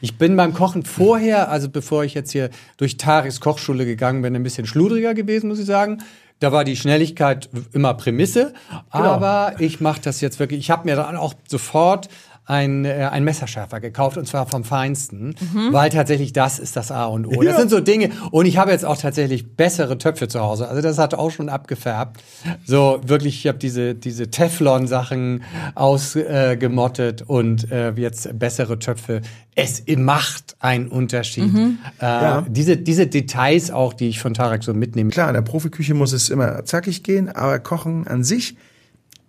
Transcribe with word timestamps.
Ich 0.00 0.18
bin 0.18 0.36
beim 0.36 0.54
Kochen 0.54 0.84
vorher, 0.84 1.50
also 1.50 1.68
bevor 1.68 2.04
ich 2.04 2.14
jetzt 2.14 2.32
hier 2.32 2.50
durch 2.76 2.96
Taris 2.96 3.40
Kochschule 3.40 3.84
gegangen 3.84 4.22
bin, 4.22 4.34
ein 4.36 4.42
bisschen 4.42 4.66
schludriger 4.66 5.14
gewesen, 5.14 5.48
muss 5.48 5.58
ich 5.58 5.66
sagen. 5.66 6.02
Da 6.38 6.52
war 6.52 6.64
die 6.64 6.76
Schnelligkeit 6.76 7.48
immer 7.72 7.94
Prämisse, 7.94 8.52
genau. 8.92 9.04
aber 9.04 9.54
ich 9.58 9.80
mache 9.80 10.02
das 10.02 10.20
jetzt 10.20 10.38
wirklich. 10.38 10.60
Ich 10.60 10.70
habe 10.70 10.84
mir 10.84 10.94
dann 10.94 11.16
auch 11.16 11.32
sofort 11.48 12.08
ein, 12.46 12.84
äh, 12.84 13.08
ein 13.10 13.24
Messerschärfer 13.24 13.80
gekauft 13.80 14.16
und 14.16 14.26
zwar 14.26 14.46
vom 14.46 14.62
Feinsten, 14.62 15.34
mhm. 15.52 15.72
weil 15.72 15.90
tatsächlich 15.90 16.32
das 16.32 16.60
ist 16.60 16.76
das 16.76 16.92
A 16.92 17.06
und 17.06 17.26
O. 17.26 17.42
Ja. 17.42 17.50
Das 17.50 17.58
sind 17.58 17.70
so 17.70 17.80
Dinge. 17.80 18.10
Und 18.30 18.46
ich 18.46 18.56
habe 18.56 18.70
jetzt 18.70 18.84
auch 18.84 18.96
tatsächlich 18.96 19.56
bessere 19.56 19.98
Töpfe 19.98 20.28
zu 20.28 20.40
Hause. 20.40 20.68
Also 20.68 20.80
das 20.80 20.98
hat 20.98 21.14
auch 21.14 21.30
schon 21.30 21.48
abgefärbt. 21.48 22.22
So 22.64 23.00
wirklich, 23.04 23.40
ich 23.40 23.48
habe 23.48 23.58
diese, 23.58 23.96
diese 23.96 24.30
Teflon-Sachen 24.30 25.42
ausgemottet 25.74 27.22
äh, 27.22 27.24
und 27.24 27.70
äh, 27.72 27.90
jetzt 27.92 28.38
bessere 28.38 28.78
Töpfe. 28.78 29.22
Es 29.56 29.82
macht 29.96 30.56
einen 30.60 30.86
Unterschied. 30.88 31.52
Mhm. 31.52 31.78
Äh, 32.00 32.04
ja. 32.04 32.46
diese, 32.48 32.76
diese 32.76 33.08
Details 33.08 33.72
auch, 33.72 33.92
die 33.92 34.08
ich 34.08 34.20
von 34.20 34.34
Tarek 34.34 34.62
so 34.62 34.72
mitnehme. 34.72 35.10
Klar, 35.10 35.28
in 35.28 35.34
der 35.34 35.42
Profiküche 35.42 35.94
muss 35.94 36.12
es 36.12 36.28
immer 36.28 36.64
zackig 36.64 37.02
gehen, 37.02 37.28
aber 37.28 37.58
Kochen 37.58 38.06
an 38.06 38.22
sich 38.22 38.56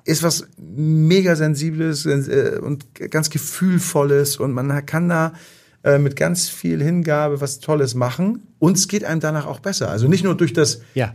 ist 0.08 0.24
was 0.24 0.48
mega 0.58 1.36
sensibles 1.36 2.06
äh, 2.06 2.60
und 2.62 2.86
ganz 3.12 3.30
gefühlvolles 3.30 4.38
und 4.38 4.54
man 4.54 4.86
kann 4.86 5.10
da 5.10 5.34
äh, 5.84 6.00
mit 6.00 6.16
ganz 6.16 6.50
viel 6.50 6.82
Hingabe 6.82 7.42
was 7.42 7.60
Tolles 7.60 7.94
machen 7.94 8.48
und 8.58 8.78
es 8.78 8.88
geht 8.88 9.04
einem 9.04 9.20
danach 9.20 9.46
auch 9.46 9.60
besser. 9.60 9.90
Also 9.90 10.08
nicht 10.08 10.24
nur 10.24 10.36
durch 10.36 10.54
das, 10.54 10.82
ja. 10.94 11.14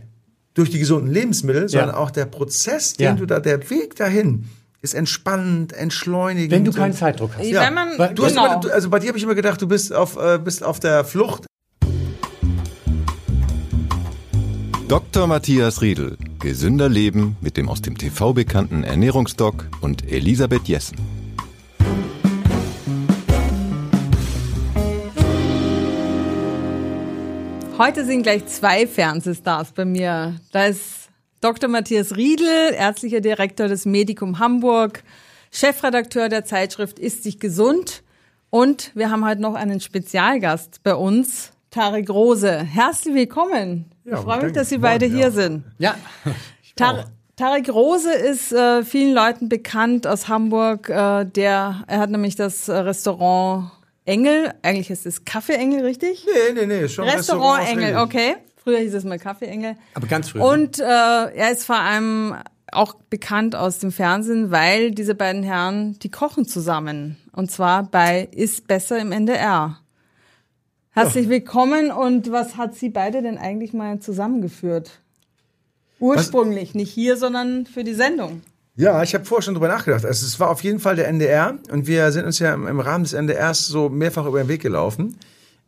durch 0.53 0.69
die 0.69 0.79
gesunden 0.79 1.11
Lebensmittel, 1.11 1.67
sondern 1.69 1.89
ja. 1.89 1.97
auch 1.97 2.11
der 2.11 2.25
Prozess, 2.25 2.93
den 2.93 3.05
ja. 3.05 3.13
du 3.13 3.25
da, 3.25 3.39
der 3.39 3.69
Weg 3.71 3.95
dahin 3.95 4.45
ist 4.83 4.93
entspannend, 4.93 5.73
entschleunigend. 5.73 6.51
Wenn 6.51 6.65
du 6.65 6.71
keinen 6.71 6.93
Zeitdruck 6.93 7.31
hast. 7.37 7.47
Ja. 7.47 7.61
Wenn 7.61 7.73
man, 7.73 7.89
du 7.97 7.97
genau. 7.97 8.47
hast 8.47 8.65
immer, 8.65 8.73
also 8.73 8.89
bei 8.89 8.99
dir 8.99 9.07
habe 9.07 9.17
ich 9.17 9.23
immer 9.23 9.33
gedacht, 9.33 9.61
du 9.61 9.67
bist 9.67 9.93
auf, 9.93 10.17
äh, 10.17 10.37
bist 10.37 10.63
auf 10.63 10.79
der 10.79 11.03
Flucht. 11.03 11.45
Dr. 14.89 15.27
Matthias 15.27 15.81
Riedel. 15.81 16.17
Gesünder 16.39 16.89
Leben 16.89 17.37
mit 17.39 17.55
dem 17.55 17.69
aus 17.69 17.81
dem 17.81 17.97
TV 17.97 18.33
bekannten 18.33 18.83
Ernährungsdoc 18.83 19.69
und 19.79 20.11
Elisabeth 20.11 20.67
Jessen. 20.67 20.97
Heute 27.77 28.05
sind 28.05 28.23
gleich 28.23 28.45
zwei 28.47 28.85
Fernsehstars 28.85 29.71
bei 29.71 29.85
mir. 29.85 30.35
Da 30.51 30.65
ist 30.65 31.09
Dr. 31.39 31.69
Matthias 31.69 32.17
Riedel, 32.17 32.73
ärztlicher 32.73 33.21
Direktor 33.21 33.69
des 33.69 33.85
Medikum 33.85 34.39
Hamburg, 34.39 35.03
Chefredakteur 35.49 36.27
der 36.27 36.43
Zeitschrift 36.43 36.99
Ist 36.99 37.23
sich 37.23 37.39
gesund. 37.39 38.03
Und 38.49 38.91
wir 38.95 39.09
haben 39.09 39.25
heute 39.25 39.41
noch 39.41 39.55
einen 39.55 39.79
Spezialgast 39.79 40.81
bei 40.83 40.93
uns, 40.93 41.51
Tarek 41.71 42.09
Rose. 42.09 42.59
Herzlich 42.59 43.15
willkommen. 43.15 43.92
Ja, 44.05 44.17
ich 44.17 44.19
freue 44.21 44.43
mich, 44.43 44.53
dass 44.53 44.69
Sie 44.69 44.77
beide 44.77 45.05
hier 45.05 45.31
sind. 45.31 45.63
Ja. 45.77 45.95
Tar 46.75 47.05
Tarek 47.35 47.69
Rose 47.69 48.13
ist 48.13 48.51
äh, 48.51 48.83
vielen 48.83 49.15
Leuten 49.15 49.49
bekannt 49.49 50.05
aus 50.05 50.27
Hamburg. 50.27 50.87
Äh, 50.87 51.25
der, 51.25 51.83
er 51.87 51.99
hat 51.99 52.11
nämlich 52.11 52.35
das 52.35 52.69
äh, 52.69 52.73
Restaurant 52.73 53.71
Engel. 54.05 54.53
Eigentlich 54.61 54.91
ist 54.91 55.07
es 55.07 55.25
Kaffee 55.25 55.53
Engel, 55.53 55.83
richtig? 55.83 56.27
Nee, 56.27 56.53
nee, 56.53 56.65
nee, 56.67 56.87
schon 56.87 57.05
Restaurant, 57.05 57.61
Restaurant 57.61 57.69
Engel, 57.69 57.97
okay. 57.97 58.35
Früher 58.63 58.77
hieß 58.79 58.93
es 58.93 59.03
mal 59.03 59.17
Kaffee 59.17 59.47
Engel. 59.47 59.75
Aber 59.95 60.05
ganz 60.05 60.29
früher. 60.29 60.45
Und 60.45 60.79
äh, 60.79 60.83
er 60.83 61.51
ist 61.51 61.65
vor 61.65 61.79
allem 61.79 62.35
auch 62.71 62.95
bekannt 63.09 63.55
aus 63.55 63.79
dem 63.79 63.91
Fernsehen, 63.91 64.51
weil 64.51 64.91
diese 64.91 65.15
beiden 65.15 65.43
Herren, 65.43 65.97
die 65.99 66.11
kochen 66.11 66.45
zusammen. 66.45 67.17
Und 67.31 67.51
zwar 67.51 67.83
bei 67.83 68.29
Ist 68.31 68.67
besser 68.67 68.99
im 68.99 69.11
NDR. 69.11 69.79
Herzlich 70.95 71.27
willkommen 71.27 71.89
und 71.89 72.31
was 72.31 72.55
hat 72.55 72.75
Sie 72.75 72.89
beide 72.89 73.23
denn 73.23 73.39
eigentlich 73.39 73.73
mal 73.73 73.97
zusammengeführt? 73.97 74.99
Ursprünglich, 75.99 76.69
was? 76.69 76.75
nicht 76.75 76.91
hier, 76.91 77.17
sondern 77.17 77.65
für 77.65 77.83
die 77.83 77.95
Sendung. 77.95 78.43
Ja, 78.75 79.01
ich 79.01 79.15
habe 79.15 79.25
vorher 79.25 79.41
schon 79.41 79.55
drüber 79.55 79.69
nachgedacht. 79.69 80.05
Also 80.05 80.23
es 80.23 80.39
war 80.39 80.51
auf 80.51 80.63
jeden 80.63 80.79
Fall 80.79 80.95
der 80.95 81.07
NDR 81.07 81.57
und 81.71 81.87
wir 81.87 82.11
sind 82.11 82.25
uns 82.25 82.37
ja 82.37 82.53
im 82.53 82.79
Rahmen 82.79 83.05
des 83.05 83.13
NDRs 83.13 83.65
so 83.65 83.89
mehrfach 83.89 84.27
über 84.27 84.43
den 84.43 84.49
Weg 84.49 84.61
gelaufen. 84.61 85.17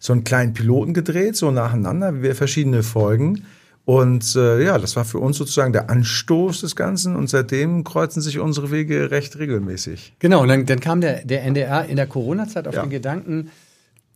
so 0.03 0.13
einen 0.13 0.25
kleinen 0.25 0.53
Piloten 0.53 0.95
gedreht, 0.95 1.37
so 1.37 1.53
nacheinander, 1.53 2.23
wir 2.23 2.35
verschiedene 2.35 2.83
Folgen. 2.83 3.45
Und 3.85 4.35
äh, 4.35 4.65
ja, 4.65 4.77
das 4.77 4.97
war 4.97 5.05
für 5.05 5.19
uns 5.19 5.37
sozusagen 5.37 5.73
der 5.73 5.91
Anstoß 5.91 6.63
des 6.63 6.75
Ganzen 6.75 7.15
und 7.15 7.31
seitdem 7.31 7.85
kreuzen 7.85 8.21
sich 8.21 8.41
unsere 8.41 8.73
Wege 8.73 9.13
recht 9.13 9.39
regelmäßig. 9.39 10.15
Genau, 10.19 10.43
und 10.43 10.49
dann, 10.49 10.67
dann 10.67 10.81
kam 10.81 11.01
der, 11.01 11.25
der 11.25 11.45
NDR 11.45 11.87
in 11.87 11.95
der 11.95 12.09
Corona-Zeit 12.09 12.67
auf 12.67 12.75
ja. 12.75 12.83
den 12.83 12.91
Gedanken, 12.91 13.51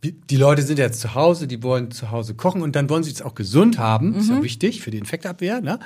die 0.03 0.35
Leute 0.35 0.61
sind 0.61 0.77
jetzt 0.77 0.99
zu 0.99 1.15
Hause, 1.15 1.47
die 1.47 1.63
wollen 1.63 1.91
zu 1.91 2.11
Hause 2.11 2.35
kochen 2.35 2.61
und 2.61 2.75
dann 2.75 2.89
wollen 2.89 3.03
sie 3.03 3.11
es 3.11 3.21
auch 3.21 3.33
gesund 3.33 3.77
haben, 3.77 4.09
mhm. 4.09 4.19
ist 4.19 4.29
ja 4.29 4.35
mhm. 4.35 4.43
wichtig 4.43 4.81
für 4.81 4.91
die 4.91 4.97
Infektabwehr. 4.97 5.61
Ne? 5.61 5.79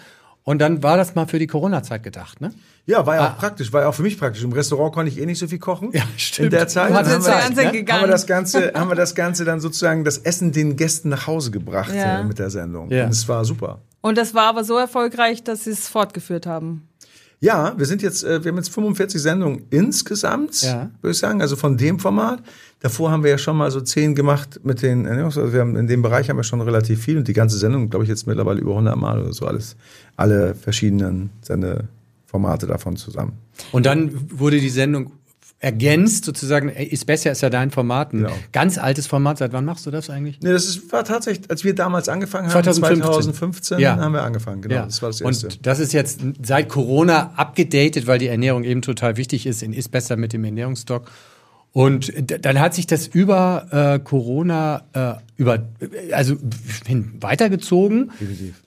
Und 0.44 0.60
dann 0.60 0.82
war 0.82 0.98
das 0.98 1.14
mal 1.14 1.28
für 1.28 1.38
die 1.38 1.48
Corona-Zeit 1.48 2.02
gedacht, 2.02 2.42
ne? 2.42 2.52
Ja, 2.88 3.06
war 3.06 3.16
ja 3.16 3.22
auch 3.22 3.32
ah. 3.32 3.36
praktisch, 3.38 3.72
war 3.72 3.82
ja 3.82 3.88
auch 3.88 3.94
für 3.94 4.02
mich 4.02 4.18
praktisch. 4.18 4.44
Im 4.44 4.52
Restaurant 4.52 4.94
konnte 4.94 5.12
ich 5.12 5.20
eh 5.20 5.26
nicht 5.28 5.38
so 5.38 5.48
viel 5.48 5.60
kochen. 5.60 5.92
Ja, 5.94 6.02
stimmt. 6.18 6.46
In 6.46 6.50
der 6.50 6.68
Zeit 6.68 6.92
haben, 6.92 7.06
wir, 7.56 7.66
ne? 7.66 7.72
gegangen. 7.72 8.02
haben 8.02 8.08
wir 8.08 8.12
das 8.12 8.26
Ganze, 8.26 8.74
haben 8.74 8.90
wir 8.90 8.96
das 8.96 9.14
Ganze 9.14 9.46
dann 9.46 9.60
sozusagen 9.60 10.04
das 10.04 10.18
Essen 10.18 10.52
den 10.52 10.78
Gästen 10.78 11.10
nach 11.10 11.28
Hause 11.28 11.52
gebracht 11.52 11.94
ja. 11.94 12.22
äh, 12.22 12.24
mit 12.24 12.40
der 12.40 12.50
Sendung. 12.50 12.90
Ja. 12.90 13.06
Und 13.06 13.12
es 13.12 13.28
war 13.28 13.46
super. 13.46 13.82
Und 14.02 14.18
das 14.18 14.34
war 14.34 14.48
aber 14.48 14.64
so 14.64 14.78
erfolgreich, 14.78 15.44
dass 15.44 15.66
sie 15.66 15.72
es 15.72 15.88
fortgeführt 15.88 16.48
haben. 16.48 16.88
Ja, 17.44 17.74
wir 17.76 17.88
sind 17.88 18.04
jetzt, 18.04 18.24
äh, 18.24 18.44
wir 18.44 18.52
haben 18.52 18.58
jetzt 18.58 18.72
45 18.72 19.20
Sendungen 19.20 19.64
insgesamt, 19.72 20.62
ja. 20.62 20.92
würde 21.02 21.12
ich 21.12 21.18
sagen, 21.18 21.42
also 21.42 21.56
von 21.56 21.76
dem 21.76 21.98
Format. 21.98 22.44
Davor 22.82 23.10
haben 23.10 23.24
wir 23.24 23.32
ja 23.32 23.40
schon 23.40 23.58
mal 23.58 23.72
so 23.72 23.82
zehn 23.82 24.14
gemacht 24.14 24.60
mit 24.64 24.84
den, 24.84 25.08
also 25.08 25.52
wir 25.52 25.62
haben 25.62 25.76
in 25.76 25.88
dem 25.88 26.04
Bereich 26.04 26.30
haben 26.30 26.38
wir 26.38 26.44
schon 26.44 26.62
relativ 26.62 27.04
viel 27.04 27.18
und 27.18 27.28
die 27.28 27.34
ganze 27.34 27.58
Sendung, 27.58 27.90
glaube 27.90 28.06
ich, 28.06 28.10
jetzt 28.10 28.28
mittlerweile 28.28 28.62
über 28.62 28.72
100 28.72 28.96
Mal 28.96 29.20
oder 29.20 29.34
so 29.34 29.48
alles, 29.48 29.76
alle 30.18 30.54
verschiedenen 30.54 31.32
Sendeformate 31.42 32.68
davon 32.68 32.96
zusammen. 32.96 33.34
Und 33.72 33.88
dann 33.88 34.12
wurde 34.32 34.60
die 34.60 34.70
Sendung 34.70 35.12
ergänzt 35.62 36.26
sozusagen, 36.26 36.70
ist 36.70 37.06
besser, 37.06 37.32
ist 37.32 37.42
ja 37.42 37.52
dein 37.52 37.70
Format, 37.70 38.14
ein 38.14 38.24
genau. 38.24 38.34
ganz 38.52 38.80
altes 38.80 39.06
Format. 39.06 39.38
Seit 39.38 39.54
wann 39.54 39.64
machst 39.64 39.86
du 39.86 39.92
das 39.92 40.10
eigentlich? 40.10 40.40
Nee, 40.42 40.52
das 40.52 40.66
ist, 40.66 40.92
war 40.92 41.04
tatsächlich, 41.04 41.50
als 41.52 41.64
wir 41.64 41.76
damals 41.76 42.10
angefangen 42.10 42.52
haben, 42.52 42.64
2015, 42.64 43.04
2015 43.04 43.80
ja. 43.80 43.96
haben 43.96 44.14
wir 44.14 44.24
angefangen, 44.24 44.64
genau. 44.64 44.76
Ja. 44.76 44.86
Das 44.86 45.04
war 45.04 45.10
das 45.10 45.22
erste. 45.22 45.48
Und 45.48 45.66
das 45.68 45.80
ist 45.80 45.94
jetzt 45.94 46.22
seit 46.42 46.68
Corona 46.68 47.34
abgedatet, 47.36 48.08
weil 48.08 48.18
die 48.18 48.28
Ernährung 48.28 48.64
eben 48.64 48.82
total 48.82 49.18
wichtig 49.18 49.46
ist, 49.46 49.62
in 49.62 49.74
ist 49.74 49.92
besser 49.92 50.18
mit 50.18 50.34
dem 50.34 50.44
Ernährungsstock. 50.44 51.12
Und 51.74 52.12
dann 52.46 52.60
hat 52.60 52.74
sich 52.74 52.86
das 52.86 53.08
über 53.08 53.68
äh, 53.72 54.00
Corona 54.04 54.82
äh, 54.94 55.14
über 55.38 55.60
also 56.12 56.36
hin 56.86 57.14
weitergezogen, 57.22 58.12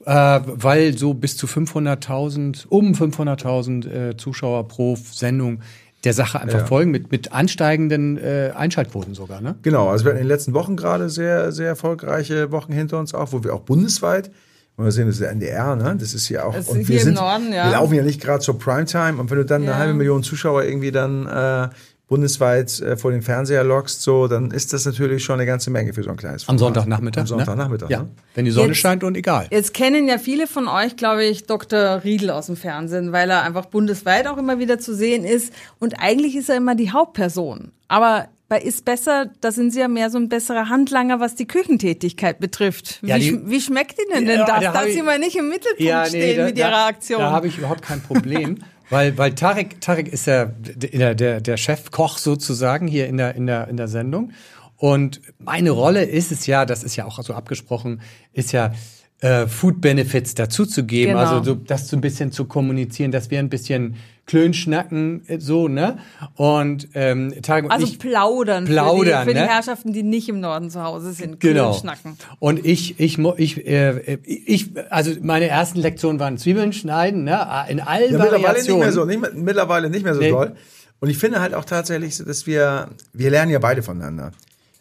äh, 0.06 0.40
weil 0.46 0.96
so 0.96 1.12
bis 1.12 1.36
zu 1.36 1.46
500.000 1.46 2.66
um 2.68 2.92
500.000 2.92 3.90
äh, 4.10 4.16
Zuschauer 4.16 4.68
pro 4.68 4.96
Sendung 4.96 5.60
der 6.04 6.12
Sache 6.12 6.40
einfach 6.40 6.60
ja. 6.60 6.66
folgen, 6.66 6.90
mit, 6.90 7.10
mit 7.10 7.32
ansteigenden 7.32 8.18
äh, 8.18 8.52
Einschaltquoten 8.54 9.14
sogar. 9.14 9.40
Ne? 9.40 9.56
Genau, 9.62 9.88
also 9.88 10.04
wir 10.04 10.10
hatten 10.10 10.20
in 10.20 10.24
den 10.24 10.28
letzten 10.28 10.54
Wochen 10.54 10.76
gerade 10.76 11.10
sehr, 11.10 11.52
sehr 11.52 11.68
erfolgreiche 11.68 12.50
Wochen 12.52 12.72
hinter 12.72 12.98
uns 12.98 13.14
auch, 13.14 13.32
wo 13.32 13.42
wir 13.42 13.54
auch 13.54 13.62
bundesweit, 13.62 14.30
und 14.76 14.84
wir 14.84 14.90
sehen, 14.90 15.06
das 15.06 15.16
ist 15.16 15.20
der 15.20 15.30
NDR, 15.30 15.76
ne? 15.76 15.96
Das 15.96 16.14
ist 16.14 16.28
ja 16.28 16.44
auch. 16.44 16.52
Das 16.52 16.68
und 16.68 16.88
wir 16.88 17.00
sind, 17.00 17.14
Norden, 17.14 17.52
ja. 17.52 17.66
wir 17.66 17.72
laufen 17.78 17.94
ja 17.94 18.02
nicht 18.02 18.20
gerade 18.20 18.40
zur 18.40 18.58
Primetime. 18.58 19.20
Und 19.20 19.30
wenn 19.30 19.38
du 19.38 19.44
dann 19.44 19.62
ja. 19.62 19.70
eine 19.70 19.78
halbe 19.78 19.94
Million 19.94 20.24
Zuschauer 20.24 20.64
irgendwie 20.64 20.90
dann 20.90 21.26
äh, 21.28 21.68
bundesweit 22.06 22.80
äh, 22.80 22.96
vor 22.96 23.10
den 23.10 23.22
Fernseher 23.22 23.64
lockst, 23.64 24.02
so, 24.02 24.28
dann 24.28 24.50
ist 24.50 24.72
das 24.72 24.84
natürlich 24.84 25.24
schon 25.24 25.34
eine 25.34 25.46
ganze 25.46 25.70
Menge 25.70 25.92
für 25.94 26.02
so 26.02 26.10
ein 26.10 26.16
kleines 26.16 26.44
Format. 26.44 26.60
Am 26.60 26.66
Sonntagnachmittag. 26.66 27.20
Am 27.20 27.24
ne? 27.24 27.28
Sonntagnachmittag. 27.28 27.88
Ne? 27.88 27.94
Ja. 27.94 28.06
Wenn 28.34 28.44
die 28.44 28.50
Sonne 28.50 28.68
jetzt, 28.68 28.78
scheint 28.78 29.04
und 29.04 29.16
egal. 29.16 29.46
Jetzt 29.50 29.74
kennen 29.74 30.06
ja 30.06 30.18
viele 30.18 30.46
von 30.46 30.68
euch, 30.68 30.96
glaube 30.96 31.24
ich, 31.24 31.46
Dr. 31.46 32.04
Riedel 32.04 32.30
aus 32.30 32.46
dem 32.46 32.56
Fernsehen, 32.56 33.12
weil 33.12 33.30
er 33.30 33.42
einfach 33.42 33.66
bundesweit 33.66 34.26
auch 34.26 34.36
immer 34.36 34.58
wieder 34.58 34.78
zu 34.78 34.94
sehen 34.94 35.24
ist. 35.24 35.52
Und 35.78 35.94
eigentlich 35.98 36.36
ist 36.36 36.50
er 36.50 36.56
immer 36.56 36.74
die 36.74 36.90
Hauptperson. 36.90 37.72
Aber 37.88 38.28
bei 38.48 38.60
Ist 38.60 38.84
Besser, 38.84 39.30
da 39.40 39.50
sind 39.50 39.72
Sie 39.72 39.80
ja 39.80 39.88
mehr 39.88 40.10
so 40.10 40.18
ein 40.18 40.28
besserer 40.28 40.68
Handlanger, 40.68 41.18
was 41.18 41.34
die 41.34 41.46
Küchentätigkeit 41.46 42.38
betrifft. 42.38 43.02
Wie, 43.02 43.08
ja, 43.08 43.18
die, 43.18 43.48
wie 43.48 43.60
schmeckt 43.60 43.98
Ihnen 43.98 44.26
denn 44.26 44.40
ja, 44.40 44.44
das, 44.44 44.60
da 44.60 44.72
dass 44.72 44.92
Sie 44.92 45.02
mal 45.02 45.18
nicht 45.18 45.36
im 45.36 45.48
Mittelpunkt 45.48 45.80
ja, 45.80 46.02
nee, 46.02 46.08
stehen 46.08 46.36
da, 46.36 46.44
mit 46.44 46.58
Ihrer 46.58 46.86
Aktion? 46.86 47.20
Da 47.20 47.30
habe 47.30 47.48
ich 47.48 47.56
überhaupt 47.56 47.82
kein 47.82 48.02
Problem. 48.02 48.58
Weil, 48.90 49.16
weil 49.16 49.34
Tarek, 49.34 49.80
Tarek 49.80 50.08
ist 50.08 50.26
ja 50.26 50.46
der, 50.46 51.14
der, 51.14 51.40
der 51.40 51.56
Chefkoch 51.56 52.18
sozusagen 52.18 52.86
hier 52.86 53.06
in 53.08 53.16
der, 53.16 53.34
in, 53.34 53.46
der, 53.46 53.68
in 53.68 53.76
der 53.76 53.88
Sendung. 53.88 54.32
Und 54.76 55.20
meine 55.38 55.70
Rolle 55.70 56.04
ist 56.04 56.32
es 56.32 56.46
ja, 56.46 56.66
das 56.66 56.84
ist 56.84 56.96
ja 56.96 57.04
auch 57.06 57.22
so 57.22 57.34
abgesprochen, 57.34 58.02
ist 58.32 58.52
ja 58.52 58.72
äh, 59.20 59.46
Food 59.46 59.80
Benefits 59.80 60.34
dazuzugeben, 60.34 61.14
genau. 61.14 61.26
also 61.26 61.42
so, 61.42 61.54
das 61.54 61.88
so 61.88 61.96
ein 61.96 62.00
bisschen 62.00 62.32
zu 62.32 62.44
kommunizieren, 62.44 63.10
dass 63.10 63.30
wir 63.30 63.38
ein 63.38 63.48
bisschen 63.48 63.96
Klönschnacken, 64.26 65.22
äh, 65.28 65.38
so, 65.40 65.68
ne? 65.68 65.98
Und 66.36 66.88
ähm, 66.94 67.34
Tarek 67.42 67.64
und 67.64 67.70
Also 67.70 67.86
ich 67.86 67.98
plaudern, 67.98 68.64
plaudern, 68.64 69.24
für, 69.24 69.30
die, 69.30 69.32
für 69.32 69.40
ne? 69.40 69.46
die 69.46 69.52
Herrschaften, 69.54 69.92
die 69.92 70.02
nicht 70.02 70.28
im 70.28 70.40
Norden 70.40 70.70
zu 70.70 70.82
Hause 70.82 71.12
sind. 71.12 71.40
Genau. 71.40 71.70
Klönschnacken. 71.70 72.16
Und 72.38 72.64
ich, 72.64 72.98
ich, 73.00 73.18
ich, 73.18 73.66
äh, 73.66 74.18
ich, 74.24 74.70
also 74.90 75.12
meine 75.22 75.48
ersten 75.48 75.78
Lektionen 75.80 76.18
waren 76.20 76.38
Zwiebeln 76.38 76.72
schneiden, 76.72 77.24
ne? 77.24 77.46
In 77.68 77.80
allen 77.80 78.12
Ja, 78.12 78.18
mittlerweile 78.18 78.58
nicht 78.62 78.68
mehr 78.78 78.92
so, 78.92 79.04
nicht, 79.04 79.20
mehr- 79.20 79.32
mittlerweile 79.34 79.90
nicht 79.90 80.04
mehr 80.04 80.14
so 80.14 80.20
Nee. 80.20 80.30
doll. 80.30 80.52
Und 81.00 81.10
ich 81.10 81.18
finde 81.18 81.40
halt 81.40 81.54
auch 81.54 81.64
tatsächlich, 81.64 82.16
dass 82.18 82.46
wir, 82.46 82.88
wir 83.12 83.30
lernen 83.30 83.50
ja 83.50 83.58
beide 83.58 83.82
voneinander. 83.82 84.32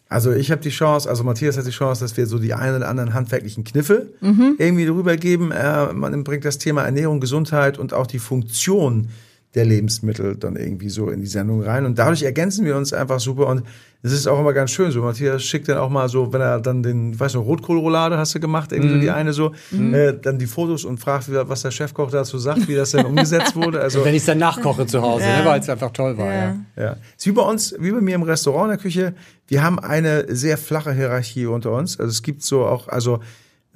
Also 0.08 0.32
ich 0.32 0.50
habe 0.50 0.60
die 0.62 0.70
Chance, 0.70 1.08
also 1.08 1.24
Matthias 1.24 1.56
hat 1.58 1.66
die 1.66 1.70
Chance, 1.70 2.04
dass 2.04 2.16
wir 2.16 2.26
so 2.26 2.38
die 2.38 2.54
einen 2.54 2.76
oder 2.76 2.88
anderen 2.88 3.14
handwerklichen 3.14 3.64
Kniffe 3.64 4.08
irgendwie 4.58 4.86
drüber 4.86 5.16
geben. 5.16 5.50
Äh, 5.50 5.92
man 5.92 6.22
bringt 6.24 6.44
das 6.44 6.58
Thema 6.58 6.82
Ernährung, 6.84 7.20
Gesundheit 7.20 7.78
und 7.78 7.92
auch 7.92 8.06
die 8.06 8.18
Funktion 8.20 9.08
der 9.54 9.64
Lebensmittel 9.64 10.34
dann 10.36 10.56
irgendwie 10.56 10.88
so 10.88 11.10
in 11.10 11.20
die 11.20 11.26
Sendung 11.28 11.62
rein. 11.62 11.86
Und 11.86 11.98
dadurch 11.98 12.22
ergänzen 12.24 12.64
wir 12.64 12.76
uns 12.76 12.92
einfach 12.92 13.20
super. 13.20 13.46
Und 13.46 13.62
es 14.02 14.10
ist 14.12 14.26
auch 14.26 14.40
immer 14.40 14.52
ganz 14.52 14.72
schön 14.72 14.90
so. 14.90 15.00
Matthias 15.02 15.44
schickt 15.44 15.68
dann 15.68 15.78
auch 15.78 15.88
mal 15.90 16.08
so, 16.08 16.32
wenn 16.32 16.40
er 16.40 16.60
dann 16.60 16.82
den, 16.82 17.18
weiß 17.18 17.34
noch, 17.34 17.44
Rotkohlroulade 17.44 18.18
hast 18.18 18.34
du 18.34 18.40
gemacht, 18.40 18.72
irgendwie 18.72 18.94
so 18.94 19.00
die 19.00 19.10
eine 19.10 19.32
so, 19.32 19.52
äh, 19.72 20.12
dann 20.20 20.38
die 20.40 20.46
Fotos 20.46 20.84
und 20.84 20.98
fragt, 20.98 21.30
wie- 21.30 21.36
was 21.48 21.62
der 21.62 21.70
Chefkoch 21.70 22.10
dazu 22.10 22.36
sagt, 22.38 22.66
wie 22.66 22.74
das 22.74 22.90
denn 22.90 23.06
umgesetzt 23.06 23.54
wurde. 23.56 23.80
Also 23.80 24.04
wenn 24.04 24.14
ich 24.14 24.22
es 24.22 24.26
dann 24.26 24.38
nachkoche 24.38 24.86
zu 24.86 25.00
Hause, 25.00 25.24
Ja. 25.24 25.38
ne? 25.40 25.44
weil 25.46 25.60
es 25.60 25.68
einfach 25.68 25.92
toll 25.92 26.18
war. 26.18 26.26
Ja. 26.26 26.56
Ja. 26.76 26.82
ja. 26.82 26.96
Ist 27.16 27.26
wie 27.26 27.32
bei 27.32 27.42
uns, 27.42 27.74
wie 27.78 27.92
bei 27.92 28.00
mir 28.00 28.16
im 28.16 28.22
Restaurant 28.24 28.64
in 28.64 28.70
der 28.70 28.78
Küche. 28.78 29.14
Wir 29.46 29.62
haben 29.62 29.78
eine 29.78 30.34
sehr 30.34 30.58
flache 30.58 30.92
Hierarchie 30.92 31.46
unter 31.46 31.70
uns. 31.72 32.00
Also 32.00 32.10
es 32.10 32.22
gibt 32.22 32.42
so 32.42 32.64
auch, 32.66 32.88
also 32.88 33.20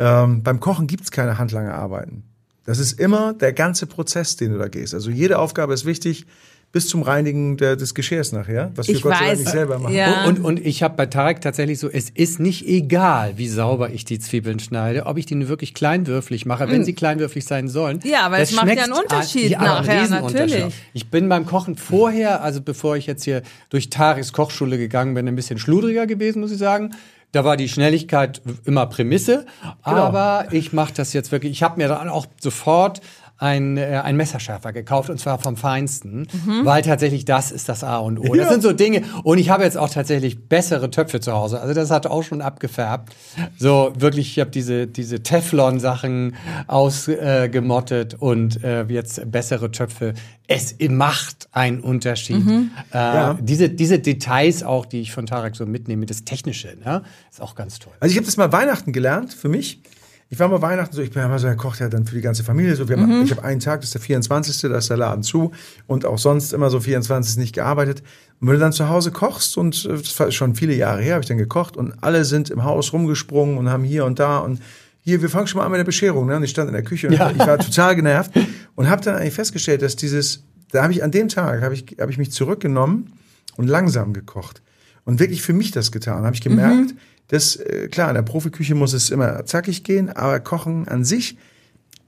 ähm, 0.01 0.43
beim 0.43 0.61
Kochen 0.61 0.87
gibt 0.89 1.05
es 1.05 1.11
keine 1.11 1.39
handlange 1.39 1.73
Arbeiten. 1.73 2.25
Das 2.69 2.79
ist 2.79 3.01
immer 3.01 3.33
der 3.33 3.55
ganze 3.55 3.87
Prozess, 3.87 4.37
den 4.37 4.53
du 4.53 4.59
da 4.59 4.69
gehst. 4.69 4.93
Also 4.93 5.09
jede 5.11 5.39
Aufgabe 5.39 5.73
ist 5.73 5.87
wichtig 5.87 6.27
bis 6.71 6.87
zum 6.87 7.01
Reinigen 7.01 7.57
der, 7.57 7.77
des 7.77 7.95
Geschirrs 7.95 8.33
nachher, 8.33 8.73
was 8.75 8.89
wir 8.89 8.95
Ich 8.97 9.01
Gott 9.01 9.15
sei 9.15 9.19
Dank 9.21 9.31
weiß, 9.31 9.39
nicht 9.39 9.51
selber 9.51 9.79
machen. 9.79 9.95
ja. 9.95 10.27
Und, 10.27 10.45
und 10.45 10.61
ich 10.67 10.83
habe 10.83 10.95
bei 10.97 11.07
Tarek 11.07 11.41
tatsächlich 11.41 11.79
so, 11.79 11.89
es 11.89 12.11
ist 12.11 12.41
nicht 12.41 12.69
egal, 12.69 13.33
wie 13.39 13.49
sauber 13.49 13.89
ich 13.89 14.05
die 14.05 14.19
Zwiebeln 14.19 14.59
schneide, 14.59 15.07
ob 15.07 15.17
ich 15.17 15.25
die 15.25 15.49
wirklich 15.49 15.73
kleinwürflich 15.73 16.45
mache, 16.45 16.69
wenn 16.71 16.85
sie 16.85 16.93
kleinwürflich 16.93 17.47
sein 17.47 17.69
sollen. 17.69 18.01
Ja, 18.05 18.21
aber 18.27 18.37
Das 18.37 18.51
es 18.51 18.57
macht 18.57 18.69
ja 18.77 18.83
einen 18.85 18.93
Unterschied 18.93 19.45
an- 19.57 19.65
ja, 19.65 19.77
einen 19.79 19.87
nachher, 19.87 20.03
Riesenunterschied. 20.03 20.51
natürlich. 20.57 20.75
Ich 20.93 21.11
bin 21.11 21.31
beim 21.31 21.47
Kochen 21.47 21.75
vorher, 21.77 22.43
also 22.43 22.61
bevor 22.61 22.99
ich 22.99 23.07
jetzt 23.07 23.25
hier 23.25 23.41
durch 23.71 23.89
Tareks 23.89 24.35
Kochschule 24.35 24.77
gegangen 24.77 25.15
bin, 25.15 25.27
ein 25.27 25.37
bisschen 25.37 25.59
schludriger 25.59 26.07
gewesen, 26.07 26.41
muss 26.41 26.53
ich 26.53 26.59
sagen. 26.59 26.91
Da 27.33 27.45
war 27.45 27.57
die 27.57 27.69
Schnelligkeit 27.69 28.41
immer 28.65 28.87
Prämisse, 28.87 29.45
aber 29.83 30.47
ich 30.51 30.73
mache 30.73 30.95
das 30.95 31.13
jetzt 31.13 31.31
wirklich. 31.31 31.53
Ich 31.53 31.63
habe 31.63 31.77
mir 31.77 31.89
dann 31.89 32.09
auch 32.09 32.27
sofort 32.41 33.01
ein, 33.39 33.77
äh, 33.77 34.01
ein 34.03 34.17
Messerschärfer 34.17 34.73
gekauft 34.73 35.11
und 35.11 35.19
zwar 35.19 35.39
vom 35.39 35.57
Feinsten, 35.57 36.27
weil 36.65 36.83
tatsächlich 36.83 37.25
das 37.25 37.53
ist 37.53 37.69
das 37.69 37.85
A 37.85 37.99
und 37.99 38.19
O. 38.19 38.35
Das 38.35 38.49
sind 38.49 38.63
so 38.63 38.73
Dinge. 38.73 39.03
Und 39.23 39.39
ich 39.39 39.49
habe 39.51 39.63
jetzt 39.63 39.79
auch 39.79 39.89
tatsächlich 39.89 40.49
bessere 40.49 40.91
Töpfe 40.91 41.21
zu 41.21 41.33
Hause. 41.33 41.61
Also 41.61 41.73
das 41.73 41.91
hat 41.91 42.07
auch 42.07 42.23
schon 42.23 42.43
abgefärbt. 42.43 43.15
So 43.57 43.93
wirklich, 43.97 44.33
ich 44.33 44.41
habe 44.41 44.51
diese, 44.51 44.89
diese 44.89 45.23
Teflon-Sachen 45.23 46.35
ausgemottet 46.67 48.15
und 48.15 48.63
äh, 48.65 48.85
jetzt 48.85 49.31
bessere 49.31 49.71
Töpfe. 49.71 50.15
Es 50.49 50.75
macht 50.89 51.49
einen 51.53 51.81
Unterschied. 51.81 52.43
Äh, 52.91 53.35
diese, 53.41 53.69
diese 53.69 53.99
Details 53.99 54.63
auch, 54.63 54.87
die 54.87 55.01
ich 55.01 55.13
von 55.13 55.27
Tarek 55.27 55.55
so 55.55 55.67
mitnehme, 55.67 56.07
das 56.07 56.25
Technische, 56.25 56.77
ne? 56.85 57.03
ist 57.31 57.41
auch 57.41 57.55
ganz 57.55 57.79
toll. 57.79 57.93
Also 58.01 58.13
ich 58.13 58.17
habe 58.17 58.27
das 58.27 58.37
mal 58.37 58.51
Weihnachten 58.51 58.93
gelernt 58.93 59.33
für 59.33 59.49
mich. 59.49 59.83
Ich 60.31 60.39
war 60.39 60.49
mal 60.49 60.61
Weihnachten 60.61 60.95
so, 60.95 61.01
ich 61.01 61.11
bin 61.11 61.23
immer 61.23 61.39
so, 61.39 61.47
er 61.47 61.57
kocht 61.57 61.81
ja 61.81 61.89
dann 61.89 62.05
für 62.05 62.15
die 62.15 62.21
ganze 62.21 62.45
Familie 62.45 62.77
so. 62.77 62.87
Wir 62.89 62.99
haben, 63.01 63.23
Ich 63.25 63.31
habe 63.31 63.43
einen 63.45 63.61
Tag, 63.61 63.81
das 63.81 63.89
ist 63.89 63.95
der 63.95 64.03
24., 64.03 64.61
da 64.71 64.77
ist 64.77 64.91
der 64.91 64.99
Laden 64.99 65.23
zu 65.23 65.53
und 65.87 66.05
auch 66.05 66.19
sonst 66.19 66.53
immer 66.53 66.69
so 66.69 66.81
24 66.81 67.39
nicht 67.39 67.55
gearbeitet. 67.55 68.03
Und 68.41 68.49
wenn 68.49 68.55
du 68.55 68.61
dann 68.61 68.73
zu 68.75 68.91
Hause 68.91 69.11
kochst 69.11 69.57
und 69.57 69.87
äh, 69.87 69.97
das 69.97 70.19
war 70.21 70.31
schon 70.31 70.55
viele 70.55 70.75
Jahre 70.75 71.01
her, 71.01 71.15
habe 71.15 71.23
ich 71.23 71.29
dann 71.29 71.39
gekocht 71.39 71.77
und 71.79 71.95
alle 72.03 72.25
sind 72.27 72.51
im 72.51 72.63
Haus 72.65 72.93
rumgesprungen 72.93 73.57
und 73.57 73.71
haben 73.71 73.85
hier 73.85 74.05
und 74.05 74.19
da 74.19 74.39
und 74.39 74.61
hier, 75.01 75.23
wir 75.23 75.31
fangen 75.31 75.47
schon 75.47 75.61
mal 75.61 75.65
an 75.65 75.71
mit 75.73 75.79
der 75.79 75.85
Bescherung. 75.85 76.27
Ne? 76.27 76.37
Und 76.37 76.43
ich 76.43 76.51
stand 76.51 76.69
in 76.69 76.75
der 76.75 76.83
Küche 76.85 77.07
und 77.09 77.15
Ja. 77.15 77.31
ich 77.31 77.39
war 77.39 77.57
total 77.59 77.97
genervt 77.97 78.33
und 78.75 78.91
habe 78.91 79.03
dann 79.03 79.17
eigentlich 79.17 79.33
festgestellt, 79.35 79.81
dass 79.81 79.97
dieses, 79.97 80.43
da 80.73 80.83
habe 80.83 80.93
ich 80.93 81.03
an 81.03 81.11
dem 81.11 81.29
Tag, 81.29 81.63
habe 81.63 81.73
ich, 81.73 81.97
habe 81.99 82.13
ich 82.13 82.19
mich 82.19 82.33
zurückgenommen 82.33 83.15
und 83.57 83.67
langsam 83.67 84.13
gekocht 84.13 84.61
und 85.07 85.21
wirklich 85.21 85.41
für 85.41 85.55
mich 85.55 85.71
das 85.71 85.91
getan. 85.91 86.25
Habe 86.25 86.35
ich 86.35 86.43
gemerkt, 86.43 86.95
dass 87.29 87.57
äh, 87.57 87.89
klar 87.89 88.09
in 88.09 88.15
der 88.15 88.23
Profiküche 88.23 88.75
muss 88.75 88.93
es 88.93 89.11
immer 89.11 89.45
zackig 89.45 89.85
gehen, 89.85 90.09
aber 90.11 90.41
Kochen 90.41 90.89
an 90.89 91.05
sich 91.05 91.37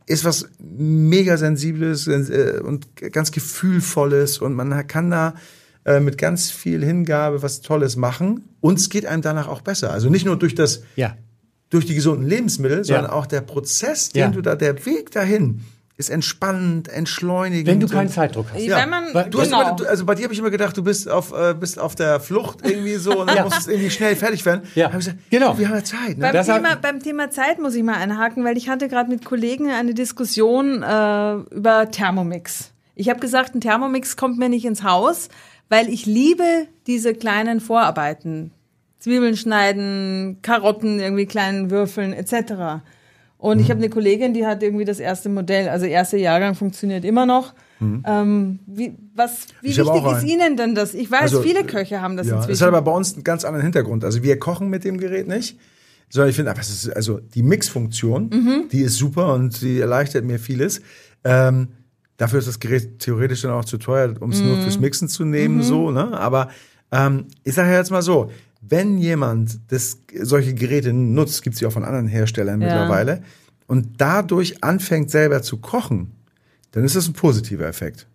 ist 0.06 0.24
was 0.24 0.48
mega 0.58 1.36
sensibles 1.36 2.06
äh, 2.08 2.60
und 2.64 2.96
ganz 3.12 3.30
gefühlvolles 3.30 4.38
und 4.38 4.54
man 4.54 4.86
kann 4.88 5.10
da 5.10 5.34
äh, 5.84 6.00
mit 6.00 6.18
ganz 6.18 6.50
viel 6.50 6.84
Hingabe 6.84 7.42
was 7.42 7.60
Tolles 7.60 7.96
machen 7.96 8.44
und 8.60 8.78
es 8.78 8.88
geht 8.90 9.06
einem 9.06 9.22
danach 9.22 9.46
auch 9.48 9.60
besser. 9.60 9.92
Also 9.92 10.10
nicht 10.10 10.26
nur 10.26 10.36
durch 10.38 10.54
das 10.54 10.82
Ja. 10.96 11.16
durch 11.70 11.86
die 11.86 11.94
gesunden 11.94 12.26
Lebensmittel, 12.26 12.82
sondern 12.84 13.04
Ja. 13.06 13.12
auch 13.12 13.26
der 13.26 13.42
Prozess, 13.42 14.08
den 14.10 14.20
Ja. 14.20 14.28
du 14.30 14.40
da, 14.42 14.56
der 14.56 14.84
Weg 14.86 15.10
dahin 15.12 15.60
ist 16.00 16.10
entspannend, 16.10 16.88
entschleunigend. 16.88 17.68
Wenn 17.68 17.78
du 17.78 17.86
keinen 17.88 18.08
Zeitdruck 18.08 18.46
hast. 18.52 18.62
Ja. 18.62 18.78
Wenn 18.78 18.88
man, 18.90 19.30
Du 19.30 19.38
hast 19.40 19.46
genau. 19.50 19.60
immer, 19.62 19.76
du, 19.76 19.84
also 19.84 20.04
bei 20.04 20.14
dir 20.16 20.24
habe 20.24 20.32
ich 20.32 20.40
immer 20.40 20.50
gedacht, 20.50 20.76
du 20.76 20.82
bist 20.82 21.08
auf, 21.08 21.32
äh, 21.32 21.54
bist 21.54 21.78
auf 21.78 21.94
der 21.94 22.18
Flucht 22.18 22.58
irgendwie 22.68 22.96
so 22.96 23.20
und 23.20 23.28
dann 23.28 23.36
Ja. 23.40 23.44
musst 23.44 23.66
du 23.66 23.70
irgendwie 23.70 23.90
schnell 23.90 24.16
fertig 24.16 24.44
werden. 24.44 24.62
Ja. 24.74 24.86
Hab 24.86 24.94
ich 24.94 25.06
gesagt, 25.06 25.18
Genau. 25.30 25.56
Wir 25.58 25.68
haben 25.68 25.76
ja 25.76 25.84
Zeit. 25.84 26.18
Ne? 26.18 26.30
Beim 26.32 26.44
Thema, 26.44 26.74
beim 26.76 27.00
Thema 27.00 27.30
Zeit 27.30 27.60
muss 27.60 27.74
ich 27.74 27.82
mal 27.84 27.94
einhaken, 27.96 28.44
weil 28.44 28.56
ich 28.56 28.68
hatte 28.68 28.88
gerade 28.88 29.08
mit 29.10 29.24
Kollegen 29.24 29.70
eine 29.70 29.94
Diskussion 29.94 30.82
äh, 30.82 31.34
über 31.54 31.90
Thermomix. 31.90 32.72
Ich 32.96 33.08
habe 33.08 33.20
gesagt, 33.20 33.54
ein 33.54 33.60
Thermomix 33.60 34.16
kommt 34.16 34.38
mir 34.38 34.48
nicht 34.48 34.64
ins 34.64 34.82
Haus, 34.82 35.28
weil 35.68 35.88
ich 35.88 36.06
liebe 36.06 36.66
diese 36.86 37.14
kleinen 37.14 37.60
Vorarbeiten. 37.60 38.50
Zwiebeln 38.98 39.36
schneiden, 39.36 40.38
Karotten 40.42 41.00
irgendwie 41.00 41.24
kleinen 41.26 41.70
würfeln 41.70 42.12
etc. 42.12 42.82
Und 43.40 43.56
Mhm. 43.56 43.62
ich 43.64 43.70
habe 43.70 43.78
eine 43.80 43.88
Kollegin, 43.90 44.34
die 44.34 44.46
hat 44.46 44.62
irgendwie 44.62 44.84
das 44.84 45.00
erste 45.00 45.28
Modell, 45.30 45.68
also 45.70 45.86
erste 45.86 46.18
Jahrgang 46.18 46.54
funktioniert 46.54 47.04
immer 47.04 47.24
noch. 47.26 47.54
Ähm, 47.82 48.58
wie 48.66 48.94
was, 49.14 49.46
wie 49.62 49.68
Mhm. 49.70 49.76
Wichtig 49.86 50.12
ist. 50.12 50.24
Ihnen 50.24 50.56
denn 50.58 50.74
das? 50.74 50.92
Ich 50.92 51.10
weiß, 51.10 51.22
Also, 51.22 51.40
viele 51.42 51.64
Köche 51.64 52.02
haben 52.02 52.18
das 52.18 52.26
Ja, 52.26 52.34
inzwischen. 52.36 52.50
das 52.52 52.60
hat 52.60 52.68
aber 52.68 52.82
bei 52.82 52.92
uns 52.92 53.14
einen 53.14 53.24
ganz 53.24 53.46
anderen 53.46 53.62
Hintergrund. 53.64 54.04
Also 54.04 54.22
wir 54.22 54.38
kochen 54.38 54.68
mit 54.68 54.84
dem 54.84 54.98
Gerät 54.98 55.26
nicht, 55.26 55.58
sondern 56.10 56.28
ich 56.28 56.36
finde, 56.36 56.52
also 56.94 57.20
die 57.34 57.42
Mixfunktion, 57.42 58.24
Mhm. 58.28 58.68
die 58.70 58.82
ist 58.82 58.96
super 58.96 59.32
und 59.32 59.62
die 59.62 59.80
erleichtert 59.80 60.26
mir 60.26 60.38
vieles. 60.38 60.82
Ähm, 61.24 61.68
dafür 62.18 62.40
ist 62.40 62.48
das 62.48 62.60
Gerät 62.60 62.98
theoretisch 62.98 63.40
dann 63.40 63.52
auch 63.52 63.64
zu 63.64 63.78
teuer, 63.78 64.12
um 64.20 64.30
es 64.30 64.42
nur 64.42 64.56
Mhm. 64.56 64.60
fürs 64.62 64.78
Mixen 64.78 65.08
zu 65.08 65.24
nehmen, 65.24 65.62
so. 65.62 65.90
Ne? 65.90 66.12
Aber 66.18 66.50
ähm, 66.92 67.28
ich 67.44 67.54
sage 67.54 67.72
jetzt 67.72 67.90
mal 67.90 68.02
so: 68.02 68.30
Wenn 68.60 68.98
jemand 68.98 69.58
das, 69.68 69.98
solche 70.22 70.54
Geräte 70.54 70.92
nutzt, 70.92 71.42
gibt 71.42 71.54
es 71.54 71.60
ja 71.60 71.68
auch 71.68 71.72
von 71.72 71.84
anderen 71.84 72.06
Herstellern 72.08 72.60
Ja. 72.60 72.66
mittlerweile, 72.68 73.22
und 73.66 74.00
dadurch 74.00 74.62
anfängt 74.64 75.10
selber 75.10 75.42
zu 75.42 75.58
kochen, 75.58 76.12
dann 76.72 76.84
ist 76.84 76.96
das 76.96 77.06
ein 77.08 77.12
positiver 77.14 77.66
Effekt 77.66 78.06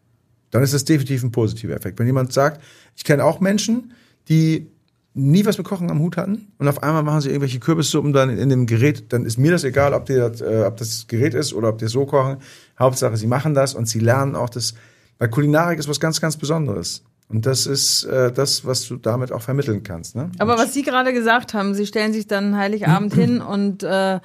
dann 0.55 0.63
ist 0.63 0.73
das 0.73 0.85
definitiv 0.85 1.21
ein 1.21 1.31
positiver 1.31 1.75
Effekt. 1.75 1.99
Wenn 1.99 2.05
jemand 2.07 2.31
sagt, 2.31 2.61
ich 2.95 3.03
kenne 3.03 3.25
auch 3.25 3.41
Menschen, 3.41 3.91
die 4.29 4.67
nie 5.13 5.45
was 5.45 5.57
mit 5.57 5.67
Kochen 5.67 5.91
am 5.91 5.99
Hut 5.99 6.15
hatten 6.15 6.47
und 6.57 6.69
auf 6.69 6.81
einmal 6.81 7.03
machen 7.03 7.19
sie 7.19 7.27
irgendwelche 7.27 7.59
Kürbissuppen 7.59 8.13
dann 8.13 8.29
in 8.29 8.47
dem 8.47 8.65
Gerät, 8.65 9.11
dann 9.11 9.25
ist 9.25 9.37
mir 9.37 9.51
das 9.51 9.65
egal, 9.65 9.93
ob, 9.93 10.05
das, 10.05 10.39
äh, 10.39 10.63
ob 10.65 10.77
das 10.77 11.07
Gerät 11.07 11.33
ist 11.33 11.51
oder 11.53 11.67
ob 11.67 11.77
die 11.79 11.87
so 11.87 12.05
kochen. 12.05 12.37
Hauptsache, 12.79 13.17
sie 13.17 13.27
machen 13.27 13.53
das 13.53 13.73
und 13.73 13.89
sie 13.89 13.99
lernen 13.99 14.35
auch 14.35 14.49
das, 14.49 14.75
weil 15.17 15.27
Kulinarik 15.29 15.77
ist 15.77 15.89
was 15.89 15.99
ganz, 15.99 16.21
ganz 16.21 16.37
Besonderes. 16.37 17.03
Und 17.27 17.45
das 17.45 17.65
ist 17.65 18.03
äh, 18.03 18.31
das, 18.31 18.65
was 18.65 18.87
du 18.87 18.97
damit 18.97 19.31
auch 19.31 19.41
vermitteln 19.41 19.81
kannst. 19.83 20.15
Ne? 20.15 20.31
Aber 20.37 20.57
was 20.57 20.73
Sie 20.73 20.83
gerade 20.83 21.11
gesagt 21.13 21.53
haben, 21.53 21.73
Sie 21.73 21.85
stellen 21.87 22.13
sich 22.13 22.27
dann 22.27 22.55
Heiligabend 22.55 23.13
hin 23.13 23.41
und 23.41 23.83
äh, 23.83 24.19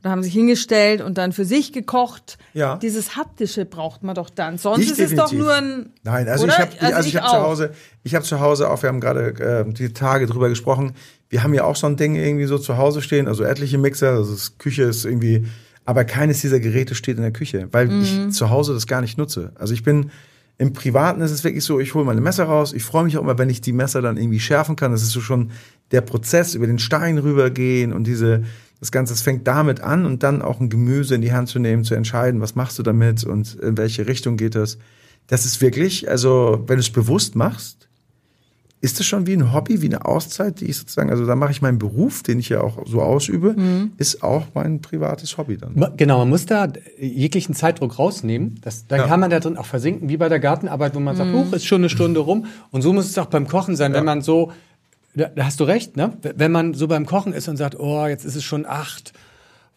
oder 0.00 0.10
haben 0.12 0.22
sich 0.22 0.32
hingestellt 0.32 1.00
und 1.00 1.18
dann 1.18 1.32
für 1.32 1.44
sich 1.44 1.72
gekocht. 1.72 2.38
Ja. 2.54 2.76
Dieses 2.76 3.16
haptische 3.16 3.64
braucht 3.64 4.04
man 4.04 4.14
doch 4.14 4.30
dann. 4.30 4.56
Sonst 4.56 4.84
Ich 4.84 4.90
ist 4.92 5.00
es 5.00 5.10
doch 5.16 5.28
definitiv. 5.28 5.38
nur 5.40 5.54
ein. 5.54 5.90
Nein, 6.04 6.28
also 6.28 6.44
oder? 6.44 6.52
ich 6.52 6.58
habe 6.60 6.94
also, 6.94 7.08
ich 7.08 7.16
hab 7.16 7.28
zu. 7.28 7.36
Hause, 7.36 7.70
ich 8.04 8.14
habe 8.14 8.24
zu 8.24 8.38
Hause 8.40 8.70
auch, 8.70 8.80
wir 8.82 8.88
haben 8.90 9.00
gerade 9.00 9.64
äh, 9.68 9.72
die 9.72 9.92
Tage 9.92 10.26
drüber 10.26 10.48
gesprochen. 10.48 10.92
Wir 11.28 11.42
haben 11.42 11.52
ja 11.52 11.64
auch 11.64 11.74
so 11.76 11.88
ein 11.88 11.96
Ding 11.96 12.14
irgendwie 12.14 12.44
so 12.46 12.58
zu 12.58 12.76
Hause 12.78 13.02
stehen, 13.02 13.26
also 13.26 13.42
etliche 13.42 13.76
Mixer, 13.76 14.10
also 14.10 14.32
das 14.32 14.56
Küche 14.56 14.84
ist 14.84 15.04
irgendwie, 15.04 15.46
aber 15.84 16.04
keines 16.04 16.40
dieser 16.42 16.60
Geräte 16.60 16.94
steht 16.94 17.16
in 17.16 17.22
der 17.22 17.32
Küche, 17.32 17.66
weil 17.72 17.88
Mhm. 17.88 18.02
ich 18.02 18.30
zu 18.36 18.50
Hause 18.50 18.74
das 18.74 18.86
gar 18.86 19.00
nicht 19.00 19.18
nutze. 19.18 19.50
Also 19.56 19.74
ich 19.74 19.82
bin 19.82 20.10
im 20.58 20.72
Privaten 20.72 21.20
ist 21.20 21.30
es 21.30 21.44
wirklich 21.44 21.64
so, 21.64 21.78
ich 21.78 21.94
hole 21.94 22.04
meine 22.04 22.20
Messer 22.20 22.44
raus. 22.44 22.72
Ich 22.72 22.82
freue 22.82 23.04
mich 23.04 23.16
auch 23.16 23.22
immer, 23.22 23.38
wenn 23.38 23.48
ich 23.48 23.60
die 23.60 23.72
Messer 23.72 24.02
dann 24.02 24.16
irgendwie 24.16 24.40
schärfen 24.40 24.74
kann. 24.74 24.90
Das 24.90 25.02
ist 25.02 25.12
so 25.12 25.20
schon 25.20 25.52
der 25.92 26.00
Prozess 26.00 26.54
über 26.54 26.66
den 26.66 26.80
Stein 26.80 27.18
rübergehen 27.18 27.92
und 27.92 28.06
diese 28.06 28.42
das 28.80 28.92
Ganze, 28.92 29.12
es 29.12 29.22
fängt 29.22 29.46
damit 29.46 29.80
an 29.80 30.06
und 30.06 30.22
dann 30.22 30.40
auch 30.42 30.60
ein 30.60 30.70
Gemüse 30.70 31.14
in 31.14 31.20
die 31.20 31.32
Hand 31.32 31.48
zu 31.48 31.58
nehmen, 31.58 31.84
zu 31.84 31.94
entscheiden, 31.94 32.40
was 32.40 32.54
machst 32.54 32.78
du 32.78 32.82
damit 32.82 33.24
und 33.24 33.56
in 33.56 33.76
welche 33.76 34.06
Richtung 34.06 34.36
geht 34.36 34.54
das. 34.54 34.78
Das 35.26 35.44
ist 35.44 35.60
wirklich, 35.60 36.08
also 36.08 36.62
wenn 36.66 36.76
du 36.76 36.80
es 36.80 36.90
bewusst 36.90 37.34
machst, 37.34 37.87
ist 38.80 39.00
das 39.00 39.06
schon 39.06 39.26
wie 39.26 39.32
ein 39.34 39.52
Hobby, 39.52 39.82
wie 39.82 39.86
eine 39.86 40.04
Auszeit, 40.04 40.60
die 40.60 40.66
ich 40.66 40.76
sozusagen, 40.76 41.10
also 41.10 41.26
da 41.26 41.34
mache 41.34 41.50
ich 41.50 41.60
meinen 41.62 41.78
Beruf, 41.78 42.22
den 42.22 42.38
ich 42.38 42.48
ja 42.48 42.60
auch 42.60 42.86
so 42.86 43.02
ausübe, 43.02 43.56
ist 43.96 44.22
auch 44.22 44.46
mein 44.54 44.80
privates 44.80 45.36
Hobby 45.36 45.56
dann. 45.56 45.74
Genau, 45.96 46.18
man 46.18 46.28
muss 46.28 46.46
da 46.46 46.68
jeglichen 47.00 47.54
Zeitdruck 47.54 47.98
rausnehmen. 47.98 48.60
Das, 48.62 48.86
dann 48.86 49.00
Ja. 49.00 49.06
kann 49.08 49.18
man 49.20 49.30
da 49.30 49.40
drin 49.40 49.56
auch 49.56 49.66
versinken, 49.66 50.08
wie 50.08 50.16
bei 50.16 50.28
der 50.28 50.38
Gartenarbeit, 50.38 50.94
wo 50.94 51.00
man 51.00 51.16
sagt, 51.16 51.32
huch, 51.32 51.52
ist 51.52 51.64
schon 51.66 51.80
eine 51.80 51.88
Stunde 51.88 52.20
rum. 52.20 52.46
Und 52.70 52.82
so 52.82 52.92
muss 52.92 53.06
es 53.08 53.18
auch 53.18 53.26
beim 53.26 53.48
Kochen 53.48 53.74
sein, 53.74 53.92
wenn 53.94 54.04
man 54.04 54.22
so, 54.22 54.52
da, 55.14 55.26
da 55.34 55.46
hast 55.46 55.58
du 55.58 55.64
recht, 55.64 55.96
ne? 55.96 56.12
Wenn 56.36 56.52
man 56.52 56.74
so 56.74 56.86
beim 56.86 57.04
Kochen 57.04 57.32
ist 57.32 57.48
und 57.48 57.56
sagt, 57.56 57.78
oh, 57.80 58.06
jetzt 58.06 58.24
ist 58.24 58.36
es 58.36 58.44
schon 58.44 58.64
acht, 58.64 59.12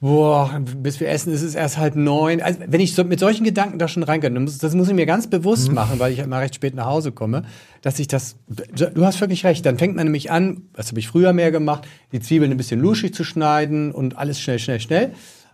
boah, 0.01 0.59
bis 0.77 0.99
wir 0.99 1.07
essen 1.09 1.31
ist 1.31 1.43
es 1.43 1.53
erst 1.55 1.77
halb 1.77 1.95
neun. 1.95 2.41
Also, 2.41 2.59
wenn 2.67 2.81
ich 2.81 2.95
so 2.95 3.03
mit 3.03 3.19
solchen 3.19 3.43
Gedanken 3.43 3.77
da 3.79 3.87
schon 3.87 4.01
reingehe, 4.03 4.31
dann 4.31 4.43
muss, 4.43 4.57
das 4.57 4.73
muss 4.73 4.87
ich 4.89 4.95
mir 4.95 5.05
ganz 5.05 5.27
bewusst 5.27 5.69
Mhm. 5.69 5.75
machen, 5.75 5.99
weil 5.99 6.11
ich 6.11 6.19
immer 6.19 6.39
recht 6.39 6.55
spät 6.55 6.73
nach 6.75 6.87
Hause 6.87 7.11
komme, 7.11 7.43
dass 7.83 7.99
ich 7.99 8.07
das, 8.07 8.35
du 8.47 9.05
hast 9.05 9.21
wirklich 9.21 9.45
recht, 9.45 9.65
dann 9.65 9.77
fängt 9.77 9.95
man 9.95 10.05
nämlich 10.05 10.31
an, 10.31 10.63
das 10.73 10.89
habe 10.89 10.99
ich 10.99 11.07
früher 11.07 11.33
mehr 11.33 11.51
gemacht, 11.51 11.87
die 12.11 12.19
Zwiebeln 12.19 12.51
ein 12.51 12.57
bisschen 12.57 12.81
luschig 12.81 13.13
zu 13.13 13.23
schneiden 13.23 13.91
und 13.91 14.17
alles 14.17 14.39
schnell, 14.41 14.59
schnell, 14.59 14.79
schnell. 14.79 15.13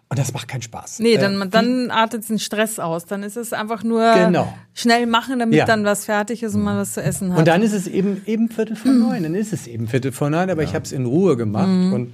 Und 0.10 0.18
das 0.18 0.32
macht 0.32 0.48
keinen 0.48 0.62
Spaß. 0.62 1.00
Nee, 1.00 1.16
Äh, 1.16 1.18
dann, 1.18 1.50
dann 1.50 1.92
artet 1.92 2.24
es 2.24 2.30
in 2.30 2.39
Stress 2.39 2.80
aus. 2.80 3.06
Dann 3.06 3.24
ist 3.24 3.36
es 3.36 3.51
einfach 3.51 3.84
nur 3.84 4.10
Genau. 4.13 4.54
schnell 4.74 5.06
machen, 5.06 5.38
damit 5.39 5.56
Ja. 5.58 5.66
dann 5.66 5.84
was 5.84 6.06
fertig 6.06 6.44
ist 6.44 6.56
und 6.56 6.62
man 6.62 6.77
was 6.77 6.94
zu 6.94 7.04
essen 7.04 7.34
hat. 7.34 7.39
Und 7.39 7.48
dann 7.50 7.62
ist 7.62 7.74
es 7.74 7.88
eben 7.88 8.22
eben 8.25 8.48
Viertel 8.48 8.77
vor 8.77 8.94
neun. 8.94 9.24
Dann 9.24 9.36
ist 9.36 9.51
es 9.51 9.68
eben 9.68 9.86
Viertel 9.89 10.13
vor 10.13 10.30
neun, 10.30 10.50
aber 10.50 10.63
ich 10.63 10.74
habe 10.74 10.86
es 10.86 10.94
in 10.94 11.06
Ruhe 11.06 11.36
gemacht. 11.36 11.68
Und 11.94 12.13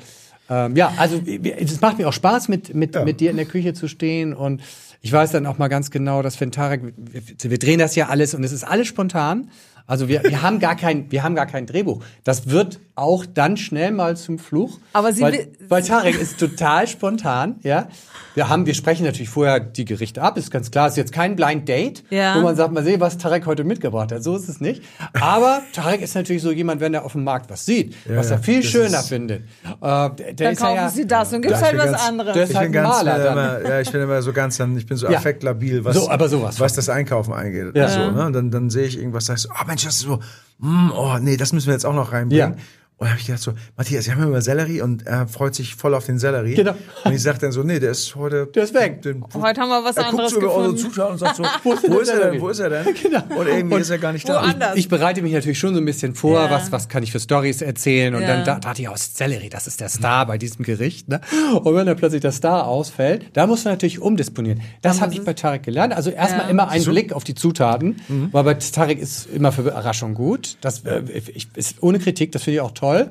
ähm, 0.49 0.75
ja, 0.75 0.93
also 0.97 1.21
es 1.25 1.81
macht 1.81 1.97
mir 1.97 2.07
auch 2.07 2.13
Spaß, 2.13 2.49
mit, 2.49 2.73
mit, 2.73 2.95
Ja. 2.95 3.03
mit 3.05 3.19
dir 3.19 3.31
in 3.31 3.37
der 3.37 3.45
Küche 3.45 3.73
zu 3.73 3.87
stehen. 3.87 4.33
Und 4.33 4.61
ich 5.01 5.11
weiß 5.11 5.31
dann 5.31 5.45
auch 5.45 5.57
mal 5.57 5.67
ganz 5.67 5.91
genau, 5.91 6.21
dass 6.21 6.39
wenn 6.41 6.51
Tarek, 6.51 6.93
wir, 6.97 7.21
wir 7.51 7.59
drehen 7.59 7.79
das 7.79 7.95
ja 7.95 8.07
alles 8.07 8.33
und 8.33 8.43
es 8.43 8.51
ist 8.51 8.63
alles 8.63 8.87
spontan. 8.87 9.49
Also 9.85 10.07
wir, 10.07 10.23
wir 10.23 10.41
haben 10.41 10.59
gar 10.59 10.75
kein, 10.75 11.11
wir 11.11 11.23
haben 11.23 11.35
gar 11.35 11.45
kein 11.45 11.65
Drehbuch. 11.65 12.03
Das 12.23 12.49
wird 12.49 12.79
auch 12.95 13.25
dann 13.25 13.57
schnell 13.57 13.91
mal 13.91 14.15
zum 14.15 14.39
Fluch. 14.39 14.79
Aber 14.93 15.11
Sie 15.11 15.21
weil, 15.21 15.47
weil 15.67 15.81
Tarek 15.83 16.19
ist 16.19 16.39
total 16.39 16.87
spontan, 16.87 17.55
ja. 17.63 17.87
Wir 18.35 18.49
haben, 18.49 18.65
wir 18.65 18.73
sprechen 18.73 19.05
natürlich 19.05 19.29
vorher 19.29 19.59
die 19.59 19.85
Gerichte 19.85 20.21
ab, 20.21 20.37
ist 20.37 20.49
ganz 20.51 20.71
klar. 20.71 20.87
Es 20.87 20.93
ist 20.93 20.97
jetzt 20.97 21.11
kein 21.11 21.35
Blind 21.35 21.67
Date, 21.67 22.03
Ja. 22.09 22.35
wo 22.35 22.41
man 22.41 22.55
sagt, 22.55 22.73
mal 22.73 22.83
sehen, 22.83 22.99
was 22.99 23.17
Tarek 23.17 23.45
heute 23.45 23.63
mitgebracht 23.63 24.11
hat. 24.11 24.23
So 24.23 24.35
ist 24.35 24.47
es 24.49 24.59
nicht. 24.61 24.81
Aber 25.19 25.61
Tarek 25.73 26.01
ist 26.01 26.15
natürlich 26.15 26.41
so 26.41 26.51
jemand, 26.51 26.79
wenn 26.81 26.93
er 26.93 27.03
auf 27.05 27.11
dem 27.11 27.23
Markt 27.23 27.49
was 27.49 27.65
sieht, 27.65 27.95
was 28.07 28.31
er 28.31 28.39
viel 28.39 28.63
schöner 28.63 28.99
ist- 28.99 29.09
findet. 29.09 29.41
Äh, 29.41 29.45
der 29.81 30.09
der 30.09 30.33
dann 30.33 30.53
ist 30.53 30.59
kaufen 30.61 30.75
ja, 30.75 30.89
Sie 30.89 31.05
das 31.05 31.33
und 31.33 31.41
gibt's 31.41 31.59
Ja, 31.59 31.65
halt 31.67 31.77
was 31.77 31.85
ganz- 31.91 32.07
anderes. 32.07 32.33
Das 32.33 32.43
ist 32.45 32.49
Ich 32.51 32.55
halt 32.57 32.71
ganz, 32.73 32.87
Maler 32.89 33.19
äh, 33.19 33.23
dann. 33.23 33.33
immer, 33.33 33.69
ja, 33.69 33.79
ich 33.81 33.91
bin 33.91 34.01
immer 34.01 34.21
so 34.21 34.33
ganz, 34.33 34.57
dann, 34.57 34.77
ich 34.77 34.85
bin 34.85 34.97
so 34.97 35.07
Ja. 35.09 35.17
affektlabil, 35.17 35.83
was, 35.83 35.95
So, 35.95 36.09
aber 36.09 36.29
sowas 36.29 36.59
was 36.59 36.73
das 36.73 36.89
Einkaufen 36.89 37.33
angeht. 37.33 37.75
Ja. 37.75 37.87
So, 37.89 38.11
ne? 38.11 38.25
Und 38.25 38.33
dann, 38.33 38.49
dann 38.51 38.69
sehe 38.69 38.85
ich 38.85 38.97
irgendwas, 38.97 39.25
sag 39.25 39.35
ich 39.35 39.41
so, 39.43 39.49
oh 39.49 39.65
Mensch, 39.73 39.85
das 39.85 39.95
ist 39.95 40.01
so, 40.01 40.19
mm, 40.59 40.91
oh 40.91 41.17
nee, 41.19 41.37
das 41.37 41.51
müssen 41.51 41.67
wir 41.67 41.73
jetzt 41.73 41.85
auch 41.85 41.93
noch 41.93 42.11
reinbringen. 42.11 42.57
Ja. 42.57 42.63
Und 42.97 43.05
dann 43.07 43.09
habe 43.09 43.19
ich 43.19 43.25
gedacht 43.25 43.41
so, 43.41 43.53
Matthias, 43.75 44.05
wir 44.05 44.15
haben 44.15 44.23
immer 44.23 44.41
Sellerie 44.41 44.81
und 44.81 45.05
er 45.07 45.27
freut 45.27 45.55
sich 45.55 45.75
voll 45.75 45.93
auf 45.93 46.05
den 46.05 46.19
Sellerie. 46.19 46.53
Genau. 46.55 46.73
Und 47.03 47.11
ich 47.13 47.21
sage 47.21 47.39
dann 47.39 47.51
so, 47.51 47.63
nee, 47.63 47.79
der 47.79 47.91
ist 47.91 48.15
heute... 48.15 48.45
Der 48.47 48.63
ist 48.63 48.73
weg. 48.73 49.01
Den, 49.01 49.23
Heute 49.33 49.61
haben 49.61 49.69
wir 49.69 49.83
was 49.83 49.97
er 49.97 50.03
guckt 50.03 50.13
anderes 50.13 50.31
so 50.31 50.37
über 50.39 50.55
unsere 50.55 50.73
gefunden. 50.73 50.89
Zuschauer 50.93 51.09
und 51.11 51.17
sagt 51.17 51.35
so, 51.37 51.43
Wo 51.63 51.73
ist 51.73 51.89
wo 51.91 51.99
ist 51.99 52.09
er 52.09 52.31
denn, 52.31 52.41
wo 52.41 52.49
ist 52.49 52.59
er 52.59 52.69
denn? 52.69 52.85
Genau. 53.03 53.23
Und 53.35 53.47
irgendwie 53.47 53.75
Und 53.75 53.81
ist 53.81 53.89
er 53.89 53.97
gar 53.97 54.13
nicht 54.13 54.29
da. 54.29 54.35
woanders. 54.41 54.75
Ich 54.77 54.87
bereite 54.89 55.21
mich 55.21 55.33
natürlich 55.33 55.59
schon 55.59 55.73
so 55.73 55.81
ein 55.81 55.85
bisschen 55.85 56.15
vor, 56.15 56.39
Ja. 56.43 56.51
was, 56.51 56.71
was 56.71 56.87
kann 56.87 57.03
ich 57.03 57.11
für 57.11 57.19
Stories 57.19 57.61
erzählen. 57.61 58.13
Und 58.15 58.21
Ja. 58.21 58.27
dann 58.27 58.45
da, 58.45 58.59
dachte 58.59 58.81
ich, 58.83 58.89
oh, 58.89 58.93
Sellerie, 58.95 59.49
das 59.49 59.67
ist 59.67 59.81
der 59.81 59.89
Star 59.89 60.25
bei 60.25 60.37
diesem 60.37 60.63
Gericht. 60.63 61.09
Ne? 61.09 61.19
Und 61.63 61.75
wenn 61.75 61.85
dann 61.85 61.97
plötzlich 61.97 62.21
der 62.21 62.31
Star 62.31 62.67
ausfällt, 62.67 63.25
da 63.33 63.47
muss 63.47 63.65
man 63.65 63.73
natürlich 63.73 63.99
umdisponieren. 64.01 64.61
Das 64.81 65.01
habe 65.01 65.13
ich 65.13 65.23
bei 65.23 65.33
Tarek 65.33 65.63
gelernt. 65.63 65.93
Also 65.93 66.09
erstmal 66.11 66.45
Ja. 66.45 66.49
immer 66.51 66.69
einen 66.69 66.85
Blick 66.85 67.11
auf 67.11 67.23
die 67.23 67.35
Zutaten, 67.35 68.01
Mhm. 68.07 68.29
weil 68.31 68.43
bei 68.43 68.53
Tarek 68.53 68.99
ist 68.99 69.25
immer 69.33 69.51
für 69.51 69.61
Überraschung 69.61 70.13
gut. 70.13 70.57
Das 70.61 70.85
äh, 70.85 71.01
ich, 71.33 71.47
ist 71.55 71.81
ohne 71.81 71.99
Kritik, 71.99 72.31
das 72.31 72.43
finde 72.43 72.55
ich 72.55 72.61
auch 72.61 72.71
toll. 72.71 72.82
Aber 72.91 73.07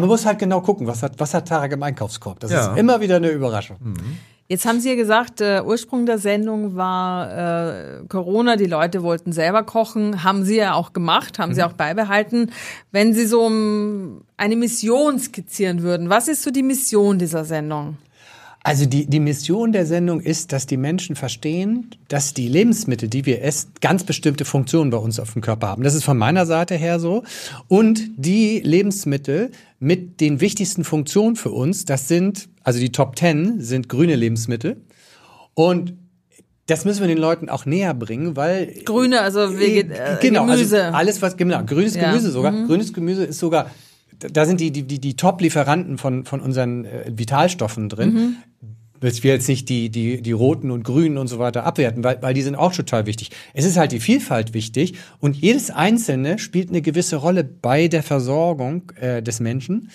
man 0.00 0.08
muss 0.08 0.26
halt 0.26 0.38
genau 0.38 0.60
gucken, 0.60 0.86
was 0.86 1.02
hat, 1.02 1.12
was 1.18 1.32
hat 1.34 1.48
Tarek 1.48 1.72
im 1.72 1.82
Einkaufskorb. 1.82 2.40
Das 2.40 2.50
Ja. 2.50 2.72
ist 2.72 2.78
immer 2.78 3.00
wieder 3.00 3.16
eine 3.16 3.30
Überraschung. 3.30 3.76
Jetzt 4.46 4.66
haben 4.66 4.78
Sie 4.78 4.90
ja 4.90 4.94
gesagt, 4.94 5.40
äh, 5.40 5.62
Ursprung 5.64 6.04
der 6.04 6.18
Sendung 6.18 6.76
war 6.76 8.00
äh, 8.00 8.04
Corona, 8.08 8.56
die 8.56 8.66
Leute 8.66 9.02
wollten 9.02 9.32
selber 9.32 9.62
kochen, 9.62 10.22
haben 10.22 10.44
Sie 10.44 10.56
ja 10.56 10.74
auch 10.74 10.92
gemacht, 10.92 11.38
haben 11.38 11.54
Sie 11.54 11.62
Mhm. 11.62 11.66
auch 11.68 11.72
beibehalten. 11.72 12.50
Wenn 12.92 13.14
Sie 13.14 13.26
so 13.26 13.40
um, 13.46 14.20
eine 14.36 14.56
Mission 14.56 15.18
skizzieren 15.18 15.82
würden, 15.82 16.10
was 16.10 16.28
ist 16.28 16.42
so 16.42 16.50
die 16.50 16.62
Mission 16.62 17.18
dieser 17.18 17.44
Sendung? 17.46 17.96
Also 18.66 18.86
die, 18.86 19.04
die 19.04 19.20
Mission 19.20 19.72
der 19.72 19.84
Sendung 19.84 20.20
ist, 20.20 20.50
dass 20.50 20.64
die 20.64 20.78
Menschen 20.78 21.16
verstehen, 21.16 21.90
dass 22.08 22.32
die 22.32 22.48
Lebensmittel, 22.48 23.10
die 23.10 23.26
wir 23.26 23.42
essen, 23.42 23.72
ganz 23.82 24.04
bestimmte 24.04 24.46
Funktionen 24.46 24.90
bei 24.90 24.96
uns 24.96 25.20
auf 25.20 25.34
dem 25.34 25.42
Körper 25.42 25.68
haben. 25.68 25.82
Das 25.82 25.94
ist 25.94 26.02
von 26.02 26.16
meiner 26.16 26.46
Seite 26.46 26.74
her 26.74 26.98
so. 26.98 27.24
Und 27.68 28.00
die 28.16 28.60
Lebensmittel 28.60 29.50
mit 29.80 30.18
den 30.22 30.40
wichtigsten 30.40 30.82
Funktionen 30.82 31.36
für 31.36 31.50
uns, 31.50 31.84
das 31.84 32.08
sind, 32.08 32.48
also 32.62 32.80
die 32.80 32.90
Top 32.90 33.16
Ten 33.16 33.60
sind 33.60 33.90
grüne 33.90 34.16
Lebensmittel. 34.16 34.78
Und 35.52 35.92
das 36.64 36.86
müssen 36.86 37.00
wir 37.00 37.08
den 37.08 37.18
Leuten 37.18 37.50
auch 37.50 37.66
näher 37.66 37.92
bringen, 37.92 38.34
weil 38.34 38.72
Grüne, 38.86 39.20
also 39.20 39.58
Veget 39.58 39.90
äh, 39.90 40.16
genau, 40.22 40.46
Gemüse. 40.46 40.84
Also 40.84 40.96
alles 40.96 41.20
was 41.20 41.36
genau, 41.36 41.62
grünes 41.64 41.96
Ja. 41.96 42.06
Mhm. 42.06 42.12
Gemüse 42.12 42.30
sogar. 42.30 42.52
Grünes 42.66 42.94
Gemüse 42.94 43.24
ist 43.24 43.40
sogar 43.40 43.70
da 44.32 44.46
sind 44.46 44.60
die 44.60 44.70
die 44.70 44.82
die, 44.82 45.00
die 45.00 45.16
Top-Lieferanten 45.16 45.98
von 45.98 46.24
von 46.24 46.40
unseren 46.40 46.84
äh, 46.84 47.12
Vitalstoffen 47.14 47.88
drin. 47.88 48.12
Mhm. 48.12 48.36
Dass 49.00 49.22
wir 49.22 49.34
jetzt 49.34 49.48
nicht 49.48 49.68
die, 49.68 49.90
die, 49.90 50.22
die 50.22 50.32
roten 50.32 50.70
und 50.70 50.82
grünen 50.82 51.18
und 51.18 51.26
so 51.26 51.38
weiter 51.38 51.66
abwerten, 51.66 52.02
weil, 52.02 52.22
weil 52.22 52.32
die 52.32 52.40
sind 52.40 52.54
auch 52.54 52.72
total 52.72 53.04
wichtig. 53.04 53.32
Es 53.52 53.66
ist 53.66 53.76
halt 53.76 53.92
die 53.92 54.00
Vielfalt 54.00 54.54
wichtig 54.54 54.94
und 55.20 55.36
jedes 55.36 55.70
Einzelne 55.70 56.38
spielt 56.38 56.70
eine 56.70 56.80
gewisse 56.80 57.16
Rolle 57.16 57.44
bei 57.44 57.88
der 57.88 58.02
Versorgung 58.02 58.92
äh, 58.98 59.22
des 59.22 59.40
Menschen. 59.40 59.90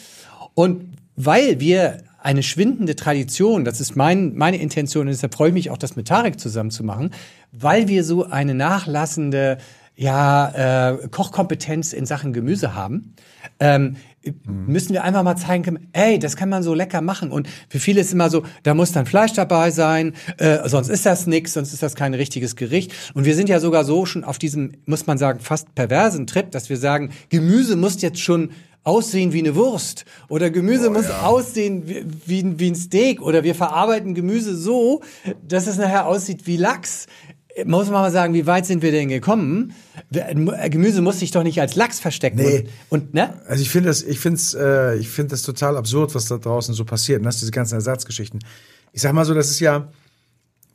Und 0.54 0.94
weil 1.16 1.60
wir 1.60 2.04
eine 2.22 2.44
schwindende 2.44 2.96
Tradition, 2.96 3.66
das 3.66 3.82
ist 3.82 3.96
mein, 3.96 4.36
meine 4.36 4.58
Intention, 4.58 5.08
und 5.08 5.14
deshalb 5.14 5.34
freue 5.34 5.48
ich 5.50 5.54
mich 5.54 5.70
auch, 5.72 5.78
das 5.78 5.96
mit 5.96 6.08
Tarek 6.08 6.40
zusammen 6.40 6.70
zu 6.70 6.84
machen, 6.84 7.12
weil 7.52 7.88
wir 7.88 8.04
so 8.04 8.26
eine 8.26 8.54
nachlassende 8.54 9.58
ja, 9.96 10.92
äh, 10.92 11.08
Kochkompetenz 11.10 11.94
in 11.94 12.06
Sachen 12.06 12.32
Gemüse 12.32 12.74
haben, 12.74 13.16
ähm, 13.60 13.98
müssen 14.46 14.94
wir 14.94 15.04
einfach 15.04 15.24
mal 15.24 15.36
zeigen 15.36 15.64
können, 15.64 15.88
ey, 15.94 16.20
das 16.20 16.36
kann 16.36 16.50
man 16.50 16.64
so 16.64 16.74
lecker 16.74 17.02
machen. 17.02 17.32
Und 17.32 17.48
für 17.70 17.80
viele 17.80 18.02
ist 18.02 18.14
immer 18.14 18.30
so, 18.30 18.44
da 18.64 18.74
muss 18.74 18.92
dann 18.92 19.06
Fleisch 19.06 19.34
dabei 19.34 19.72
sein, 19.72 20.14
äh, 20.38 20.68
sonst 20.68 20.90
ist 20.90 21.06
das 21.06 21.28
nix, 21.28 21.54
sonst 21.54 21.74
ist 21.74 21.84
das 21.84 21.96
kein 21.96 22.14
richtiges 22.14 22.56
Gericht. 22.56 22.94
Und 23.14 23.26
wir 23.26 23.36
sind 23.36 23.50
ja 23.50 23.60
sogar 23.60 23.84
so 23.84 24.06
schon 24.06 24.24
auf 24.24 24.38
diesem, 24.38 24.74
muss 24.86 25.08
man 25.08 25.18
sagen, 25.18 25.40
fast 25.40 25.74
perversen 25.76 26.28
Trip, 26.28 26.52
dass 26.52 26.70
wir 26.70 26.78
sagen, 26.78 27.12
Gemüse 27.30 27.76
muss 27.76 28.02
jetzt 28.02 28.20
schon 28.20 28.52
aussehen 28.84 29.34
wie 29.34 29.40
eine 29.40 29.56
Wurst 29.56 30.06
oder 30.30 30.50
Gemüse 30.50 30.90
muss 30.90 31.10
aussehen 31.10 31.88
wie, 31.88 32.06
wie, 32.26 32.60
wie 32.60 32.72
ein 32.72 32.76
Steak 32.76 33.22
oder 33.22 33.44
wir 33.44 33.54
verarbeiten 33.54 34.16
Gemüse 34.16 34.56
so, 34.56 35.02
dass 35.48 35.68
es 35.68 35.78
nachher 35.78 36.08
aussieht 36.08 36.48
wie 36.48 36.58
Lachs. 36.58 37.08
Muss 37.66 37.86
man 37.90 38.02
mal 38.02 38.12
sagen, 38.12 38.34
wie 38.34 38.46
weit 38.46 38.66
sind 38.66 38.82
wir 38.82 38.92
denn 38.92 39.10
gekommen? 39.10 39.74
Wir- 40.10 40.26
Gemüse 40.70 41.02
muss 41.02 41.20
sich 41.20 41.32
doch 41.32 41.44
nicht 41.44 41.60
als 41.62 41.76
Lachs 41.76 42.00
verstecken. 42.00 42.38
Nee. 42.38 42.68
Und, 42.90 43.02
und 43.06 43.14
ne? 43.14 43.34
Also 43.48 43.62
ich 43.62 43.70
finde 43.70 43.90
das, 43.90 44.02
ich 44.04 44.20
finde 44.20 44.36
es, 44.38 44.54
äh, 44.54 44.96
ich 44.98 45.10
finde 45.10 45.32
das 45.32 45.42
total 45.44 45.78
absurd, 45.78 46.14
was 46.16 46.26
da 46.26 46.38
draußen 46.38 46.74
so 46.74 46.86
passiert. 46.86 47.20
Und 47.20 47.26
das 47.26 47.40
diese 47.40 47.52
ganzen 47.52 47.76
Ersatzgeschichten. 47.76 48.40
Ich 48.94 49.02
sag 49.02 49.14
mal 49.14 49.26
so, 49.26 49.34
das 49.34 49.50
ist 49.50 49.60
ja 49.60 49.90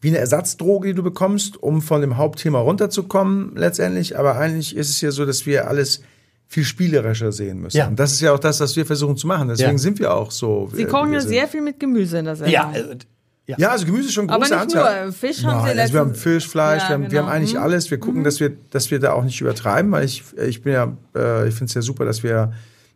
wie 0.01 0.09
eine 0.09 0.19
Ersatzdroge, 0.19 0.89
die 0.89 0.95
du 0.95 1.03
bekommst, 1.03 1.57
um 1.63 1.81
von 1.81 2.01
dem 2.01 2.17
Hauptthema 2.17 2.59
runterzukommen 2.61 3.53
letztendlich. 3.57 4.19
Aber 4.19 4.37
eigentlich 4.37 4.77
ist 4.77 4.91
es 4.91 5.01
ja 5.01 5.11
so, 5.11 5.25
dass 5.25 5.47
wir 5.47 5.67
alles 5.69 6.03
viel 6.47 6.65
spielerischer 6.65 7.33
sehen 7.33 7.61
müssen. 7.61 7.79
Ja. 7.79 7.89
Und 7.89 7.99
das 7.99 8.13
ist 8.13 8.21
ja 8.21 8.33
auch 8.33 8.39
das, 8.39 8.61
was 8.61 8.77
wir 8.77 8.85
versuchen 8.85 9.17
zu 9.17 9.27
machen. 9.27 9.49
Deswegen 9.49 9.73
Ja. 9.73 9.79
sind 9.79 9.99
wir 9.99 10.15
auch 10.15 10.31
so. 10.31 10.71
Sie 10.75 10.83
äh, 10.83 10.87
kochen 10.87 11.13
ja 11.13 11.21
sehr 11.21 11.49
viel 11.49 11.63
mit 11.63 11.81
Gemüse 11.81 12.19
in 12.19 12.27
der 12.27 12.37
Sendung. 12.37 12.53
Ja, 12.53 12.71
äh, 12.75 12.97
ja. 13.47 13.57
Ja, 13.59 13.69
also 13.71 13.85
Gemüse 13.87 14.09
ist 14.09 14.15
schon 14.15 14.27
ein 14.27 14.31
Aber 14.31 14.41
großer 14.45 14.65
nicht 14.65 14.77
Anteil. 14.77 15.05
nur, 15.05 15.13
Fisch 15.13 15.45
haben 15.45 15.61
Sie 15.63 15.69
Nein, 15.69 15.79
also 15.79 15.93
wir 15.93 16.01
haben 16.01 16.15
Fisch, 16.15 16.49
Fleisch, 16.49 16.83
Ja, 16.85 16.89
wir, 16.89 16.95
haben, 16.95 17.03
wir 17.03 17.09
genau. 17.11 17.23
haben 17.23 17.29
eigentlich 17.33 17.55
Mhm. 17.55 17.61
alles. 17.61 17.91
Wir 17.91 17.99
gucken, 17.99 18.25
dass 18.25 18.41
wir, 18.41 18.53
dass 18.71 18.91
wir 18.91 18.99
da 19.01 19.13
auch 19.13 19.25
nicht 19.25 19.41
übertreiben, 19.41 19.93
weil 19.93 20.05
ich, 20.05 20.23
ich 20.47 20.63
bin 20.63 20.73
ja, 20.73 20.93
äh, 21.15 21.49
ich 21.49 21.55
finde 21.55 21.67
es 21.71 21.75
ja 21.75 21.83
super, 21.83 22.05
dass 22.05 22.23
wir 22.23 22.53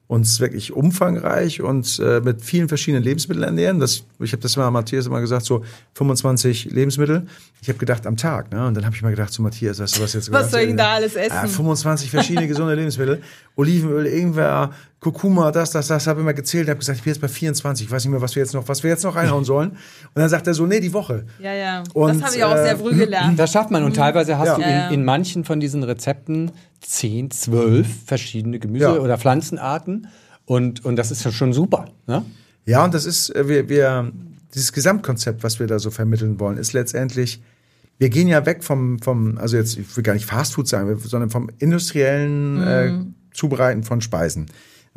uns 0.06 0.40
wirklich 0.40 0.72
umfangreich 0.72 1.60
und 1.60 1.98
äh, 2.02 2.20
mit 2.20 2.40
vielen 2.42 2.66
verschiedenen 2.68 3.04
Lebensmitteln 3.04 3.44
ernähren. 3.44 3.78
Das, 3.78 4.04
ich 4.20 4.32
habe 4.32 4.40
das 4.40 4.56
mal 4.56 4.70
Matthias 4.70 5.04
immer 5.04 5.20
gesagt, 5.20 5.44
so 5.44 5.62
25 5.96 6.70
Lebensmittel. 6.70 7.26
Ich 7.60 7.68
habe 7.68 7.78
gedacht 7.78 8.06
am 8.06 8.16
Tag, 8.16 8.50
ne? 8.50 8.66
Und 8.66 8.74
dann 8.74 8.86
habe 8.86 8.96
ich 8.96 9.02
mal 9.02 9.10
gedacht 9.10 9.34
zu 9.34 9.42
Matthias, 9.42 9.78
weißt 9.80 9.98
du 9.98 10.02
was 10.02 10.14
jetzt? 10.14 10.32
Was 10.32 10.50
soll 10.50 10.60
ich 10.60 10.68
denn 10.68 10.78
da 10.78 10.92
alles 10.94 11.14
essen? 11.14 11.34
Ja, 11.34 11.46
25 11.46 12.10
verschiedene 12.10 12.48
gesunde 12.48 12.74
Lebensmittel, 12.74 13.20
Olivenöl, 13.56 14.06
Ingwer, 14.06 14.70
Kurkuma, 15.00 15.52
das, 15.52 15.70
das, 15.70 15.86
das. 15.86 16.06
Habe 16.08 16.20
immer 16.20 16.34
gezählt, 16.34 16.68
habe 16.68 16.78
gesagt, 16.78 16.98
ich 16.98 17.04
bin 17.04 17.12
jetzt 17.12 17.20
bei 17.20 17.28
24. 17.28 17.86
Ich 17.86 17.92
weiß 17.92 18.04
nicht 18.04 18.10
mehr, 18.10 18.20
was 18.20 18.34
wir 18.34 18.42
jetzt 18.42 18.52
noch, 18.52 18.66
was 18.66 18.82
wir 18.82 18.90
jetzt 18.90 19.04
noch 19.04 19.14
reinhauen 19.14 19.44
sollen. 19.44 19.70
Und 19.70 19.78
dann 20.16 20.28
sagt 20.28 20.46
er 20.48 20.54
so, 20.54 20.66
nee, 20.66 20.80
die 20.80 20.92
Woche. 20.92 21.24
Ja, 21.38 21.52
ja. 21.54 21.84
Und, 21.94 22.16
das 22.20 22.22
habe 22.30 22.36
ich 22.36 22.44
auch 22.44 22.56
äh, 22.56 22.62
sehr 22.64 22.76
früh 22.78 22.94
gelernt. 22.96 23.38
Das 23.38 23.52
schafft 23.52 23.70
man. 23.70 23.84
Und 23.84 23.94
teilweise 23.94 24.38
hast 24.38 24.46
Ja. 24.48 24.56
du 24.56 24.62
in, 24.94 25.00
in 25.00 25.04
manchen 25.04 25.44
von 25.44 25.60
diesen 25.60 25.84
Rezepten 25.84 26.50
10, 26.80 27.30
12 27.30 27.86
verschiedene 28.06 28.58
Gemüse- 28.58 28.80
Ja. 28.80 28.92
oder 28.98 29.18
Pflanzenarten. 29.18 30.08
Und, 30.46 30.84
und 30.84 30.96
das 30.96 31.10
ist 31.12 31.24
ja 31.24 31.30
schon 31.30 31.52
super. 31.52 31.84
Ne? 32.08 32.24
Ja, 32.64 32.84
und 32.84 32.92
das 32.92 33.04
ist, 33.04 33.30
äh, 33.36 33.48
wir, 33.48 33.68
wir, 33.68 34.10
dieses 34.54 34.72
Gesamtkonzept, 34.72 35.44
was 35.44 35.60
wir 35.60 35.68
da 35.68 35.78
so 35.78 35.90
vermitteln 35.90 36.40
wollen, 36.40 36.58
ist 36.58 36.72
letztendlich, 36.72 37.40
wir 37.98 38.08
gehen 38.08 38.26
ja 38.26 38.44
weg 38.46 38.64
vom, 38.64 38.98
vom, 38.98 39.38
also 39.38 39.56
jetzt, 39.56 39.76
ich 39.78 39.96
will 39.96 40.02
gar 40.02 40.14
nicht 40.14 40.26
Fastfood 40.26 40.66
sagen, 40.66 40.98
sondern 40.98 41.30
vom 41.30 41.50
industriellen, 41.58 42.62
äh, 42.62 42.92
Zubereiten 43.32 43.84
von 43.84 44.00
Speisen. 44.00 44.46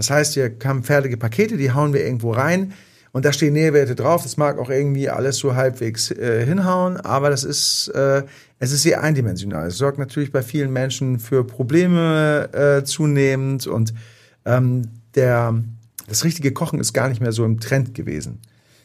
Das 0.02 0.10
heißt, 0.10 0.36
wir 0.36 0.52
haben 0.66 0.82
fertige 0.82 1.16
Pakete, 1.16 1.58
die 1.58 1.74
hauen 1.74 1.94
wir 1.94 2.04
irgendwo 2.04 2.32
rein 2.32 2.74
und 3.12 3.24
da 3.24 3.32
stehen 3.32 3.54
Nährwerte 3.54 3.94
drauf. 3.94 4.24
Das 4.24 4.36
mag 4.36 4.58
auch 4.58 4.72
irgendwie 4.72 5.12
alles 5.12 5.38
so 5.38 5.54
halbwegs 5.54 6.10
äh, 6.10 6.44
hinhauen, 6.44 6.98
aber 6.98 7.30
das 7.30 7.44
ist, 7.44 7.90
äh, 7.90 8.24
es 8.58 8.72
ist 8.72 8.82
sehr 8.82 9.04
eindimensional. 9.04 9.68
Es 9.68 9.78
sorgt 9.78 10.00
natürlich 10.00 10.32
bei 10.32 10.42
vielen 10.42 10.74
Menschen 10.74 11.20
für 11.20 11.44
Probleme 11.44 12.50
äh, 12.52 12.84
zunehmend 12.84 13.68
und 13.68 13.94
ähm, 14.44 14.88
der, 15.14 15.54
das 16.08 16.24
richtige 16.24 16.52
Kochen 16.52 16.80
ist 16.80 16.94
gar 16.94 17.08
nicht 17.08 17.22
mehr 17.22 17.32
so 17.32 17.46
im 17.46 17.60
Trend 17.60 17.94
gewesen. 17.94 18.40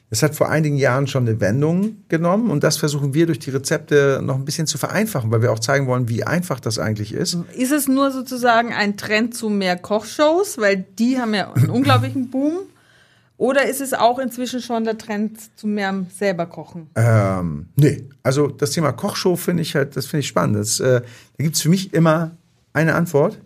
Es 0.08 0.22
hat 0.22 0.36
vor 0.36 0.48
einigen 0.48 0.76
Jahren 0.76 1.08
schon 1.08 1.26
eine 1.26 1.40
Wendung 1.40 2.04
genommen 2.08 2.50
und 2.50 2.62
das 2.62 2.76
versuchen 2.76 3.12
wir 3.12 3.26
durch 3.26 3.40
die 3.40 3.50
Rezepte 3.50 4.20
noch 4.22 4.36
ein 4.36 4.44
bisschen 4.44 4.68
zu 4.68 4.78
vereinfachen, 4.78 5.32
weil 5.32 5.42
wir 5.42 5.52
auch 5.52 5.58
zeigen 5.58 5.88
wollen, 5.88 6.08
wie 6.08 6.22
einfach 6.22 6.60
das 6.60 6.78
eigentlich 6.78 7.12
ist. 7.12 7.36
Ist 7.54 7.72
es 7.72 7.88
nur 7.88 8.12
sozusagen 8.12 8.72
ein 8.72 8.96
Trend 8.96 9.34
zu 9.34 9.48
mehr 9.48 9.76
Kochshows, 9.76 10.58
weil 10.58 10.84
die 10.98 11.18
haben 11.18 11.34
ja 11.34 11.52
einen 11.52 11.70
unglaublichen 11.70 12.30
Boom? 12.30 12.58
Oder 13.38 13.68
ist 13.68 13.80
es 13.80 13.92
auch 13.92 14.18
inzwischen 14.18 14.62
schon 14.62 14.84
der 14.84 14.96
Trend 14.96 15.38
zu 15.56 15.66
mehr 15.66 16.06
selber 16.16 16.46
kochen? 16.46 16.88
Ähm, 16.94 17.68
nee, 17.76 18.08
also 18.22 18.46
das 18.46 18.70
Thema 18.70 18.92
Kochshow 18.92 19.36
finde 19.36 19.62
ich 19.62 19.74
halt, 19.74 19.96
das 19.96 20.06
finde 20.06 20.20
ich 20.20 20.28
spannend. 20.28 20.56
Das, 20.56 20.80
äh, 20.80 21.02
da 21.36 21.44
gibt's 21.44 21.60
für 21.60 21.68
mich 21.68 21.92
immer 21.92 22.30
eine 22.72 22.94
Antwort. 22.94 23.38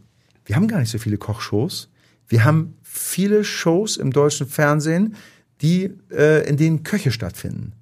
Wir 0.44 0.56
haben 0.56 0.68
gar 0.68 0.78
nicht 0.78 0.90
so 0.90 0.98
viele 0.98 1.16
Kochshows. 1.16 1.88
Wir 2.28 2.44
haben 2.44 2.76
viele 2.82 3.42
Shows 3.42 3.96
im 3.96 4.12
deutschen 4.12 4.46
Fernsehen, 4.46 5.16
die, 5.62 5.92
äh, 6.10 6.48
in 6.48 6.56
denen 6.56 6.82
Köche 6.82 7.10
stattfinden. 7.10 7.72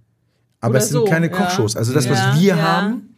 Aber 0.61 0.71
Oder 0.73 0.79
es 0.81 0.89
sind 0.89 0.99
so, 0.99 1.05
keine 1.05 1.31
ja. 1.31 1.33
Kochshows. 1.37 1.77
Also 1.77 1.93
das, 1.93 2.07
Ja, 2.07 2.11
was 2.13 2.41
wir 2.41 2.57
ja. 2.57 2.63
haben, 2.63 3.15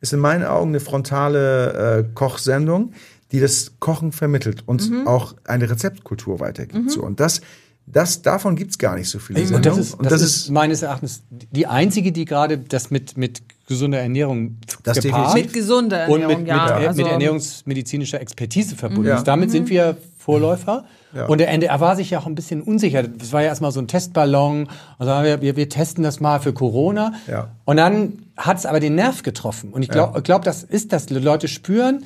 ist 0.00 0.12
in 0.12 0.18
meinen 0.18 0.44
Augen 0.44 0.70
eine 0.70 0.80
frontale 0.80 1.98
äh, 2.00 2.04
Kochsendung, 2.14 2.92
die 3.32 3.38
das 3.40 3.72
Kochen 3.78 4.10
vermittelt 4.12 4.62
und 4.66 4.90
Mhm. 4.90 5.06
auch 5.06 5.34
eine 5.44 5.70
Rezeptkultur 5.70 6.40
weitergibt. 6.40 6.90
So. 6.90 7.02
Und 7.02 7.20
das, 7.20 7.40
das, 7.86 8.22
davon 8.22 8.56
gibt's 8.56 8.78
gar 8.78 8.96
nicht 8.96 9.08
so 9.08 9.18
viele 9.20 9.40
Und 9.40 9.64
das, 9.64 9.76
Sendungen. 9.76 9.80
ist, 10.04 10.12
das, 10.12 10.22
ist 10.22 10.50
meines 10.50 10.82
Erachtens 10.82 11.22
die 11.30 11.66
einzige, 11.66 12.10
die 12.12 12.24
gerade 12.24 12.58
das 12.58 12.90
mit, 12.90 13.16
mit 13.16 13.42
gesunder 13.70 13.98
Ernährung 14.00 14.58
Das 14.82 15.00
gepaart 15.00 15.34
Mit 15.34 15.52
gesunder 15.54 16.08
und 16.08 16.20
Ernährung, 16.20 16.42
mit, 16.42 16.48
ja. 16.48 16.78
mit, 16.78 16.88
also, 16.88 17.02
mit 17.02 17.10
ernährungsmedizinischer 17.10 18.20
Expertise 18.20 18.76
verbunden 18.76 19.06
Ja. 19.08 19.16
ist. 19.16 19.24
Damit 19.24 19.50
sind 19.50 19.70
wir 19.70 19.96
Vorläufer. 20.18 20.84
Ja. 21.14 21.26
Und 21.26 21.38
der 21.38 21.48
NDR 21.48 21.80
war 21.80 21.96
sich 21.96 22.10
ja 22.10 22.18
auch 22.20 22.26
ein 22.26 22.34
bisschen 22.34 22.62
unsicher. 22.62 23.02
Das 23.02 23.32
war 23.32 23.40
ja 23.42 23.48
erstmal 23.48 23.72
so 23.72 23.80
ein 23.80 23.88
Testballon. 23.88 24.68
Und 24.98 25.06
sagen 25.06 25.24
wir, 25.24 25.40
wir, 25.40 25.56
wir 25.56 25.68
testen 25.68 26.04
das 26.04 26.20
mal 26.20 26.40
für 26.40 26.52
Corona. 26.52 27.14
Ja. 27.26 27.48
Und 27.64 27.78
dann 27.78 28.26
hat 28.36 28.58
es 28.58 28.66
aber 28.66 28.80
den 28.80 28.94
Nerv 28.96 29.22
getroffen. 29.22 29.72
Und 29.72 29.82
ich 29.82 29.88
glaube, 29.88 30.14
Ja. 30.16 30.20
glaub, 30.20 30.42
das 30.42 30.62
ist 30.62 30.92
das. 30.92 31.06
Die 31.06 31.14
Leute 31.14 31.48
spüren, 31.48 32.04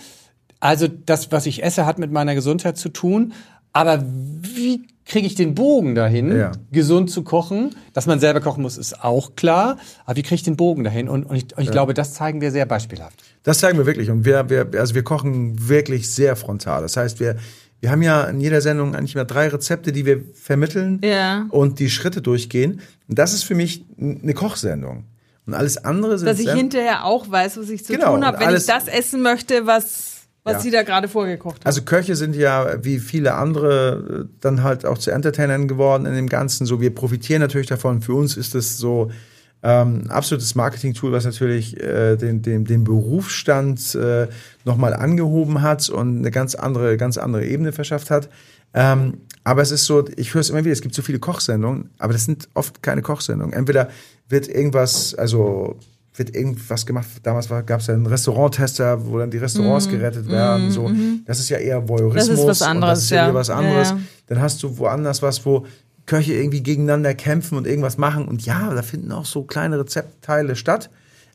also 0.61 0.87
das, 0.88 1.33
was 1.33 1.44
ich 1.47 1.62
esse, 1.62 1.85
hat 1.85 1.99
mit 1.99 2.12
meiner 2.12 2.35
Gesundheit 2.35 2.78
zu 2.78 2.88
tun. 2.88 3.33
Aber 3.75 4.02
wie 4.02 4.87
kriege 5.04 5.26
ich 5.26 5.35
den 5.35 5.54
Bogen 5.54 5.95
dahin, 5.95 6.35
Ja. 6.35 6.52
gesund 6.73 7.11
zu 7.11 7.23
kochen? 7.23 7.75
Dass 7.93 8.07
man 8.07 8.21
selber 8.21 8.40
kochen 8.40 8.62
muss, 8.62 8.78
ist 8.78 9.04
auch 9.04 9.37
klar. 9.37 9.76
Aber 10.07 10.16
wie 10.16 10.23
kriege 10.23 10.37
ich 10.37 10.43
den 10.45 10.57
Bogen 10.57 10.83
dahin? 10.85 11.11
Und, 11.11 11.25
und 11.25 11.37
ich, 11.37 11.54
und 11.57 11.62
ich 11.62 11.71
glaube, 11.71 11.93
das 11.93 12.14
zeigen 12.14 12.40
wir 12.40 12.50
sehr 12.50 12.64
beispielhaft. 12.64 13.23
Das 13.43 13.59
zeigen 13.59 13.76
wir 13.76 13.85
wirklich. 13.85 14.11
Und 14.11 14.25
wir, 14.25 14.49
wir, 14.49 14.71
also 14.81 14.95
wir 14.95 15.02
kochen 15.02 15.69
wirklich 15.69 16.11
sehr 16.11 16.37
frontal. 16.37 16.81
Das 16.81 16.97
heißt, 16.97 17.21
wir, 17.21 17.37
wir 17.81 17.90
haben 17.90 18.00
ja 18.00 18.25
in 18.25 18.40
jeder 18.40 18.62
Sendung 18.62 18.95
eigentlich 18.95 19.14
mal 19.14 19.25
drei 19.25 19.49
Rezepte, 19.49 19.93
die 19.93 20.07
wir 20.07 20.23
vermitteln 20.33 21.00
Ja. 21.04 21.47
und 21.50 21.81
die 21.81 21.90
Schritte 21.90 22.23
durchgehen. 22.23 22.81
Und 23.09 23.19
das 23.19 23.35
ist 23.35 23.43
für 23.43 23.54
mich 23.54 23.85
eine 24.00 24.33
Kochsendung. 24.33 25.04
Und 25.47 25.52
alles 25.52 25.76
andere 25.76 26.16
sind 26.16 26.26
dass 26.26 26.38
ich 26.38 26.50
hinterher 26.50 27.04
auch 27.04 27.31
weiß, 27.31 27.59
was 27.59 27.69
ich 27.69 27.85
zu 27.85 27.93
Genau, 27.93 28.14
tun 28.14 28.25
habe, 28.25 28.38
wenn 28.40 28.47
alles- 28.47 28.66
ich 28.66 28.73
das 28.75 28.88
essen 28.88 29.21
möchte, 29.21 29.66
was, 29.66 30.13
was 30.44 30.54
Ja. 30.54 30.60
sie 30.60 30.70
da 30.70 30.82
gerade 30.82 31.08
vorgekocht 31.08 31.56
haben. 31.56 31.66
Also 31.66 31.82
Köche 31.82 32.16
sind 32.16 32.36
ja 32.36 32.84
wie 32.84 32.98
viele 32.98 33.34
andere 33.34 34.28
dann 34.40 34.62
halt 34.62 34.84
auch 34.86 34.98
zu 34.98 35.10
Entertainern 35.10 35.66
geworden 35.68 36.06
in 36.06 36.14
dem 36.14 36.28
Ganzen. 36.28 36.66
So, 36.66 36.80
wir 36.80 36.94
profitieren 36.94 37.40
natürlich 37.40 37.66
davon. 37.66 38.02
Für 38.02 38.14
uns 38.14 38.36
ist 38.36 38.54
es 38.54 38.76
so 38.76 39.10
ähm, 39.62 40.02
ein 40.04 40.10
absolutes 40.10 40.54
Marketing-Tool, 40.54 41.12
was 41.12 41.24
natürlich 41.24 41.80
äh, 41.82 42.16
den, 42.16 42.42
den, 42.42 42.66
den 42.66 42.84
Berufsstand 42.84 43.94
äh, 43.94 44.28
nochmal 44.66 44.92
angehoben 44.92 45.62
hat 45.62 45.88
und 45.88 46.18
eine 46.18 46.30
ganz 46.30 46.54
andere, 46.54 46.98
ganz 46.98 47.16
andere 47.16 47.46
Ebene 47.46 47.72
verschafft 47.72 48.10
hat. 48.10 48.28
Ähm, 48.74 49.18
aber 49.44 49.62
es 49.62 49.70
ist 49.70 49.86
so, 49.86 50.04
ich 50.16 50.34
höre 50.34 50.40
es 50.42 50.50
immer 50.50 50.64
wieder, 50.64 50.72
es 50.72 50.82
gibt 50.82 50.94
so 50.94 51.00
viele 51.02 51.18
Kochsendungen, 51.18 51.90
aber 51.98 52.12
das 52.12 52.26
sind 52.26 52.48
oft 52.52 52.82
keine 52.82 53.00
Kochsendungen. 53.00 53.54
Entweder 53.54 53.88
wird 54.28 54.48
irgendwas, 54.48 55.14
also 55.14 55.78
wird 56.16 56.35
irgendwas 56.35 56.87
gemacht. 56.87 57.07
Damals 57.22 57.48
gab 57.48 57.81
es 57.81 57.88
ja 57.88 57.94
einen 57.94 58.07
Restauranttester, 58.07 59.07
wo 59.07 59.18
dann 59.18 59.31
die 59.31 59.38
Restaurants 59.38 59.88
gerettet 59.88 60.29
werden. 60.29 60.70
so, 60.70 60.90
das 61.27 61.40
ist 61.40 61.48
ja 61.48 61.59
eher 61.59 61.88
Voyeurismus. 61.88 62.27
Mhm. 62.27 62.46
Das 62.46 62.57
ist 62.57 62.61
was 62.61 62.62
anderes, 62.62 62.98
das 62.98 63.05
ist 63.05 63.11
ja, 63.11 63.29
ja. 63.29 63.35
was 63.35 63.50
anderes. 63.50 63.90
Ja, 63.90 63.96
ja. 63.96 64.03
Dann 64.29 64.40
hast 64.40 64.62
du 64.62 64.79
woanders 64.79 65.22
was, 65.22 65.44
wo 65.44 65.66
Köche 66.07 66.35
irgendwie 66.35 66.62
gegeneinander 66.62 67.14
kämpfen 67.14 67.57
und 67.59 67.66
irgendwas 67.66 67.98
machen. 67.98 68.29
Und 68.29 68.44
ja, 68.44 68.72
da 68.74 68.83
finden 68.83 69.11
auch 69.11 69.24
so 69.24 69.42
kleine 69.42 69.79
Rezeptteile 69.79 70.55
statt. 70.55 70.90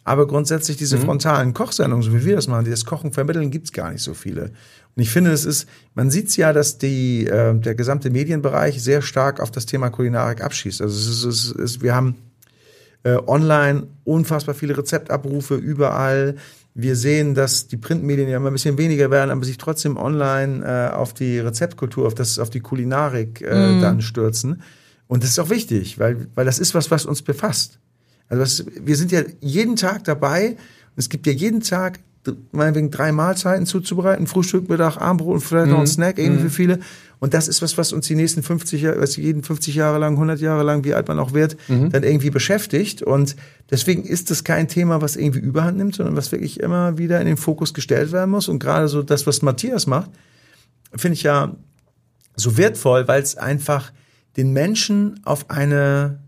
Aber 0.05 0.27
grundsätzlich 0.27 0.77
diese 0.77 0.97
Mhm. 0.97 1.01
frontalen 1.01 1.53
Kochsendungen, 1.53 2.03
so 2.03 2.13
wie 2.13 2.23
wir 2.23 2.35
das 2.35 2.47
machen, 2.47 2.65
die 2.65 2.71
das 2.71 2.85
Kochen 2.85 3.11
vermitteln, 3.11 3.51
gibt's 3.51 3.73
gar 3.73 3.91
nicht 3.91 4.01
so 4.01 4.13
viele. 4.13 4.51
Und 4.95 5.03
ich 5.03 5.09
finde, 5.09 5.31
es 5.31 5.45
ist, 5.45 5.67
man 5.93 6.09
sieht's 6.09 6.35
ja, 6.35 6.53
dass 6.53 6.77
die, 6.77 7.27
äh, 7.27 7.53
der 7.53 7.75
gesamte 7.75 8.09
Medienbereich 8.09 8.81
sehr 8.81 9.01
stark 9.01 9.39
auf 9.39 9.51
das 9.51 9.65
Thema 9.65 9.89
Kulinarik 9.89 10.41
abschießt. 10.41 10.81
Also 10.81 10.95
es 10.97 11.07
ist, 11.07 11.23
es 11.25 11.45
ist, 11.51 11.59
es, 11.59 11.81
wir 11.81 11.93
haben 11.95 12.15
äh, 13.03 13.17
online 13.27 13.87
unfassbar 14.03 14.55
viele 14.55 14.77
Rezeptabrufe 14.77 15.55
überall. 15.55 16.35
Wir 16.73 16.95
sehen, 16.95 17.35
dass 17.35 17.67
die 17.67 17.77
Printmedien 17.77 18.29
ja 18.29 18.37
immer 18.37 18.49
ein 18.49 18.53
bisschen 18.53 18.77
weniger 18.77 19.11
werden, 19.11 19.31
aber 19.31 19.43
sich 19.43 19.57
trotzdem 19.57 19.97
online 19.97 20.65
äh, 20.65 20.93
auf 20.93 21.13
die 21.13 21.39
Rezeptkultur, 21.39 22.07
auf 22.07 22.15
das, 22.15 22.39
auf 22.39 22.49
die 22.49 22.59
Kulinarik 22.61 23.41
äh, 23.41 23.79
dann 23.81 24.01
stürzen. 24.01 24.61
Und 25.07 25.23
das 25.23 25.31
ist 25.31 25.39
auch 25.39 25.49
wichtig, 25.49 25.99
weil, 25.99 26.27
weil 26.35 26.45
das 26.45 26.59
ist 26.59 26.75
was, 26.75 26.91
was 26.91 27.05
uns 27.05 27.21
befasst. 27.21 27.79
Also 28.27 28.43
das, 28.43 28.65
wir 28.85 28.95
sind 28.95 29.11
ja 29.11 29.23
jeden 29.41 29.75
Tag 29.75 30.03
dabei. 30.03 30.49
Und 30.49 30.97
es 30.97 31.09
gibt 31.09 31.25
ja 31.25 31.33
jeden 31.33 31.61
Tag 31.61 31.99
meinetwegen 32.51 32.91
drei 32.91 33.11
Mahlzeiten 33.11 33.65
zuzubereiten, 33.65 34.27
Frühstück, 34.27 34.69
Mittag, 34.69 34.97
Abendbrot 34.97 35.35
und 35.35 35.41
vielleicht 35.41 35.69
noch 35.69 35.79
ein 35.79 35.87
Snack, 35.87 36.17
irgendwie 36.17 36.43
für 36.43 36.49
viele. 36.49 36.79
Und 37.19 37.33
das 37.33 37.47
ist 37.47 37.61
was, 37.61 37.77
was 37.77 37.91
uns 37.91 38.07
die 38.07 38.15
nächsten 38.15 38.43
50 38.43 38.81
Jahre, 38.81 39.01
was 39.01 39.17
jeden 39.17 39.43
50 39.43 39.75
Jahre 39.75 39.99
lang, 39.99 40.13
100 40.13 40.39
Jahre 40.39 40.63
lang, 40.63 40.85
wie 40.85 40.93
alt 40.93 41.07
man 41.09 41.19
auch 41.19 41.33
wird, 41.33 41.57
dann 41.67 42.03
irgendwie 42.03 42.29
beschäftigt. 42.29 43.01
Und 43.01 43.35
deswegen 43.69 44.03
ist 44.03 44.31
das 44.31 44.43
kein 44.45 44.67
Thema, 44.69 45.01
was 45.01 45.17
irgendwie 45.17 45.39
Überhand 45.39 45.77
nimmt, 45.77 45.95
sondern 45.95 46.15
was 46.15 46.31
wirklich 46.31 46.59
immer 46.59 46.97
wieder 46.97 47.19
in 47.19 47.27
den 47.27 47.37
Fokus 47.37 47.73
gestellt 47.73 48.11
werden 48.13 48.31
muss. 48.31 48.47
Und 48.47 48.59
gerade 48.59 48.87
so 48.87 49.03
das, 49.03 49.27
was 49.27 49.41
Matthias 49.41 49.85
macht, 49.85 50.09
finde 50.95 51.13
ich 51.13 51.23
ja 51.23 51.55
so 52.35 52.57
wertvoll, 52.57 53.07
weil 53.07 53.21
es 53.21 53.37
einfach 53.37 53.91
den 54.37 54.53
Menschen 54.53 55.19
auf 55.25 55.49
eine 55.49 56.19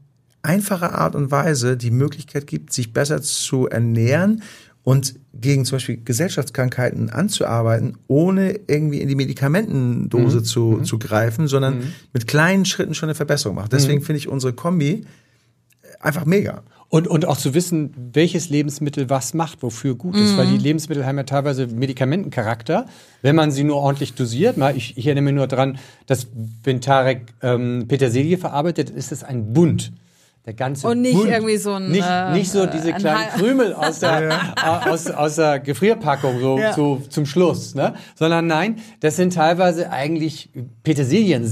einfache 0.44 0.94
Art 0.94 1.16
und 1.16 1.32
Weise 1.32 1.78
die 1.78 1.92
Möglichkeit 1.92 2.48
gibt, 2.48 2.74
sich 2.74 2.94
besser 2.94 3.22
zu 3.22 3.68
ernähren 3.68 4.44
und 4.84 5.16
gegen 5.34 5.66
zum 5.66 5.76
Beispiel 5.76 6.02
Gesellschaftskrankheiten 6.04 7.10
anzuarbeiten, 7.10 7.98
ohne 8.08 8.60
irgendwie 8.68 9.00
in 9.02 9.08
die 9.08 9.16
Medikamentendose 9.16 10.44
zu, 10.44 10.82
zu 10.82 11.00
greifen, 11.00 11.48
sondern 11.48 11.94
mit 12.14 12.28
kleinen 12.28 12.66
Schritten 12.66 12.94
schon 12.94 13.10
eine 13.10 13.16
Verbesserung 13.16 13.56
macht. 13.56 13.74
Deswegen 13.74 14.02
finde 14.02 14.18
ich 14.18 14.28
unsere 14.28 14.54
Kombi 14.54 15.06
einfach 16.00 16.26
mega. 16.26 16.64
Und, 16.90 17.08
und 17.08 17.26
auch 17.26 17.38
zu 17.38 17.54
wissen, 17.54 17.94
welches 18.12 18.50
Lebensmittel 18.50 19.10
was 19.10 19.34
macht, 19.34 19.64
wofür 19.64 19.96
gut 19.96 20.14
ist. 20.18 20.36
Weil 20.36 20.48
die 20.48 20.58
Lebensmittel 20.58 21.06
haben 21.06 21.16
ja 21.16 21.24
teilweise 21.24 21.68
Medikamentencharakter, 21.68 22.86
wenn 23.22 23.34
man 23.34 23.52
sie 23.52 23.64
nur 23.64 23.78
ordentlich 23.78 24.14
dosiert. 24.14 24.58
Mal, 24.58 24.76
ich, 24.76 24.98
ich 24.98 25.06
erinnere 25.06 25.24
mich 25.24 25.36
nur 25.36 25.48
dran, 25.48 25.78
dass 26.06 26.28
wenn 26.64 26.82
Tarek 26.82 27.34
ähm, 27.42 27.86
Petersilie 27.88 28.38
verarbeitet, 28.38 28.90
ist 28.90 29.14
es 29.14 29.24
ein 29.24 29.54
Bund. 29.54 29.94
Der 30.46 30.54
ganze 30.56 30.88
Und 30.88 31.02
nicht 31.02 31.14
Bund. 31.16 31.30
irgendwie 31.30 31.58
so 31.58 31.74
ein, 31.74 31.92
Nicht, 31.92 32.04
äh, 32.10 32.32
nicht 32.34 32.52
so 32.52 32.66
diese 32.66 32.94
ein 32.94 33.00
kleinen 33.00 33.30
Krümel 33.38 33.74
aus 33.74 34.00
der, 34.00 34.30
äh, 34.58 34.90
aus, 34.90 35.06
aus 35.08 35.36
der 35.36 35.60
Gefrierpackung 35.60 36.40
so, 36.40 36.58
Ja. 36.58 36.74
so 36.74 37.02
zum 37.10 37.28
Schluss. 37.28 37.76
Ne? 37.76 37.94
Sondern 38.16 38.48
nein, 38.48 38.78
das 39.02 39.18
sind 39.18 39.34
teilweise 39.36 39.92
eigentlich 39.92 40.50
Petersilien, 40.84 41.48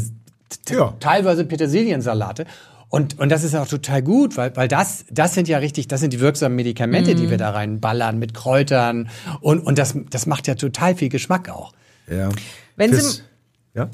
Ja. 0.69 0.95
teilweise 0.99 1.45
Petersiliensalate. 1.45 2.45
Und, 2.91 3.19
und 3.19 3.29
das 3.29 3.43
ist 3.43 3.53
auch 3.55 3.67
total 3.67 4.01
gut, 4.01 4.35
weil, 4.37 4.55
weil 4.55 4.67
das, 4.67 5.05
das 5.11 5.35
sind 5.35 5.47
ja 5.47 5.59
richtig, 5.59 5.87
das 5.87 5.99
sind 6.01 6.11
die 6.11 6.19
wirksamen 6.19 6.55
Medikamente, 6.55 7.13
die 7.13 7.29
wir 7.29 7.37
da 7.37 7.51
reinballern 7.51 8.17
mit 8.17 8.33
Kräutern. 8.33 9.09
Und, 9.41 9.59
und 9.59 9.77
das, 9.77 9.95
das 10.09 10.25
macht 10.25 10.47
ja 10.47 10.55
total 10.55 10.95
viel 10.95 11.09
Geschmack 11.09 11.49
auch. 11.49 11.73
Ja. 12.09 12.29
Wenn 12.75 12.89
Fürs- 12.91 13.17
Sie- 13.17 13.21
ja? 13.75 13.89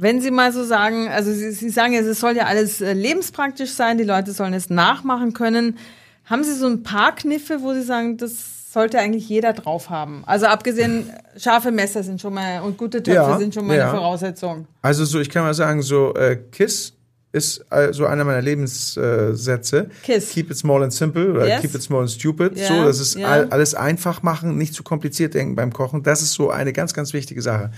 Wenn 0.00 0.20
Sie 0.20 0.30
mal 0.30 0.52
so 0.52 0.64
sagen, 0.64 1.08
also 1.08 1.32
Sie, 1.32 1.50
Sie 1.50 1.70
sagen 1.70 1.92
ja, 1.92 2.00
es 2.00 2.20
soll 2.20 2.36
ja 2.36 2.44
alles 2.46 2.80
äh, 2.80 2.92
lebenspraktisch 2.92 3.70
sein, 3.72 3.98
die 3.98 4.04
Leute 4.04 4.32
sollen 4.32 4.54
es 4.54 4.70
nachmachen 4.70 5.32
können. 5.32 5.76
Haben 6.24 6.44
Sie 6.44 6.54
so 6.54 6.66
ein 6.66 6.82
paar 6.82 7.14
Kniffe, 7.14 7.62
wo 7.62 7.74
Sie 7.74 7.82
sagen, 7.82 8.16
das 8.16 8.72
sollte 8.72 8.98
eigentlich 8.98 9.28
jeder 9.28 9.54
drauf 9.54 9.90
haben? 9.90 10.22
Also 10.26 10.46
abgesehen, 10.46 11.10
scharfe 11.36 11.72
Messer 11.72 12.02
sind 12.02 12.20
schon 12.20 12.34
mal 12.34 12.60
und 12.60 12.76
gute 12.78 13.02
Töpfe 13.02 13.16
Ja, 13.16 13.38
sind 13.38 13.54
schon 13.54 13.66
mal 13.66 13.76
ja. 13.76 13.88
eine 13.90 13.98
Voraussetzung. 13.98 14.66
Also 14.82 15.04
so, 15.04 15.18
ich 15.20 15.30
kann 15.30 15.42
mal 15.42 15.54
sagen, 15.54 15.82
so 15.82 16.14
äh, 16.14 16.36
Kiss 16.52 16.92
ist 17.32 17.64
äh, 17.70 17.92
so 17.92 18.06
einer 18.06 18.24
meiner 18.24 18.40
Lebenssätze. 18.42 19.90
Kiss. 20.04 20.30
Keep 20.30 20.50
it 20.50 20.56
small 20.58 20.82
and 20.82 20.92
simple 20.92 21.32
oder 21.32 21.46
Yes. 21.46 21.60
keep 21.60 21.74
it 21.74 21.82
small 21.82 22.00
and 22.02 22.10
stupid. 22.10 22.56
Ja, 22.56 22.68
so, 22.68 22.84
das 22.84 23.00
ist 23.00 23.16
all, 23.16 23.48
alles 23.50 23.74
einfach 23.74 24.22
machen, 24.22 24.56
nicht 24.56 24.74
zu 24.74 24.82
kompliziert 24.82 25.34
denken 25.34 25.56
beim 25.56 25.72
Kochen. 25.72 26.02
Das 26.02 26.22
ist 26.22 26.34
so 26.34 26.50
eine 26.50 26.72
ganz, 26.72 26.94
ganz 26.94 27.12
wichtige 27.12 27.42
Sache. 27.42 27.70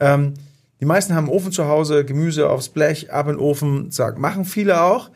Ähm, 0.00 0.34
Die 0.80 0.86
meisten 0.86 1.14
haben 1.14 1.26
einen 1.26 1.34
Ofen 1.34 1.52
zu 1.52 1.66
Hause, 1.66 2.04
Gemüse 2.04 2.48
aufs 2.48 2.70
Blech, 2.70 3.12
ab 3.12 3.28
in 3.28 3.34
den 3.34 3.40
Ofen, 3.40 3.90
sag, 3.90 4.18
machen 4.18 4.44
viele 4.44 4.82
auch. 4.82 5.10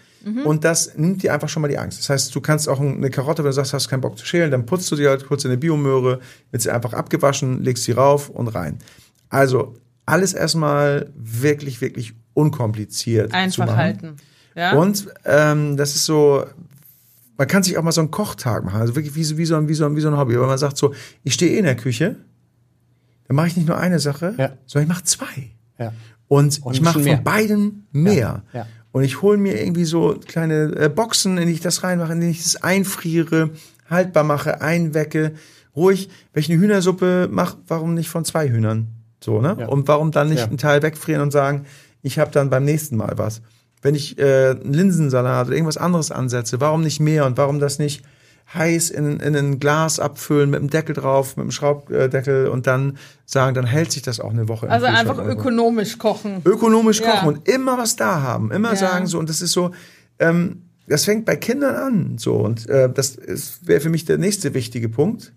Und 0.44 0.64
das 0.64 0.96
nimmt 0.96 1.22
dir 1.22 1.34
einfach 1.34 1.50
schon 1.50 1.60
mal 1.60 1.68
die 1.68 1.76
Angst. 1.76 1.98
Das 1.98 2.08
heißt, 2.08 2.34
du 2.34 2.40
kannst 2.40 2.66
auch 2.66 2.80
eine 2.80 3.10
Karotte, 3.10 3.44
wenn 3.44 3.50
du 3.50 3.54
sagst, 3.54 3.74
hast 3.74 3.88
keinen 3.88 4.00
Bock 4.00 4.16
zu 4.16 4.24
schälen, 4.24 4.50
dann 4.50 4.64
putzt 4.64 4.90
du 4.90 4.96
sie 4.96 5.06
halt 5.06 5.26
kurz 5.26 5.44
in 5.44 5.50
eine 5.50 5.58
Biomöhre, 5.58 6.20
wird 6.50 6.62
sie 6.62 6.70
einfach 6.70 6.94
abgewaschen, 6.94 7.62
legst 7.62 7.84
sie 7.84 7.92
rauf 7.92 8.30
und 8.30 8.48
rein. 8.48 8.78
Also 9.28 9.74
alles 10.06 10.32
erstmal 10.32 11.10
wirklich, 11.14 11.82
wirklich 11.82 12.14
unkompliziert 12.32 13.32
zu 13.32 13.36
Einfach 13.36 13.66
machen. 13.66 13.76
halten. 13.76 14.16
Ja? 14.54 14.72
Und 14.72 15.08
ähm, 15.26 15.76
das 15.76 15.94
ist 15.94 16.06
so, 16.06 16.44
man 17.36 17.46
kann 17.46 17.62
sich 17.62 17.76
auch 17.76 17.82
mal 17.82 17.92
so 17.92 18.00
einen 18.00 18.10
Kochtag 18.10 18.64
machen, 18.64 18.80
also 18.80 18.96
wirklich 18.96 19.14
wie 19.14 19.24
so, 19.24 19.36
wie 19.36 19.44
so, 19.44 19.56
ein, 19.56 19.68
wie 19.68 19.74
so, 19.74 19.84
ein, 19.84 19.94
wie 19.94 20.00
so 20.00 20.08
ein 20.08 20.16
Hobby. 20.16 20.40
Wenn 20.40 20.46
man 20.46 20.58
sagt 20.58 20.78
so, 20.78 20.94
ich 21.22 21.34
stehe 21.34 21.52
eh 21.52 21.58
in 21.58 21.64
der 21.64 21.76
Küche, 21.76 22.16
dann 23.26 23.36
mache 23.36 23.48
ich 23.48 23.56
nicht 23.56 23.66
nur 23.68 23.78
eine 23.78 23.98
Sache, 23.98 24.34
Ja. 24.38 24.52
sondern 24.66 24.88
ich 24.90 24.94
mache 24.94 25.04
zwei. 25.04 25.50
Ja. 25.78 25.92
Und, 26.28 26.60
Und 26.62 26.74
ich 26.74 26.80
mache 26.80 27.00
von 27.00 27.24
beiden 27.24 27.86
mehr. 27.92 28.42
Ja, 28.52 28.60
ja. 28.60 28.66
Und 28.92 29.02
ich 29.04 29.22
hole 29.22 29.38
mir 29.38 29.60
irgendwie 29.60 29.84
so 29.84 30.18
kleine 30.26 30.72
äh, 30.76 30.88
Boxen, 30.88 31.36
in 31.38 31.48
die 31.48 31.54
ich 31.54 31.60
das 31.60 31.82
reinmache, 31.82 32.12
in 32.12 32.20
die 32.20 32.28
ich 32.30 32.42
das 32.42 32.56
einfriere, 32.62 33.50
haltbar 33.90 34.22
mache, 34.24 34.60
einwecke, 34.60 35.32
ruhig. 35.74 36.08
Wenn 36.32 36.40
ich 36.42 36.50
eine 36.50 36.60
Hühnersuppe 36.60 37.28
mache, 37.30 37.56
warum 37.66 37.94
nicht 37.94 38.08
von 38.08 38.24
zwei 38.24 38.48
Hühnern? 38.48 38.88
So, 39.20 39.40
ne? 39.40 39.56
Ja. 39.58 39.66
Und 39.66 39.88
warum 39.88 40.12
dann 40.12 40.28
nicht 40.28 40.44
einen 40.44 40.58
Teil 40.58 40.82
wegfrieren 40.82 41.22
und 41.22 41.30
sagen, 41.32 41.64
ich 42.02 42.18
habe 42.18 42.30
dann 42.30 42.50
beim 42.50 42.64
nächsten 42.64 42.96
Mal 42.96 43.14
was? 43.16 43.42
Wenn 43.82 43.94
ich 43.94 44.18
äh, 44.18 44.50
einen 44.50 44.72
Linsensalat 44.72 45.46
oder 45.48 45.56
irgendwas 45.56 45.76
anderes 45.76 46.10
ansetze, 46.10 46.60
warum 46.60 46.82
nicht 46.82 47.00
mehr 47.00 47.26
und 47.26 47.36
warum 47.36 47.58
das 47.58 47.78
nicht 47.78 48.04
heiß 48.52 48.90
in, 48.90 49.20
in 49.20 49.34
ein 49.36 49.58
Glas 49.58 49.98
abfüllen 49.98 50.50
mit 50.50 50.60
einem 50.60 50.70
Deckel 50.70 50.94
drauf, 50.94 51.36
mit 51.36 51.42
einem 51.44 51.50
Schraubdeckel 51.50 52.48
und 52.48 52.66
dann 52.66 52.98
sagen, 53.24 53.54
dann 53.54 53.64
hält 53.66 53.90
sich 53.92 54.02
das 54.02 54.20
auch 54.20 54.30
eine 54.30 54.48
Woche. 54.48 54.68
also 54.68 54.86
einfach 54.86 55.18
ökonomisch 55.18 55.98
kochen. 55.98 56.42
ökonomisch 56.44 57.00
Ja. 57.00 57.10
kochen 57.12 57.28
und 57.28 57.48
immer 57.48 57.78
was 57.78 57.96
da 57.96 58.20
haben, 58.22 58.50
immer 58.52 58.70
Ja. 58.70 58.76
sagen 58.76 59.06
so 59.06 59.18
und 59.18 59.28
das 59.28 59.40
ist 59.40 59.52
so, 59.52 59.70
ähm, 60.18 60.62
das 60.86 61.04
fängt 61.06 61.24
bei 61.24 61.36
Kindern 61.36 61.74
an 61.74 62.18
so 62.18 62.34
und 62.36 62.68
äh, 62.68 62.90
das 62.92 63.16
wäre 63.62 63.80
für 63.80 63.88
mich 63.88 64.04
der 64.04 64.18
nächste 64.18 64.52
wichtige 64.54 64.88
Punkt. 64.88 65.32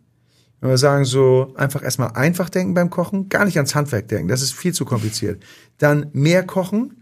Wenn 0.59 0.71
wir 0.71 0.77
sagen 0.79 1.05
so 1.05 1.53
einfach 1.55 1.83
erstmal 1.83 2.11
einfach 2.13 2.49
denken 2.49 2.73
beim 2.73 2.89
Kochen, 2.89 3.29
gar 3.29 3.45
nicht 3.45 3.57
ans 3.57 3.75
Handwerk 3.75 4.07
denken, 4.07 4.27
das 4.27 4.41
ist 4.41 4.53
viel 4.53 4.73
zu 4.73 4.85
kompliziert. 4.85 5.41
Dann 5.77 6.07
mehr 6.13 6.43
kochen 6.43 7.01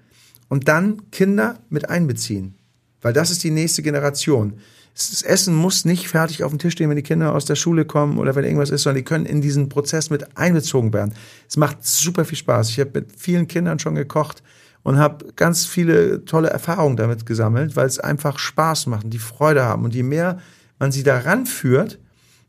und 0.50 0.68
dann 0.68 1.10
Kinder 1.12 1.56
mit 1.70 1.90
einbeziehen, 1.90 2.56
weil 3.02 3.14
das 3.14 3.32
ist 3.32 3.44
die 3.44 3.52
nächste 3.52 3.82
Generation. 3.82 4.54
Das 4.98 5.22
Essen 5.24 5.54
muss 5.54 5.84
nicht 5.84 6.08
fertig 6.08 6.44
auf 6.46 6.52
dem 6.52 6.60
Tisch 6.60 6.74
stehen, 6.74 6.90
wenn 6.90 6.96
die 6.96 7.04
Kinder 7.04 7.36
aus 7.36 7.44
der 7.44 7.56
Schule 7.56 7.84
kommen 7.84 8.18
oder 8.18 8.34
wenn 8.36 8.46
irgendwas 8.46 8.70
ist, 8.70 8.84
sondern 8.84 8.98
die 9.00 9.04
können 9.04 9.26
in 9.26 9.42
diesen 9.42 9.68
Prozess 9.68 10.10
mit 10.10 10.38
einbezogen 10.38 10.94
werden. 10.94 11.14
Es 11.50 11.58
macht 11.58 11.86
super 11.86 12.24
viel 12.24 12.38
Spaß. 12.38 12.70
Ich 12.70 12.80
habe 12.80 12.92
mit 12.94 13.08
vielen 13.18 13.48
Kindern 13.50 13.78
schon 13.80 13.96
gekocht 13.96 14.42
und 14.84 14.98
habe 14.98 15.26
ganz 15.36 15.66
viele 15.66 16.24
tolle 16.24 16.50
Erfahrungen 16.50 16.96
damit 16.96 17.26
gesammelt, 17.26 17.76
weil 17.76 17.88
es 17.88 18.00
einfach 18.00 18.40
Spaß 18.40 18.88
macht 18.88 19.04
und 19.04 19.10
die 19.14 19.20
Freude 19.20 19.64
haben. 19.64 19.84
Und 19.84 19.94
je 19.94 20.04
mehr 20.04 20.40
man 20.80 20.94
sie 20.94 21.04
daran 21.04 21.46
führt, 21.46 22.00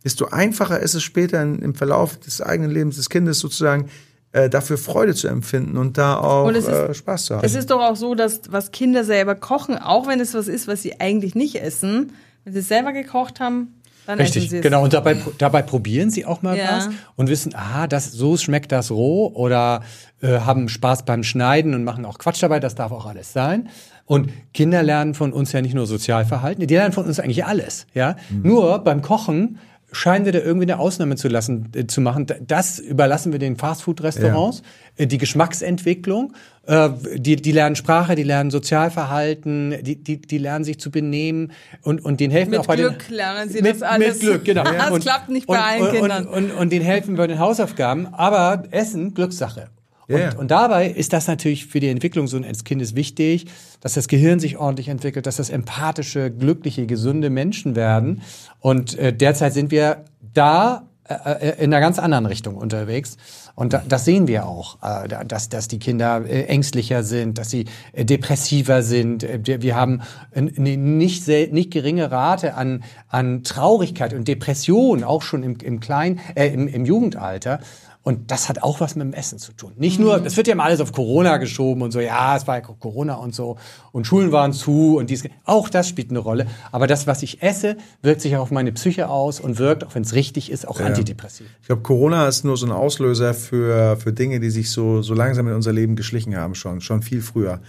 desto 0.05 0.27
einfacher 0.27 0.79
ist 0.79 0.95
es 0.95 1.03
später 1.03 1.43
in, 1.43 1.59
im 1.59 1.75
Verlauf 1.75 2.17
des 2.21 2.41
eigenen 2.41 2.71
Lebens 2.71 2.95
des 2.95 3.11
Kindes 3.11 3.41
sozusagen 3.41 3.89
äh, 4.31 4.49
dafür 4.49 4.79
Freude 4.79 5.17
zu 5.17 5.27
empfinden 5.27 5.77
und 5.77 5.99
da 5.99 6.17
auch 6.19 6.47
Und 6.47 6.55
ist- 6.55 6.69
äh, 6.69 6.95
Spaß 6.95 7.25
zu 7.25 7.35
haben. 7.37 7.45
Es 7.45 7.57
ist 7.57 7.71
doch 7.73 7.81
auch 7.81 7.97
so, 7.97 8.15
dass 8.15 8.43
was 8.51 8.71
Kinder 8.71 9.03
selber 9.03 9.35
kochen, 9.35 9.77
auch 9.79 10.07
wenn 10.07 10.21
es 10.21 10.33
was 10.35 10.47
ist, 10.47 10.69
was 10.69 10.83
sie 10.83 11.01
eigentlich 11.01 11.35
nicht 11.35 11.57
essen, 11.61 12.13
wenn 12.47 12.53
sie 12.55 12.61
es 12.61 12.69
selber 12.69 12.93
gekocht 12.93 13.41
haben, 13.41 13.75
dann 14.07 14.21
essen 14.21 14.35
Richtig, 14.35 14.51
sie 14.51 14.57
es. 14.59 14.63
genau. 14.63 14.85
Und 14.85 14.93
dabei, 14.93 15.17
dabei 15.39 15.63
probieren 15.63 16.11
sie 16.11 16.25
auch 16.25 16.41
mal 16.43 16.57
Ja. 16.57 16.77
was 16.77 16.89
und 17.17 17.29
wissen, 17.29 17.55
aha, 17.57 17.89
das, 17.89 18.13
so 18.13 18.37
schmeckt 18.37 18.71
das 18.71 18.93
roh 18.93 19.27
oder 19.35 19.83
äh, 20.23 20.39
haben 20.39 20.69
Spaß 20.69 21.05
beim 21.05 21.25
Schneiden 21.25 21.75
und 21.75 21.83
machen 21.83 22.05
auch 22.05 22.19
Quatsch 22.19 22.41
dabei. 22.41 22.61
Das 22.61 22.77
darf 22.77 22.93
auch 22.93 23.05
alles 23.07 23.33
sein. 23.33 23.69
Und 24.05 24.31
Kinder 24.55 24.85
lernen 24.85 25.15
von 25.15 25.33
uns 25.33 25.51
ja 25.51 25.61
nicht 25.61 25.75
nur 25.75 25.87
Sozialverhalten, 25.89 26.65
die 26.65 26.73
lernen 26.73 26.93
von 26.93 27.05
uns 27.07 27.19
eigentlich 27.19 27.45
alles. 27.45 27.89
Ja, 27.95 28.15
nur 28.31 28.79
beim 28.79 29.03
Kochen 29.03 29.59
scheinen 29.93 30.25
wir 30.25 30.33
da 30.33 30.41
irgendwie 30.41 30.65
eine 30.71 30.79
Ausnahme 30.79 31.17
zu 31.17 31.29
lassen, 31.29 31.71
äh, 31.75 31.87
zu 31.87 32.01
machen. 32.01 32.27
Das 32.47 32.79
überlassen 32.79 33.33
wir 33.33 33.39
den 33.39 33.57
Fastfood-Restaurants, 33.57 34.63
äh, 34.97 35.07
die 35.07 35.19
Geschmacksentwicklung. 35.19 36.33
Äh, 36.67 36.91
die, 37.17 37.37
die 37.37 37.53
lernen 37.53 37.77
Sprache, 37.77 38.17
die 38.17 38.25
lernen 38.25 38.51
Sozialverhalten, 38.51 39.77
die, 39.83 40.03
die, 40.03 40.21
die 40.21 40.39
lernen 40.39 40.65
sich 40.65 40.81
zu 40.81 40.91
benehmen 40.91 41.53
und, 41.83 42.05
und 42.05 42.19
denen 42.19 42.33
helfen 42.33 42.51
wir 42.53 42.59
Mit 42.59 42.65
auch 42.65 42.69
bei 42.69 42.77
Glück 42.77 43.07
den, 43.07 43.17
lernen 43.17 43.49
sie 43.49 43.63
mit, 43.63 43.77
das 43.77 43.83
alles. 43.83 44.15
Mit 44.15 44.21
Glück, 44.21 44.45
genau. 44.45 44.65
Das 44.65 44.91
Und- 44.91 45.01
klappt 45.01 45.29
nicht 45.29 45.47
bei 45.47 45.55
und, 45.55 45.63
allen 45.63 45.83
und, 45.83 45.93
Kindern. 45.93 46.27
Und, 46.27 46.51
und, 46.51 46.53
und 46.53 46.73
denen 46.73 46.85
helfen 46.85 47.11
wir 47.15 47.19
bei 47.19 47.27
den 47.29 47.39
Hausaufgaben, 47.39 48.13
aber 48.13 48.65
Essen, 48.73 49.15
Glückssache. 49.15 49.69
Und, 50.09 50.19
ja. 50.19 50.37
und 50.37 50.51
dabei 50.51 50.89
ist 50.89 51.13
das 51.13 51.27
natürlich 51.27 51.67
für 51.67 51.81
die 51.81 51.89
Entwicklung 51.89 52.29
so 52.29 52.37
eines 52.37 52.65
Kindes 52.65 52.95
wichtig, 52.95 53.47
dass 53.81 53.95
das 53.95 54.09
Gehirn 54.09 54.39
sich 54.39 54.57
ordentlich 54.57 54.89
entwickelt, 54.89 55.27
dass 55.27 55.37
das 55.37 55.51
empathische, 55.51 56.31
glückliche, 56.31 56.87
gesunde 56.87 57.31
Menschen 57.31 57.75
werden. 57.77 58.23
Und 58.61 58.97
äh, 58.99 59.13
derzeit 59.13 59.53
sind 59.53 59.71
wir 59.71 60.05
da 60.33 60.89
äh, 61.09 61.15
äh, 61.51 61.65
in 61.65 61.73
einer 61.73 61.81
ganz 61.81 61.99
anderen 61.99 62.27
Richtung 62.27 62.57
unterwegs. 62.57 63.17
Und 63.55 63.73
da, 63.73 63.83
das 63.89 64.05
sehen 64.05 64.27
wir 64.27 64.47
auch, 64.47 64.77
äh, 64.83 65.07
da- 65.09 65.25
dass, 65.25 65.49
dass 65.49 65.69
die 65.69 65.79
Kinder 65.79 66.25
äh, 66.27 66.45
ängstlicher 66.45 67.05
sind, 67.05 67.39
dass 67.39 67.51
sie 67.51 67.67
äh, 67.93 68.05
depressiver 68.05 68.83
sind. 68.83 69.27
Wir, 69.45 69.77
haben 69.77 70.03
eine 70.35 70.51
nicht, 70.77 71.29
nicht 71.29 71.71
geringe 71.71 72.11
Rate 72.11 72.55
an, 72.55 72.83
an 73.09 73.45
Traurigkeit 73.45 74.15
und 74.15 74.27
Depression, 74.27 75.05
auch 75.05 75.23
schon 75.23 75.43
im, 75.45 75.57
im, 75.63 75.81
Klein, 75.81 76.19
äh, 76.35 76.49
im, 76.49 76.67
im 76.67 76.85
Jugendalter. 76.85 77.61
Und 78.07 78.31
das 78.31 78.49
hat 78.49 78.63
auch 78.63 78.79
was 78.79 78.95
mit 78.95 79.05
dem 79.05 79.13
Essen 79.13 79.41
zu 79.41 79.53
tun. 79.53 79.73
Nicht 79.79 79.99
nur, 79.99 80.25
es 80.25 80.37
wird 80.37 80.47
ja 80.47 80.53
immer 80.53 80.63
alles 80.63 80.81
auf 80.81 80.93
Corona 80.93 81.39
geschoben 81.39 81.83
und 81.83 81.91
so, 81.91 81.99
ja, 81.99 82.37
es 82.37 82.47
war 82.47 82.55
ja 82.55 82.61
Corona 82.61 83.15
und 83.15 83.35
so 83.35 83.59
und 83.91 84.07
Schulen 84.07 84.31
waren 84.31 84.53
zu 84.53 84.97
und 84.97 85.11
dies, 85.11 85.25
auch 85.43 85.69
das 85.69 85.89
spielt 85.89 86.11
eine 86.11 86.21
Rolle. 86.21 86.47
Aber 86.71 86.87
das, 86.87 87.09
was 87.09 87.25
ich 87.25 87.43
esse, 87.43 87.77
wirkt 88.03 88.21
sich 88.21 88.37
auch 88.37 88.43
auf 88.43 88.53
meine 88.53 88.71
Psyche 88.71 89.09
aus 89.09 89.41
und 89.41 89.59
wirkt, 89.59 89.83
auch 89.83 89.97
wenn 89.97 90.03
es 90.03 90.15
richtig 90.15 90.53
ist, 90.53 90.69
auch 90.69 90.79
antidepressiv. 90.79 91.49
Ich 91.61 91.67
glaube, 91.67 91.83
Corona 91.83 92.29
ist 92.29 92.45
nur 92.45 92.57
so 92.57 92.67
ein 92.67 92.71
Auslöser 92.71 93.35
für, 93.35 93.97
für 93.97 94.13
Dinge, 94.13 94.39
die 94.39 94.51
sich 94.51 94.71
so, 94.71 95.03
so 95.03 95.13
langsam 95.13 95.49
in 95.49 95.55
unser 95.55 95.73
Leben 95.73 95.97
geschlichen 95.97 96.37
haben, 96.37 96.55
schon, 96.55 96.81
schon 96.81 97.03
viel 97.03 97.23
früher. 97.23 97.61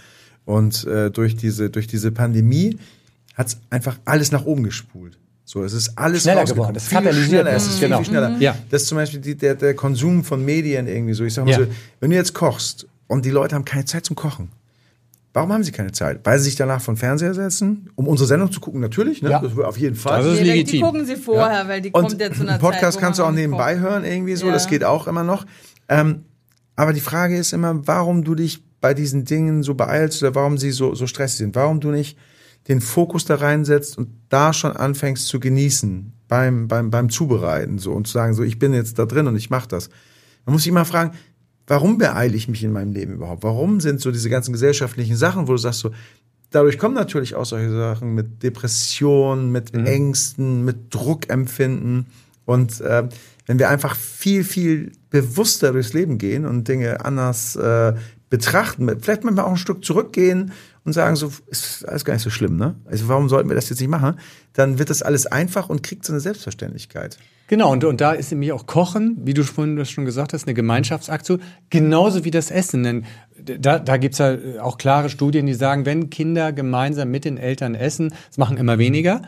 Und 0.44 0.86
äh, 0.86 1.10
durch, 1.10 1.34
diese, 1.34 1.68
durch 1.68 1.88
diese 1.88 2.12
Pandemie 2.12 2.78
hat 3.34 3.48
es 3.48 3.58
einfach 3.70 3.98
alles 4.04 4.30
nach 4.30 4.44
oben 4.44 4.62
gespult. 4.62 5.18
So, 5.50 5.64
es 5.64 5.72
ist 5.72 5.96
alles 5.98 6.24
Schneller 6.24 6.44
geworden, 6.44 6.76
es 6.76 6.88
viel 6.88 6.98
katalysiert 6.98 7.28
schneller, 7.40 7.52
es 7.52 7.66
ist 7.66 7.78
viel, 7.78 7.88
Genau. 7.88 7.96
viel 8.00 8.06
schneller. 8.08 8.36
Ja. 8.38 8.54
Das 8.68 8.82
ist 8.82 8.88
zum 8.88 8.96
Beispiel 8.98 9.18
die, 9.20 9.34
der, 9.34 9.54
der 9.54 9.72
Konsum 9.72 10.22
von 10.22 10.44
Medien 10.44 10.86
irgendwie 10.86 11.14
so. 11.14 11.24
Ich 11.24 11.32
sag 11.32 11.46
mal 11.46 11.52
Ja. 11.52 11.60
so, 11.60 11.66
wenn 12.00 12.10
du 12.10 12.16
jetzt 12.16 12.34
kochst 12.34 12.86
und 13.06 13.24
die 13.24 13.30
Leute 13.30 13.54
haben 13.54 13.64
keine 13.64 13.86
Zeit 13.86 14.04
zum 14.04 14.14
Kochen, 14.14 14.50
Warum 15.34 15.52
haben 15.52 15.62
sie 15.62 15.72
keine 15.72 15.92
Zeit? 15.92 16.20
Weil 16.24 16.38
sie 16.38 16.46
sich 16.46 16.56
danach 16.56 16.80
von 16.80 16.96
Fernseher 16.96 17.32
setzen, 17.34 17.90
um 17.94 18.08
unsere 18.08 18.26
Sendung 18.26 18.50
zu 18.50 18.60
gucken, 18.60 18.80
natürlich, 18.80 19.22
ne? 19.22 19.30
Ja. 19.30 19.40
Das 19.40 19.56
auf 19.58 19.76
jeden 19.78 19.94
Fall. 19.94 20.22
Das 20.22 20.32
ist 20.32 20.38
Nee, 20.40 20.44
die- 20.44 20.50
legitim. 20.50 20.80
gucken 20.82 21.06
sie 21.06 21.16
vorher, 21.16 21.68
weil 21.68 21.80
die 21.80 21.90
Und 21.92 22.08
kommt 22.08 22.20
ja 22.20 22.32
zu 22.32 22.40
einer 22.42 22.58
Podcast 22.58 22.94
Zeit, 22.94 23.02
wo 23.02 23.06
kannst 23.06 23.18
du 23.20 23.24
auch 23.24 23.30
nebenbei 23.30 23.74
kocht. 23.74 23.82
hören, 23.84 24.04
irgendwie 24.04 24.34
so, 24.36 24.46
Ja. 24.46 24.52
das 24.52 24.66
geht 24.66 24.82
auch 24.84 25.06
immer 25.06 25.22
noch. 25.24 25.46
Ähm, 25.88 26.24
aber 26.76 26.92
die 26.92 27.00
Frage 27.00 27.36
ist 27.38 27.52
immer, 27.52 27.86
warum 27.86 28.24
du 28.24 28.34
dich 28.34 28.62
bei 28.80 28.94
diesen 28.94 29.26
Dingen 29.26 29.62
so 29.62 29.74
beeilst 29.74 30.22
oder 30.22 30.34
warum 30.34 30.58
sie 30.58 30.72
so, 30.72 30.94
so 30.94 31.06
stressig 31.06 31.38
sind. 31.38 31.54
Warum 31.54 31.78
du 31.80 31.90
nicht 31.90 32.16
den 32.66 32.80
Fokus 32.80 33.24
da 33.24 33.36
reinsetzt 33.36 33.96
und 33.96 34.08
da 34.28 34.52
schon 34.52 34.76
anfängst 34.76 35.26
zu 35.26 35.40
genießen 35.40 36.12
beim, 36.28 36.68
beim, 36.68 36.90
beim 36.90 37.08
Zubereiten 37.08 37.78
so 37.78 37.92
und 37.92 38.06
zu 38.06 38.12
sagen, 38.12 38.34
so 38.34 38.42
ich 38.42 38.58
bin 38.58 38.74
jetzt 38.74 38.98
da 38.98 39.06
drin 39.06 39.26
und 39.26 39.36
ich 39.36 39.50
mache 39.50 39.68
das. 39.68 39.88
Man 40.44 40.52
muss 40.52 40.62
sich 40.62 40.70
immer 40.70 40.84
fragen, 40.84 41.12
warum 41.66 41.98
beeile 41.98 42.36
ich 42.36 42.48
mich 42.48 42.64
in 42.64 42.72
meinem 42.72 42.92
Leben 42.92 43.14
überhaupt? 43.14 43.42
Warum 43.42 43.80
sind 43.80 44.00
so 44.00 44.10
diese 44.10 44.30
ganzen 44.30 44.52
gesellschaftlichen 44.52 45.16
Sachen, 45.16 45.48
wo 45.48 45.52
du 45.52 45.58
sagst 45.58 45.80
so, 45.80 45.90
dadurch 46.50 46.78
kommen 46.78 46.94
natürlich 46.94 47.34
auch 47.34 47.44
solche 47.44 47.70
Sachen 47.70 48.14
mit 48.14 48.42
Depressionen, 48.42 49.52
mit 49.52 49.74
Ängsten, 49.74 50.64
mit 50.64 50.94
Druckempfinden. 50.94 52.06
Und 52.44 52.80
äh, 52.80 53.08
wenn 53.46 53.58
wir 53.58 53.68
einfach 53.68 53.96
viel, 53.96 54.44
viel 54.44 54.92
bewusster 55.10 55.72
durchs 55.72 55.92
Leben 55.92 56.18
gehen 56.18 56.46
und 56.46 56.68
Dinge 56.68 57.04
anders 57.04 57.56
äh, 57.56 57.94
betrachten, 58.30 58.88
vielleicht 59.00 59.24
manchmal 59.24 59.46
auch 59.46 59.52
ein 59.52 59.56
Stück 59.56 59.84
zurückgehen 59.84 60.52
und 60.88 60.92
sagen, 60.92 61.16
so 61.16 61.32
ist 61.46 61.86
alles 61.86 62.04
gar 62.04 62.14
nicht 62.14 62.22
so 62.22 62.30
schlimm, 62.30 62.56
ne? 62.56 62.74
Also 62.86 63.08
warum 63.08 63.28
sollten 63.28 63.48
wir 63.48 63.54
das 63.54 63.68
jetzt 63.68 63.80
nicht 63.80 63.88
machen? 63.88 64.18
Dann 64.52 64.78
wird 64.78 64.90
das 64.90 65.02
alles 65.02 65.26
einfach 65.26 65.68
und 65.68 65.82
kriegt 65.82 66.04
so 66.04 66.12
eine 66.12 66.20
Selbstverständlichkeit. 66.20 67.18
Genau, 67.46 67.72
und, 67.72 67.84
und 67.84 68.00
da 68.00 68.12
ist 68.12 68.30
nämlich 68.30 68.52
auch 68.52 68.66
Kochen, 68.66 69.16
wie 69.24 69.32
du 69.32 69.42
vorhin 69.42 69.82
schon 69.86 70.04
gesagt 70.04 70.32
hast, 70.32 70.46
eine 70.46 70.54
Gemeinschaftsaktion, 70.54 71.40
genauso 71.70 72.24
wie 72.24 72.30
das 72.30 72.50
Essen. 72.50 72.82
Denn 72.82 73.04
da, 73.58 73.78
da 73.78 73.96
gibt's 73.96 74.18
ja 74.18 74.36
auch 74.60 74.76
klare 74.76 75.08
Studien, 75.08 75.46
die 75.46 75.54
sagen, 75.54 75.86
wenn 75.86 76.10
Kinder 76.10 76.52
gemeinsam 76.52 77.10
mit 77.10 77.24
den 77.24 77.38
Eltern 77.38 77.74
essen, 77.74 78.12
das 78.28 78.36
machen 78.36 78.58
immer 78.58 78.78
weniger, 78.78 79.22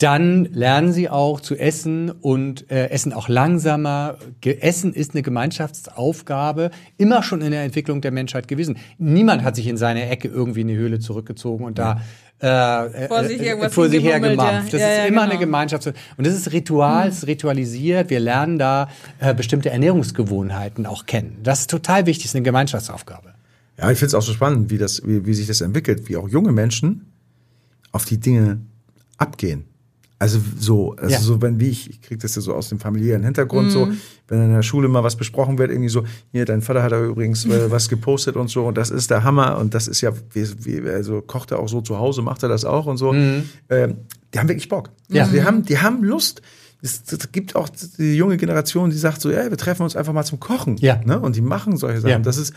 dann 0.00 0.46
lernen 0.46 0.94
sie 0.94 1.10
auch 1.10 1.40
zu 1.40 1.56
essen 1.56 2.10
und 2.10 2.70
äh, 2.70 2.88
essen 2.88 3.12
auch 3.12 3.28
langsamer. 3.28 4.16
Ge 4.40 4.58
essen 4.60 4.94
ist 4.94 5.12
eine 5.12 5.20
Gemeinschaftsaufgabe, 5.22 6.70
immer 6.96 7.22
schon 7.22 7.42
in 7.42 7.50
der 7.50 7.64
Entwicklung 7.64 8.00
der 8.00 8.10
Menschheit 8.10 8.48
gewesen. 8.48 8.78
Niemand 8.96 9.42
hat 9.44 9.56
sich 9.56 9.66
in 9.66 9.76
seine 9.76 10.08
Ecke 10.08 10.28
irgendwie 10.28 10.62
in 10.62 10.68
die 10.68 10.76
Höhle 10.76 11.00
zurückgezogen 11.00 11.66
und 11.66 11.78
da 11.78 12.00
äh, 12.38 13.08
Vor 13.08 13.24
sich 13.24 13.42
äh, 13.42 13.68
vor 13.68 13.88
sich 13.90 14.02
her 14.02 14.20
gemampft. 14.20 14.72
ja. 14.72 14.78
Das 14.78 14.80
Ja, 14.80 14.88
ist 14.88 14.96
ja, 14.98 15.04
immer 15.04 15.20
genau. 15.20 15.32
eine 15.32 15.38
Gemeinschaft. 15.38 15.86
Und 15.86 16.26
das 16.26 16.32
ist 16.32 16.50
Ritual, 16.50 17.08
es 17.08 17.18
ist 17.18 17.26
ritualisiert. 17.26 18.08
Wir 18.08 18.20
lernen 18.20 18.58
da 18.58 18.88
äh, 19.18 19.34
bestimmte 19.34 19.68
Ernährungsgewohnheiten 19.68 20.86
auch 20.86 21.04
kennen. 21.04 21.36
Das 21.42 21.60
ist 21.60 21.70
total 21.70 22.06
wichtig, 22.06 22.24
es 22.24 22.30
ist 22.30 22.36
eine 22.36 22.44
Gemeinschaftsaufgabe. 22.44 23.34
Ja, 23.78 23.90
ich 23.90 23.98
finde 23.98 24.06
es 24.08 24.14
auch 24.14 24.22
so 24.22 24.32
spannend, 24.32 24.70
wie, 24.70 24.78
das, 24.78 25.06
wie, 25.06 25.26
wie 25.26 25.34
sich 25.34 25.46
das 25.46 25.60
entwickelt, 25.60 26.08
wie 26.08 26.16
auch 26.16 26.26
junge 26.30 26.52
Menschen 26.52 27.12
auf 27.92 28.06
die 28.06 28.18
Dinge 28.18 28.60
abgehen. 29.18 29.66
Also 30.22 30.38
so, 30.58 30.94
also 30.96 31.10
Ja. 31.12 31.18
so, 31.18 31.40
wenn 31.40 31.58
wie 31.60 31.70
ich, 31.70 31.88
ich 31.88 32.02
kriege 32.02 32.20
das 32.20 32.34
ja 32.36 32.42
so 32.42 32.54
aus 32.54 32.68
dem 32.68 32.78
familiären 32.78 33.22
Hintergrund 33.24 33.72
so, 33.72 33.88
wenn 34.28 34.42
in 34.42 34.52
der 34.52 34.62
Schule 34.62 34.86
mal 34.86 35.02
was 35.02 35.16
besprochen 35.16 35.56
wird, 35.58 35.70
irgendwie 35.70 35.88
so, 35.88 36.04
hier, 36.30 36.44
dein 36.44 36.60
Vater 36.60 36.82
hat 36.82 36.92
da 36.92 37.02
übrigens 37.02 37.46
äh, 37.46 37.70
was 37.70 37.88
gepostet 37.88 38.36
und 38.36 38.48
so, 38.48 38.66
und 38.66 38.76
das 38.76 38.90
ist 38.90 39.10
der 39.10 39.24
Hammer 39.24 39.56
und 39.56 39.72
das 39.72 39.88
ist 39.88 40.02
ja, 40.02 40.12
wie, 40.34 40.46
wie, 40.64 40.88
also 40.90 41.22
kocht 41.22 41.52
er 41.52 41.58
auch 41.58 41.68
so 41.70 41.80
zu 41.80 41.98
Hause, 41.98 42.20
macht 42.20 42.42
er 42.42 42.50
das 42.50 42.66
auch 42.66 42.84
und 42.84 42.98
so. 42.98 43.14
Ähm, 43.14 43.44
die 44.34 44.38
haben 44.38 44.48
wirklich 44.48 44.68
Bock. 44.68 44.90
Ja. 45.08 45.26
Die 45.26 45.42
haben, 45.42 45.64
die 45.64 45.78
haben 45.78 46.04
Lust. 46.04 46.42
Es, 46.82 47.02
es 47.10 47.32
gibt 47.32 47.56
auch 47.56 47.68
die 47.98 48.14
junge 48.14 48.36
Generation, 48.36 48.90
die 48.90 48.98
sagt 48.98 49.22
so, 49.22 49.30
ja, 49.30 49.48
wir 49.50 49.56
treffen 49.56 49.82
uns 49.84 49.96
einfach 49.96 50.12
mal 50.12 50.24
zum 50.24 50.38
Kochen. 50.38 50.76
Ja. 50.78 51.00
Ne? 51.04 51.18
Und 51.18 51.34
die 51.36 51.40
machen 51.42 51.76
solche 51.78 52.00
Sachen. 52.02 52.10
Ja. 52.10 52.18
Das 52.18 52.36
ist, 52.36 52.52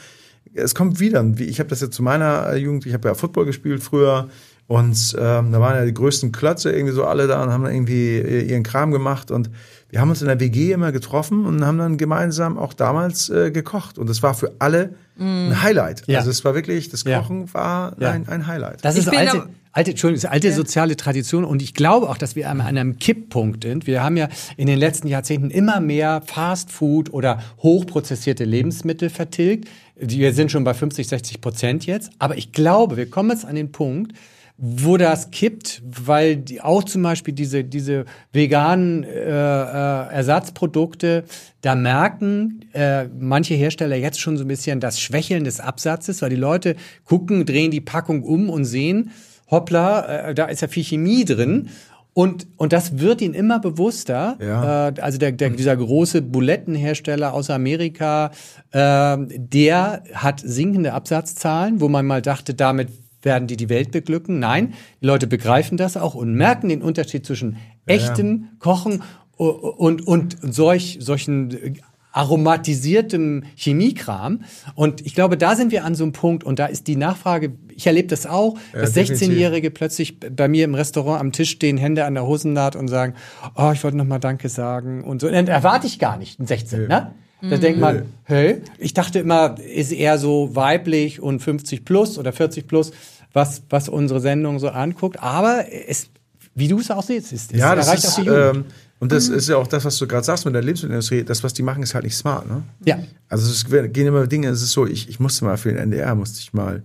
es 0.54 0.76
kommt 0.76 1.00
wieder. 1.00 1.24
Wie- 1.40 1.46
Ich 1.46 1.60
habe 1.60 1.70
das 1.70 1.80
jetzt 1.82 1.96
zu 1.96 2.04
meiner 2.04 2.54
Jugend, 2.56 2.86
ich 2.86 2.94
habe 2.94 3.08
ja 3.08 3.16
Football 3.16 3.46
gespielt 3.46 3.82
früher 3.84 4.28
und 4.74 5.16
ähm, 5.20 5.52
da 5.52 5.60
waren 5.60 5.76
ja 5.76 5.86
die 5.86 5.94
größten 5.94 6.32
Klötze 6.32 6.72
irgendwie 6.72 6.94
so 6.94 7.04
alle 7.06 7.28
da 7.28 7.44
und 7.44 7.52
haben 7.52 7.64
dann 7.64 7.74
irgendwie 7.74 8.20
ihren 8.20 8.64
Kram 8.64 8.92
gemacht 8.92 9.30
und 9.30 9.50
wir 9.90 10.02
haben 10.02 10.10
uns 10.10 10.22
in 10.24 10.28
der 10.28 10.40
WG 10.40 10.72
immer 10.72 10.92
getroffen 10.92 11.46
und 11.46 11.64
haben 11.64 11.78
dann 11.78 11.98
gemeinsam 12.00 12.58
auch 12.58 12.74
damals 12.74 13.30
äh, 13.30 13.52
gekocht 13.52 14.00
und 14.00 14.10
das 14.10 14.24
war 14.24 14.34
für 14.34 14.54
alle 14.58 14.96
ein 15.20 15.62
Highlight. 15.62 16.02
Ja. 16.08 16.18
Also 16.18 16.32
es 16.32 16.44
war 16.44 16.56
wirklich, 16.56 16.90
das 16.90 17.04
Ja. 17.04 17.20
Kochen 17.20 17.54
war 17.54 17.96
Ja. 18.00 18.10
ein, 18.12 18.28
ein 18.28 18.48
Highlight. 18.48 18.84
Das 18.84 18.98
ist 18.98 19.08
alte, 19.16 19.48
alte, 19.72 19.92
Entschuldigung, 19.92 20.22
das 20.24 20.24
ist 20.24 20.32
alte 20.32 20.52
soziale 20.54 20.98
Tradition 20.98 21.46
und 21.46 21.62
ich 21.62 21.76
glaube 21.76 22.10
auch, 22.10 22.18
dass 22.18 22.36
wir 22.36 22.50
an 22.50 22.60
einem 22.60 22.98
Kipppunkt 22.98 23.64
sind. 23.64 23.86
Wir 23.86 24.04
haben 24.04 24.18
ja 24.18 24.28
in 24.58 24.66
den 24.66 24.80
letzten 24.80 25.08
Jahrzehnten 25.08 25.52
immer 25.52 25.80
mehr 25.82 26.24
Fast 26.26 26.72
Food 26.72 27.14
oder 27.14 27.44
hochprozessierte 27.60 28.44
Lebensmittel 28.44 29.12
vertilgt. 29.12 29.70
Wir 29.96 30.34
sind 30.34 30.50
schon 30.50 30.64
bei 30.64 30.74
50, 30.74 31.08
60 31.08 31.42
Prozent 31.42 31.86
jetzt. 31.86 32.10
Aber 32.18 32.36
ich 32.36 32.52
glaube, 32.52 32.98
wir 32.98 33.08
kommen 33.08 33.30
jetzt 33.30 33.46
an 33.46 33.54
den 33.54 33.72
Punkt, 33.72 34.14
wo 34.58 34.98
das 34.98 35.32
kippt, 35.32 35.82
weil 35.84 36.38
die, 36.38 36.62
auch 36.62 36.84
zum 36.84 37.02
Beispiel 37.02 37.34
diese, 37.34 37.64
diese 37.64 38.06
veganen 38.32 39.04
äh, 39.04 39.10
äh, 39.10 40.14
Ersatzprodukte, 40.14 41.24
da 41.62 41.76
merken 41.76 42.66
äh, 42.74 43.06
manche 43.20 43.56
Hersteller 43.56 43.96
jetzt 43.96 44.20
schon 44.20 44.38
so 44.38 44.44
ein 44.44 44.48
bisschen 44.48 44.80
das 44.80 45.00
Schwächeln 45.00 45.44
des 45.44 45.60
Absatzes, 45.60 46.22
weil 46.22 46.30
die 46.30 46.36
Leute 46.36 46.76
gucken, 47.04 47.46
drehen 47.46 47.72
die 47.72 47.82
Packung 47.82 48.24
um 48.24 48.50
und 48.50 48.66
sehen, 48.66 49.12
hoppla, 49.50 50.30
äh, 50.30 50.36
da 50.36 50.46
ist 50.46 50.62
ja 50.62 50.68
viel 50.68 50.84
Chemie 50.84 51.26
drin. 51.26 51.70
Und, 52.16 52.46
und 52.58 52.74
das 52.74 53.00
wird 53.00 53.22
ihnen 53.22 53.34
immer 53.34 53.60
bewusster. 53.60 54.38
Ja. 54.40 54.90
Äh, 54.90 55.02
also 55.02 55.18
der, 55.18 55.32
der, 55.32 55.50
dieser 55.50 55.76
große 55.76 56.22
Bulettenhersteller 56.22 57.34
aus 57.34 57.50
Amerika, 57.50 58.30
äh, 58.72 59.18
der 59.18 60.04
hat 60.14 60.40
sinkende 60.40 60.94
Absatzzahlen, 60.94 61.82
wo 61.82 61.90
man 61.90 62.06
mal 62.06 62.22
dachte, 62.22 62.54
damit 62.54 62.90
werden 63.24 63.48
die 63.48 63.58
die 63.58 63.70
Welt 63.70 63.92
beglücken. 63.92 64.40
Nein, 64.40 64.74
die 65.02 65.06
Leute 65.06 65.28
begreifen 65.28 65.78
das 65.78 65.98
auch 65.98 66.16
und 66.16 66.34
merken 66.36 66.70
den 66.70 66.82
Unterschied 66.82 67.26
zwischen 67.26 67.58
echtem 67.86 68.50
Kochen 68.60 69.02
und, 69.38 70.06
und 70.06 70.38
solch, 70.42 70.98
solchen 71.02 71.80
aromatisiertem 72.14 73.44
Chemiekram. 73.56 74.42
Und 74.76 75.06
ich 75.06 75.16
glaube, 75.16 75.36
da 75.36 75.56
sind 75.56 75.72
wir 75.72 75.84
an 75.84 75.96
so 75.96 76.04
einem 76.04 76.14
Punkt 76.14 76.44
und 76.44 76.60
da 76.60 76.68
ist 76.68 76.88
die 76.88 76.96
Nachfrage, 76.96 77.54
ich 77.76 77.88
erlebe 77.88 78.08
das 78.08 78.28
auch, 78.28 78.58
dass 78.72 78.94
definitiv. 78.94 79.30
16-Jährige 79.30 79.72
plötzlich 79.72 80.20
bei 80.20 80.48
mir 80.48 80.64
im 80.64 80.76
Restaurant 80.76 81.20
am 81.20 81.32
Tisch 81.32 81.50
stehen, 81.50 81.78
Hände 81.78 82.06
an 82.06 82.14
der 82.14 82.28
Hosennaht 82.28 82.76
und 82.76 82.88
sagen, 82.88 83.16
oh, 83.56 83.72
ich 83.74 83.84
wollte 83.84 83.98
noch 83.98 84.06
mal 84.06 84.20
Danke 84.20 84.48
sagen 84.48 85.04
und 85.04 85.22
so. 85.22 85.28
Und 85.28 85.34
dann 85.34 85.48
erwarte 85.48 85.88
ich 85.88 85.98
gar 85.98 86.18
nicht, 86.18 86.40
ein 86.40 86.46
16, 86.46 86.88
ne? 86.88 87.14
Da 87.50 87.58
denkt 87.58 87.78
man, 87.78 88.04
hey, 88.24 88.62
ich 88.78 88.94
dachte 88.94 89.20
immer, 89.20 89.58
ist 89.60 89.92
eher 89.92 90.18
so 90.18 90.56
weiblich 90.56 91.22
und 91.22 91.42
50 91.42 91.84
plus 91.84 92.18
oder 92.18 92.32
40 92.32 92.68
plus, 92.68 92.94
was, 93.34 93.64
was 93.70 93.90
unsere 93.90 94.20
Sendung 94.22 94.60
so 94.60 94.70
anguckt. 94.70 95.20
Aber 95.22 95.66
es, 95.88 96.08
wie 96.56 96.68
du 96.68 96.80
es 96.80 96.92
auch 96.92 97.04
siehst, 97.04 97.34
es, 97.34 97.46
es 97.52 97.58
Ja, 97.60 97.76
das 97.76 97.88
erreicht 97.88 98.04
ist, 98.04 98.12
auch 98.12 98.16
die 98.16 98.26
Jugend. 98.28 98.56
ähm, 98.58 98.66
und 99.00 99.12
das 99.12 99.28
ist 99.28 99.50
ja 99.50 99.58
auch 99.58 99.68
das, 99.68 99.84
was 99.84 99.98
du 99.98 100.08
gerade 100.08 100.24
sagst 100.24 100.46
mit 100.46 100.56
der 100.56 100.62
Lebensmittelindustrie. 100.62 101.24
Das, 101.24 101.44
was 101.44 101.54
die 101.54 101.64
machen, 101.64 101.84
ist 101.84 101.94
halt 101.94 102.06
nicht 102.06 102.16
smart, 102.16 102.48
ne? 102.48 102.64
ja. 102.86 103.00
Also 103.28 103.52
es 103.52 103.66
gehen 103.92 104.08
immer 104.08 104.28
Dinge, 104.28 104.48
es 104.50 104.62
ist 104.62 104.72
so, 104.72 104.86
ich, 104.88 105.10
ich 105.10 105.20
musste 105.20 105.44
mal 105.46 105.58
für 105.58 105.70
den 105.70 105.78
NDR, 105.78 106.16
musste 106.16 106.40
ich 106.40 106.54
mal, 106.54 106.84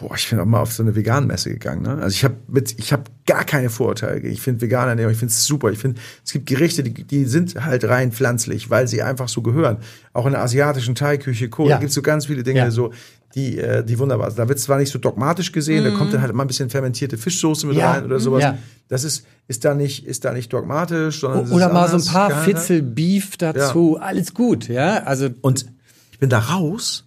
boah, 0.00 0.14
ich 0.16 0.28
bin 0.28 0.38
auch 0.40 0.44
mal 0.44 0.60
auf 0.60 0.72
so 0.72 0.82
eine 0.82 0.94
Vegan-Messe 0.94 1.48
gegangen. 1.50 1.82
Ne? 1.82 1.90
Also 2.02 2.08
ich 2.14 2.24
habe 2.24 2.34
mit, 2.48 2.78
ich 2.78 2.92
habe 2.92 3.04
gar 3.26 3.44
keine 3.44 3.70
Vorurteile. 3.70 4.20
Ich 4.20 4.40
finde 4.42 4.60
vegane 4.60 4.90
Ernährung, 4.90 5.12
ich 5.12 5.18
finde 5.18 5.32
es 5.32 5.46
super. 5.46 5.70
Ich 5.70 5.78
finde, 5.78 6.00
es 6.24 6.32
gibt 6.32 6.46
Gerichte, 6.46 6.82
die, 6.82 6.92
die 7.04 7.24
sind 7.24 7.54
halt 7.64 7.84
rein 7.84 8.12
pflanzlich, 8.12 8.68
weil 8.68 8.86
sie 8.88 9.02
einfach 9.02 9.28
so 9.28 9.40
gehören. 9.42 9.78
Auch 10.12 10.26
in 10.26 10.32
der 10.32 10.42
asiatischen 10.42 10.94
Thai-Küche, 10.94 11.48
Korea, 11.48 11.70
Ja. 11.76 11.78
gibt 11.78 11.88
es 11.90 11.94
so 11.94 12.02
ganz 12.02 12.26
viele 12.26 12.42
Dinge, 12.42 12.58
Ja. 12.60 12.70
so, 12.70 12.92
die, 13.34 13.58
äh, 13.58 13.84
die 13.84 13.98
wunderbar 13.98 14.30
sind. 14.30 14.38
Da 14.38 14.48
wird 14.48 14.58
zwar 14.58 14.78
nicht 14.78 14.90
so 14.90 14.98
dogmatisch 14.98 15.52
gesehen, 15.52 15.84
da 15.84 15.90
kommt 15.90 16.12
dann 16.12 16.20
halt 16.20 16.32
immer 16.32 16.44
ein 16.44 16.48
bisschen 16.48 16.70
fermentierte 16.70 17.16
Fischsoße 17.16 17.66
mit 17.66 17.76
Ja. 17.76 17.92
rein 17.92 18.04
oder 18.04 18.18
sowas. 18.18 18.42
Ja. 18.42 18.58
Das 18.88 19.04
ist, 19.04 19.24
ist 19.46 19.64
da 19.64 19.74
nicht, 19.74 20.04
ist 20.04 20.24
da 20.24 20.32
nicht 20.32 20.52
dogmatisch, 20.52 21.20
sondern 21.20 21.50
Oder 21.52 21.68
mal 21.72 21.86
so 21.88 21.94
ein 21.96 22.00
anders 22.00 22.08
paar 22.08 22.28
gehandhabt. 22.28 22.58
Fitzel 22.58 22.82
Beef 22.82 23.36
dazu, 23.36 23.98
alles 24.00 24.34
gut, 24.34 24.68
ja. 24.68 25.04
Also 25.04 25.28
Und 25.42 25.66
ich 26.10 26.18
bin 26.18 26.28
da 26.28 26.38
raus 26.40 27.04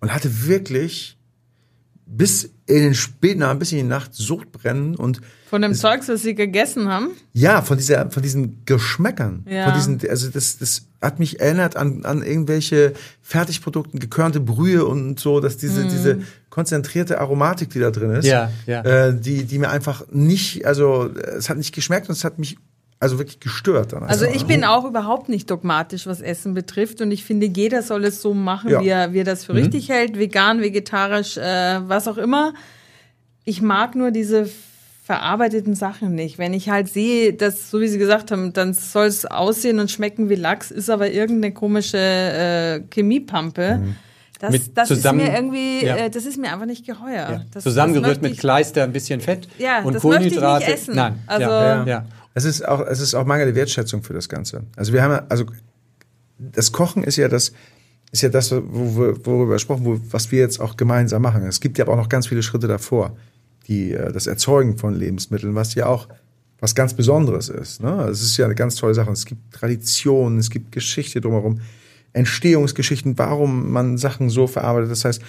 und 0.00 0.12
hatte 0.12 0.46
wirklich 0.46 1.16
bis 2.16 2.44
in 2.66 2.76
den 2.82 2.94
späten 2.94 3.42
Abend, 3.42 3.60
bis 3.60 3.72
in 3.72 3.78
die 3.78 3.84
Nacht 3.84 4.14
Sodbrennen 4.14 4.94
und 4.96 5.20
Von 5.48 5.62
dem 5.62 5.74
Zeugs, 5.74 6.08
was 6.08 6.22
sie 6.22 6.34
gegessen 6.34 6.88
haben. 6.88 7.08
ja, 7.32 7.62
von 7.62 7.76
dieser, 7.76 8.10
von 8.10 8.22
diesen 8.22 8.64
Geschmäckern, 8.64 9.44
Ja. 9.48 9.64
von 9.64 9.74
diesen, 9.74 10.10
also 10.10 10.28
das, 10.28 10.58
das 10.58 10.82
hat 11.00 11.18
mich 11.18 11.40
erinnert 11.40 11.76
an, 11.76 12.04
an 12.04 12.22
irgendwelche 12.22 12.92
Fertigprodukten, 13.22 13.98
gekörnte 13.98 14.40
Brühe 14.40 14.84
und 14.84 15.18
so, 15.18 15.40
dass 15.40 15.56
diese, 15.56 15.84
diese 15.84 16.20
konzentrierte 16.50 17.18
Aromatik, 17.20 17.70
die 17.70 17.80
da 17.80 17.90
drin 17.90 18.10
ist, 18.12 18.26
Ja, 18.26 18.50
ja. 18.66 18.82
Äh, 18.82 19.18
die, 19.18 19.44
die 19.44 19.58
mir 19.58 19.70
einfach 19.70 20.04
nicht, 20.10 20.64
also 20.66 21.10
es 21.36 21.48
hat 21.48 21.56
nicht 21.56 21.74
geschmeckt 21.74 22.08
und 22.08 22.14
es 22.14 22.24
hat 22.24 22.38
mich 22.38 22.56
also 23.02 23.18
wirklich 23.18 23.40
gestört. 23.40 23.92
Dann 23.92 24.04
Also 24.04 24.24
ich 24.24 24.46
bin 24.46 24.64
auch 24.64 24.84
überhaupt 24.84 25.28
nicht 25.28 25.50
dogmatisch, 25.50 26.06
was 26.06 26.20
Essen 26.20 26.54
betrifft. 26.54 27.00
Und 27.00 27.10
ich 27.10 27.24
finde, 27.24 27.46
jeder 27.46 27.82
soll 27.82 28.04
es 28.04 28.22
so 28.22 28.32
machen, 28.32 28.70
Ja. 28.70 28.80
wie, 28.80 28.88
er, 28.88 29.12
wie 29.12 29.18
er 29.20 29.24
das 29.24 29.44
für 29.44 29.54
richtig 29.54 29.88
hält. 29.88 30.18
Vegan, 30.18 30.60
vegetarisch, 30.60 31.36
äh, 31.36 31.80
was 31.88 32.06
auch 32.08 32.16
immer. 32.18 32.54
Ich 33.44 33.60
mag 33.60 33.94
nur 33.96 34.10
diese 34.12 34.48
verarbeiteten 35.04 35.74
Sachen 35.74 36.14
nicht. 36.14 36.38
Wenn 36.38 36.54
ich 36.54 36.68
halt 36.70 36.88
sehe, 36.88 37.32
dass, 37.32 37.70
so 37.70 37.80
wie 37.80 37.88
Sie 37.88 37.98
gesagt 37.98 38.30
haben, 38.30 38.52
dann 38.52 38.72
soll 38.72 39.06
es 39.06 39.26
aussehen 39.26 39.80
und 39.80 39.90
schmecken 39.90 40.28
wie 40.28 40.36
Lachs, 40.36 40.70
ist 40.70 40.88
aber 40.88 41.10
irgendeine 41.10 41.52
komische 41.52 41.98
äh, 41.98 42.80
Chemiepampe. 42.94 43.80
Das, 44.38 44.50
Mit 44.52 44.76
das 44.76 44.88
zusammen- 44.88 45.20
ist 45.20 45.26
mir 45.28 45.34
irgendwie, 45.36 45.84
ja. 45.86 45.96
äh, 45.96 46.10
das 46.10 46.24
ist 46.24 46.36
mir 46.38 46.52
einfach 46.52 46.66
nicht 46.66 46.86
geheuer. 46.86 47.30
ja. 47.30 47.40
Das, 47.52 47.62
zusammengerührt 47.64 48.16
das 48.16 48.22
mit 48.22 48.38
Kleister, 48.38 48.82
ein 48.84 48.92
bisschen 48.92 49.20
Fett 49.20 49.48
Ja, 49.58 49.82
und 49.82 49.94
das 49.94 50.02
möchte 50.02 50.24
ich 50.24 50.30
nicht 50.32 50.40
Kohlenhydrate. 50.40 50.72
essen. 50.72 50.94
Nein, 50.96 51.18
Also- 51.26 51.42
ja, 51.50 51.76
Ja. 51.78 51.86
ja. 51.86 52.04
Es 52.34 52.44
ist 52.44 52.66
auch, 52.66 52.80
es 52.80 53.00
ist 53.00 53.14
auch 53.14 53.26
mangelnde 53.26 53.54
Wertschätzung 53.54 54.02
für 54.02 54.14
das 54.14 54.28
Ganze. 54.28 54.64
Also 54.76 54.92
wir 54.92 55.02
haben, 55.02 55.26
also 55.28 55.44
das 56.38 56.72
Kochen 56.72 57.04
ist 57.04 57.16
ja 57.16 57.28
das, 57.28 57.52
ist 58.10 58.22
ja 58.22 58.28
das, 58.28 58.50
worüber 58.52 59.48
wir 59.48 59.54
gesprochen, 59.54 59.84
wo, 59.84 60.00
was 60.10 60.30
wir 60.32 60.40
jetzt 60.40 60.60
auch 60.60 60.76
gemeinsam 60.76 61.22
machen. 61.22 61.44
Es 61.46 61.60
gibt 61.60 61.78
ja 61.78 61.86
auch 61.88 61.96
noch 61.96 62.08
ganz 62.08 62.26
viele 62.26 62.42
Schritte 62.42 62.68
davor, 62.68 63.16
die 63.68 63.92
äh, 63.92 64.12
das 64.12 64.26
Erzeugen 64.26 64.78
von 64.78 64.94
Lebensmitteln, 64.94 65.54
was 65.54 65.74
ja 65.74 65.86
auch 65.86 66.08
was 66.60 66.74
ganz 66.74 66.94
Besonderes 66.94 67.48
ist. 67.48 67.82
Ne? 67.82 68.06
Es 68.08 68.22
ist 68.22 68.36
ja 68.36 68.44
eine 68.44 68.54
ganz 68.54 68.76
tolle 68.76 68.94
Sache. 68.94 69.10
Es 69.10 69.26
gibt 69.26 69.52
Traditionen, 69.52 70.38
es 70.38 70.48
gibt 70.48 70.70
Geschichte 70.70 71.20
drumherum, 71.20 71.60
Entstehungsgeschichten, 72.12 73.18
warum 73.18 73.72
man 73.72 73.98
Sachen 73.98 74.30
so 74.30 74.46
verarbeitet. 74.46 74.90
Das 74.90 75.04
heißt, 75.04 75.22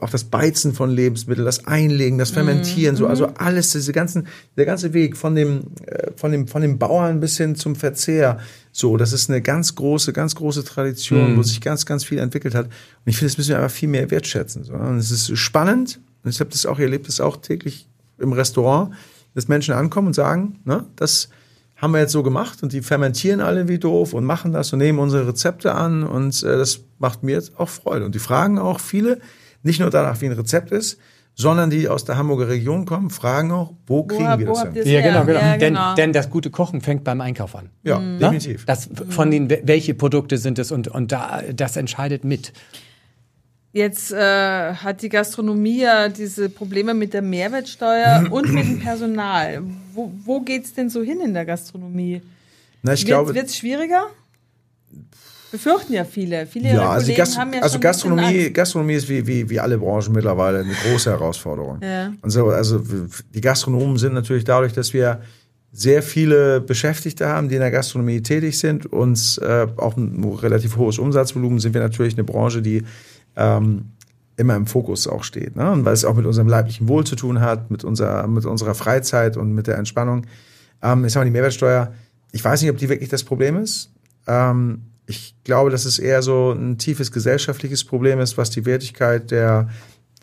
auch 0.00 0.10
das 0.10 0.24
Beizen 0.24 0.72
von 0.72 0.90
Lebensmitteln, 0.90 1.44
das 1.44 1.66
Einlegen, 1.66 2.18
das 2.18 2.30
Fermentieren, 2.30 2.96
so, 2.96 3.06
also 3.06 3.26
alles, 3.36 3.70
diese 3.70 3.92
ganzen, 3.92 4.26
der 4.56 4.64
ganze 4.64 4.94
Weg 4.94 5.16
von 5.16 5.34
dem, 5.34 5.64
äh, 5.86 6.10
von 6.16 6.32
dem, 6.32 6.48
von 6.48 6.62
dem 6.62 6.78
Bauern 6.78 7.20
bis 7.20 7.36
hin 7.36 7.54
zum 7.54 7.76
Verzehr, 7.76 8.38
so, 8.72 8.96
das 8.96 9.12
ist 9.12 9.28
eine 9.28 9.42
ganz 9.42 9.74
große, 9.74 10.12
ganz 10.12 10.34
große 10.34 10.64
Tradition, 10.64 11.36
wo 11.36 11.42
sich 11.42 11.60
ganz, 11.60 11.86
ganz 11.86 12.04
viel 12.04 12.18
entwickelt 12.18 12.54
hat. 12.54 12.66
Und 12.66 12.72
ich 13.06 13.16
finde, 13.16 13.30
das 13.30 13.38
müssen 13.38 13.50
wir 13.50 13.58
einfach 13.58 13.70
viel 13.70 13.88
mehr 13.88 14.10
wertschätzen, 14.10 14.64
so. 14.64 14.72
Und 14.72 14.98
es 14.98 15.10
ist 15.10 15.36
spannend, 15.38 16.00
und 16.24 16.30
ich 16.30 16.40
habe 16.40 16.50
das 16.50 16.66
auch, 16.66 16.78
ihr 16.78 16.86
erlebt 16.86 17.08
das 17.08 17.20
auch 17.20 17.36
täglich 17.36 17.88
im 18.18 18.32
Restaurant, 18.32 18.94
dass 19.34 19.48
Menschen 19.48 19.74
ankommen 19.74 20.08
und 20.08 20.14
sagen, 20.14 20.60
ne, 20.64 20.86
das 20.96 21.28
haben 21.76 21.92
wir 21.92 22.00
jetzt 22.00 22.12
so 22.12 22.22
gemacht 22.22 22.62
und 22.62 22.72
die 22.72 22.80
fermentieren 22.80 23.40
alle 23.40 23.66
wie 23.66 23.78
doof 23.78 24.12
und 24.14 24.24
machen 24.24 24.52
das 24.52 24.72
und 24.72 24.78
nehmen 24.78 25.00
unsere 25.00 25.26
Rezepte 25.26 25.74
an 25.74 26.04
und 26.04 26.42
äh, 26.42 26.56
das 26.56 26.80
macht 26.98 27.24
mir 27.24 27.32
jetzt 27.32 27.58
auch 27.58 27.68
Freude. 27.68 28.04
Und 28.04 28.14
die 28.14 28.20
fragen 28.20 28.58
auch 28.58 28.78
viele, 28.78 29.18
nicht 29.62 29.80
nur 29.80 29.90
danach, 29.90 30.20
wie 30.20 30.26
ein 30.26 30.32
Rezept 30.32 30.70
ist, 30.72 30.98
sondern 31.34 31.70
die 31.70 31.88
aus 31.88 32.04
der 32.04 32.16
Hamburger 32.18 32.48
Region 32.48 32.84
kommen, 32.84 33.08
fragen 33.08 33.52
auch, 33.52 33.72
wo 33.86 34.04
kriegen 34.04 34.28
hab- 34.28 34.38
wir 34.38 34.48
wo 34.48 34.52
das 34.54 34.74
ihr- 34.74 34.86
Ja, 34.86 35.00
genau, 35.00 35.24
genau. 35.24 35.40
ja, 35.40 35.56
denn, 35.56 35.74
genau. 35.74 35.94
denn 35.94 36.12
das 36.12 36.28
gute 36.28 36.50
Kochen 36.50 36.80
fängt 36.82 37.04
beim 37.04 37.20
Einkauf 37.22 37.54
an. 37.56 37.70
Ja, 37.84 37.98
Ne? 37.98 38.18
definitiv. 38.18 38.66
Das, 38.66 38.90
von 39.08 39.30
den, 39.30 39.48
welche 39.48 39.94
Produkte 39.94 40.36
sind 40.36 40.58
es 40.58 40.70
und, 40.72 40.88
und 40.88 41.10
da, 41.10 41.40
das 41.54 41.76
entscheidet 41.78 42.24
mit. 42.24 42.52
Jetzt 43.74 44.12
äh, 44.12 44.74
hat 44.74 45.00
die 45.00 45.08
Gastronomie 45.08 45.80
ja 45.80 46.10
diese 46.10 46.50
Probleme 46.50 46.92
mit 46.92 47.14
der 47.14 47.22
Mehrwertsteuer 47.22 48.26
und 48.30 48.52
mit 48.52 48.64
dem 48.66 48.80
Personal. 48.80 49.62
Wo, 49.94 50.12
wo 50.26 50.40
geht's 50.40 50.74
denn 50.74 50.90
so 50.90 51.02
hin 51.02 51.20
in 51.24 51.32
der 51.32 51.46
Gastronomie? 51.46 52.20
Na, 52.82 52.92
ich 52.92 53.00
Wird 53.00 53.08
glaube, 53.08 53.38
es 53.40 53.56
schwieriger? 53.56 54.02
Befürchten 55.52 55.92
ja 55.92 56.04
viele. 56.04 56.46
Viele 56.46 56.72
ja, 56.72 56.90
also, 56.90 57.12
Gast 57.14 57.38
haben 57.38 57.52
ja 57.52 57.60
also 57.60 57.78
Gastronomie. 57.78 58.50
Gastronomie 58.50 58.94
ist 58.94 59.08
wie, 59.08 59.26
wie, 59.26 59.50
wie 59.50 59.60
alle 59.60 59.76
Branchen 59.76 60.12
mittlerweile 60.12 60.60
eine 60.60 60.72
große 60.72 61.10
Herausforderung. 61.10 61.78
Ja. 61.82 62.14
Also, 62.22 62.48
also 62.48 62.80
die 63.34 63.40
Gastronomen 63.42 63.98
sind 63.98 64.14
natürlich 64.14 64.44
dadurch, 64.44 64.72
dass 64.72 64.94
wir 64.94 65.20
sehr 65.70 66.02
viele 66.02 66.62
Beschäftigte 66.62 67.28
haben, 67.28 67.50
die 67.50 67.56
in 67.56 67.60
der 67.60 67.70
Gastronomie 67.70 68.22
tätig 68.22 68.58
sind, 68.58 68.86
uns 68.86 69.36
äh, 69.38 69.66
auch 69.76 69.96
ein 69.98 70.24
relativ 70.24 70.78
hohes 70.78 70.98
Umsatzvolumen, 70.98 71.58
sind 71.58 71.74
wir 71.74 71.82
natürlich 71.82 72.14
eine 72.14 72.24
Branche, 72.24 72.62
die 72.62 72.82
ähm, 73.36 73.90
immer 74.38 74.56
im 74.56 74.66
Fokus 74.66 75.06
auch 75.06 75.22
steht. 75.22 75.54
Ne? 75.54 75.70
Und 75.70 75.84
weil 75.84 75.92
es 75.92 76.06
auch 76.06 76.14
mit 76.14 76.24
unserem 76.24 76.48
leiblichen 76.48 76.88
Wohl 76.88 77.04
zu 77.04 77.14
tun 77.14 77.42
hat, 77.42 77.70
mit, 77.70 77.84
unserer, 77.84 78.26
mit 78.26 78.46
unserer 78.46 78.74
Freizeit 78.74 79.36
und 79.36 79.54
mit 79.54 79.66
der 79.66 79.76
Entspannung. 79.76 80.26
Ähm, 80.82 81.04
ich 81.04 81.12
sag 81.12 81.20
mal, 81.20 81.24
die 81.26 81.30
Mehrwertsteuer, 81.30 81.92
ich 82.32 82.42
weiß 82.42 82.62
nicht, 82.62 82.70
ob 82.70 82.78
die 82.78 82.88
wirklich 82.88 83.10
das 83.10 83.22
Problem 83.22 83.58
ist. 83.58 83.90
Ähm, 84.26 84.82
ich 85.12 85.34
glaube, 85.44 85.70
dass 85.70 85.84
es 85.84 85.98
eher 85.98 86.22
so 86.22 86.52
ein 86.52 86.78
tiefes 86.78 87.12
gesellschaftliches 87.12 87.84
Problem 87.84 88.18
ist, 88.18 88.38
was 88.38 88.48
die 88.48 88.64
Wertigkeit 88.64 89.30
der, 89.30 89.68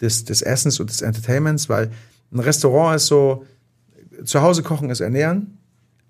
des, 0.01 0.25
des 0.25 0.41
Essens 0.41 0.79
und 0.79 0.89
des 0.89 1.01
Entertainments, 1.01 1.69
weil 1.69 1.91
ein 2.31 2.39
Restaurant 2.39 2.95
ist 2.95 3.05
so, 3.05 3.45
zu 4.25 4.41
Hause 4.41 4.63
kochen 4.63 4.89
ist 4.89 4.99
Ernähren, 4.99 5.59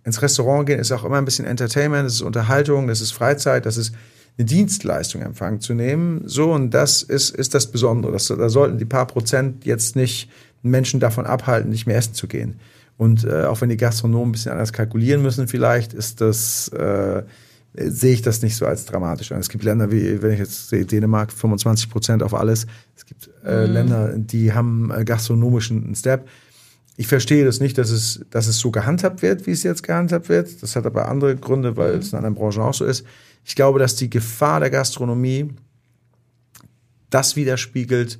ins 0.05 0.21
Restaurant 0.21 0.65
gehen 0.65 0.79
ist 0.79 0.93
auch 0.93 1.03
immer 1.03 1.17
ein 1.17 1.25
bisschen 1.25 1.45
Entertainment, 1.45 2.05
das 2.05 2.13
ist 2.13 2.21
Unterhaltung, 2.21 2.87
das 2.87 3.01
ist 3.01 3.11
Freizeit, 3.11 3.65
das 3.65 3.75
ist 3.75 3.93
eine 4.37 4.45
Dienstleistung 4.45 5.21
in 5.21 5.27
Empfang 5.27 5.59
zu 5.59 5.73
nehmen. 5.73 6.21
So, 6.25 6.53
und 6.53 6.73
das 6.73 7.03
ist, 7.03 7.35
ist 7.35 7.53
das 7.53 7.69
Besondere. 7.69 8.13
Das, 8.13 8.27
da 8.27 8.47
sollten 8.47 8.77
die 8.77 8.85
paar 8.85 9.05
Prozent 9.07 9.65
jetzt 9.65 9.97
nicht 9.97 10.29
Menschen 10.63 11.01
davon 11.01 11.25
abhalten, 11.25 11.69
nicht 11.69 11.85
mehr 11.85 11.97
essen 11.97 12.13
zu 12.13 12.27
gehen. 12.27 12.59
Und 12.97 13.25
äh, 13.25 13.43
auch 13.43 13.59
wenn 13.59 13.69
die 13.69 13.77
Gastronomen 13.77 14.29
ein 14.29 14.31
bisschen 14.31 14.53
anders 14.53 14.71
kalkulieren 14.71 15.21
müssen, 15.21 15.49
vielleicht 15.49 15.93
ist 15.93 16.21
das, 16.21 16.69
äh, 16.69 17.23
sehe 17.87 18.13
ich 18.13 18.21
das 18.21 18.41
nicht 18.41 18.55
so 18.55 18.65
als 18.65 18.85
dramatisch 18.85 19.31
an. 19.31 19.39
Es 19.39 19.49
gibt 19.49 19.63
Länder 19.63 19.91
wie, 19.91 20.21
wenn 20.21 20.31
ich 20.31 20.39
jetzt 20.39 20.69
sehe, 20.69 20.85
Dänemark 20.85 21.31
25 21.31 21.89
Prozent 21.89 22.23
auf 22.23 22.33
alles. 22.33 22.67
Es 22.95 23.05
gibt 23.05 23.29
äh, 23.45 23.65
Länder, 23.65 24.13
die 24.17 24.53
haben 24.53 24.91
äh, 24.91 25.05
gastronomischen 25.05 25.95
Step. 25.95 26.27
Ich 26.97 27.07
verstehe 27.07 27.45
das 27.45 27.61
nicht, 27.61 27.77
dass 27.77 27.89
es, 27.91 28.25
dass 28.29 28.47
es 28.47 28.59
so 28.59 28.71
gehandhabt 28.71 29.21
wird, 29.21 29.47
wie 29.47 29.51
es 29.51 29.63
jetzt 29.63 29.83
gehandhabt 29.83 30.27
wird. 30.27 30.61
Das 30.61 30.75
hat 30.75 30.85
aber 30.85 31.07
andere 31.07 31.35
Gründe, 31.35 31.77
weil 31.77 31.95
es 31.95 32.11
in 32.11 32.17
anderen 32.17 32.35
Branchen 32.35 32.61
auch 32.61 32.73
so 32.73 32.83
ist. 32.83 33.05
Ich 33.45 33.55
glaube, 33.55 33.79
dass 33.79 33.95
die 33.95 34.09
Gefahr 34.09 34.59
der 34.59 34.69
Gastronomie 34.69 35.49
das 37.09 37.35
widerspiegelt, 37.35 38.19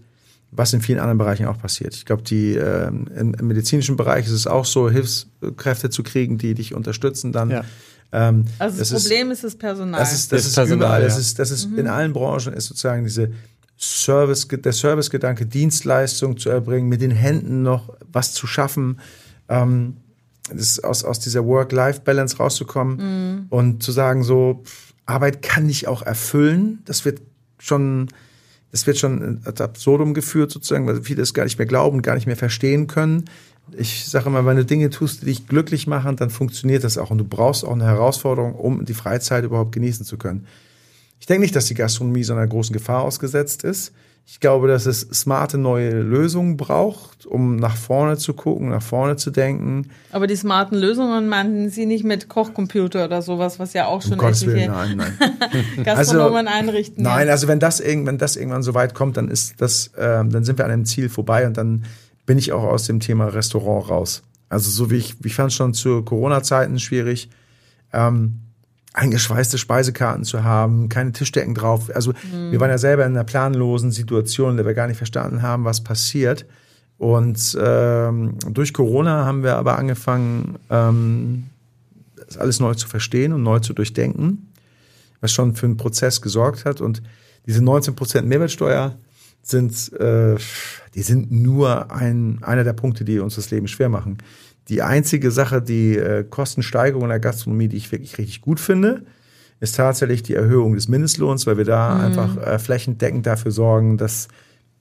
was 0.52 0.74
in 0.74 0.82
vielen 0.82 1.00
anderen 1.00 1.18
Bereichen 1.18 1.46
auch 1.46 1.60
passiert. 1.60 1.94
Ich 1.94 2.06
glaube, 2.06 2.24
die 2.24 2.56
ähm, 2.56 3.08
im, 3.16 3.34
im 3.34 3.48
medizinischen 3.48 3.98
Bereich 3.98 4.26
ist 4.26 4.32
es 4.32 4.48
auch 4.48 4.66
so, 4.66 4.90
Hilfskräfte 4.90 5.90
zu 5.90 6.02
kriegen, 6.02 6.38
die 6.38 6.54
dich 6.56 6.74
unterstützen 6.74 7.32
dann. 7.32 7.52
Ja. 7.52 7.66
Ähm, 8.12 8.46
Also 8.58 8.80
das, 8.80 8.92
ist- 8.92 9.04
Problem 9.04 9.32
ist 9.32 9.44
das 9.44 9.56
Personal. 9.56 10.00
das 10.00 10.14
ist, 10.14 10.32
das 10.32 10.42
Das 10.42 10.48
ist 10.50 10.56
Personal, 10.56 10.78
überall. 10.88 11.02
Das 11.04 11.14
ja. 11.14 11.20
ist, 11.20 11.40
das 11.40 11.52
ist 11.52 11.66
in 11.76 11.88
allen 11.88 12.14
Branchen 12.14 12.54
ist 12.54 12.66
sozusagen 12.68 13.04
diese 13.04 13.32
Service, 13.78 14.48
der 14.50 14.74
Servicegedanke, 14.74 15.46
Dienstleistung 15.46 16.38
zu 16.38 16.50
erbringen, 16.50 16.90
mit 16.90 17.02
den 17.02 17.12
Händen 17.12 17.62
noch 17.64 17.94
was 18.12 18.34
zu 18.34 18.46
schaffen, 18.48 19.00
ähm, 19.48 19.98
das 20.50 20.62
ist 20.62 20.84
aus, 20.84 21.04
aus 21.04 21.20
dieser 21.20 21.46
Work-Life-Balance 21.46 22.38
rauszukommen 22.38 23.46
und 23.50 23.84
zu 23.84 23.92
sagen, 23.92 24.24
so, 24.24 24.64
Arbeit 25.06 25.44
kann 25.44 25.68
dich 25.68 25.88
auch 25.88 26.02
erfüllen. 26.02 26.80
Das 26.86 27.06
wird 27.06 27.22
schon, 27.60 28.08
das 28.72 28.86
wird 28.86 28.98
schon 28.98 29.42
ad 29.46 29.64
absurdum 29.64 30.14
geführt 30.14 30.52
sozusagen, 30.52 30.88
weil 30.88 31.02
viele 31.02 31.22
es 31.22 31.34
gar 31.34 31.44
nicht 31.44 31.58
mehr 31.58 31.66
glauben, 31.66 32.02
gar 32.02 32.16
nicht 32.16 32.28
mehr 32.28 32.36
verstehen 32.36 32.88
können. 32.88 33.26
Ich 33.78 34.06
sage 34.06 34.28
immer, 34.28 34.46
wenn 34.46 34.58
du 34.58 34.66
Dinge 34.66 34.90
tust, 34.90 35.22
die 35.22 35.26
dich 35.26 35.48
glücklich 35.48 35.88
machen, 35.88 36.16
dann 36.16 36.30
funktioniert 36.30 36.84
das 36.84 36.98
auch. 36.98 37.12
Und 37.12 37.20
du 37.20 37.24
brauchst 37.24 37.64
auch 37.64 37.74
eine 37.74 37.86
Herausforderung, 37.86 38.56
um 38.56 38.86
die 38.86 38.94
Freizeit 38.94 39.44
überhaupt 39.44 39.72
genießen 39.72 40.06
zu 40.06 40.18
können. 40.18 40.46
Ich 41.20 41.26
denke 41.26 41.42
nicht, 41.42 41.56
dass 41.56 41.66
die 41.66 41.74
Gastronomie 41.74 42.24
so 42.24 42.34
einer 42.34 42.48
großen 42.48 42.74
Gefahr 42.74 43.04
ausgesetzt 43.04 43.64
ist. 43.64 43.92
Ich 44.32 44.40
glaube, 44.40 44.68
dass 44.68 44.86
es 44.86 45.02
smarte 45.02 45.58
neue 45.58 46.02
Lösungen 46.02 46.56
braucht, 46.56 47.26
um 47.26 47.56
nach 47.56 47.76
vorne 47.76 48.16
zu 48.16 48.34
gucken, 48.36 48.70
nach 48.70 48.82
vorne 48.84 49.16
zu 49.16 49.32
denken. 49.32 49.90
Aber 50.12 50.28
die 50.28 50.36
smarten 50.36 50.78
Lösungen 50.78 51.28
meinten 51.28 51.70
Sie 51.70 51.88
nicht 51.88 52.04
mit 52.04 52.30
Kochcomputer 52.30 53.06
oder 53.06 53.24
sowas, 53.24 53.58
was 53.58 53.74
ja 53.74 53.88
auch 53.88 54.04
schon 54.04 54.14
Um 54.14 54.18
Gottes 54.20 54.46
Willen, 54.46 54.70
nein, 54.72 54.98
nein. 54.98 55.18
Gastronomen 55.84 56.48
einrichten. 56.48 57.04
Nein, 57.04 57.28
also 57.28 57.48
wenn 57.48 57.60
das, 57.60 57.80
irgend- 57.80 58.06
wenn 58.06 58.20
das 58.20 58.36
irgendwann 58.36 58.62
so 58.62 58.76
weit 58.76 58.94
kommt, 58.94 59.18
dann 59.18 59.30
ist 59.30 59.56
das, 59.62 59.90
ähm, 59.98 60.30
dann 60.30 60.44
sind 60.44 60.60
wir 60.60 60.66
an 60.66 60.72
einem 60.72 60.86
Ziel 60.86 61.10
vorbei 61.10 61.48
und 61.48 61.58
dann 61.58 61.86
bin 62.28 62.38
ich 62.38 62.52
auch 62.54 62.64
aus 62.64 62.84
dem 62.86 63.00
Thema 63.00 63.26
Restaurant 63.30 63.90
raus. 63.90 64.22
Also 64.48 64.70
so 64.70 64.92
wie 64.92 64.98
ich, 64.98 65.16
ich 65.26 65.34
fand 65.34 65.50
es 65.50 65.56
schon 65.56 65.74
zu 65.74 66.04
Corona-Zeiten 66.04 66.78
schwierig, 66.78 67.30
ähm, 67.94 68.42
eingeschweißte 68.94 69.58
Speisekarten 69.58 70.24
zu 70.24 70.44
haben, 70.44 70.90
keine 70.90 71.12
Tischdecken 71.12 71.54
drauf. 71.54 71.92
Also 71.94 72.14
wir 72.32 72.60
waren 72.60 72.70
ja 72.70 72.78
selber 72.78 73.06
in 73.06 73.12
einer 73.12 73.24
planlosen 73.24 73.92
Situation, 73.92 74.52
in 74.52 74.58
der 74.58 74.66
wir 74.66 74.74
gar 74.74 74.88
nicht 74.88 74.98
verstanden 74.98 75.42
haben, 75.42 75.64
was 75.64 75.84
passiert. 75.84 76.46
Und 76.98 77.58
ähm, 77.62 78.38
durch 78.50 78.74
Corona 78.74 79.26
haben 79.26 79.44
wir 79.44 79.56
aber 79.56 79.78
angefangen, 79.78 80.58
ähm, 80.70 81.46
das 82.28 82.38
alles 82.38 82.60
neu 82.60 82.74
zu 82.74 82.88
verstehen 82.88 83.32
und 83.32 83.44
neu 83.44 83.60
zu 83.60 83.74
durchdenken 83.74 84.50
was 85.22 85.32
schon 85.32 85.56
für 85.56 85.66
einen 85.66 85.78
Prozess 85.78 86.22
gesorgt 86.22 86.66
hat. 86.66 86.82
Und 86.82 87.02
diese 87.46 87.62
19% 87.62 88.22
Mehrwertsteuer 88.24 88.98
sind, 89.42 89.94
äh, 89.94 90.36
die 90.94 91.02
sind 91.02 91.32
nur 91.32 91.92
ein, 91.92 92.40
einer 92.42 92.64
der 92.64 92.74
Punkte, 92.74 93.04
die 93.04 93.20
uns 93.20 93.36
das 93.36 93.52
Leben 93.52 93.68
schwer 93.68 93.90
machen. 93.90 94.18
Die 94.70 94.82
einzige 94.82 95.32
Sache, 95.32 95.62
die 95.62 95.98
äh, 95.98 96.24
Kostensteigerung 96.24 97.04
in 97.04 97.10
der 97.10 97.20
Gastronomie, 97.20 97.68
die 97.68 97.78
ich 97.78 97.92
wirklich 97.92 98.18
richtig 98.18 98.42
gut 98.42 98.60
finde, 98.60 99.04
ist 99.60 99.76
tatsächlich 99.76 100.24
die 100.24 100.36
Erhöhung 100.36 100.76
des 100.76 100.88
Mindestlohns, 100.88 101.46
weil 101.48 101.58
wir 101.58 101.66
da 101.66 101.96
Mhm. 101.96 102.02
einfach 102.02 102.38
äh, 102.38 102.60
flächendeckend 102.60 103.26
dafür 103.26 103.52
sorgen, 103.52 103.98
dass, 103.98 104.28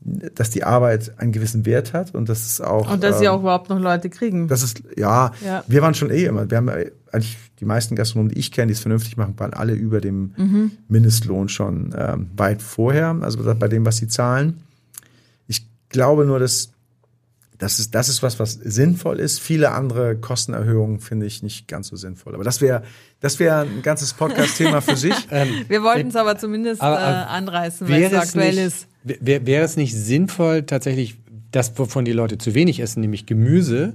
dass 0.01 0.51
die 0.51 0.63
Arbeit 0.63 1.19
einen 1.19 1.33
gewissen 1.33 1.67
Wert 1.67 1.93
hat 1.95 2.15
und 2.15 2.29
dass 2.29 2.47
es 2.47 2.61
auch. 2.61 2.93
Und 2.93 3.03
dass 3.03 3.19
Sie 3.19 3.25
ähm, 3.25 3.33
auch 3.33 3.41
überhaupt 3.41 3.71
noch 3.71 3.81
Leute 3.81 4.09
kriegen. 4.11 4.47
das 4.47 4.63
ist, 4.63 4.83
ja, 4.97 5.33
Ja. 5.45 5.65
wir 5.67 5.83
waren 5.83 5.95
schon 5.95 6.11
eh 6.11 6.25
immer, 6.27 6.49
wir 6.49 6.59
haben 6.59 6.69
äh, 6.69 6.93
eigentlich 7.11 7.37
die 7.59 7.65
meisten 7.65 7.97
Gastronomen, 7.97 8.31
die 8.33 8.39
ich 8.39 8.53
kenne, 8.53 8.69
die 8.69 8.75
es 8.75 8.81
vernünftig 8.81 9.17
machen, 9.17 9.35
waren 9.39 9.55
alle 9.55 9.73
über 9.73 10.01
dem 10.01 10.33
Mhm. 10.37 10.71
Mindestlohn 10.89 11.49
schon 11.49 11.93
ähm, 11.99 12.27
weit 12.37 12.63
vorher, 12.63 13.17
also 13.23 13.43
bei 13.55 13.67
dem, 13.69 13.85
was 13.85 13.97
sie 13.97 14.07
zahlen. 14.07 14.63
Ich 15.49 15.67
glaube 15.89 16.25
nur, 16.27 16.39
dass 16.39 16.71
das 17.59 17.81
ist, 17.81 17.95
das 17.95 18.09
ist 18.09 18.23
was, 18.23 18.39
was 18.39 18.53
sinnvoll 18.53 19.19
ist. 19.19 19.41
Viele 19.41 19.73
andere 19.73 20.17
Kostenerhöhungen 20.17 21.01
finde 21.01 21.27
ich 21.27 21.43
nicht 21.43 21.67
ganz 21.67 21.89
so 21.89 21.97
sinnvoll. 21.97 22.35
Aber 22.35 22.45
das 22.45 22.61
wäre, 22.61 22.83
das 23.21 23.39
wäre 23.41 23.63
ein 23.63 23.83
ganzes 23.83 24.13
Podcast-Thema 24.13 24.81
für 24.81 24.97
sich. 24.97 25.15
Wir 25.69 25.83
wollten 25.83 26.09
es 26.09 26.17
aber 26.17 26.39
zumindest 26.39 26.81
Aber- 26.81 26.99
äh, 26.99 27.03
aber 27.03 27.31
anreißen, 27.31 27.89
weil 27.89 27.95
es 27.97 28.11
Wäre 28.13 28.23
es, 28.23 28.29
aktuell 28.29 28.55
nicht, 28.55 28.65
ist. 28.65 28.87
wär, 29.03 29.45
wäre 29.47 29.65
es 29.65 29.77
nicht 29.77 29.95
sinnvoll, 29.95 30.63
tatsächlich 30.63 31.19
das, 31.51 31.77
wovon 31.79 32.05
die 32.05 32.13
Leute 32.13 32.39
zu 32.39 32.55
wenig 32.55 32.79
essen, 32.81 33.01
nämlich 33.01 33.27
Gemüse, 33.27 33.95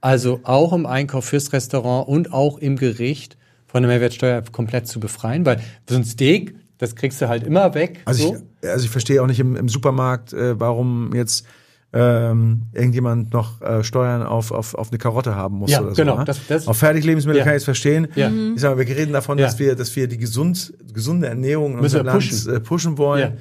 also 0.00 0.40
auch 0.44 0.72
im 0.72 0.86
Einkauf 0.86 1.24
fürs 1.24 1.52
Restaurant 1.52 2.08
und 2.08 2.32
auch 2.32 2.58
im 2.58 2.76
Gericht 2.76 3.36
von 3.66 3.82
der 3.82 3.90
Mehrwertsteuer 3.90 4.42
komplett 4.52 4.86
zu 4.86 5.00
befreien? 5.00 5.44
Weil 5.44 5.60
so 5.88 5.96
ein 5.96 6.04
Steak, 6.04 6.54
das 6.78 6.94
kriegst 6.94 7.20
du 7.20 7.28
halt 7.28 7.42
immer 7.42 7.74
weg. 7.74 8.00
Also, 8.04 8.34
so. 8.34 8.42
ich, 8.62 8.68
also 8.68 8.84
ich 8.84 8.90
verstehe 8.90 9.20
auch 9.22 9.26
nicht 9.26 9.40
im, 9.40 9.56
im 9.56 9.68
Supermarkt, 9.68 10.32
äh, 10.32 10.58
warum 10.60 11.12
jetzt 11.14 11.44
ähm, 11.92 12.62
irgendjemand 12.72 13.32
noch 13.32 13.60
äh, 13.62 13.82
Steuern 13.82 14.22
auf, 14.22 14.52
auf, 14.52 14.74
auf 14.74 14.90
eine 14.90 14.98
Karotte 14.98 15.34
haben 15.34 15.56
muss 15.56 15.70
Ja, 15.72 15.80
oder 15.80 15.90
so. 15.94 16.02
genau, 16.02 16.18
ne? 16.18 16.24
das- 16.24 16.46
das- 16.46 16.68
auf 16.68 16.76
Fertiglebensmittel 16.76 17.38
Ja. 17.40 17.44
kann 17.44 17.54
ich 17.54 17.58
es 17.58 17.64
verstehen. 17.64 18.06
Ja. 18.14 18.30
Ich 18.54 18.60
sage, 18.60 18.76
mal, 18.76 18.86
wir 18.86 18.96
reden 18.96 19.12
davon, 19.12 19.38
Ja. 19.38 19.46
dass 19.46 19.58
wir, 19.58 19.74
dass 19.74 19.94
wir 19.96 20.06
die 20.06 20.18
gesund, 20.18 20.72
gesunde 20.94 21.26
Ernährung 21.26 21.72
in 21.72 21.80
Müssen 21.80 22.00
unserem 22.00 22.06
Land 22.06 22.18
pushen. 22.30 22.54
äh, 22.54 22.60
pushen 22.60 22.98
wollen. 22.98 23.32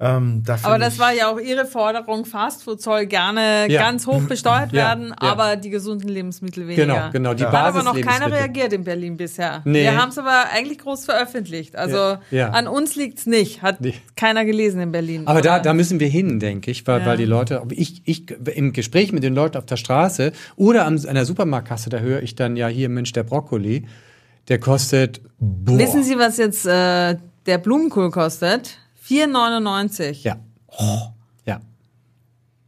Ähm, 0.00 0.44
da 0.46 0.56
Aber 0.62 0.78
das 0.78 1.00
war 1.00 1.12
ja 1.12 1.28
auch 1.28 1.40
Ihre 1.40 1.66
Forderung, 1.66 2.24
Fastfood 2.24 2.80
soll 2.80 3.06
gerne 3.06 3.66
Ja. 3.68 3.82
ganz 3.82 4.06
hoch 4.06 4.22
besteuert 4.22 4.70
Ja, 4.72 4.86
werden, 4.88 5.08
ja. 5.08 5.16
aber 5.32 5.56
die 5.56 5.70
gesunden 5.70 6.08
Lebensmittel 6.08 6.68
weniger. 6.68 6.84
Genau, 6.86 7.10
genau, 7.10 7.34
die 7.34 7.44
Hat 7.44 7.52
aber 7.54 7.82
noch 7.82 8.00
keiner 8.00 8.30
reagiert 8.30 8.72
in 8.72 8.84
Berlin 8.84 9.16
bisher. 9.16 9.62
Nee. 9.64 9.82
Wir 9.82 10.00
haben 10.00 10.10
es 10.10 10.18
aber 10.18 10.50
eigentlich 10.54 10.78
groß 10.78 11.04
veröffentlicht. 11.04 11.74
Also 11.74 11.96
Ja, 11.96 12.20
ja. 12.30 12.50
an 12.50 12.68
uns 12.68 12.94
liegt's 12.94 13.26
nicht. 13.26 13.62
Hat 13.62 13.80
Nee. 13.80 13.94
keiner 14.14 14.44
gelesen 14.44 14.80
in 14.80 14.92
Berlin. 14.92 15.22
Aber 15.26 15.40
da, 15.40 15.58
da 15.58 15.74
müssen 15.74 15.98
wir 15.98 16.08
hin, 16.08 16.38
denke 16.38 16.70
ich, 16.70 16.86
weil, 16.86 17.00
Ja. 17.00 17.06
weil 17.06 17.16
die 17.16 17.24
Leute, 17.24 17.62
ich, 17.70 18.02
ich 18.04 18.30
im 18.54 18.72
Gespräch 18.72 19.10
mit 19.12 19.24
den 19.24 19.34
Leuten 19.34 19.56
auf 19.58 19.66
der 19.66 19.76
Straße 19.76 20.30
oder 20.54 20.86
am, 20.86 20.94
an 20.94 21.14
der 21.16 21.24
Supermarktkasse, 21.24 21.90
da 21.90 21.98
höre 21.98 22.22
ich 22.22 22.36
dann 22.36 22.56
ja 22.56 22.68
hier 22.68 22.88
Mensch 22.88 23.12
der 23.12 23.24
Brokkoli, 23.24 23.84
der 24.48 24.60
kostet 24.60 25.20
boah, 25.40 25.76
Wissen 25.76 26.04
Sie, 26.04 26.16
was 26.18 26.36
jetzt 26.36 26.66
äh, 26.66 27.16
der 27.46 27.58
Blumenkohl 27.58 28.12
kostet? 28.12 28.78
4,99. 29.08 30.22
ja, 30.24 30.36
ja, 31.46 31.60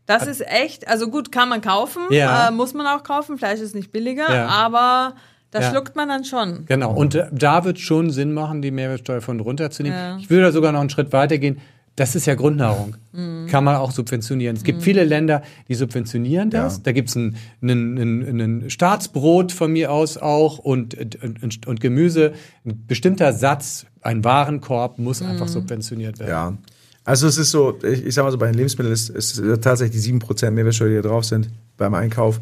Das 0.06 0.26
ist 0.26 0.40
echt, 0.46 0.88
also 0.88 1.08
gut, 1.08 1.30
kann 1.30 1.48
man 1.48 1.60
kaufen, 1.60 2.02
Ja. 2.10 2.48
äh, 2.48 2.50
muss 2.50 2.74
man 2.74 2.86
auch 2.86 3.02
kaufen. 3.04 3.38
Fleisch 3.38 3.60
ist 3.60 3.74
nicht 3.74 3.92
billiger, 3.92 4.32
Ja. 4.34 4.46
aber 4.48 5.14
das 5.52 5.64
Ja. 5.64 5.70
schluckt 5.70 5.94
man 5.96 6.08
dann 6.08 6.24
schon. 6.24 6.64
Genau. 6.66 6.92
Und 6.92 7.14
äh, 7.14 7.26
da 7.32 7.64
wird 7.64 7.78
schon 7.78 8.10
Sinn 8.10 8.32
machen, 8.32 8.62
die 8.62 8.70
Mehrwertsteuer 8.70 9.20
von 9.20 9.38
runterzunehmen. 9.40 10.18
Ich 10.18 10.30
würde 10.30 10.44
da 10.44 10.52
sogar 10.52 10.72
noch 10.72 10.80
einen 10.80 10.90
Schritt 10.90 11.12
weiter 11.12 11.38
gehen. 11.38 11.60
Das 11.96 12.14
ist 12.14 12.26
ja 12.26 12.34
Grundnahrung. 12.34 12.96
Mhm. 13.12 13.46
Kann 13.48 13.64
man 13.64 13.76
auch 13.76 13.90
subventionieren. 13.90 14.56
Es 14.56 14.64
gibt 14.64 14.82
viele 14.82 15.04
Länder, 15.04 15.42
die 15.68 15.74
subventionieren 15.74 16.48
das. 16.50 16.76
Ja. 16.76 16.82
Da 16.84 16.92
gibt's 16.92 17.14
ein, 17.16 17.36
ein, 17.62 17.98
ein, 17.98 18.40
ein 18.40 18.70
Staatsbrot 18.70 19.52
von 19.52 19.72
mir 19.72 19.92
aus 19.92 20.16
auch 20.16 20.58
und, 20.58 20.96
und, 21.42 21.66
und 21.66 21.80
Gemüse. 21.80 22.32
Ein 22.64 22.86
bestimmter 22.86 23.32
Satz, 23.32 23.86
ein 24.00 24.24
Warenkorb 24.24 24.98
muss 24.98 25.20
einfach 25.20 25.46
Mhm. 25.46 25.50
subventioniert 25.52 26.18
werden. 26.20 26.30
Ja. 26.30 26.56
Also 27.04 27.26
es 27.26 27.38
ist 27.38 27.50
so, 27.50 27.76
ich, 27.82 28.06
ich 28.06 28.14
sag 28.14 28.24
mal 28.24 28.30
so, 28.30 28.38
bei 28.38 28.46
den 28.46 28.54
Lebensmitteln 28.54 28.92
ist, 28.92 29.10
ist 29.10 29.42
tatsächlich 29.62 30.02
die 30.02 30.12
7% 30.12 30.50
Mehrwertsteuer, 30.52 30.88
die 30.90 30.96
da 30.96 31.02
drauf 31.02 31.24
sind 31.24 31.48
beim 31.76 31.94
Einkauf, 31.94 32.40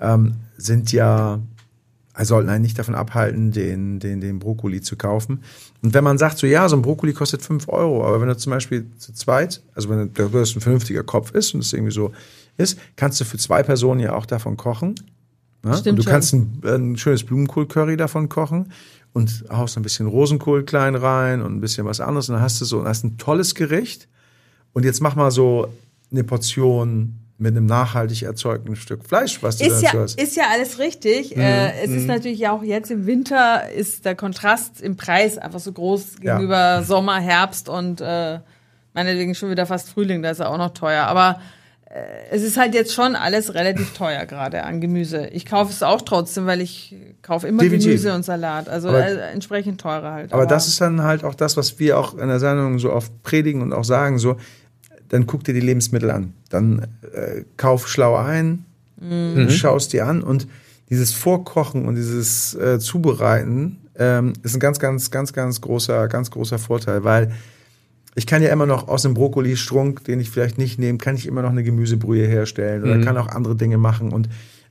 ähm, 0.00 0.34
sind 0.56 0.92
ja, 0.92 1.38
sollten 2.24 2.48
einen 2.50 2.62
nicht 2.62 2.78
davon 2.78 2.94
abhalten, 2.94 3.52
den, 3.52 4.00
den, 4.00 4.20
den 4.20 4.38
Brokkoli 4.38 4.80
zu 4.80 4.96
kaufen. 4.96 5.42
Und 5.82 5.94
wenn 5.94 6.02
man 6.04 6.18
sagt, 6.18 6.38
so 6.38 6.46
ja, 6.46 6.68
so 6.68 6.76
ein 6.76 6.82
Brokkoli 6.82 7.12
kostet 7.12 7.42
5 7.42 7.68
Euro, 7.68 8.04
aber 8.06 8.20
wenn 8.20 8.28
du 8.28 8.36
zum 8.36 8.50
Beispiel 8.50 8.86
zu 8.98 9.12
zweit, 9.12 9.62
also 9.74 9.88
wenn 9.88 10.12
du- 10.12 10.28
das 10.28 10.54
ein 10.56 10.60
vernünftiger 10.60 11.02
Kopf 11.04 11.30
ist 11.32 11.54
und 11.54 11.60
es 11.60 11.72
irgendwie 11.72 11.92
so 11.92 12.12
ist, 12.56 12.78
kannst 12.96 13.20
du 13.20 13.24
für 13.24 13.38
zwei 13.38 13.62
Personen 13.62 14.00
ja 14.00 14.14
auch 14.14 14.26
davon 14.26 14.56
kochen. 14.56 14.94
Ne? 15.62 15.74
Stimmt 15.76 15.86
und 15.90 15.96
du 15.98 16.02
schon. 16.02 16.12
kannst 16.12 16.32
ein, 16.34 16.60
ein 16.64 16.96
schönes 16.96 17.24
Blumenkohl-Curry 17.24 17.96
davon 17.96 18.28
kochen 18.28 18.72
und 19.12 19.44
haust 19.50 19.76
ein 19.76 19.82
bisschen 19.82 20.06
Rosenkohl 20.06 20.64
klein 20.64 20.94
rein 20.94 21.40
und 21.42 21.54
ein 21.56 21.60
bisschen 21.60 21.84
was 21.86 22.00
anderes 22.00 22.28
und 22.28 22.34
dann 22.34 22.42
hast 22.42 22.60
du 22.60 22.64
so 22.64 22.84
hast 22.84 23.04
ein 23.04 23.16
tolles 23.18 23.54
Gericht. 23.54 24.08
Und 24.72 24.84
jetzt 24.84 25.00
mach 25.00 25.16
mal 25.16 25.30
so 25.30 25.68
eine 26.12 26.24
Portion 26.24 27.14
mit 27.40 27.56
einem 27.56 27.66
nachhaltig 27.66 28.24
erzeugten 28.24 28.74
Stück 28.74 29.04
Fleisch, 29.04 29.42
was 29.42 29.58
du 29.58 29.64
Ist 29.66 29.82
dazu 29.84 29.96
ja, 29.96 30.02
hast. 30.02 30.20
ist 30.20 30.36
ja 30.36 30.44
alles 30.52 30.78
richtig. 30.80 31.36
Mhm. 31.36 31.42
Äh, 31.42 31.82
es 31.84 31.90
ist 31.90 32.06
natürlich 32.08 32.48
auch 32.48 32.62
jetzt 32.64 32.90
im 32.90 33.06
Winter 33.06 33.70
ist 33.70 34.04
der 34.04 34.16
Kontrast 34.16 34.80
im 34.80 34.96
Preis 34.96 35.38
einfach 35.38 35.60
so 35.60 35.70
groß 35.72 36.16
Ja. 36.20 36.34
gegenüber 36.34 36.82
Sommer, 36.82 37.20
Herbst 37.20 37.68
und 37.68 38.00
äh, 38.00 38.40
meinetwegen 38.92 39.34
schon 39.36 39.50
wieder 39.50 39.66
fast 39.66 39.88
Frühling, 39.90 40.20
da 40.22 40.30
ist 40.30 40.40
er 40.40 40.50
auch 40.50 40.58
noch 40.58 40.74
teuer. 40.74 41.04
Aber 41.04 41.38
äh, 41.84 42.00
es 42.32 42.42
ist 42.42 42.56
halt 42.56 42.74
jetzt 42.74 42.92
schon 42.92 43.14
alles 43.14 43.54
relativ 43.54 43.94
teuer 43.94 44.26
gerade 44.26 44.64
an 44.64 44.80
Gemüse. 44.80 45.28
Ich 45.28 45.46
kaufe 45.46 45.70
es 45.72 45.84
auch 45.84 46.02
trotzdem, 46.02 46.46
weil 46.46 46.60
ich 46.60 46.96
kaufe 47.22 47.46
immer 47.46 47.62
Definitiv. 47.62 47.86
Gemüse 47.90 48.14
und 48.14 48.24
Salat. 48.24 48.68
Also 48.68 48.88
Aber- 48.88 49.06
äh, 49.06 49.30
entsprechend 49.32 49.80
teurer 49.80 50.10
halt. 50.12 50.32
Aber 50.32 50.46
das 50.46 50.66
ist 50.66 50.80
dann 50.80 51.02
halt 51.02 51.22
auch 51.22 51.36
das, 51.36 51.56
was 51.56 51.78
wir 51.78 52.00
auch 52.00 52.18
in 52.18 52.26
der 52.26 52.40
Sendung 52.40 52.80
so 52.80 52.92
oft 52.92 53.22
predigen 53.22 53.62
und 53.62 53.72
auch 53.72 53.84
sagen, 53.84 54.18
so, 54.18 54.36
dann 55.08 55.26
guck 55.26 55.44
dir 55.44 55.54
die 55.54 55.60
Lebensmittel 55.60 56.10
an. 56.10 56.32
Dann 56.50 56.86
äh, 57.12 57.44
kauf 57.56 57.88
schlau 57.88 58.16
ein, 58.16 58.64
Mhm. 59.00 59.48
schaust 59.50 59.92
dir 59.92 60.06
an 60.06 60.22
und 60.22 60.48
dieses 60.90 61.12
Vorkochen 61.12 61.86
und 61.86 61.94
dieses 61.94 62.54
äh, 62.54 62.78
Zubereiten 62.80 63.78
ähm, 63.96 64.32
ist 64.42 64.54
ein 64.54 64.60
ganz, 64.60 64.78
ganz, 64.78 65.10
ganz, 65.10 65.32
ganz 65.32 65.60
großer, 65.60 66.08
ganz 66.08 66.30
großer 66.30 66.58
Vorteil, 66.58 67.04
weil 67.04 67.32
ich 68.14 68.26
kann 68.26 68.42
ja 68.42 68.48
immer 68.48 68.66
noch 68.66 68.88
aus 68.88 69.04
einem 69.04 69.14
Brokkoli-Strunk, 69.14 70.02
den 70.04 70.18
ich 70.18 70.30
vielleicht 70.30 70.58
nicht 70.58 70.78
nehme, 70.78 70.98
kann 70.98 71.14
ich 71.14 71.26
immer 71.26 71.42
noch 71.42 71.50
eine 71.50 71.62
Gemüsebrühe 71.62 72.26
herstellen 72.26 72.82
oder 72.82 72.98
kann 72.98 73.16
auch 73.16 73.28
andere 73.28 73.54
Dinge 73.54 73.78
machen. 73.78 74.12
Und 74.12 74.28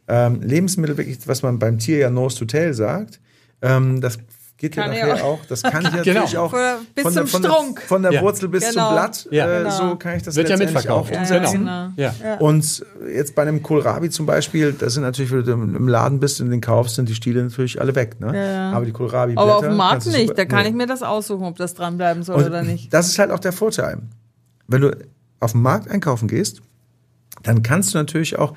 ähm, 0.09 0.41
Lebensmittel, 0.41 0.97
wirklich, 0.97 1.19
was 1.27 1.43
man 1.43 1.57
beim 1.59 1.79
Tier 1.79 1.97
ja 1.97 2.09
Nose 2.09 2.39
to 2.39 2.45
Tail 2.45 2.73
sagt, 2.73 3.21
ähm, 3.61 4.01
das 4.01 4.19
geht 4.57 4.75
ja 4.75 4.83
Kann 4.83 4.93
ich 4.93 4.99
nachher 5.01 5.23
auch. 5.23 5.39
auch. 5.41 5.45
Das 5.47 5.61
kann 5.63 5.83
ich 5.85 5.91
Genau. 6.03 6.19
natürlich 6.21 6.37
auch 6.37 6.49
Von- 6.51 6.59
bis 6.95 7.03
von, 7.03 7.13
der, 7.13 7.21
zum 7.25 7.27
von, 7.31 7.41
der, 7.43 7.49
Strunk. 7.51 7.81
von 7.81 8.01
der 8.03 8.11
Ja. 8.13 8.21
Wurzel 8.21 8.49
bis 8.49 8.69
Genau. 8.69 8.85
zum 8.87 8.93
Blatt. 8.95 9.27
Ja. 9.31 9.45
Äh, 9.45 9.57
Genau. 9.63 9.69
So 9.89 9.95
kann 9.97 10.17
ich 10.17 10.23
das 10.23 10.35
Wird 10.35 10.49
ja 10.49 10.55
letztendlich 10.55 10.89
auch 10.89 11.05
mitverkauft. 11.05 11.31
umsetzen. 11.31 11.59
genau. 11.59 11.89
Ja. 11.95 12.35
Und 12.39 12.85
jetzt 13.13 13.35
bei 13.35 13.43
einem 13.43 13.61
Kohlrabi 13.61 14.09
zum 14.09 14.25
Beispiel, 14.25 14.73
das 14.73 14.93
sind 14.95 15.03
natürlich, 15.03 15.31
wenn 15.31 15.43
du 15.45 15.51
im 15.51 15.87
Laden 15.87 16.19
bist 16.19 16.41
und 16.41 16.49
den 16.49 16.61
kaufst, 16.61 16.95
sind 16.95 17.07
die 17.07 17.15
Stiele 17.15 17.43
natürlich 17.43 17.79
alle 17.79 17.93
weg. 17.95 18.19
Ne? 18.19 18.35
Ja. 18.35 18.71
Aber 18.71 18.85
die 18.85 18.91
kohlrabi 18.91 19.33
aber 19.37 19.57
auf 19.57 19.63
dem 19.63 19.75
Markt 19.75 20.05
nicht. 20.07 20.37
Da 20.37 20.45
kann 20.45 20.65
ich 20.65 20.73
mir 20.73 20.87
das 20.87 21.03
aussuchen, 21.03 21.43
ob 21.45 21.57
das 21.57 21.73
dranbleiben 21.75 22.23
soll 22.23 22.43
oder 22.43 22.63
nicht. 22.63 22.93
Das 22.93 23.07
ist 23.07 23.19
halt 23.19 23.31
auch 23.31 23.39
der 23.39 23.53
Vorteil. 23.53 23.99
Wenn 24.67 24.81
du 24.81 24.97
auf 25.39 25.51
dem 25.51 25.61
Markt 25.61 25.89
einkaufen 25.89 26.27
gehst, 26.27 26.61
dann 27.43 27.61
kannst 27.61 27.93
du 27.93 27.99
natürlich 27.99 28.37
auch, 28.39 28.53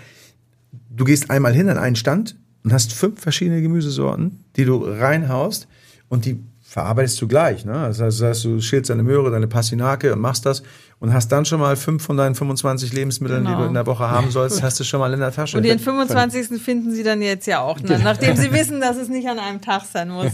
du 0.88 1.04
gehst 1.04 1.30
einmal 1.30 1.52
hin 1.52 1.68
an 1.68 1.76
einen 1.76 1.94
Stand 1.96 2.36
und 2.64 2.72
hast 2.72 2.92
fünf 2.94 3.20
verschiedene 3.20 3.60
Gemüsesorten, 3.62 4.42
die 4.56 4.64
du 4.64 4.78
reinhaust 4.82 5.68
und 6.10 6.26
die 6.26 6.38
verarbeitest 6.60 7.20
du 7.22 7.26
gleich. 7.26 7.64
Ne? 7.64 7.72
Das 7.72 8.00
heißt, 8.00 8.20
das 8.20 8.28
heißt, 8.28 8.44
du 8.44 8.60
schälst 8.60 8.90
deine 8.90 9.02
Möhre, 9.02 9.30
deine 9.30 9.48
Passinake 9.48 10.12
und 10.12 10.20
machst 10.20 10.44
das 10.44 10.62
und 10.98 11.12
hast 11.14 11.28
dann 11.32 11.44
schon 11.44 11.58
mal 11.60 11.74
fünf 11.76 12.04
von 12.04 12.16
deinen 12.16 12.34
25 12.34 12.92
Lebensmitteln, 12.92 13.44
die 13.44 13.46
Genau. 13.50 13.62
du 13.62 13.66
in 13.68 13.74
der 13.74 13.86
Woche 13.86 14.08
haben 14.08 14.30
sollst, 14.30 14.62
hast 14.62 14.78
du 14.78 14.84
schon 14.84 15.00
mal 15.00 15.12
in 15.12 15.18
der 15.20 15.32
Tasche. 15.32 15.56
Und 15.56 15.62
den 15.64 15.78
25. 15.78 16.60
finden 16.62 16.92
Sie 16.92 17.02
dann 17.02 17.22
jetzt 17.22 17.46
ja 17.46 17.60
auch, 17.60 17.80
ne? 17.80 17.98
nachdem 18.04 18.36
Sie 18.36 18.52
wissen, 18.52 18.80
dass 18.80 18.96
es 18.98 19.08
nicht 19.08 19.26
an 19.28 19.38
einem 19.38 19.60
Tag 19.60 19.82
sein 19.84 20.10
muss. 20.10 20.32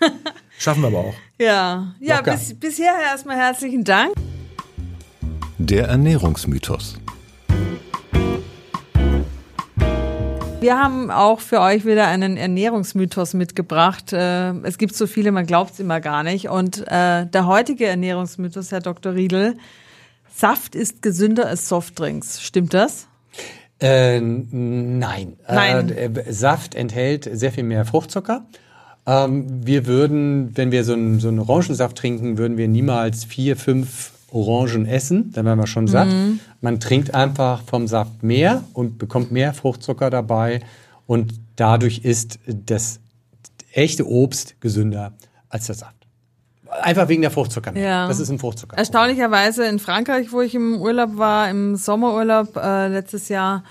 Schaffen 0.58 0.82
wir 0.82 0.86
aber 0.88 0.98
auch. 0.98 1.14
Ja, 1.38 1.94
ja 2.00 2.22
bis, 2.22 2.54
bisher 2.54 2.94
erstmal 3.10 3.36
herzlichen 3.36 3.82
Dank. 3.84 4.14
Der 5.58 5.88
Ernährungsmythos. 5.88 6.96
Wir 10.64 10.78
haben 10.78 11.10
auch 11.10 11.40
für 11.40 11.60
euch 11.60 11.84
wieder 11.84 12.06
einen 12.06 12.38
Ernährungsmythos 12.38 13.34
mitgebracht. 13.34 14.14
Äh, 14.14 14.52
Es 14.62 14.78
gibt 14.78 14.96
so 14.96 15.06
viele, 15.06 15.30
man 15.30 15.44
glaubt 15.44 15.74
es 15.74 15.78
immer 15.78 16.00
gar 16.00 16.22
nicht. 16.22 16.48
Und 16.48 16.88
äh, 16.88 17.26
der 17.26 17.46
heutige 17.46 17.84
Ernährungsmythos, 17.84 18.72
Herr 18.72 18.80
Dr. 18.80 19.12
Riedel, 19.12 19.58
Saft 20.34 20.74
ist 20.74 21.02
gesünder 21.02 21.48
als 21.48 21.68
Softdrinks. 21.68 22.40
Stimmt 22.40 22.72
das? 22.72 23.08
Äh, 23.78 24.20
nein. 24.20 25.36
Nein. 25.46 25.90
Äh, 25.90 26.32
Saft 26.32 26.74
enthält 26.74 27.28
sehr 27.30 27.52
viel 27.52 27.64
mehr 27.64 27.84
Fruchtzucker. 27.84 28.46
Ähm, 29.04 29.66
wir 29.66 29.84
würden, 29.84 30.56
wenn 30.56 30.72
wir 30.72 30.84
so 30.84 30.94
einen, 30.94 31.20
so 31.20 31.28
einen 31.28 31.40
Orangensaft 31.40 31.98
trinken, 31.98 32.38
würden 32.38 32.56
wir 32.56 32.68
niemals 32.68 33.24
vier, 33.24 33.58
fünf 33.58 34.13
Orangen 34.34 34.86
essen. 34.86 35.32
Dann 35.32 35.46
wären 35.46 35.58
wir 35.58 35.66
schon 35.66 35.86
satt. 35.86 36.08
Man 36.60 36.80
trinkt 36.80 37.14
einfach 37.14 37.62
vom 37.62 37.86
Saft 37.86 38.22
mehr 38.22 38.64
und 38.72 38.98
bekommt 38.98 39.30
mehr 39.30 39.54
Fruchtzucker 39.54 40.10
dabei. 40.10 40.60
Und 41.06 41.34
dadurch 41.56 42.00
ist 42.00 42.38
das 42.46 43.00
echte 43.72 44.06
Obst 44.08 44.60
gesünder 44.60 45.12
als 45.48 45.66
der 45.66 45.76
Saft. 45.76 45.94
Einfach 46.82 47.08
wegen 47.08 47.22
der 47.22 47.30
Fruchtzucker. 47.30 47.76
Ja. 47.78 48.08
Das 48.08 48.18
ist 48.18 48.30
ein 48.30 48.38
Fruchtzucker. 48.38 48.76
Erstaunlicherweise 48.76 49.64
in 49.66 49.78
Frankreich, 49.78 50.32
wo 50.32 50.40
ich 50.40 50.54
im 50.54 50.80
Urlaub 50.80 51.16
war, 51.16 51.48
im 51.48 51.76
Sommerurlaub 51.76 52.56
äh, 52.56 52.88
letztes 52.88 53.28
Jahr, 53.28 53.62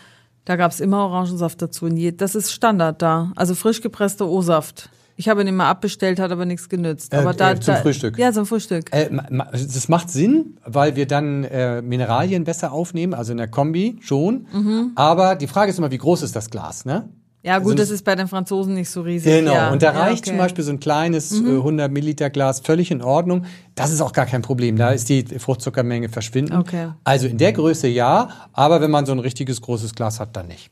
da 0.46 0.56
gab 0.56 0.72
es 0.72 0.80
immer 0.80 1.06
Orangensaft 1.06 1.62
dazu. 1.62 1.90
Das 1.90 2.36
ist 2.36 2.52
Standard 2.52 3.02
da. 3.02 3.34
Also 3.36 3.56
frisch 3.56 3.82
gepresster 3.82 4.28
O-Saft. 4.28 4.90
Ich 5.16 5.30
habe 5.30 5.42
ihn 5.42 5.48
immer 5.48 5.66
abbestellt, 5.66 6.20
hat 6.20 6.32
aber 6.32 6.46
nichts 6.46 6.70
genützt. 6.70 7.14
Äh, 7.14 7.18
aber 7.18 7.34
da, 7.34 7.52
äh, 7.52 7.60
zum 7.60 7.76
da, 7.76 7.82
Frühstück? 7.82 8.18
Ja, 8.18 8.32
zum 8.32 8.46
Frühstück. 8.46 8.92
Äh, 8.92 9.10
das 9.52 9.88
macht 9.88 10.10
Sinn, 10.10 10.58
weil 10.66 10.96
wir 10.96 11.08
dann 11.08 11.44
äh, 11.44 11.82
Mineralien 11.82 12.44
besser 12.44 12.72
aufnehmen, 12.72 13.14
also 13.14 13.32
in 13.32 13.38
der 13.38 13.48
Kombi 13.48 13.98
schon. 14.02 14.48
Aber 14.96 15.36
die 15.36 15.48
Frage 15.48 15.72
ist 15.72 15.78
immer, 15.78 15.92
wie 15.92 15.98
groß 15.98 16.24
ist 16.24 16.36
das 16.36 16.50
Glas, 16.50 16.86
ne? 16.86 17.10
Ja, 17.46 17.60
gut, 17.60 17.74
also- 17.74 17.84
das 17.84 17.90
ist 17.90 18.06
bei 18.06 18.16
den 18.16 18.30
Franzosen 18.30 18.74
nicht 18.74 18.90
so 18.90 19.02
riesig. 19.02 19.40
Genau, 19.40 19.54
ja. 19.54 19.72
und 19.72 19.84
da 19.84 19.94
ja, 19.94 20.00
reicht 20.00 20.24
okay. 20.24 20.30
zum 20.30 20.38
Beispiel 20.38 20.64
so 20.64 20.72
ein 20.72 20.80
kleines 20.80 21.34
äh, 21.34 21.44
100 21.44 21.92
Milliliter 21.92 22.30
Glas 22.30 22.62
völlig 22.62 22.90
in 22.90 23.02
Ordnung. 23.02 23.46
Das 23.76 23.92
ist 23.92 24.00
auch 24.00 24.14
gar 24.14 24.26
kein 24.26 24.42
Problem, 24.42 24.78
da 24.78 24.92
ist 24.92 25.10
die 25.10 25.26
Fruchtzuckermenge 25.26 26.08
verschwinden. 26.08 26.56
Okay. 26.56 26.92
Also 27.04 27.28
in 27.28 27.38
der 27.38 27.52
Größe 27.52 27.90
ja, 27.90 28.30
aber 28.54 28.80
wenn 28.80 28.92
man 28.92 29.06
so 29.06 29.12
ein 29.12 29.20
richtiges 29.20 29.62
großes 29.62 29.94
Glas 29.94 30.22
hat, 30.22 30.38
dann 30.38 30.48
nicht. 30.48 30.72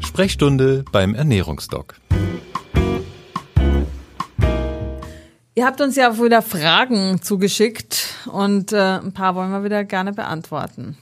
Sprechstunde 0.00 0.84
beim 0.92 1.14
Ernährungsdoc. 1.14 1.94
Ihr 5.56 5.66
habt 5.66 5.80
uns 5.80 5.94
ja 5.94 6.18
wieder 6.18 6.42
Fragen 6.42 7.22
zugeschickt 7.22 8.08
und 8.26 8.72
äh, 8.72 8.98
ein 8.98 9.12
paar 9.12 9.36
wollen 9.36 9.52
wir 9.52 9.62
wieder 9.62 9.84
gerne 9.84 10.12
beantworten. 10.12 10.98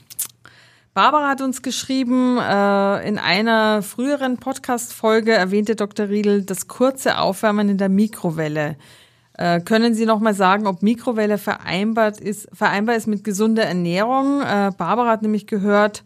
Barbara 0.93 1.31
hat 1.31 1.41
uns 1.41 1.63
geschrieben, 1.63 2.37
äh, 2.37 3.09
in 3.09 3.17
einer 3.17 3.81
früheren 3.81 4.37
Podcast-Folge 4.37 5.33
erwähnte 5.33 5.75
Dr. 5.75 6.11
Riedel 6.11 6.43
das 6.43 6.69
kurze 6.69 7.17
Aufwärmen 7.17 7.71
in 7.71 7.79
der 7.79 7.89
Mikrowelle. 7.89 8.77
Äh, 9.39 9.61
können 9.61 9.95
Sie 9.95 10.05
noch 10.05 10.21
mal 10.21 10.35
sagen, 10.35 10.67
ob 10.67 10.83
Mikrowelle 10.83 11.39
vereinbart 11.39 12.21
ist, 12.21 12.47
vereinbar 12.53 12.97
ist 12.97 13.07
mit 13.07 13.25
gesunder 13.25 13.65
Ernährung? 13.65 14.43
Äh, 14.43 14.71
Barbara 14.77 15.13
hat 15.13 15.23
nämlich 15.23 15.47
gehört, 15.47 16.05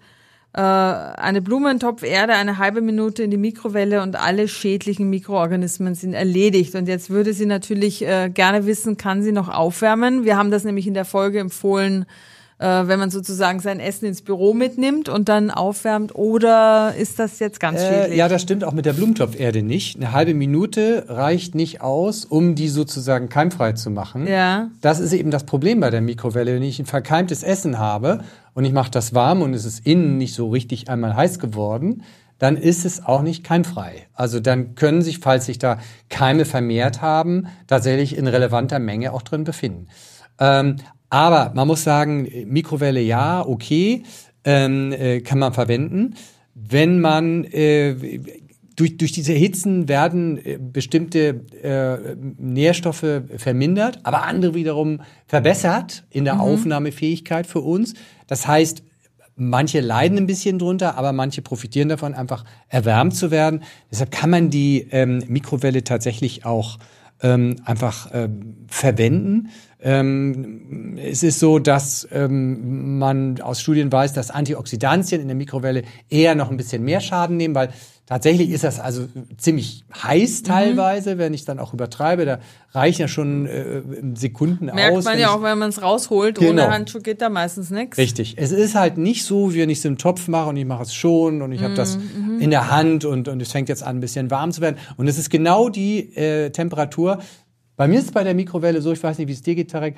eine 0.63 1.43
Blumentopf 1.43 2.03
Erde, 2.03 2.35
eine 2.35 2.57
halbe 2.59 2.81
Minute 2.81 3.23
in 3.23 3.31
die 3.31 3.37
Mikrowelle 3.37 4.03
und 4.03 4.17
alle 4.17 4.49
schädlichen 4.49 5.11
Mikroorganismen 5.11 5.95
sind 5.95 6.15
erledigt. 6.15 6.75
Und 6.75 6.89
jetzt 6.89 7.11
würde 7.11 7.35
sie 7.35 7.47
natürlich 7.47 8.03
äh, 8.03 8.31
gerne 8.31 8.65
wissen, 8.65 8.97
kann 8.97 9.23
sie 9.23 9.33
noch 9.33 9.49
aufwärmen? 9.49 10.25
Wir 10.25 10.37
haben 10.39 10.51
das 10.51 10.65
nämlich 10.65 10.87
in 10.87 10.95
der 10.95 11.05
Folge 11.05 11.41
empfohlen, 11.41 12.07
äh, 12.59 12.65
wenn 12.87 12.99
man 12.99 13.11
sozusagen 13.11 13.61
sein 13.61 13.81
Essen 13.81 14.07
ins 14.07 14.23
Büro 14.23 14.55
mitnimmt 14.55 15.09
und 15.09 15.29
dann 15.29 15.51
aufwärmt? 15.51 16.15
Oder 16.15 16.95
ist 16.99 17.19
das 17.19 17.39
jetzt 17.39 17.61
ganz 17.61 17.81
Äh, 17.81 17.89
schädlich? 18.03 18.19
ja, 18.19 18.29
das 18.29 18.43
stimmt 18.43 18.65
auch 18.65 18.73
mit 18.73 18.87
der 18.87 18.95
Blumentopferde 18.95 19.63
nicht. 19.63 19.97
Eine 19.97 20.13
halbe 20.13 20.35
Minute 20.35 21.05
reicht 21.09 21.55
nicht 21.55 21.81
aus, 21.83 22.25
um 22.25 22.55
die 22.55 22.69
sozusagen 22.69 23.29
keimfrei 23.29 23.73
zu 23.73 23.91
machen. 23.91 24.27
Ja. 24.27 24.71
Das 24.81 25.01
ist 25.01 25.13
eben 25.13 25.31
das 25.31 25.45
Problem 25.45 25.81
bei 25.81 25.91
der 25.91 26.01
Mikrowelle. 26.01 26.55
Wenn 26.55 26.63
ich 26.63 26.79
ein 26.79 26.87
verkeimtes 26.87 27.43
Essen 27.43 27.79
habe 27.79 28.21
und 28.55 28.65
ich 28.65 28.73
mache 28.73 28.91
das 28.91 29.15
warm 29.15 29.43
und 29.43 29.53
es 29.55 29.65
ist 29.65 29.87
innen 29.87 30.17
nicht 30.17 30.35
so 30.35 30.49
richtig 30.49 30.89
einmal 30.89 31.15
heiß 31.15 31.39
geworden, 31.39 32.03
dann 32.39 32.57
ist 32.59 32.85
es 32.85 33.05
auch 33.05 33.23
nicht 33.23 33.45
keimfrei. 33.45 34.09
Also 34.13 34.41
dann 34.41 34.75
können 34.75 35.01
sich, 35.01 35.21
falls 35.21 35.47
sich 35.47 35.59
da 35.59 35.79
Keime 36.11 36.45
vermehrt 36.45 37.01
haben, 37.01 37.47
tatsächlich 37.67 38.17
in 38.17 38.27
relevanter 38.27 38.79
Menge 38.79 39.13
auch 39.15 39.23
drin 39.23 39.45
befinden. 39.45 39.89
Ähm, 40.39 40.77
aber 41.11 41.53
man 41.55 41.69
muss 41.69 41.85
sagen, 41.85 42.29
Mikrowelle 42.47 43.01
ja, 43.01 43.47
okay, 43.47 44.03
ähm, 44.45 44.93
äh, 44.93 45.21
kann 45.21 45.39
man 45.39 45.53
verwenden. 45.53 46.15
Wenn 46.55 47.01
man 47.01 47.45
äh, 47.45 48.21
durch, 48.77 48.97
durch 48.97 49.13
diese 49.13 49.33
Hitzen 49.33 49.89
werden 49.89 50.39
äh, 50.45 50.59
bestimmte 50.59 51.45
äh, 51.63 52.17
Nährstoffe 52.39 53.23
vermindert, 53.37 54.01
aber 54.05 54.23
andere 54.25 54.55
wiederum 54.55 55.01
verbessert 55.27 56.05
in 56.11 56.25
der 56.25 56.41
Aufnahmefähigkeit 56.41 57.47
für 57.47 57.61
uns. 57.61 57.95
Das 58.27 58.47
heißt, 58.47 58.83
manche 59.35 59.81
leiden 59.81 60.19
ein 60.19 60.27
bisschen 60.27 60.59
drunter, 60.59 60.97
aber 60.97 61.13
manche 61.13 61.43
profitieren 61.43 61.89
davon, 61.89 62.15
einfach 62.15 62.45
erwärmt 62.69 63.15
zu 63.15 63.31
werden. 63.31 63.63
Deshalb 63.91 64.11
kann 64.11 64.31
man 64.31 64.51
die 64.51 64.89
ähm, 64.91 65.23
Mikrowelle 65.29 65.85
tatsächlich 65.85 66.45
auch 66.45 66.79
ähm, 67.23 67.57
einfach 67.65 68.11
ähm, 68.13 68.67
verwenden. 68.69 69.49
Ähm, 69.81 70.97
es 71.03 71.23
ist 71.23 71.39
so, 71.39 71.59
dass 71.59 72.09
ähm, 72.11 72.99
man 72.99 73.41
aus 73.41 73.61
Studien 73.61 73.93
weiß, 73.93 74.13
dass 74.15 74.31
Antioxidantien 74.31 75.21
in 75.21 75.29
der 75.29 75.37
Mikrowelle 75.37 75.83
eher 76.09 76.35
noch 76.35 76.51
ein 76.51 76.57
bisschen 76.57 76.83
mehr 76.83 77.01
Schaden 77.01 77.37
nehmen, 77.37 77.55
weil 77.55 77.69
tatsächlich 78.07 78.51
ist 78.51 78.65
das 78.65 78.81
also 78.81 79.07
ziemlich 79.37 79.85
heiß 80.03 80.41
Mhm. 80.43 80.47
teilweise, 80.47 81.19
wenn 81.19 81.35
ich 81.35 81.45
dann 81.45 81.59
auch 81.59 81.75
übertreibe. 81.75 82.25
Da 82.25 82.39
reichen 82.73 83.03
ja 83.03 83.09
schon 83.09 83.47
äh, 83.47 83.83
Sekunden 84.15 84.67
Merkt 84.67 84.97
aus. 84.97 85.05
man 85.05 85.15
wenn 85.15 85.21
ja 85.21 85.31
auch, 85.31 85.43
wenn 85.43 85.59
man 85.59 85.69
es 85.69 85.83
rausholt. 85.83 86.39
Genau. 86.39 86.51
Ohne 86.65 86.71
Handschuh 86.71 87.01
geht 87.01 87.21
da 87.21 87.29
meistens 87.29 87.71
nichts. 87.71 87.99
Richtig. 87.99 88.35
Es 88.39 88.53
ist 88.53 88.75
halt 88.77 88.97
nicht 88.97 89.25
so, 89.25 89.53
wie 89.55 89.59
wenn 89.61 89.71
ich 89.71 89.79
es 89.79 89.85
im 89.85 89.99
Topf 89.99 90.29
mache 90.29 90.49
und 90.49 90.57
ich 90.57 90.65
mache 90.65 90.85
es 90.85 90.95
schon 90.95 91.43
und 91.43 91.53
ich 91.53 91.63
habe 91.63 91.75
das 91.75 91.99
in 92.41 92.51
der 92.51 92.71
Hand 92.71 93.05
und, 93.05 93.29
und 93.29 93.43
es 93.43 93.53
fängt 93.53 93.69
jetzt 93.69 93.83
an, 93.83 93.99
ein 93.99 94.01
bisschen 94.01 94.31
warm 94.31 94.53
zu 94.53 94.61
werden. 94.63 94.77
Und 94.97 95.07
es 95.09 95.19
ist 95.19 95.29
genau 95.29 95.69
die 95.69 96.17
äh, 96.17 96.51
Temperatur. 96.51 97.19
Bei 97.77 97.89
mir 97.89 97.99
ist 97.99 98.07
es 98.07 98.13
bei 98.13 98.25
der 98.25 98.35
Mikrowelle 98.35 98.81
so, 98.81 98.93
ich 98.93 99.03
weiß 99.03 99.19
nicht, 99.19 99.29
wie 99.29 99.33
es 99.33 99.43
dir 99.43 99.55
geht, 99.55 99.71
Tarek, 99.71 99.97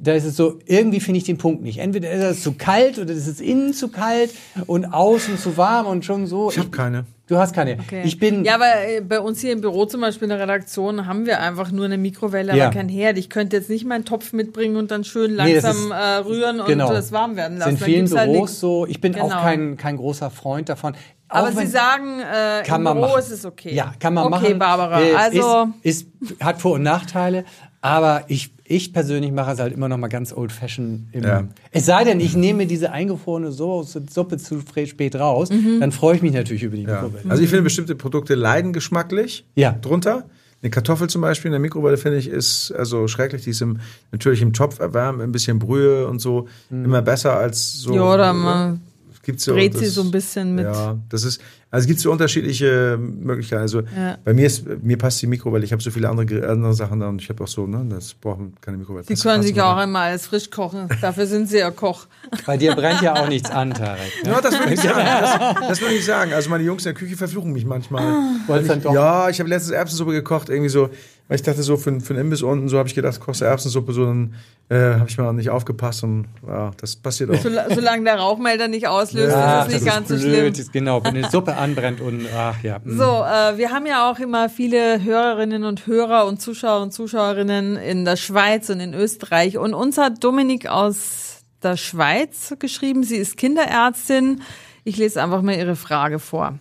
da- 0.00 0.12
ist 0.14 0.24
es 0.24 0.36
so, 0.36 0.58
irgendwie 0.66 1.00
finde 1.00 1.18
ich 1.18 1.24
den 1.24 1.38
Punkt 1.38 1.62
nicht. 1.62 1.78
Entweder 1.78 2.10
ist 2.10 2.22
es 2.38 2.42
zu 2.42 2.52
kalt 2.52 2.98
oder 2.98 3.12
ist 3.12 3.26
es 3.26 3.40
innen 3.40 3.72
zu 3.74 3.88
kalt 3.88 4.30
und 4.66 4.86
außen 4.86 5.38
zu 5.38 5.56
warm 5.56 5.86
und 5.86 6.04
schon 6.04 6.26
so. 6.26 6.50
Ich 6.50 6.58
habe 6.58 6.70
keine. 6.70 7.04
Du 7.26 7.36
hast 7.36 7.54
keine. 7.54 7.78
Okay. 7.78 8.02
Ich 8.06 8.18
bin. 8.18 8.42
ja, 8.46 8.54
aber 8.54 8.64
äh, 8.86 9.02
bei 9.02 9.20
uns 9.20 9.40
hier 9.42 9.52
im 9.52 9.60
Büro 9.60 9.84
zum 9.84 10.00
Beispiel 10.00 10.24
in 10.24 10.30
der 10.30 10.40
Redaktion 10.40 11.04
haben 11.06 11.26
wir 11.26 11.40
einfach 11.40 11.70
nur 11.70 11.84
eine 11.84 11.98
Mikrowelle, 11.98 12.56
Ja. 12.56 12.66
aber 12.66 12.74
kein 12.74 12.88
Herd. 12.88 13.18
Ich 13.18 13.28
könnte 13.28 13.56
jetzt 13.56 13.68
nicht 13.68 13.84
meinen 13.84 14.06
Topf 14.06 14.32
mitbringen 14.32 14.76
und 14.76 14.90
dann 14.90 15.04
schön 15.04 15.32
Nee, 15.32 15.36
langsam 15.60 15.76
ist- 15.76 15.90
äh, 15.90 16.16
rühren 16.26 16.62
genau. 16.66 16.88
und 16.88 16.96
es 16.96 17.12
warm 17.12 17.36
werden 17.36 17.58
lassen. 17.58 17.76
Dann 17.76 17.84
vielen 17.84 18.10
halt 18.16 18.30
Büros 18.32 18.48
nix. 18.50 18.60
so. 18.60 18.86
Ich 18.86 19.02
bin 19.02 19.14
auch 19.16 19.28
Genau. 19.28 19.40
kein, 19.42 19.76
kein 19.76 19.96
großer 19.98 20.30
Freund 20.30 20.70
davon. 20.70 20.94
Aber 21.28 21.52
Sie 21.52 21.66
sagen, 21.66 22.20
äh, 22.20 22.62
kann 22.64 22.80
im 22.80 22.84
man 22.84 22.94
Büro 22.96 23.08
machen. 23.08 23.18
ist 23.20 23.30
es 23.30 23.44
okay. 23.44 23.74
Ja, 23.74 23.94
kann 24.00 24.14
man 24.14 24.24
okay, 24.24 24.30
machen. 24.30 24.44
Okay, 24.46 24.54
Barbara. 24.54 25.00
Äh, 25.02 25.14
also 25.14 25.66
ist, 25.82 26.06
ist, 26.22 26.40
hat 26.40 26.60
Vor- 26.60 26.72
und 26.74 26.82
Nachteile, 26.82 27.44
aber 27.82 28.24
ich, 28.28 28.50
ich 28.64 28.92
persönlich 28.92 29.30
mache 29.32 29.52
es 29.52 29.58
halt 29.60 29.72
immer 29.74 29.88
noch 29.88 29.98
mal 29.98 30.08
ganz 30.08 30.32
old 30.32 30.52
fashioned. 30.52 31.02
Im, 31.12 31.24
Ja. 31.24 31.44
Es 31.70 31.86
sei 31.86 32.04
denn, 32.04 32.20
ich 32.20 32.34
nehme 32.36 32.66
diese 32.66 32.92
eingefrorene 32.92 33.52
Soße, 33.52 34.02
Suppe 34.10 34.38
zu 34.38 34.62
spät 34.86 35.16
raus, 35.16 35.50
Mhm. 35.50 35.80
dann 35.80 35.92
freue 35.92 36.16
ich 36.16 36.22
mich 36.22 36.32
natürlich 36.32 36.62
über 36.62 36.76
die 36.76 36.82
Ja. 36.84 37.02
Mikrowelle. 37.02 37.30
Also 37.30 37.42
ich 37.42 37.48
finde 37.50 37.62
bestimmte 37.62 37.94
Produkte 37.94 38.34
leiden 38.34 38.72
geschmacklich 38.72 39.44
Ja. 39.54 39.72
drunter. 39.72 40.24
Eine 40.60 40.70
Kartoffel 40.70 41.08
zum 41.08 41.20
Beispiel 41.20 41.50
in 41.50 41.52
der 41.52 41.60
Mikrowelle 41.60 41.96
finde 41.98 42.18
ich 42.18 42.26
ist 42.28 42.72
also 42.72 43.06
schrecklich. 43.06 43.44
Die 43.44 43.50
ist 43.50 43.60
im, 43.62 43.78
natürlich 44.10 44.42
im 44.42 44.52
Topf 44.52 44.80
erwärmt, 44.80 45.22
ein 45.22 45.30
bisschen 45.30 45.60
Brühe 45.60 46.08
und 46.08 46.18
so 46.20 46.48
Mhm. 46.70 46.84
immer 46.86 47.00
besser 47.02 47.36
als 47.36 47.74
so. 47.74 47.94
Ja, 47.94 48.02
oder 48.12 48.32
man 48.32 48.80
gibt's 49.28 49.44
so, 49.44 49.52
brät 49.52 49.76
sie 49.76 49.86
so 49.86 50.00
ein 50.00 50.10
bisschen 50.10 50.54
mit. 50.54 50.64
Ja, 50.64 50.96
das 51.10 51.22
ist 51.24 51.40
also 51.70 51.84
es 51.84 51.86
gibt 51.86 52.00
so 52.00 52.10
unterschiedliche 52.10 52.98
Möglichkeiten. 52.98 53.60
Also 53.60 53.82
Ja. 53.94 54.16
bei 54.24 54.32
mir 54.32 54.46
ist 54.46 54.64
mir 54.82 54.96
passt 54.96 55.20
die 55.20 55.26
Mikrowelle. 55.26 55.66
Ich 55.66 55.72
habe 55.72 55.82
so 55.82 55.90
viele 55.90 56.08
andere 56.08 56.48
andere 56.48 56.72
Sachen 56.72 57.00
da 57.00 57.08
und 57.10 57.20
ich 57.20 57.28
habe 57.28 57.44
auch 57.44 57.48
so 57.48 57.66
ne, 57.66 57.84
das 57.90 58.14
braucht 58.14 58.38
man 58.38 58.52
keine 58.62 58.78
Mikrowelle. 58.78 59.04
Sie 59.04 59.12
Das 59.12 59.22
können 59.22 59.42
sich 59.42 59.60
auch 59.60 59.78
immer 59.82 59.98
alles 60.00 60.26
frisch 60.26 60.48
kochen. 60.50 60.88
Dafür 61.02 61.26
sind 61.26 61.46
Sie 61.50 61.58
ja 61.58 61.70
Koch. 61.70 62.06
Bei 62.46 62.56
dir 62.56 62.74
brennt 62.74 63.02
ja 63.02 63.14
auch 63.22 63.28
nichts 63.28 63.50
an, 63.50 63.74
Tarek. 63.74 64.00
Ne? 64.24 64.30
Ja, 64.30 64.40
das 64.40 64.58
würde 64.58 64.72
ich 64.74 64.80
sagen. 64.80 64.98
Das, 65.60 65.68
das 65.68 65.80
würde 65.82 65.94
ich 65.94 66.04
sagen. 66.06 66.32
Also 66.32 66.48
meine 66.48 66.64
Jungs 66.64 66.86
in 66.86 66.94
der 66.94 67.00
Küche 67.00 67.16
verfluchen 67.16 67.52
mich 67.52 67.66
manchmal. 67.66 68.02
Doch- 68.48 68.94
Ja, 68.94 69.28
ich 69.28 69.38
habe 69.38 69.50
letztens 69.50 69.72
Erbsensuppe 69.72 70.12
gekocht, 70.12 70.48
irgendwie 70.48 70.70
so, 70.70 70.88
weil 71.28 71.36
ich 71.36 71.42
dachte 71.42 71.62
so 71.62 71.76
für, 71.76 72.00
für 72.00 72.14
einen 72.14 72.22
Imbiss 72.22 72.42
unten, 72.42 72.68
so 72.68 72.78
habe 72.78 72.88
ich 72.88 72.94
gedacht, 72.94 73.20
kochst 73.20 73.42
du 73.42 73.44
Erbsensuppe, 73.44 73.92
so 73.92 74.04
dann 74.06 74.34
äh, 74.70 74.94
habe 74.94 75.06
ich 75.08 75.16
mal 75.18 75.32
nicht 75.34 75.50
aufgepasst 75.50 76.02
und 76.04 76.26
ja, 76.46 76.70
das 76.80 76.96
passiert 76.96 77.30
auch. 77.30 77.40
Sola- 77.40 77.66
Solange 77.74 78.04
der 78.04 78.16
Rauchmelder 78.18 78.66
nicht 78.68 78.88
auslöst, 78.88 79.34
Ach, 79.36 79.66
ist 79.68 79.74
es 79.74 79.82
nicht 79.82 79.92
ganz 79.94 80.08
so 80.08 80.14
blöd. 80.16 80.24
schlimm. 80.24 80.46
Ist 80.52 80.72
Genau, 80.72 81.04
wenn 81.04 81.16
eine 81.16 81.30
Suppe 81.30 81.56
anbrennt 81.56 82.00
und 82.00 82.26
ach 82.36 82.62
ja. 82.62 82.78
mm. 82.82 82.96
So, 82.98 83.04
äh, 83.04 83.56
wir 83.58 83.70
haben 83.70 83.86
ja 83.86 84.10
auch 84.10 84.18
immer 84.18 84.48
viele 84.48 85.02
Hörerinnen 85.04 85.64
und 85.64 85.86
Hörer 85.86 86.26
und 86.26 86.40
Zuschauer 86.42 86.82
und 86.82 86.92
Zuschauerinnen 86.92 87.76
in 87.76 88.04
der 88.04 88.16
Schweiz 88.16 88.68
und 88.70 88.80
in 88.80 88.94
Österreich. 88.94 89.58
Und 89.58 89.74
uns 89.74 89.98
hat 89.98 90.24
Dominik 90.24 90.66
aus 90.68 91.42
der 91.62 91.76
Schweiz 91.76 92.54
geschrieben. 92.58 93.02
Sie 93.04 93.16
ist 93.16 93.36
Kinderärztin. 93.36 94.42
Ich 94.84 94.96
lese 94.96 95.22
einfach 95.22 95.42
mal 95.42 95.54
ihre 95.56 95.76
Frage 95.76 96.18
vor. 96.18 96.58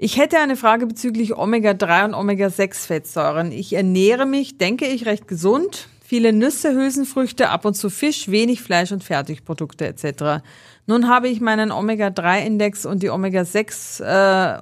Ich 0.00 0.16
hätte 0.16 0.38
eine 0.38 0.54
Frage 0.54 0.86
bezüglich 0.86 1.36
Omega-3 1.36 2.04
und 2.04 2.14
Omega-6-Fettsäuren. 2.14 3.50
Ich 3.50 3.72
ernähre 3.72 4.26
mich, 4.26 4.56
denke 4.56 4.86
ich, 4.86 5.06
recht 5.06 5.26
gesund. 5.26 5.88
Viele 6.00 6.32
Nüsse, 6.32 6.72
Hülsenfrüchte, 6.72 7.48
ab 7.48 7.64
und 7.64 7.74
zu 7.74 7.90
Fisch, 7.90 8.28
wenig 8.30 8.62
Fleisch 8.62 8.92
und 8.92 9.02
Fertigprodukte 9.02 9.88
etc. 9.88 10.44
Nun 10.86 11.08
habe 11.08 11.26
ich 11.26 11.40
meinen 11.40 11.72
Omega-3-Index 11.72 12.86
und 12.86 13.02
die 13.02 13.10
Omega-6 13.10 14.04
äh, 14.04 14.60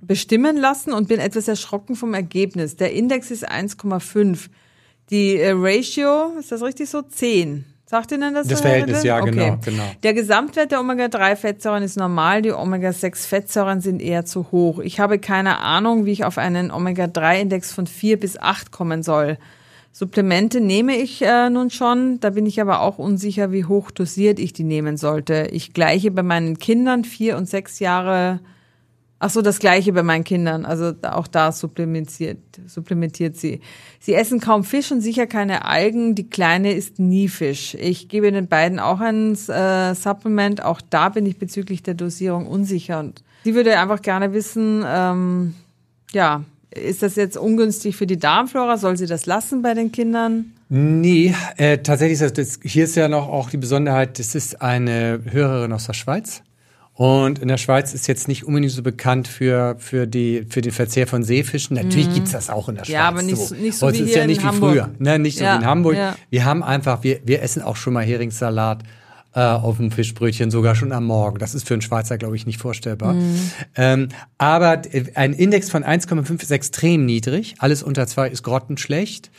bestimmen 0.00 0.56
lassen 0.56 0.92
und 0.92 1.08
bin 1.08 1.18
etwas 1.18 1.48
erschrocken 1.48 1.96
vom 1.96 2.14
Ergebnis. 2.14 2.76
Der 2.76 2.92
Index 2.92 3.32
ist 3.32 3.50
1,5. 3.50 4.48
Die 5.10 5.38
äh, 5.38 5.54
Ratio, 5.56 6.38
ist 6.38 6.52
das 6.52 6.62
richtig 6.62 6.88
so? 6.88 7.02
10. 7.02 7.64
Sagt 7.90 8.12
Ihnen 8.12 8.34
das 8.34 8.46
Das 8.46 8.60
Verhältnis, 8.60 9.02
ja, 9.02 9.18
okay. 9.18 9.30
genau, 9.30 9.58
genau. 9.64 9.82
Der 10.02 10.12
Gesamtwert 10.12 10.72
der 10.72 10.80
Omega-3-Fettsäuren 10.80 11.82
ist 11.82 11.96
normal, 11.96 12.42
die 12.42 12.52
Omega-6-Fettsäuren 12.52 13.80
sind 13.80 14.02
eher 14.02 14.26
zu 14.26 14.52
hoch. 14.52 14.80
Ich 14.80 15.00
habe 15.00 15.18
keine 15.18 15.60
Ahnung, 15.60 16.04
wie 16.04 16.12
ich 16.12 16.26
auf 16.26 16.36
einen 16.36 16.70
Omega-3-Index 16.70 17.72
von 17.72 17.86
4 17.86 18.20
bis 18.20 18.38
8 18.38 18.72
kommen 18.72 19.02
soll. 19.02 19.38
Supplemente 19.90 20.60
nehme 20.60 20.98
ich 20.98 21.22
äh, 21.22 21.48
nun 21.48 21.70
schon, 21.70 22.20
da 22.20 22.28
bin 22.28 22.44
ich 22.44 22.60
aber 22.60 22.82
auch 22.82 22.98
unsicher, 22.98 23.52
wie 23.52 23.64
hoch 23.64 23.90
dosiert 23.90 24.38
ich 24.38 24.52
die 24.52 24.64
nehmen 24.64 24.98
sollte. 24.98 25.48
Ich 25.50 25.72
gleiche 25.72 26.10
bei 26.10 26.22
meinen 26.22 26.58
Kindern 26.58 27.04
vier 27.04 27.38
und 27.38 27.48
sechs 27.48 27.78
Jahre 27.78 28.40
Ach 29.20 29.30
so, 29.30 29.42
das 29.42 29.58
gleiche 29.58 29.92
bei 29.92 30.04
meinen 30.04 30.22
Kindern. 30.22 30.64
Also 30.64 30.92
auch 31.02 31.26
da 31.26 31.50
supplementiert, 31.50 32.38
supplementiert 32.66 33.36
sie. 33.36 33.60
Sie 33.98 34.14
essen 34.14 34.38
kaum 34.38 34.62
Fisch 34.62 34.92
und 34.92 35.00
sicher 35.00 35.26
keine 35.26 35.64
Algen. 35.64 36.14
Die 36.14 36.30
Kleine 36.30 36.72
isst 36.72 37.00
nie 37.00 37.28
Fisch. 37.28 37.74
Ich 37.74 38.08
gebe 38.08 38.30
den 38.30 38.46
beiden 38.46 38.78
auch 38.78 39.00
ein 39.00 39.32
äh, 39.48 39.94
Supplement. 39.96 40.64
Auch 40.64 40.80
da 40.80 41.08
bin 41.08 41.26
ich 41.26 41.38
bezüglich 41.38 41.82
der 41.82 41.94
Dosierung 41.94 42.46
unsicher. 42.46 43.00
Und 43.00 43.24
sie 43.42 43.56
würde 43.56 43.76
einfach 43.78 44.02
gerne 44.02 44.32
wissen, 44.32 44.84
ähm, 44.86 45.54
ja, 46.12 46.44
ist 46.70 47.02
das 47.02 47.16
jetzt 47.16 47.36
ungünstig 47.36 47.96
für 47.96 48.06
die 48.06 48.18
Darmflora? 48.18 48.76
Soll 48.76 48.96
sie 48.96 49.06
das 49.06 49.26
lassen 49.26 49.62
bei 49.62 49.74
den 49.74 49.90
Kindern? 49.90 50.52
Nee, 50.68 51.34
äh, 51.56 51.78
tatsächlich 51.78 52.20
ist 52.20 52.38
das, 52.38 52.60
hier 52.62 52.84
ist 52.84 52.94
ja 52.94 53.08
noch 53.08 53.28
auch 53.28 53.50
die 53.50 53.56
Besonderheit, 53.56 54.18
das 54.18 54.34
ist 54.34 54.60
eine 54.60 55.22
Hörerin 55.24 55.72
aus 55.72 55.86
der 55.86 55.94
Schweiz. 55.94 56.42
Und 56.98 57.38
in 57.38 57.46
der 57.46 57.58
Schweiz 57.58 57.94
ist 57.94 58.08
jetzt 58.08 58.26
nicht 58.26 58.42
unbedingt 58.44 58.72
so 58.72 58.82
bekannt 58.82 59.28
für, 59.28 59.76
für, 59.78 60.08
die, 60.08 60.44
für 60.50 60.62
den 60.62 60.72
Verzehr 60.72 61.06
von 61.06 61.22
Seefischen. 61.22 61.76
Natürlich 61.76 62.12
gibt's 62.12 62.32
das 62.32 62.50
auch 62.50 62.68
in 62.68 62.74
der 62.74 62.84
Schweiz. 62.84 62.88
Mhm. 62.88 62.94
Ja, 62.94 63.06
aber 63.08 63.22
nicht 63.22 63.36
so- 63.36 63.54
nicht 63.54 63.78
so 63.78 63.92
wie 63.92 63.98
ist 64.00 64.16
ja 64.16 64.22
in 64.22 64.26
nicht 64.26 64.42
wie 64.42 64.46
Hamburg. 64.46 64.72
früher. 64.72 64.90
Ne? 64.98 65.16
Nicht 65.20 65.38
so 65.38 65.44
Ja, 65.44 65.54
wie 65.54 65.58
in 65.62 65.64
Hamburg. 65.66 65.94
ja. 65.96 66.16
Wir 66.28 66.44
haben 66.44 66.64
einfach, 66.64 67.04
wir, 67.04 67.20
wir 67.24 67.40
essen 67.40 67.62
auch 67.62 67.76
schon 67.76 67.92
mal 67.92 68.04
Heringssalat 68.04 68.82
äh, 69.32 69.38
auf 69.40 69.76
dem 69.76 69.92
Fischbrötchen, 69.92 70.50
sogar 70.50 70.74
schon 70.74 70.90
am 70.90 71.04
Morgen. 71.04 71.38
Das 71.38 71.54
ist 71.54 71.68
für 71.68 71.74
einen 71.74 71.82
Schweizer, 71.82 72.18
glaube 72.18 72.34
ich, 72.34 72.46
nicht 72.46 72.58
vorstellbar. 72.58 73.12
Mhm. 73.12 73.50
Ähm, 73.76 74.08
aber 74.36 74.82
ein 75.14 75.34
Index 75.34 75.70
von 75.70 75.84
1,5 75.84 76.42
ist 76.42 76.50
extrem 76.50 77.06
niedrig. 77.06 77.54
Alles 77.58 77.84
unter 77.84 78.08
zwei 78.08 78.28
ist 78.28 78.42
grottenschlecht. 78.42 79.30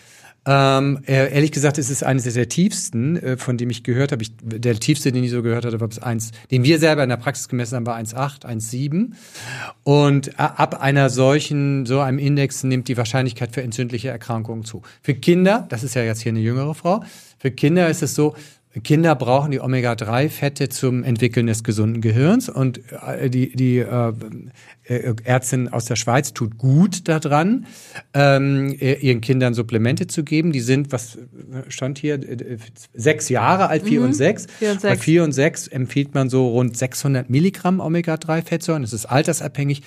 Ähm, 0.51 1.03
äh, 1.05 1.31
ehrlich 1.31 1.51
gesagt, 1.51 1.77
es 1.77 1.91
ist 1.91 2.03
eines 2.03 2.23
der 2.23 2.49
tiefsten, 2.49 3.17
äh, 3.17 3.37
von 3.37 3.55
dem 3.55 3.69
ich 3.69 3.83
gehört 3.83 4.11
habe. 4.11 4.23
Ich, 4.23 4.31
der 4.41 4.73
tiefste, 4.79 5.11
den 5.11 5.23
ich 5.23 5.29
so 5.29 5.43
gehört 5.43 5.63
hatte, 5.63 5.79
war 5.79 5.87
bis 5.87 5.99
1, 5.99 6.31
den 6.49 6.63
wir 6.63 6.79
selber 6.79 7.03
in 7.03 7.09
der 7.09 7.17
Praxis 7.17 7.49
gemessen 7.49 7.75
haben, 7.75 7.85
war 7.85 7.95
1,8, 7.95 8.47
1,7. 8.47 9.11
Und 9.83 10.39
ab 10.39 10.81
einer 10.81 11.11
solchen, 11.11 11.85
so 11.85 11.99
einem 11.99 12.17
Index 12.17 12.63
nimmt 12.63 12.87
die 12.87 12.97
Wahrscheinlichkeit 12.97 13.53
für 13.53 13.61
entzündliche 13.61 14.09
Erkrankungen 14.09 14.65
zu. 14.65 14.81
Für 15.03 15.13
Kinder, 15.13 15.67
das 15.69 15.83
ist 15.83 15.93
ja 15.93 16.01
jetzt 16.01 16.21
hier 16.21 16.31
eine 16.31 16.39
jüngere 16.39 16.73
Frau, 16.73 17.03
für 17.37 17.51
Kinder 17.51 17.87
ist 17.87 18.01
es 18.01 18.15
so, 18.15 18.35
Kinder 18.83 19.15
brauchen 19.15 19.49
die 19.49 19.59
Omega-3-Fette 19.59 20.69
zum 20.69 21.03
Entwickeln 21.03 21.47
des 21.47 21.63
gesunden 21.63 22.01
Gehirns 22.01 22.49
und 22.49 22.79
äh, 22.91 23.27
die, 23.27 23.55
die 23.55 23.79
äh, 23.79 24.13
äh, 24.83 25.15
Ärztin 25.23 25.69
aus 25.69 25.85
der 25.85 25.95
Schweiz 25.95 26.33
tut 26.33 26.59
gut 26.59 27.07
daran, 27.07 27.65
ähm, 28.13 28.75
ihren 28.79 29.21
Kindern 29.21 29.55
Supplemente 29.55 30.05
zu 30.05 30.23
geben. 30.23 30.51
Die 30.51 30.59
sind, 30.59 30.91
was 30.91 31.17
stand 31.67 31.97
hier, 31.97 32.19
sechs 32.93 33.29
Jahre 33.29 33.69
alt, 33.69 33.83
vier 33.83 34.01
mhm. 34.01 34.07
und 34.07 34.13
sechs. 34.13 34.45
Vier 34.59 34.73
und 34.73 34.81
sechs. 34.81 34.93
Bei 34.93 35.03
vier 35.03 35.23
und 35.23 35.31
sechs 35.31 35.67
empfiehlt 35.67 36.13
man 36.13 36.29
so 36.29 36.47
rund 36.49 36.77
600 36.77 37.27
Milligramm 37.27 37.79
Omega-3-Fettsäuren. 37.79 38.83
Das 38.83 38.93
ist 38.93 39.07
altersabhängig. 39.07 39.81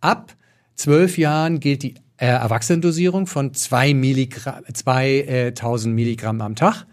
Ab 0.00 0.34
zwölf 0.74 1.18
Jahren 1.18 1.60
gilt 1.60 1.84
die 1.84 1.94
äh, 2.16 2.26
Erwachsenendosierung 2.26 3.28
von 3.28 3.54
zwei 3.54 3.94
Milligramm, 3.94 4.64
2000 4.72 5.94
Milligramm 5.94 6.40
am 6.40 6.56
Tag. 6.56 6.86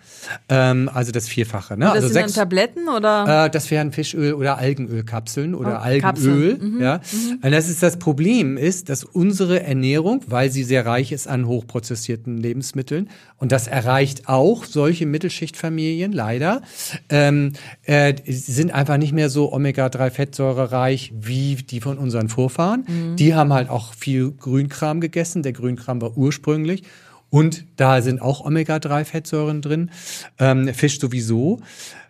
Ähm, 0.49 0.89
also 0.93 1.11
das 1.11 1.27
Vierfache. 1.27 1.77
Ne? 1.77 1.85
Und 1.85 1.95
das 1.95 2.03
also 2.03 2.07
sind 2.07 2.13
sechs, 2.13 2.33
dann 2.33 2.43
Tabletten 2.43 2.89
oder? 2.89 3.45
Äh, 3.45 3.49
das 3.49 3.69
wären 3.71 3.91
Fischöl 3.91 4.33
oder 4.33 4.57
Algenölkapseln 4.57 5.55
oder 5.55 5.73
oh, 5.73 5.83
Algenöl. 5.83 6.57
Mhm. 6.57 6.81
Ja. 6.81 6.97
Mhm. 7.11 7.39
Und 7.41 7.51
das 7.51 7.69
ist 7.69 7.81
das 7.83 7.97
Problem, 7.97 8.57
ist, 8.57 8.89
dass 8.89 9.03
unsere 9.03 9.63
Ernährung, 9.63 10.21
weil 10.27 10.51
sie 10.51 10.63
sehr 10.63 10.85
reich 10.85 11.11
ist 11.11 11.27
an 11.27 11.47
hochprozessierten 11.47 12.37
Lebensmitteln, 12.37 13.09
und 13.37 13.51
das 13.51 13.67
erreicht 13.67 14.29
auch 14.29 14.65
solche 14.65 15.07
Mittelschichtfamilien 15.07 16.11
leider, 16.11 16.61
ähm, 17.09 17.53
äh, 17.83 18.13
sind 18.27 18.71
einfach 18.71 18.97
nicht 18.97 19.13
mehr 19.13 19.31
so 19.31 19.51
Omega-3-Fettsäure 19.51 20.71
reich 20.71 21.11
wie 21.19 21.55
die 21.55 21.81
von 21.81 21.97
unseren 21.97 22.29
Vorfahren. 22.29 22.85
Mhm. 22.87 23.15
Die 23.15 23.33
haben 23.33 23.51
halt 23.51 23.69
auch 23.69 23.95
viel 23.95 24.31
Grünkram 24.31 25.01
gegessen. 25.01 25.41
Der 25.41 25.53
Grünkram 25.53 26.01
war 26.01 26.15
ursprünglich. 26.17 26.83
Und 27.31 27.65
da 27.77 28.03
sind 28.03 28.21
auch 28.21 28.45
Omega-3-Fettsäuren 28.45 29.61
drin, 29.61 29.89
ähm, 30.37 30.71
Fisch 30.73 30.99
sowieso. 30.99 31.61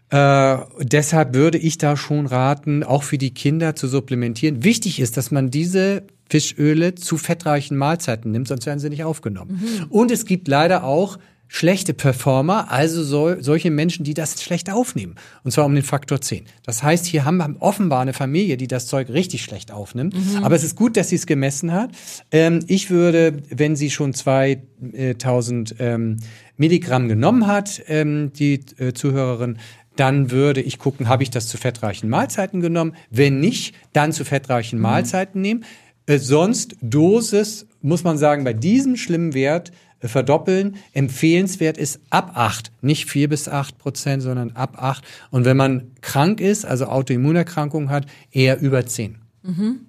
Äh, 0.09 0.57
deshalb 0.81 1.33
würde 1.33 1.57
ich 1.57 1.77
da 1.77 1.95
schon 1.95 2.25
raten, 2.25 2.83
auch 2.83 3.03
für 3.03 3.17
die 3.17 3.33
Kinder 3.33 3.75
zu 3.75 3.87
supplementieren. 3.87 4.65
Wichtig 4.65 4.99
ist, 4.99 5.15
dass 5.15 5.31
man 5.31 5.49
diese 5.49 6.03
Fischöle 6.29 6.95
zu 6.95 7.17
fettreichen 7.17 7.77
Mahlzeiten 7.77 8.31
nimmt, 8.31 8.47
sonst 8.47 8.65
werden 8.65 8.79
sie 8.79 8.89
nicht 8.89 9.03
aufgenommen. 9.03 9.61
Mhm. 9.61 9.85
Und 9.89 10.11
es 10.11 10.25
gibt 10.25 10.47
leider 10.49 10.83
auch 10.83 11.17
schlechte 11.53 11.93
Performer, 11.93 12.71
also 12.71 13.03
so, 13.03 13.41
solche 13.41 13.71
Menschen, 13.71 14.05
die 14.05 14.13
das 14.13 14.41
schlecht 14.41 14.71
aufnehmen. 14.71 15.15
Und 15.43 15.51
zwar 15.51 15.65
um 15.65 15.75
den 15.75 15.83
Faktor 15.83 16.21
10. 16.21 16.45
Das 16.63 16.81
heißt, 16.81 17.05
hier 17.05 17.25
haben 17.25 17.37
wir 17.37 17.53
offenbar 17.59 17.99
eine 17.99 18.13
Familie, 18.13 18.55
die 18.55 18.67
das 18.67 18.87
Zeug 18.87 19.09
richtig 19.09 19.43
schlecht 19.43 19.69
aufnimmt. 19.69 20.13
Mhm. 20.15 20.45
Aber 20.45 20.55
es 20.55 20.63
ist 20.63 20.77
gut, 20.77 20.95
dass 20.95 21.09
sie 21.09 21.17
es 21.17 21.25
gemessen 21.25 21.73
hat. 21.73 21.91
Ähm, 22.31 22.63
ich 22.67 22.89
würde, 22.89 23.43
wenn 23.49 23.75
sie 23.75 23.89
schon 23.89 24.13
2000 24.13 25.75
ähm, 25.79 26.17
Milligramm 26.55 27.09
genommen 27.09 27.47
hat, 27.47 27.81
ähm, 27.87 28.31
die 28.31 28.61
äh, 28.77 28.93
Zuhörerin, 28.93 29.57
dann 29.97 30.31
würde 30.31 30.61
ich 30.61 30.79
gucken, 30.79 31.09
habe 31.09 31.23
ich 31.23 31.31
das 31.31 31.49
zu 31.49 31.57
fettreichen 31.57 32.09
Mahlzeiten 32.09 32.61
genommen? 32.61 32.95
Wenn 33.09 33.41
nicht, 33.41 33.75
dann 33.91 34.13
zu 34.13 34.23
fettreichen 34.23 34.79
mhm. 34.79 34.83
Mahlzeiten 34.83 35.41
nehmen. 35.41 35.65
Äh, 36.05 36.17
sonst 36.17 36.77
Dosis, 36.81 37.67
muss 37.81 38.05
man 38.05 38.17
sagen, 38.17 38.45
bei 38.45 38.53
diesem 38.53 38.95
schlimmen 38.95 39.33
Wert 39.33 39.73
verdoppeln. 40.09 40.77
Empfehlenswert 40.93 41.77
ist 41.77 41.99
ab 42.09 42.31
acht, 42.35 42.71
nicht 42.81 43.09
vier 43.09 43.29
bis 43.29 43.47
acht 43.47 43.77
Prozent, 43.77 44.23
sondern 44.23 44.51
ab 44.51 44.81
acht. 44.81 45.03
Und 45.29 45.45
wenn 45.45 45.57
man 45.57 45.91
krank 46.01 46.41
ist, 46.41 46.65
also 46.65 46.85
Autoimmunerkrankungen 46.85 47.89
hat, 47.89 48.05
eher 48.31 48.59
über 48.59 48.85
zehn. 48.85 49.19
Mhm. 49.43 49.85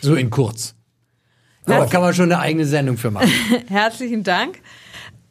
So 0.00 0.14
in 0.14 0.30
kurz. 0.30 0.74
Da 1.66 1.84
kann 1.86 2.00
man 2.00 2.14
schon 2.14 2.32
eine 2.32 2.40
eigene 2.40 2.64
Sendung 2.64 2.96
für 2.96 3.10
machen. 3.10 3.30
Herzlichen 3.68 4.22
Dank. 4.22 4.60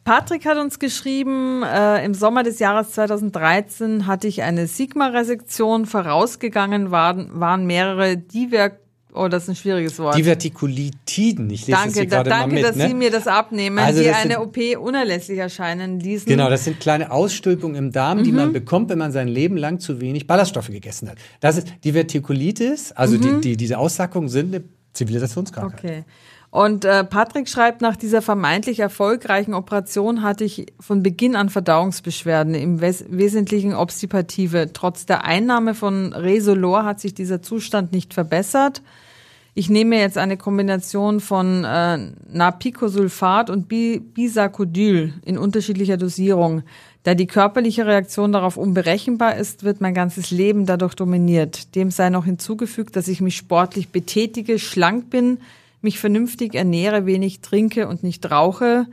Patrick 0.04 0.46
hat 0.46 0.56
uns 0.56 0.78
geschrieben, 0.78 1.62
äh, 1.62 2.02
im 2.02 2.14
Sommer 2.14 2.42
des 2.42 2.60
Jahres 2.60 2.92
2013 2.92 4.06
hatte 4.06 4.26
ich 4.26 4.42
eine 4.42 4.66
Sigma-Resektion. 4.66 5.84
Vorausgegangen 5.84 6.90
waren, 6.90 7.38
waren 7.38 7.66
mehrere 7.66 8.16
Diver 8.16 8.70
Oh, 9.18 9.26
das 9.26 9.44
ist 9.44 9.48
ein 9.48 9.56
schwieriges 9.56 9.98
Wort. 9.98 10.16
Divertikulitiden. 10.16 11.50
Ich 11.50 11.66
lese 11.66 11.72
danke, 11.72 11.88
das 11.88 11.98
hier 11.98 12.08
da, 12.08 12.22
danke, 12.22 12.46
mal 12.48 12.54
mit, 12.54 12.64
dass 12.64 12.76
ne? 12.76 12.88
Sie 12.88 12.94
mir 12.94 13.10
das 13.10 13.26
abnehmen, 13.26 13.78
also 13.78 14.00
die 14.00 14.10
eine 14.10 14.40
OP 14.40 14.56
unerlässlich 14.78 15.38
erscheinen 15.38 15.98
ließen. 15.98 16.26
Genau, 16.26 16.48
das 16.48 16.64
sind 16.64 16.78
kleine 16.78 17.10
Ausstülpungen 17.10 17.74
im 17.74 17.90
Darm, 17.90 18.18
mhm. 18.18 18.24
die 18.24 18.32
man 18.32 18.52
bekommt, 18.52 18.90
wenn 18.90 18.98
man 18.98 19.10
sein 19.10 19.26
Leben 19.26 19.56
lang 19.56 19.80
zu 19.80 20.00
wenig 20.00 20.28
Ballaststoffe 20.28 20.68
gegessen 20.68 21.10
hat. 21.10 21.18
Das 21.40 21.56
ist 21.56 21.66
Divertikulitis, 21.84 22.92
also 22.92 23.16
mhm. 23.16 23.22
die, 23.22 23.40
die, 23.40 23.56
diese 23.56 23.78
Aussackungen 23.78 24.28
sind 24.28 24.54
eine 24.54 24.64
Zivilisationskrankheit. 24.92 25.84
Okay. 25.84 26.04
Und 26.50 26.84
äh, 26.86 27.04
Patrick 27.04 27.48
schreibt, 27.48 27.82
nach 27.82 27.96
dieser 27.96 28.22
vermeintlich 28.22 28.80
erfolgreichen 28.80 29.52
Operation 29.52 30.22
hatte 30.22 30.44
ich 30.44 30.66
von 30.80 31.02
Beginn 31.02 31.36
an 31.36 31.50
Verdauungsbeschwerden, 31.50 32.54
im 32.54 32.80
Wes 32.80 33.04
Wesentlichen 33.08 33.74
Obstipative. 33.74 34.72
Trotz 34.72 35.04
der 35.04 35.24
Einnahme 35.24 35.74
von 35.74 36.14
Resolor 36.14 36.84
hat 36.84 37.00
sich 37.00 37.12
dieser 37.12 37.42
Zustand 37.42 37.92
nicht 37.92 38.14
verbessert. 38.14 38.82
Ich 39.58 39.68
nehme 39.68 39.98
jetzt 39.98 40.18
eine 40.18 40.36
Kombination 40.36 41.18
von 41.18 41.64
äh, 41.64 42.12
Napicosulfat 42.30 43.50
und 43.50 43.66
Bi 43.66 43.98
Bisacodyl 43.98 45.14
in 45.24 45.36
unterschiedlicher 45.36 45.96
Dosierung. 45.96 46.62
Da 47.02 47.16
die 47.16 47.26
körperliche 47.26 47.84
Reaktion 47.84 48.30
darauf 48.30 48.56
unberechenbar 48.56 49.34
ist, 49.34 49.64
wird 49.64 49.80
mein 49.80 49.94
ganzes 49.94 50.30
Leben 50.30 50.64
dadurch 50.64 50.94
dominiert. 50.94 51.74
Dem 51.74 51.90
sei 51.90 52.08
noch 52.08 52.24
hinzugefügt, 52.24 52.94
dass 52.94 53.08
ich 53.08 53.20
mich 53.20 53.36
sportlich 53.36 53.88
betätige, 53.88 54.60
schlank 54.60 55.10
bin, 55.10 55.38
mich 55.82 55.98
vernünftig 55.98 56.54
ernähre, 56.54 57.04
wenig 57.04 57.40
trinke 57.40 57.88
und 57.88 58.04
nicht 58.04 58.30
rauche. 58.30 58.86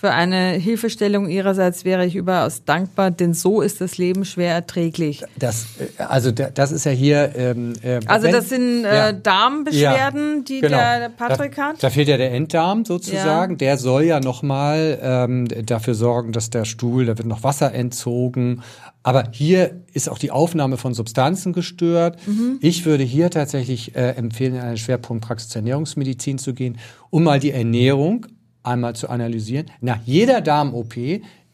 Für 0.00 0.12
eine 0.12 0.52
Hilfestellung 0.52 1.28
Ihrerseits 1.28 1.84
wäre 1.84 2.06
ich 2.06 2.14
überaus 2.14 2.62
dankbar, 2.64 3.10
denn 3.10 3.34
so 3.34 3.60
ist 3.60 3.80
das 3.80 3.98
Leben 3.98 4.24
schwer 4.24 4.54
erträglich. 4.54 5.24
Das, 5.36 5.66
äh, 5.80 6.02
also 6.04 6.30
das 6.30 6.70
ist 6.70 6.86
ja 6.86 6.92
hier. 6.92 7.32
Ähm, 7.34 7.72
äh, 7.82 7.98
also 8.06 8.30
das 8.30 8.48
sind 8.48 8.84
äh, 8.84 8.94
ja. 8.94 9.12
Darmbeschwerden, 9.12 10.36
ja, 10.36 10.42
die 10.44 10.60
genau. 10.60 10.76
der 10.76 11.08
Patrick 11.08 11.56
da, 11.56 11.62
hat. 11.62 11.82
Da 11.82 11.90
fehlt 11.90 12.06
ja 12.06 12.16
der 12.16 12.32
Enddarm 12.32 12.84
sozusagen. 12.84 13.54
Ja. 13.54 13.56
Der 13.56 13.76
soll 13.76 14.04
ja 14.04 14.20
nochmal 14.20 15.00
ähm, 15.02 15.48
dafür 15.66 15.94
sorgen, 15.94 16.30
dass 16.30 16.48
der 16.50 16.64
Stuhl, 16.64 17.04
da 17.06 17.18
wird 17.18 17.26
noch 17.26 17.42
Wasser 17.42 17.74
entzogen. 17.74 18.62
Aber 19.02 19.24
hier 19.32 19.82
ist 19.94 20.08
auch 20.08 20.18
die 20.20 20.30
Aufnahme 20.30 20.76
von 20.76 20.94
Substanzen 20.94 21.52
gestört. 21.52 22.24
Mhm. 22.24 22.58
Ich 22.60 22.86
würde 22.86 23.02
hier 23.02 23.30
tatsächlich 23.30 23.96
äh, 23.96 24.10
empfehlen, 24.10 24.54
in 24.54 24.60
eine 24.60 24.76
Schwerpunktpraxis 24.76 25.56
Ernährungsmedizin 25.56 26.38
zu 26.38 26.54
gehen, 26.54 26.78
um 27.10 27.24
mal 27.24 27.40
die 27.40 27.50
Ernährung 27.50 28.26
einmal 28.68 28.94
zu 28.94 29.08
analysieren. 29.08 29.66
Nach 29.80 29.98
jeder 30.04 30.40
Darm-OP 30.40 30.94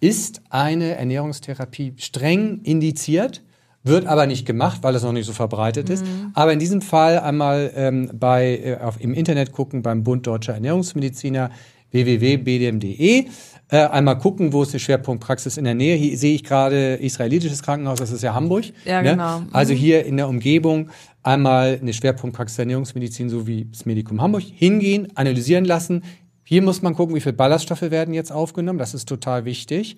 ist 0.01 0.43
eine 0.51 0.97
Ernährungstherapie 0.97 1.95
streng 1.97 2.61
indiziert, 2.63 3.43
wird 3.85 4.07
aber 4.07 4.27
nicht 4.27 4.47
gemacht, 4.47 4.81
weil 4.83 4.95
es 4.95 5.03
noch 5.03 5.13
nicht 5.13 5.27
so 5.27 5.33
verbreitet 5.33 5.91
ist. 5.91 6.05
Mhm. 6.05 6.33
Aber 6.35 6.53
in 6.53 6.59
diesem 6.59 6.83
Fall 6.83 7.19
einmal 7.19 7.71
ähm, 7.75 8.11
bei, 8.13 8.59
äh, 8.59 8.77
auf, 8.79 9.01
im 9.01 9.15
Internet 9.15 9.53
gucken 9.53 9.83
beim 9.83 10.03
Bund 10.03 10.27
Deutscher 10.27 10.55
Ernährungsmediziner 10.55 11.51
www.bdm.de. 11.91 13.27
Äh, 13.69 13.77
einmal 13.77 14.19
gucken, 14.19 14.53
wo 14.53 14.63
ist 14.63 14.75
die 14.75 14.79
Schwerpunktpraxis 14.79 15.57
in 15.57 15.65
der 15.65 15.75
Nähe. 15.75 15.97
Hier 15.97 16.19
sehe 16.19 16.35
ich 16.35 16.45
gerade 16.45 16.95
israelitisches 16.95 17.63
Krankenhaus, 17.63 17.99
das 17.99 18.11
ist 18.11 18.23
ja 18.23 18.35
Hamburg. 18.35 18.65
Ja, 18.85 19.01
ne? 19.01 19.13
genau. 19.13 19.41
Mhm. 19.41 19.49
Also 19.53 19.75
hier 19.75 20.05
in 20.05 20.17
der 20.17 20.29
Umgebung 20.29 20.91
einmal 21.23 21.79
eine 21.81 21.93
Schwerpunktpraxis 21.93 22.57
der 22.57 22.65
Ernährungsmedizin, 22.65 23.29
so 23.31 23.47
wie 23.47 23.67
das 23.71 23.87
Medikum 23.87 24.21
Hamburg, 24.21 24.43
hingehen, 24.43 25.09
analysieren 25.15 25.65
lassen, 25.65 26.03
hier 26.45 26.63
muss 26.63 26.83
man 26.83 26.95
gucken, 26.95 27.15
wie 27.17 27.21
viele 27.21 27.33
Ballaststoffe 27.33 27.83
werden 27.83 28.15
jetzt 28.15 28.31
aufgenommen. 28.31 28.79
Das 28.79 28.95
ist 28.95 29.09
total 29.09 29.45
wichtig. 29.45 29.97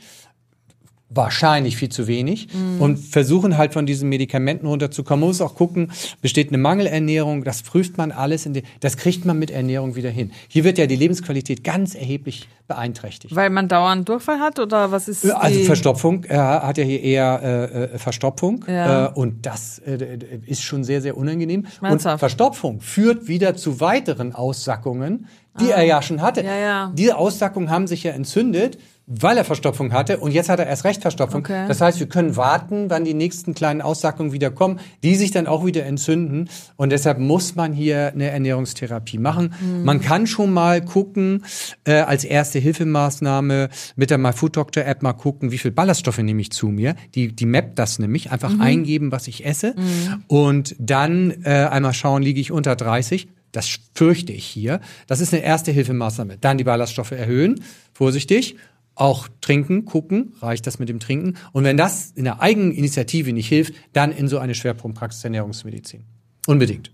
Wahrscheinlich 1.09 1.77
viel 1.77 1.89
zu 1.89 2.09
wenig. 2.09 2.49
Mhm. 2.53 2.81
Und 2.81 2.99
versuchen 2.99 3.57
halt 3.57 3.73
von 3.73 3.87
diesen 3.87 4.09
Medikamenten 4.09 4.67
runterzukommen. 4.67 5.21
Man 5.21 5.29
muss 5.29 5.41
auch 5.41 5.55
gucken, 5.55 5.93
besteht 6.21 6.49
eine 6.49 6.59
Mangelernährung. 6.59 7.45
Das 7.45 7.63
prüft 7.63 7.97
man 7.97 8.11
alles. 8.11 8.49
Das 8.81 8.97
kriegt 8.97 9.25
man 9.25 9.39
mit 9.39 9.51
Ernährung 9.51 9.95
wieder 9.95 10.11
hin. 10.11 10.33
Hier 10.49 10.65
wird 10.65 10.79
ja 10.79 10.87
die 10.87 10.97
Lebensqualität 10.97 11.63
ganz 11.63 11.95
erheblich 11.95 12.49
beeinträchtigt. 12.67 13.35
Weil 13.35 13.51
man 13.51 13.69
dauernd 13.69 14.09
Durchfall 14.09 14.41
hat 14.41 14.59
oder 14.59 14.91
was 14.91 15.09
ist 15.09 15.25
Also 15.31 15.61
Verstopfung, 15.61 16.25
er 16.25 16.63
hat 16.67 16.79
ja 16.79 16.85
hier 16.85 17.01
eher 17.01 17.41
äh, 17.43 17.85
äh, 17.85 17.99
Verstopfung 17.99 18.65
ja. 18.67 19.07
äh, 19.07 19.13
und 19.13 19.47
das 19.47 19.79
äh, 19.79 20.19
ist 20.47 20.63
schon 20.63 20.83
sehr, 20.83 21.01
sehr 21.01 21.17
unangenehm. 21.17 21.67
Und 21.81 22.03
Verstopfung 22.03 22.81
führt 22.81 23.29
wieder 23.29 23.55
zu 23.55 23.81
weiteren 23.81 24.35
Aussackungen, 24.35 25.29
die 25.61 25.73
ah. 25.73 25.77
er 25.77 25.83
ja 25.85 26.03
schon 26.03 26.21
hatte. 26.21 26.43
Ja, 26.43 26.57
ja. 26.57 26.93
Diese 26.95 27.17
Aussackungen 27.17 27.71
haben 27.71 27.87
sich 27.87 28.03
ja 28.03 28.13
entzündet 28.13 28.79
weil 29.07 29.39
er 29.39 29.45
Verstopfung 29.45 29.93
hatte 29.93 30.19
und 30.19 30.33
jetzt 30.33 30.49
hat 30.49 30.59
er 30.59 30.67
erst 30.67 30.85
recht 30.85 31.01
Verstopfung. 31.01 31.41
Okay. 31.41 31.67
Das 31.69 31.81
heißt, 31.81 32.01
wir 32.01 32.09
können 32.09 32.37
warten, 32.37 32.91
wann 32.91 33.05
die 33.05 33.15
nächsten 33.15 33.55
kleinen 33.55 33.81
Aussackungen 33.81 34.33
wieder 34.33 34.51
kommen, 34.51 34.81
die 35.05 35.15
sich 35.15 35.31
dann 35.31 35.47
auch 35.47 35.65
wieder 35.65 35.87
entzünden 35.87 36.49
und 36.75 36.91
deshalb 36.91 37.21
muss 37.21 37.55
man 37.55 37.73
hier 37.73 38.09
eine 38.09 38.31
Ernährungstherapie 38.31 39.19
machen. 39.19 39.55
Mhm. 39.61 39.85
Man 39.85 40.01
kann 40.01 40.27
schon 40.27 40.53
mal 40.53 40.85
gucken, 40.85 41.45
äh, 41.85 41.93
als 41.93 42.25
erste 42.25 42.59
Hilfemaßnahme 42.59 43.69
mit 43.95 44.11
der 44.11 44.19
MyFoodDoctor 44.19 44.85
App 44.85 45.03
mal 45.03 45.13
gucken, 45.13 45.53
wie 45.53 45.59
viel 45.59 45.71
Ballaststoffe 45.71 46.19
nehme 46.19 46.41
ich 46.41 46.51
zu 46.51 46.69
mir. 46.69 46.97
Die, 47.15 47.35
die 47.35 47.47
mappt 47.47 47.79
das 47.79 48.01
nämlich, 48.01 48.33
einfach 48.33 48.53
mhm. 48.53 48.61
eingeben, 48.61 49.13
was 49.13 49.29
ich 49.29 49.47
esse 49.47 49.75
mhm. 49.77 50.25
und 50.27 50.75
dann 50.81 51.33
äh, 51.45 51.69
einmal 51.71 51.95
schauen, 51.95 52.23
liege 52.23 52.41
ich 52.41 52.51
unter 52.51 52.75
30. 52.75 53.29
Das 53.53 53.79
fürchte 53.95 54.33
ich 54.33 54.45
hier. 54.45 54.81
Das 55.07 55.21
ist 55.21 55.33
eine 55.33 55.43
erste 55.43 55.71
Hilfemaßnahme. 55.71 56.39
Dann 56.39 56.59
die 56.59 56.65
Ballaststoffe 56.65 57.13
erhöhen, 57.13 57.63
vorsichtig 57.95 58.57
auch 58.97 59.29
trinken, 59.41 59.85
gucken, 59.85 60.33
reicht 60.41 60.67
das 60.67 60.81
mit 60.81 60.89
dem 60.89 60.99
Trinken. 60.99 61.37
Und 61.53 61.63
wenn 61.63 61.77
das 61.77 62.11
in 62.17 62.25
der 62.25 62.41
eigenen 62.41 62.73
Initiative 62.73 63.33
nicht 63.33 63.49
hilft, 63.49 63.75
dann 63.93 64.11
in 64.11 64.27
so 64.27 64.39
eine 64.39 64.55
Schwerpunktpraxis 64.55 65.23
der 65.23 65.29
Ernährungsmedizin. 65.29 66.05
Unbedingt. 66.47 66.91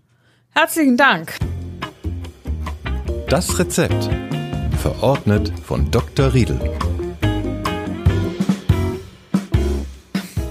Herzlichen 0.50 0.96
Dank. 0.96 1.38
Das 3.28 3.58
Rezept. 3.58 4.10
Verordnet 4.82 5.52
von 5.64 5.90
Dr. 5.90 6.34
Riedel. 6.34 6.60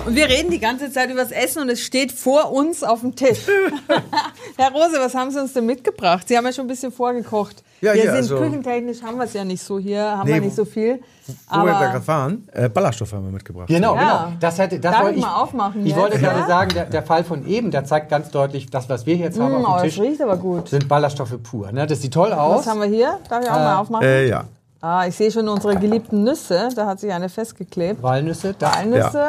Und 0.06 0.16
wir 0.16 0.28
reden 0.28 0.52
die 0.52 0.60
ganze 0.60 0.92
Zeit 0.92 1.10
über 1.10 1.22
das 1.22 1.32
Essen 1.32 1.62
und 1.62 1.70
es 1.70 1.82
steht 1.82 2.12
vor 2.12 2.52
uns 2.52 2.84
auf 2.84 3.02
dem 3.02 3.16
Tisch. 3.16 3.40
Herr 4.58 4.72
Rose, 4.72 4.98
was 5.00 5.16
haben 5.16 5.32
Sie 5.32 5.40
uns 5.40 5.54
denn 5.54 5.66
mitgebracht? 5.66 6.28
Sie 6.28 6.38
haben 6.38 6.46
ja 6.46 6.52
schon 6.54 6.66
ein 6.66 6.68
bisschen 6.68 6.92
vorgekocht. 6.92 7.64
Ja, 7.82 7.94
wir 7.94 8.02
hier, 8.02 8.12
sind 8.12 8.22
also- 8.22 8.38
küchentechnisch 8.38 9.02
haben 9.02 9.18
wir 9.18 9.24
es 9.26 9.34
ja 9.34 9.44
nicht 9.44 9.64
so 9.64 9.80
hier, 9.80 10.04
haben 10.04 10.28
Nee, 10.28 10.36
wir 10.36 10.42
nicht 10.42 10.56
so 10.56 10.66
viel. 10.66 11.02
Wo 11.50 11.64
wir 11.66 11.72
da 11.74 11.92
gerade 11.92 12.08
waren, 12.08 12.48
äh, 12.52 12.70
Ballaststoffe 12.70 13.14
haben 13.14 13.24
wir 13.26 13.32
mitgebracht. 13.32 13.68
Genau, 13.68 13.96
Ja. 13.96 14.02
genau. 14.26 14.38
Das 14.40 14.60
hätte, 14.60 14.80
das 14.80 14.92
Darf 14.92 15.04
wollte 15.04 15.18
ich 15.20 15.26
mal 15.26 15.36
aufmachen 15.42 15.82
Ich 15.82 15.88
jetzt? 15.88 15.98
wollte 16.00 16.20
Ja? 16.20 16.34
gerade 16.34 16.48
sagen, 16.48 16.70
der, 16.76 16.86
der 16.86 17.04
Fall 17.04 17.24
von 17.24 17.48
eben, 17.48 17.72
der 17.72 17.86
zeigt 17.86 18.10
ganz 18.10 18.30
deutlich, 18.30 18.70
das, 18.70 18.88
was 18.90 19.06
wir 19.06 19.16
jetzt 19.16 19.40
haben 19.40 19.52
Mm, 19.54 19.66
auf 19.66 19.76
oh, 19.76 19.78
dem 19.80 19.84
das 19.86 19.94
Tisch, 19.96 20.00
riecht 20.00 20.22
aber 20.22 20.38
gut. 20.38 20.70
sind 20.70 20.88
Ballaststoffe 20.88 21.42
pur. 21.42 21.72
Ne? 21.72 21.88
Das 21.88 22.02
sieht 22.02 22.14
toll 22.14 22.32
aus. 22.34 22.60
Was 22.60 22.68
haben 22.68 22.82
wir 22.82 22.88
hier? 22.88 23.18
Darf 23.30 23.44
ich 23.44 23.50
auch 23.50 23.56
mal 23.56 23.78
aufmachen? 23.78 24.06
Äh, 24.06 24.28
ja. 24.28 24.44
Ah, 24.82 25.06
ich 25.08 25.16
sehe 25.16 25.32
schon 25.32 25.48
unsere 25.48 25.76
geliebten 25.76 26.24
Nüsse. 26.24 26.70
Da 26.76 26.86
hat 26.88 27.00
sich 27.00 27.12
eine 27.14 27.30
festgeklebt. 27.30 28.02
Walnüsse. 28.04 28.56
Das, 28.58 28.76
Walnüsse. 28.78 29.26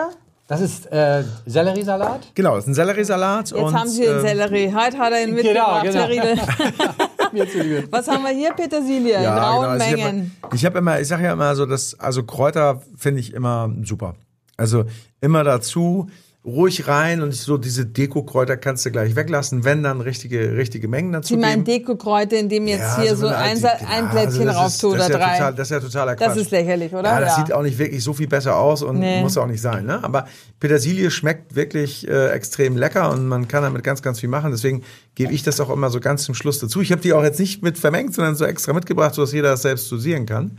Das 0.52 0.60
ist 0.60 0.92
äh, 0.92 1.24
Selleriesalat. 1.46 2.28
Genau, 2.34 2.56
das 2.56 2.64
ist 2.64 2.68
ein 2.68 2.74
Selleriesalat. 2.74 3.50
Jetzt 3.50 3.58
und, 3.58 3.72
haben 3.74 3.88
Sie 3.88 4.02
den 4.02 4.16
ähm, 4.16 4.20
Sellerie. 4.20 4.74
Heute 4.74 4.98
hat 4.98 5.10
er 5.12 5.22
ihn 5.24 5.34
mitgebracht, 5.34 5.82
genau. 5.82 6.06
Lieben. 6.06 7.88
Was 7.90 8.06
haben 8.06 8.22
wir 8.22 8.32
hier? 8.32 8.52
Petersilie 8.52 9.16
in 9.16 9.24
rauen 9.24 9.64
also 9.64 9.86
ich 9.86 9.96
Mengen. 9.96 10.36
hab- 10.42 10.52
Ich 10.52 10.66
habe 10.66 10.76
immer, 10.76 11.00
ich 11.00 11.08
sage 11.08 11.24
ja 11.24 11.32
immer 11.32 11.56
so, 11.56 11.64
dass 11.64 11.98
also 11.98 12.24
Kräuter 12.24 12.82
finde 12.94 13.20
ich 13.20 13.32
immer 13.32 13.70
super. 13.82 14.14
Also 14.58 14.84
immer 15.22 15.42
dazu 15.42 16.10
ruhig 16.44 16.88
rein 16.88 17.22
und 17.22 17.32
so 17.32 17.56
diese 17.56 17.86
Deko-Kräuter 17.86 18.56
kannst 18.56 18.84
du 18.84 18.90
gleich 18.90 19.14
weglassen, 19.14 19.62
wenn 19.64 19.84
dann 19.84 20.00
richtige 20.00 20.56
richtige 20.56 20.88
Mengen 20.88 21.12
dazu 21.12 21.34
Sie 21.34 21.40
meinen. 21.40 21.62
Dekokräuter, 21.64 22.36
indem 22.36 22.66
jetzt 22.66 22.80
Ja, 22.80 23.00
hier 23.00 23.14
so 23.16 23.28
ein, 23.28 23.34
halt- 23.62 23.64
ein 23.64 24.04
ja, 24.06 24.10
Blättchen 24.10 24.48
also 24.48 24.58
rauf 24.60 24.72
das 24.72 24.84
oder 24.84 25.08
ja 25.08 25.18
drei. 25.18 25.32
Total, 25.36 25.54
das 25.54 25.68
ist 25.68 25.70
ja 25.70 25.80
totaler 25.80 26.16
Quatsch. 26.16 26.26
Das 26.30 26.36
ist 26.38 26.50
lächerlich, 26.50 26.92
oder? 26.92 27.04
Ja, 27.04 27.20
das 27.20 27.36
Ja. 27.36 27.44
sieht 27.44 27.52
auch 27.54 27.62
nicht 27.62 27.78
wirklich 27.78 28.02
so 28.02 28.12
viel 28.12 28.26
besser 28.26 28.56
aus 28.56 28.82
und 28.82 28.98
Nee. 28.98 29.20
muss 29.20 29.38
auch 29.38 29.46
nicht 29.46 29.60
sein. 29.62 29.86
Ne? 29.86 30.02
Aber 30.02 30.26
Petersilie 30.58 31.12
schmeckt 31.12 31.54
wirklich 31.54 32.08
äh, 32.08 32.30
extrem 32.30 32.76
lecker 32.76 33.10
und 33.12 33.28
man 33.28 33.46
kann 33.46 33.62
damit 33.62 33.84
ganz, 33.84 34.02
ganz 34.02 34.18
viel 34.18 34.28
machen. 34.28 34.50
Deswegen 34.50 34.82
gebe 35.14 35.32
ich 35.32 35.44
das 35.44 35.60
auch 35.60 35.70
immer 35.70 35.90
so 35.90 36.00
ganz 36.00 36.24
zum 36.24 36.34
Schluss 36.34 36.58
dazu. 36.58 36.80
Ich 36.80 36.90
habe 36.90 37.00
die 37.02 37.12
auch 37.12 37.22
jetzt 37.22 37.38
nicht 37.38 37.62
mit 37.62 37.78
vermengt, 37.78 38.14
sondern 38.14 38.34
so 38.34 38.44
extra 38.44 38.72
mitgebracht, 38.72 39.14
sodass 39.14 39.32
jeder 39.32 39.50
das 39.50 39.62
selbst 39.62 39.90
dosieren 39.92 40.26
kann. 40.26 40.58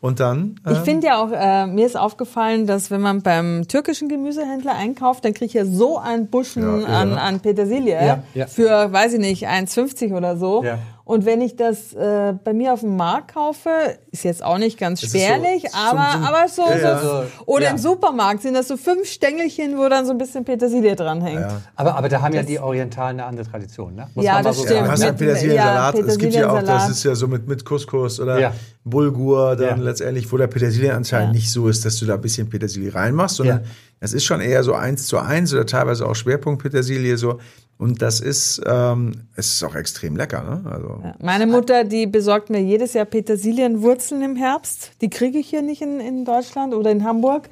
Und 0.00 0.20
dann. 0.20 0.60
Ich 0.64 0.76
ähm, 0.76 0.84
finde 0.84 1.06
ja 1.08 1.18
auch, 1.20 1.32
äh, 1.32 1.66
mir 1.66 1.84
ist 1.84 1.96
aufgefallen, 1.96 2.66
dass 2.66 2.90
wenn 2.90 3.00
man 3.00 3.22
beim 3.22 3.66
türkischen 3.66 4.08
Gemüsehändler 4.08 4.76
einkauft, 4.76 5.24
dann 5.24 5.34
kriege 5.34 5.46
ich 5.46 5.54
ja 5.54 5.64
so 5.64 5.98
einen 5.98 6.28
Buschen 6.28 6.82
Ja, 6.82 6.88
ja. 6.88 7.00
an, 7.00 7.12
an 7.14 7.40
Petersilie 7.40 7.94
Ja, 8.06 8.22
ja. 8.34 8.46
für, 8.46 8.92
weiß 8.92 9.14
ich 9.14 9.20
nicht, 9.20 9.48
1,50 9.48 10.16
oder 10.16 10.36
so. 10.36 10.62
Und 11.08 11.24
wenn 11.24 11.40
ich 11.40 11.56
das 11.56 11.94
äh, 11.94 12.34
bei 12.44 12.52
mir 12.52 12.74
auf 12.74 12.80
dem 12.80 12.94
Markt 12.94 13.32
kaufe, 13.32 13.70
ist 14.10 14.24
jetzt 14.24 14.44
auch 14.44 14.58
nicht 14.58 14.78
ganz 14.78 15.00
spärlich, 15.00 15.62
so- 15.62 15.76
aber, 15.78 16.12
so- 16.12 16.26
aber 16.26 16.48
so, 16.48 16.62
Ja, 16.70 16.98
so 17.00 17.06
ja. 17.08 17.24
oder 17.46 17.64
Ja. 17.64 17.70
im 17.70 17.78
Supermarkt 17.78 18.42
sind 18.42 18.52
das 18.52 18.68
so 18.68 18.76
fünf 18.76 19.08
Stängelchen, 19.08 19.78
wo 19.78 19.88
dann 19.88 20.04
so 20.04 20.12
ein 20.12 20.18
bisschen 20.18 20.44
Petersilie 20.44 20.94
dranhängt. 20.96 21.40
Ja. 21.40 21.62
Aber, 21.76 21.94
aber 21.96 22.10
da 22.10 22.20
haben 22.20 22.34
ja 22.34 22.42
die 22.42 22.58
Orientalen 22.60 23.20
eine 23.20 23.24
andere 23.26 23.46
Tradition. 23.50 23.94
Ne? 23.94 24.06
Muss 24.14 24.22
Ja, 24.22 24.34
man 24.34 24.42
mal 24.44 24.48
das 24.50 24.56
so 24.58 24.64
stimmt. 24.64 24.78
Sagen, 24.80 24.90
hast 24.92 25.00
ja 25.02 25.08
Mit- 25.08 25.18
Petersiliensalat. 25.18 25.94
ja, 25.94 26.00
es 26.04 26.18
gibt 26.18 26.34
ja 26.34 26.40
auch, 26.40 26.52
das 26.52 26.60
Petersiliensalat. 26.60 26.90
ist 26.90 27.04
ja 27.04 27.14
so 27.14 27.26
mit, 27.26 27.48
mit 27.48 27.64
Couscous 27.64 28.20
oder 28.20 28.38
Ja. 28.38 28.52
Bulgur 28.84 29.56
dann 29.56 29.78
Ja. 29.78 29.84
letztendlich, 29.84 30.30
wo 30.30 30.36
der 30.36 30.46
Petersilien 30.46 30.94
anscheinend 30.94 31.28
Ja. 31.28 31.32
nicht 31.40 31.50
so 31.50 31.68
ist, 31.68 31.84
dass 31.86 31.96
du 31.96 32.04
da 32.04 32.14
ein 32.14 32.20
bisschen 32.20 32.50
Petersilie 32.50 32.94
reinmachst, 32.94 33.36
sondern 33.36 33.60
Ja. 33.60 33.66
es 34.00 34.12
ist 34.12 34.24
schon 34.24 34.42
eher 34.42 34.62
so 34.62 34.74
eins 34.74 35.06
zu 35.06 35.18
eins 35.18 35.54
oder 35.54 35.64
teilweise 35.64 36.06
auch 36.06 36.14
Schwerpunkt 36.14 36.62
Petersilie 36.62 37.16
so. 37.16 37.38
Und 37.78 38.02
das 38.02 38.20
ist, 38.20 38.60
ähm, 38.66 39.12
es 39.36 39.52
ist 39.52 39.62
auch 39.62 39.76
extrem 39.76 40.16
lecker, 40.16 40.42
ne? 40.42 40.70
Also, 40.70 41.00
Meine 41.20 41.46
Mutter, 41.46 41.84
die 41.84 42.08
besorgt 42.08 42.50
mir 42.50 42.60
jedes 42.60 42.92
Jahr 42.92 43.04
Petersilienwurzeln 43.04 44.20
im 44.22 44.34
Herbst. 44.34 44.90
Die 45.00 45.08
kriege 45.08 45.38
ich 45.38 45.48
hier 45.48 45.62
nicht 45.62 45.80
in, 45.80 46.00
in 46.00 46.24
Deutschland 46.24 46.74
oder 46.74 46.90
in 46.90 47.04
Hamburg. 47.04 47.48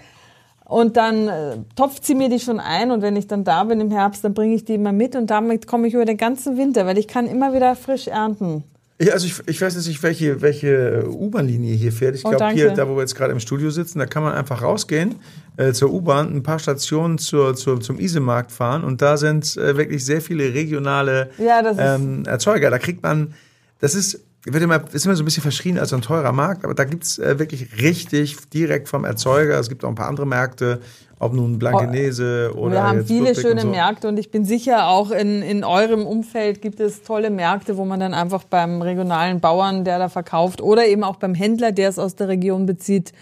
Und 0.64 0.96
dann 0.96 1.28
äh, 1.28 1.58
topft 1.76 2.04
sie 2.04 2.16
mir 2.16 2.28
die 2.28 2.40
schon 2.40 2.58
ein 2.58 2.90
und 2.90 3.00
wenn 3.00 3.14
ich 3.14 3.28
dann 3.28 3.44
da 3.44 3.62
bin 3.62 3.80
im 3.80 3.92
Herbst, 3.92 4.24
dann 4.24 4.34
bringe 4.34 4.56
ich 4.56 4.64
die 4.64 4.74
immer 4.74 4.90
mit 4.90 5.14
und 5.14 5.30
damit 5.30 5.68
komme 5.68 5.86
ich 5.86 5.94
über 5.94 6.04
den 6.04 6.16
ganzen 6.16 6.56
Winter, 6.56 6.86
weil 6.86 6.98
ich 6.98 7.06
kann 7.06 7.28
immer 7.28 7.54
wieder 7.54 7.76
frisch 7.76 8.08
ernten. 8.08 8.64
Ja, 9.00 9.12
also 9.12 9.26
ich, 9.26 9.34
ich 9.46 9.60
weiß 9.60 9.74
jetzt 9.74 9.86
nicht, 9.88 10.02
welche, 10.02 10.40
welche 10.40 11.04
U-Bahn-Linie 11.06 11.74
hier 11.74 11.92
fährt. 11.92 12.14
Ich 12.16 12.24
Oh, 12.24 12.30
glaube, 12.30 12.54
hier, 12.54 12.70
da 12.72 12.88
wo 12.88 12.94
wir 12.96 13.02
jetzt 13.02 13.14
gerade 13.14 13.32
im 13.32 13.40
Studio 13.40 13.68
sitzen, 13.70 13.98
da 13.98 14.06
kann 14.06 14.22
man 14.22 14.32
einfach 14.32 14.62
rausgehen 14.62 15.16
äh, 15.58 15.72
zur 15.72 15.92
U-Bahn, 15.92 16.34
ein 16.34 16.42
paar 16.42 16.58
Stationen 16.58 17.18
zur, 17.18 17.54
zur, 17.56 17.80
zum 17.80 17.98
Isemarkt 17.98 18.52
fahren 18.52 18.84
und 18.84 19.02
da 19.02 19.18
sind 19.18 19.54
äh, 19.58 19.76
wirklich 19.76 20.02
sehr 20.04 20.22
viele 20.22 20.54
regionale 20.54 21.28
Ja, 21.36 21.62
ähm, 21.78 22.24
Erzeuger. 22.24 22.70
Da 22.70 22.78
kriegt 22.78 23.02
man, 23.02 23.34
das 23.80 23.94
ist, 23.94 24.20
wird 24.52 24.62
immer, 24.62 24.80
ist 24.92 25.04
immer 25.04 25.16
so 25.16 25.22
ein 25.22 25.24
bisschen 25.24 25.42
verschrien 25.42 25.78
als 25.78 25.92
ein 25.92 26.02
teurer 26.02 26.32
Markt, 26.32 26.64
aber 26.64 26.74
da 26.74 26.84
gibt's 26.84 27.18
äh, 27.18 27.38
wirklich 27.38 27.82
richtig 27.82 28.36
direkt 28.50 28.88
vom 28.88 29.04
Erzeuger. 29.04 29.58
Es 29.58 29.68
gibt 29.68 29.84
auch 29.84 29.88
ein 29.88 29.94
paar 29.94 30.08
andere 30.08 30.26
Märkte, 30.26 30.80
ob 31.18 31.32
nun 31.32 31.58
Blankenese 31.58 32.52
oder 32.54 32.74
Wir 32.74 32.82
haben 32.82 33.06
viele 33.06 33.28
Ludwig 33.28 33.40
schöne 33.40 33.54
und 33.54 33.60
so. 33.60 33.68
Märkte 33.68 34.08
und 34.08 34.18
ich 34.18 34.30
bin 34.30 34.44
sicher, 34.44 34.88
auch 34.88 35.10
in, 35.10 35.42
in 35.42 35.64
eurem 35.64 36.06
Umfeld 36.06 36.62
gibt 36.62 36.78
es 36.78 37.02
tolle 37.02 37.30
Märkte, 37.30 37.76
wo 37.76 37.84
man 37.84 37.98
dann 37.98 38.14
einfach 38.14 38.44
beim 38.44 38.82
regionalen 38.82 39.40
Bauern, 39.40 39.84
der 39.84 39.98
da 39.98 40.08
verkauft, 40.08 40.60
oder 40.60 40.86
eben 40.86 41.02
auch 41.02 41.16
beim 41.16 41.34
Händler, 41.34 41.72
der 41.72 41.88
es 41.88 41.98
aus 41.98 42.14
der 42.14 42.28
Region 42.28 42.66
bezieht, 42.66 43.12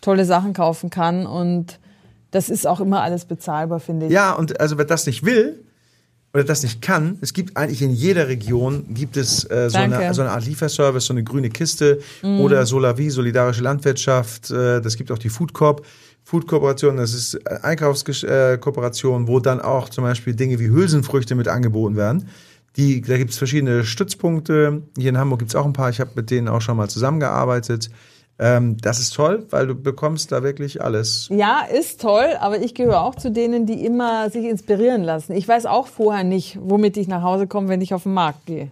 tolle 0.00 0.24
Sachen 0.24 0.52
kaufen 0.52 0.88
kann. 0.88 1.26
Und 1.26 1.78
das 2.30 2.48
ist 2.48 2.66
auch 2.66 2.80
immer 2.80 3.02
alles 3.02 3.24
bezahlbar, 3.24 3.80
finde 3.80 4.06
ich. 4.06 4.12
Ja, 4.12 4.32
und 4.32 4.58
also 4.60 4.78
wer 4.78 4.84
das 4.84 5.06
nicht 5.06 5.24
will 5.24 5.64
oder 6.34 6.44
das 6.44 6.62
nicht 6.62 6.80
kann, 6.80 7.18
es 7.20 7.34
gibt 7.34 7.56
eigentlich 7.56 7.82
in 7.82 7.90
jeder 7.90 8.28
Region 8.28 8.86
gibt 8.94 9.16
es 9.16 9.44
äh, 9.50 9.68
so, 9.68 9.78
eine, 9.78 10.14
so 10.14 10.22
eine 10.22 10.30
Art 10.30 10.46
Lieferservice, 10.46 11.04
so 11.04 11.12
eine 11.12 11.24
grüne 11.24 11.50
Kiste 11.50 12.00
oder 12.22 12.64
Solavi, 12.64 13.10
solidarische 13.10 13.62
Landwirtschaft. 13.62 14.50
Äh, 14.50 14.80
das 14.80 14.96
gibt 14.96 15.12
auch 15.12 15.18
die 15.18 15.28
Food 15.28 15.52
Corp. 15.52 15.84
Food 16.24 16.46
Kooperation, 16.46 16.96
das 16.98 17.14
ist 17.14 17.46
Einkaufskooperation, 17.64 19.26
wo 19.26 19.40
dann 19.40 19.60
auch 19.60 19.88
zum 19.88 20.04
Beispiel 20.04 20.34
Dinge 20.34 20.58
wie 20.60 20.68
Hülsenfrüchte 20.68 21.34
mit 21.34 21.48
angeboten 21.48 21.96
werden. 21.96 22.28
Die, 22.76 23.02
da 23.02 23.18
gibt 23.18 23.32
es 23.32 23.38
verschiedene 23.38 23.84
Stützpunkte. 23.84 24.82
Hier 24.96 25.10
in 25.10 25.18
Hamburg 25.18 25.40
gibt 25.40 25.50
es 25.50 25.56
auch 25.56 25.66
ein 25.66 25.72
paar. 25.72 25.90
Ich 25.90 26.00
habe 26.00 26.12
mit 26.14 26.30
denen 26.30 26.48
auch 26.48 26.62
schon 26.62 26.76
mal 26.76 26.88
zusammengearbeitet. 26.88 27.90
Ähm, 28.42 28.76
das 28.80 28.98
ist 28.98 29.14
toll, 29.14 29.46
weil 29.50 29.68
du 29.68 29.74
bekommst 29.76 30.32
da 30.32 30.42
wirklich 30.42 30.82
alles. 30.82 31.28
Ja, 31.30 31.60
ist 31.72 32.00
toll, 32.00 32.30
aber 32.40 32.58
ich 32.60 32.74
gehöre 32.74 33.02
auch 33.02 33.14
zu 33.14 33.30
denen, 33.30 33.66
die 33.66 33.84
immer 33.86 34.28
sich 34.30 34.44
inspirieren 34.46 35.02
lassen. 35.04 35.32
Ich 35.34 35.46
weiß 35.46 35.66
auch 35.66 35.86
vorher 35.86 36.24
nicht, 36.24 36.58
womit 36.60 36.96
ich 36.96 37.06
nach 37.06 37.22
Hause 37.22 37.46
komme, 37.46 37.68
wenn 37.68 37.80
ich 37.80 37.94
auf 37.94 38.02
den 38.02 38.14
Markt 38.14 38.46
gehe. 38.46 38.68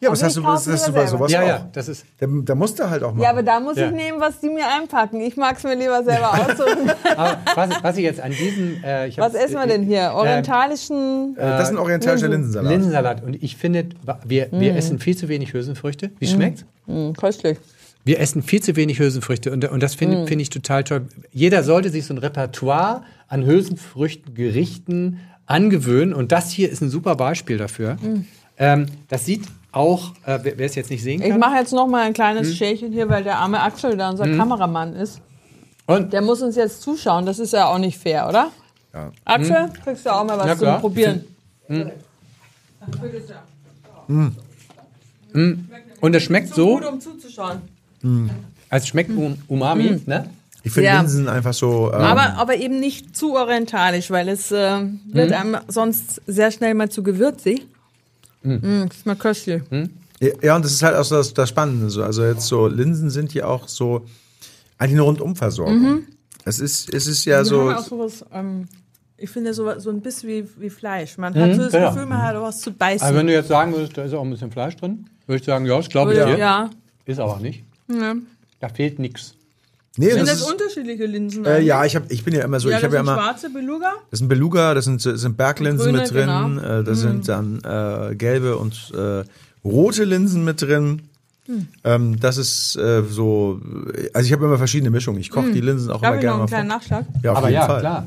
Ja, 0.00 0.10
Also 0.10 0.20
was 0.20 0.26
hast 0.26 0.36
ich 0.36 0.42
du, 0.44 0.50
das 0.50 0.68
hast 0.82 0.88
du 0.88 0.92
bei 0.92 1.06
sowas 1.06 1.32
Ja, 1.32 1.40
auch. 1.42 1.46
ja, 1.46 1.68
das 1.72 1.88
ist. 1.88 2.04
Da, 2.18 2.26
da 2.28 2.54
musst 2.54 2.78
du 2.78 2.90
halt 2.90 3.02
auch 3.02 3.12
machen. 3.12 3.22
Ja, 3.22 3.30
aber 3.30 3.42
da 3.42 3.60
muss 3.60 3.76
Ja. 3.78 3.86
ich 3.86 3.92
nehmen, 3.94 4.20
was 4.20 4.40
die 4.40 4.50
mir 4.50 4.66
einpacken. 4.68 5.20
Ich 5.20 5.36
mag 5.38 5.56
es 5.56 5.62
mir 5.62 5.76
lieber 5.76 6.02
selber 6.04 6.32
aussuchen. 6.34 6.90
Aber 7.16 7.38
was, 7.54 7.70
was 7.82 7.96
ich 7.96 8.02
jetzt 8.02 8.20
an 8.20 8.32
diesem. 8.32 8.82
Äh, 8.84 9.06
ich 9.08 9.16
was 9.16 9.32
essen 9.34 9.54
wir 9.54 9.66
denn 9.66 9.84
hier? 9.84 10.12
Orientalischen. 10.14 11.36
Äh, 11.38 11.40
das 11.40 11.68
ist 11.68 11.74
ein 11.74 11.78
orientalischer 11.78 12.28
Linsen. 12.28 12.66
Linsensalat. 12.66 12.72
Linsensalat. 12.72 13.24
Und 13.24 13.42
ich 13.42 13.56
finde, 13.56 13.86
wir, 14.26 14.48
wir 14.50 14.76
essen 14.76 14.98
viel 14.98 15.16
zu 15.16 15.28
wenig 15.28 15.52
Hülsenfrüchte. 15.54 16.10
Wie 16.18 16.26
schmeckt's? 16.26 16.64
Hm, 16.86 17.14
köstlich. 17.14 17.58
Wir 18.04 18.20
essen 18.20 18.42
viel 18.42 18.62
zu 18.62 18.76
wenig 18.76 18.98
Hülsenfrüchte 18.98 19.50
und, 19.50 19.64
und 19.64 19.82
das 19.82 19.94
finde 19.94 20.26
finde 20.26 20.42
ich 20.42 20.50
total 20.50 20.84
toll. 20.84 21.06
Jeder 21.32 21.62
sollte 21.62 21.88
sich 21.90 22.04
so 22.04 22.12
ein 22.14 22.18
Repertoire 22.18 23.02
an 23.28 23.44
Hülsenfrüchten, 23.46 24.34
Gerichten 24.34 25.20
angewöhnen 25.46 26.12
und 26.14 26.30
das 26.32 26.50
hier 26.50 26.70
ist 26.70 26.82
ein 26.82 26.90
super 26.90 27.14
Beispiel 27.16 27.56
dafür. 27.58 27.96
Ähm, 28.58 28.86
das 29.08 29.24
sieht 29.24 29.44
auch, 29.72 30.12
äh, 30.26 30.38
wer 30.42 30.60
es 30.66 30.74
jetzt 30.74 30.90
nicht 30.90 31.02
sehen 31.02 31.20
Ich 31.22 31.30
kann. 31.30 31.40
mache 31.40 31.56
jetzt 31.56 31.72
noch 31.72 31.86
mal 31.86 32.02
ein 32.02 32.12
kleines 32.12 32.54
Schälchen 32.56 32.92
hier, 32.92 33.08
weil 33.08 33.24
der 33.24 33.38
arme 33.38 33.60
Axel, 33.60 33.96
der 33.96 34.10
unser 34.10 34.24
Kameramann 34.36 34.94
ist, 34.94 35.20
Und 35.86 36.12
der 36.12 36.22
muss 36.22 36.40
uns 36.42 36.56
jetzt 36.56 36.80
zuschauen. 36.82 37.26
Das 37.26 37.38
ist 37.38 37.52
ja 37.52 37.66
auch 37.66 37.78
nicht 37.78 37.98
fair, 37.98 38.28
oder? 38.28 38.50
Ja. 38.92 39.10
Axel, 39.24 39.70
kriegst 39.82 40.06
du 40.06 40.14
auch 40.14 40.24
mal 40.24 40.38
was 40.38 40.46
Ja, 40.46 40.56
zum. 40.56 40.80
Probieren. 40.80 41.24
und 46.00 46.14
es 46.14 46.22
schmeckt 46.22 46.54
so, 46.54 46.78
um 46.78 47.00
zuzuschauen. 47.00 47.60
Es 48.70 48.88
schmeckt 48.88 49.10
um, 49.10 49.36
Umami, 49.48 50.00
ne? 50.06 50.30
Ich 50.62 50.72
finde 50.72 50.88
Ja. 50.88 51.00
Linsen 51.00 51.28
einfach 51.28 51.52
so. 51.52 51.92
Ähm, 51.92 52.00
Aber, 52.00 52.34
aber 52.36 52.56
eben 52.56 52.80
nicht 52.80 53.14
zu 53.16 53.36
orientalisch, 53.36 54.10
weil 54.10 54.28
es 54.30 54.50
äh, 54.50 54.80
wird 55.12 55.32
einem 55.32 55.58
sonst 55.68 56.22
sehr 56.26 56.50
schnell 56.50 56.74
mal 56.74 56.88
zu 56.90 57.02
gewürzig. 57.02 57.66
Mm. 58.42 58.86
das 58.88 58.96
ist 58.96 59.06
mal 59.06 59.16
köstlich. 59.16 59.62
ja, 60.42 60.56
und 60.56 60.64
das 60.64 60.72
ist 60.72 60.82
halt 60.82 60.96
auch 60.96 61.04
so 61.04 61.16
das, 61.16 61.34
das 61.34 61.48
Spannende. 61.50 61.90
So. 61.90 62.02
Also 62.02 62.24
jetzt 62.24 62.46
so 62.46 62.66
Linsen 62.66 63.10
sind 63.10 63.34
ja 63.34 63.46
auch 63.46 63.68
so 63.68 64.06
eigentlich 64.78 64.92
eine 64.92 65.02
Rundumversorgung. 65.02 66.04
Es 66.44 66.60
ist, 66.60 66.92
es 66.92 67.06
ist 67.06 67.24
ja 67.24 67.42
Die 67.42 67.48
so. 67.48 67.70
haben 67.70 67.76
auch 67.76 67.84
sowas, 67.84 68.24
ähm, 68.32 68.66
ich 69.16 69.30
finde 69.30 69.54
so, 69.54 69.78
so 69.78 69.90
ein 69.90 70.00
bisschen 70.00 70.28
wie, 70.28 70.48
wie 70.58 70.70
Fleisch. 70.70 71.16
Man 71.18 71.34
hat 71.34 71.54
so 71.54 71.62
das 71.62 71.72
genau. 71.72 71.90
Gefühl, 71.90 72.06
man 72.06 72.22
hat 72.22 72.40
was 72.40 72.60
zu 72.60 72.72
beißen. 72.72 73.06
Aber 73.06 73.18
wenn 73.18 73.26
du 73.26 73.32
jetzt 73.32 73.48
sagen 73.48 73.72
würdest, 73.72 73.96
da 73.96 74.02
ist 74.02 74.12
auch 74.12 74.22
ein 74.22 74.30
bisschen 74.30 74.50
Fleisch 74.50 74.76
drin, 74.76 75.06
würde 75.26 75.40
ich 75.40 75.44
sagen, 75.44 75.66
ja, 75.66 75.76
das 75.76 75.88
glaube 75.88 76.12
ich 76.12 76.18
ja. 76.18 76.36
ja. 76.36 76.70
Ist 77.06 77.20
aber 77.20 77.38
nicht. 77.38 77.64
Ja. 77.88 78.14
Da 78.60 78.68
fehlt 78.68 78.98
nichts. 78.98 79.34
Nee, 79.96 80.10
Sind 80.10 80.20
das 80.22 80.30
das 80.30 80.40
ist, 80.40 80.50
unterschiedliche 80.50 81.06
Linsen? 81.06 81.44
äh, 81.44 81.60
ja, 81.60 81.84
ich, 81.84 81.94
hab, 81.94 82.10
ich 82.10 82.24
bin 82.24 82.34
ja 82.34 82.42
immer 82.42 82.58
so, 82.58 82.68
ja, 82.68 82.76
ich 82.76 82.82
das 82.82 82.88
habe 82.88 82.96
ja 82.96 83.04
sind 83.04 83.12
immer, 83.12 83.22
schwarze 83.22 83.50
Beluga. 83.50 83.92
das 84.10 84.18
sind 84.18 84.28
Beluga, 84.28 84.74
das 84.74 84.84
sind, 84.86 85.06
das 85.06 85.20
sind 85.20 85.36
Berglinsen 85.36 85.92
Grüne, 85.92 85.98
mit 85.98 86.10
drin, 86.10 86.20
genau. 86.26 86.48
Mhm. 86.48 86.58
äh, 86.58 86.82
da 86.82 86.94
sind 86.94 87.28
dann 87.28 87.60
äh, 87.62 88.14
gelbe 88.16 88.56
und 88.56 88.92
äh, 88.92 89.22
rote 89.64 90.02
Linsen 90.04 90.44
mit 90.44 90.62
drin. 90.62 91.02
Hm. 91.46 91.68
Ähm, 91.84 92.18
das 92.20 92.38
ist 92.38 92.74
äh, 92.76 93.02
so, 93.08 93.60
also 94.14 94.26
ich 94.26 94.32
habe 94.32 94.46
immer 94.46 94.58
verschiedene 94.58 94.90
Mischungen. 94.90 95.20
Ich 95.20 95.30
koche 95.30 95.52
die 95.52 95.60
Linsen 95.60 95.90
auch 95.90 96.00
Darf 96.00 96.14
immer 96.14 96.18
ich 96.18 96.24
noch 96.24 96.30
gerne 96.30 96.32
einen 96.32 96.40
mal 96.40 96.46
kleinen 96.48 96.70
vor. 96.70 96.78
Nachschlag? 96.78 97.22
Ja, 97.22 97.32
auf 97.32 97.38
Aber 97.38 97.48
jeden 97.50 97.60
ja, 97.60 97.66
Fall. 97.66 97.80
klar. 97.80 98.06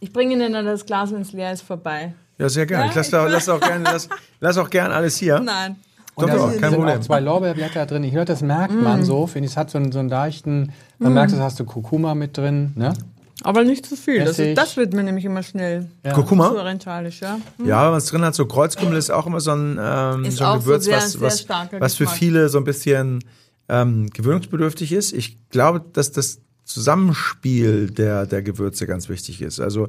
Ich 0.00 0.12
bringe 0.12 0.34
Ihnen 0.34 0.52
dann 0.52 0.66
das 0.66 0.84
Glas, 0.84 1.12
wenn 1.12 1.22
es 1.22 1.32
leer 1.32 1.52
ist, 1.52 1.62
vorbei. 1.62 2.14
Ja, 2.36 2.48
sehr 2.48 2.66
gerne. 2.66 2.84
Ja, 2.84 2.90
ich 2.90 2.96
lasse 2.96 3.10
da, 3.12 3.26
lass 3.26 3.48
auch 3.48 3.60
gerne, 3.60 3.84
lass, 3.84 4.08
lass 4.40 4.58
auch 4.58 4.68
gern 4.68 4.92
alles 4.92 5.16
hier. 5.16 5.40
Nein. 5.40 5.76
Doch, 6.18 6.24
Und 6.24 6.32
da 6.34 6.50
sind 6.50 6.60
kein 6.60 6.72
Problem. 6.74 6.98
auch 6.98 7.00
zwei 7.00 7.20
Lorbeerblätter 7.20 7.86
drin. 7.86 8.04
Ich 8.04 8.12
höre, 8.14 8.24
das 8.24 8.42
merkt 8.42 8.74
Mm. 8.74 8.82
man 8.82 9.04
so. 9.04 9.26
Finde 9.26 9.46
ich, 9.46 9.52
es 9.52 9.56
hat 9.56 9.70
so 9.70 9.78
einen, 9.78 9.92
so 9.92 9.98
einen 10.00 10.08
leichten, 10.08 10.72
man 10.98 11.14
merkt, 11.14 11.32
es 11.32 11.38
hast 11.38 11.58
du 11.60 11.64
Kurkuma 11.64 12.14
mit 12.14 12.36
drin. 12.36 12.72
Ne? 12.76 12.92
Aber 13.44 13.62
nicht 13.62 13.86
zu 13.86 13.96
viel. 13.96 14.24
Das, 14.24 14.38
ist, 14.38 14.58
das 14.58 14.76
wird 14.76 14.92
mir 14.94 15.04
nämlich 15.04 15.24
immer 15.24 15.44
schnell 15.44 15.86
Ja. 16.04 16.12
Kurkuma? 16.12 16.48
zu 16.50 16.56
orientalisch, 16.58 17.20
ja. 17.20 17.38
Ja, 17.64 17.84
wenn 17.84 17.90
man 17.90 17.98
es 17.98 18.06
drin 18.06 18.22
hat, 18.24 18.34
so 18.34 18.46
Kreuzkümmel 18.46 18.96
ist 18.98 19.10
auch 19.10 19.26
immer 19.26 19.40
so 19.40 19.52
ein, 19.52 19.78
ähm, 19.80 20.24
Ist 20.24 20.38
so 20.38 20.44
ein 20.44 20.50
auch 20.50 20.54
so 20.56 20.60
Gewürz, 20.62 20.84
sehr- 20.86 20.96
was, 20.96 21.12
sehr 21.12 21.20
was, 21.20 21.46
was 21.78 21.94
für 21.94 22.06
viele 22.08 22.48
so 22.48 22.58
ein 22.58 22.64
bisschen 22.64 23.20
ähm, 23.68 24.08
gewöhnungsbedürftig 24.10 24.92
ist. 24.92 25.12
Ich 25.12 25.36
glaube, 25.50 25.82
dass 25.92 26.10
das 26.10 26.40
Zusammenspiel 26.64 27.90
der, 27.90 28.26
der 28.26 28.42
Gewürze 28.42 28.86
ganz 28.86 29.08
wichtig 29.08 29.40
ist. 29.42 29.60
Also 29.60 29.88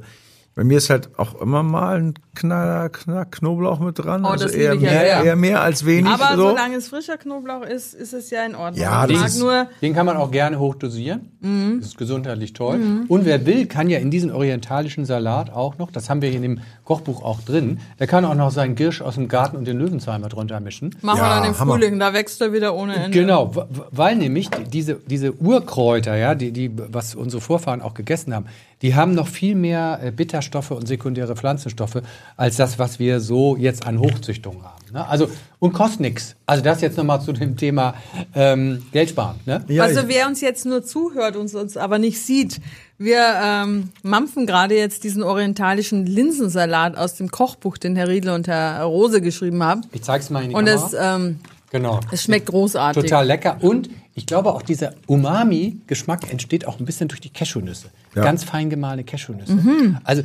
bei 0.54 0.64
mir 0.64 0.78
ist 0.78 0.90
halt 0.90 1.10
auch 1.18 1.40
immer 1.40 1.62
mal 1.62 1.98
ein 2.00 2.14
Knaller, 2.34 2.88
Knaller 2.88 3.24
Knoblauch 3.24 3.78
mit 3.78 3.98
dran. 3.98 4.24
Oh, 4.24 4.28
also 4.28 4.44
das 4.46 4.54
eher 4.54 4.74
ich 4.74 4.82
ja 4.82 4.90
mehr, 4.90 5.00
sehr. 5.00 5.24
eher 5.24 5.36
mehr 5.36 5.62
als 5.62 5.86
wenig. 5.86 6.10
Aber 6.12 6.36
so. 6.36 6.48
solange 6.50 6.76
es 6.76 6.88
frischer 6.88 7.16
Knoblauch 7.18 7.62
ist, 7.62 7.94
ist 7.94 8.12
es 8.12 8.30
ja 8.30 8.44
in 8.44 8.54
Ordnung. 8.54 8.82
Ja, 8.82 9.04
ich 9.04 9.12
das 9.12 9.18
mag 9.20 9.28
ist- 9.28 9.38
nur, 9.40 9.66
Den 9.80 9.94
kann 9.94 10.06
man 10.06 10.16
auch 10.16 10.30
gerne 10.30 10.58
hochdosieren. 10.58 11.32
Mhm. 11.40 11.78
Das 11.80 11.90
ist 11.90 11.98
gesundheitlich 11.98 12.52
toll. 12.52 12.80
Und 13.08 13.24
wer 13.24 13.46
will, 13.46 13.66
kann 13.66 13.88
ja 13.88 13.98
in 14.00 14.10
diesen 14.10 14.30
orientalischen 14.32 15.04
Salat 15.04 15.50
auch 15.50 15.78
noch, 15.78 15.90
das 15.92 16.10
haben 16.10 16.20
wir 16.20 16.28
hier 16.28 16.36
in 16.38 16.42
dem 16.42 16.60
Kochbuch 16.90 17.22
auch 17.22 17.40
drin, 17.42 17.78
der 18.00 18.08
kann 18.08 18.24
auch 18.24 18.34
noch 18.34 18.50
seinen 18.50 18.74
Girsch 18.74 19.00
aus 19.00 19.14
dem 19.14 19.28
Garten 19.28 19.56
und 19.56 19.64
den 19.64 19.78
Löwenzahn 19.78 20.20
mit 20.22 20.32
drunter 20.32 20.58
mischen. 20.58 20.96
machen 21.02 21.18
Ja, 21.18 21.22
wir 21.22 21.34
dann 21.40 21.44
im 21.52 21.56
Hammer. 21.60 21.74
Frühling, 21.74 22.00
da 22.00 22.12
wächst 22.12 22.40
er 22.40 22.52
wieder 22.52 22.74
ohne 22.74 22.96
Ende. 22.96 23.16
Genau, 23.16 23.52
weil 23.92 24.16
nämlich 24.16 24.50
die- 24.50 24.64
diese, 24.64 24.94
diese 24.96 25.32
Urkräuter, 25.34 26.16
ja, 26.16 26.34
die, 26.34 26.50
die, 26.50 26.68
was 26.74 27.14
unsere 27.14 27.40
Vorfahren 27.40 27.80
auch 27.80 27.94
gegessen 27.94 28.34
haben, 28.34 28.46
die 28.82 28.96
haben 28.96 29.14
noch 29.14 29.28
viel 29.28 29.54
mehr 29.54 30.00
äh, 30.02 30.10
Bitterstoffe 30.10 30.72
und 30.72 30.88
sekundäre 30.88 31.36
Pflanzenstoffe 31.36 32.02
als 32.36 32.56
das, 32.56 32.80
was 32.80 32.98
wir 32.98 33.20
so 33.20 33.56
jetzt 33.56 33.86
an 33.86 34.00
Hochzüchtung 34.00 34.64
haben. 34.64 34.84
Ne? 34.92 35.06
Also, 35.06 35.28
und 35.60 35.72
kostet 35.72 36.00
nix. 36.00 36.34
Also 36.46 36.64
das 36.64 36.80
jetzt 36.80 36.96
nochmal 36.96 37.20
zu 37.20 37.32
dem 37.32 37.56
Thema 37.56 37.94
ähm, 38.34 38.82
Geld 38.90 39.10
sparen. 39.10 39.38
Ne? 39.46 39.62
Ja, 39.68 39.84
also 39.84 40.00
wer 40.08 40.26
uns 40.26 40.40
jetzt 40.40 40.66
nur 40.66 40.82
zuhört 40.82 41.36
und 41.36 41.54
uns 41.54 41.76
aber 41.76 41.98
nicht 42.00 42.20
sieht, 42.20 42.60
wir 43.00 43.40
ähm, 43.42 43.88
mampfen 44.02 44.44
gerade 44.46 44.76
jetzt 44.76 45.04
diesen 45.04 45.22
orientalischen 45.22 46.04
Linsensalat 46.04 46.98
aus 46.98 47.14
dem 47.14 47.30
Kochbuch, 47.30 47.78
den 47.78 47.96
Herr 47.96 48.08
Riedle 48.08 48.34
und 48.34 48.46
Herr 48.46 48.82
Rose 48.82 49.22
geschrieben 49.22 49.62
haben. 49.62 49.80
Ich 49.92 50.02
zeig's 50.02 50.28
mal 50.28 50.44
in 50.44 50.50
die 50.50 50.54
Und 50.54 50.66
es, 50.66 50.90
Kamera. 50.90 51.16
ähm, 51.16 51.38
genau. 51.70 52.00
es 52.12 52.24
schmeckt 52.24 52.46
großartig. 52.46 53.04
Total 53.04 53.26
lecker. 53.26 53.56
Und 53.60 53.88
ich 54.14 54.26
glaube 54.26 54.52
auch 54.52 54.60
dieser 54.60 54.92
Umami-Geschmack 55.06 56.30
entsteht 56.30 56.66
auch 56.66 56.78
ein 56.78 56.84
bisschen 56.84 57.08
durch 57.08 57.22
die 57.22 57.30
Cashewnüsse. 57.30 57.88
Ja. 58.14 58.22
Ganz 58.22 58.44
fein 58.44 58.68
gemahlene 58.68 59.04
Cashewnüsse. 59.04 59.54
Mhm. 59.54 59.96
Also 60.04 60.22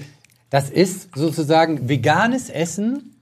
das 0.50 0.70
ist 0.70 1.16
sozusagen 1.16 1.88
veganes 1.88 2.50
Essen, 2.50 3.16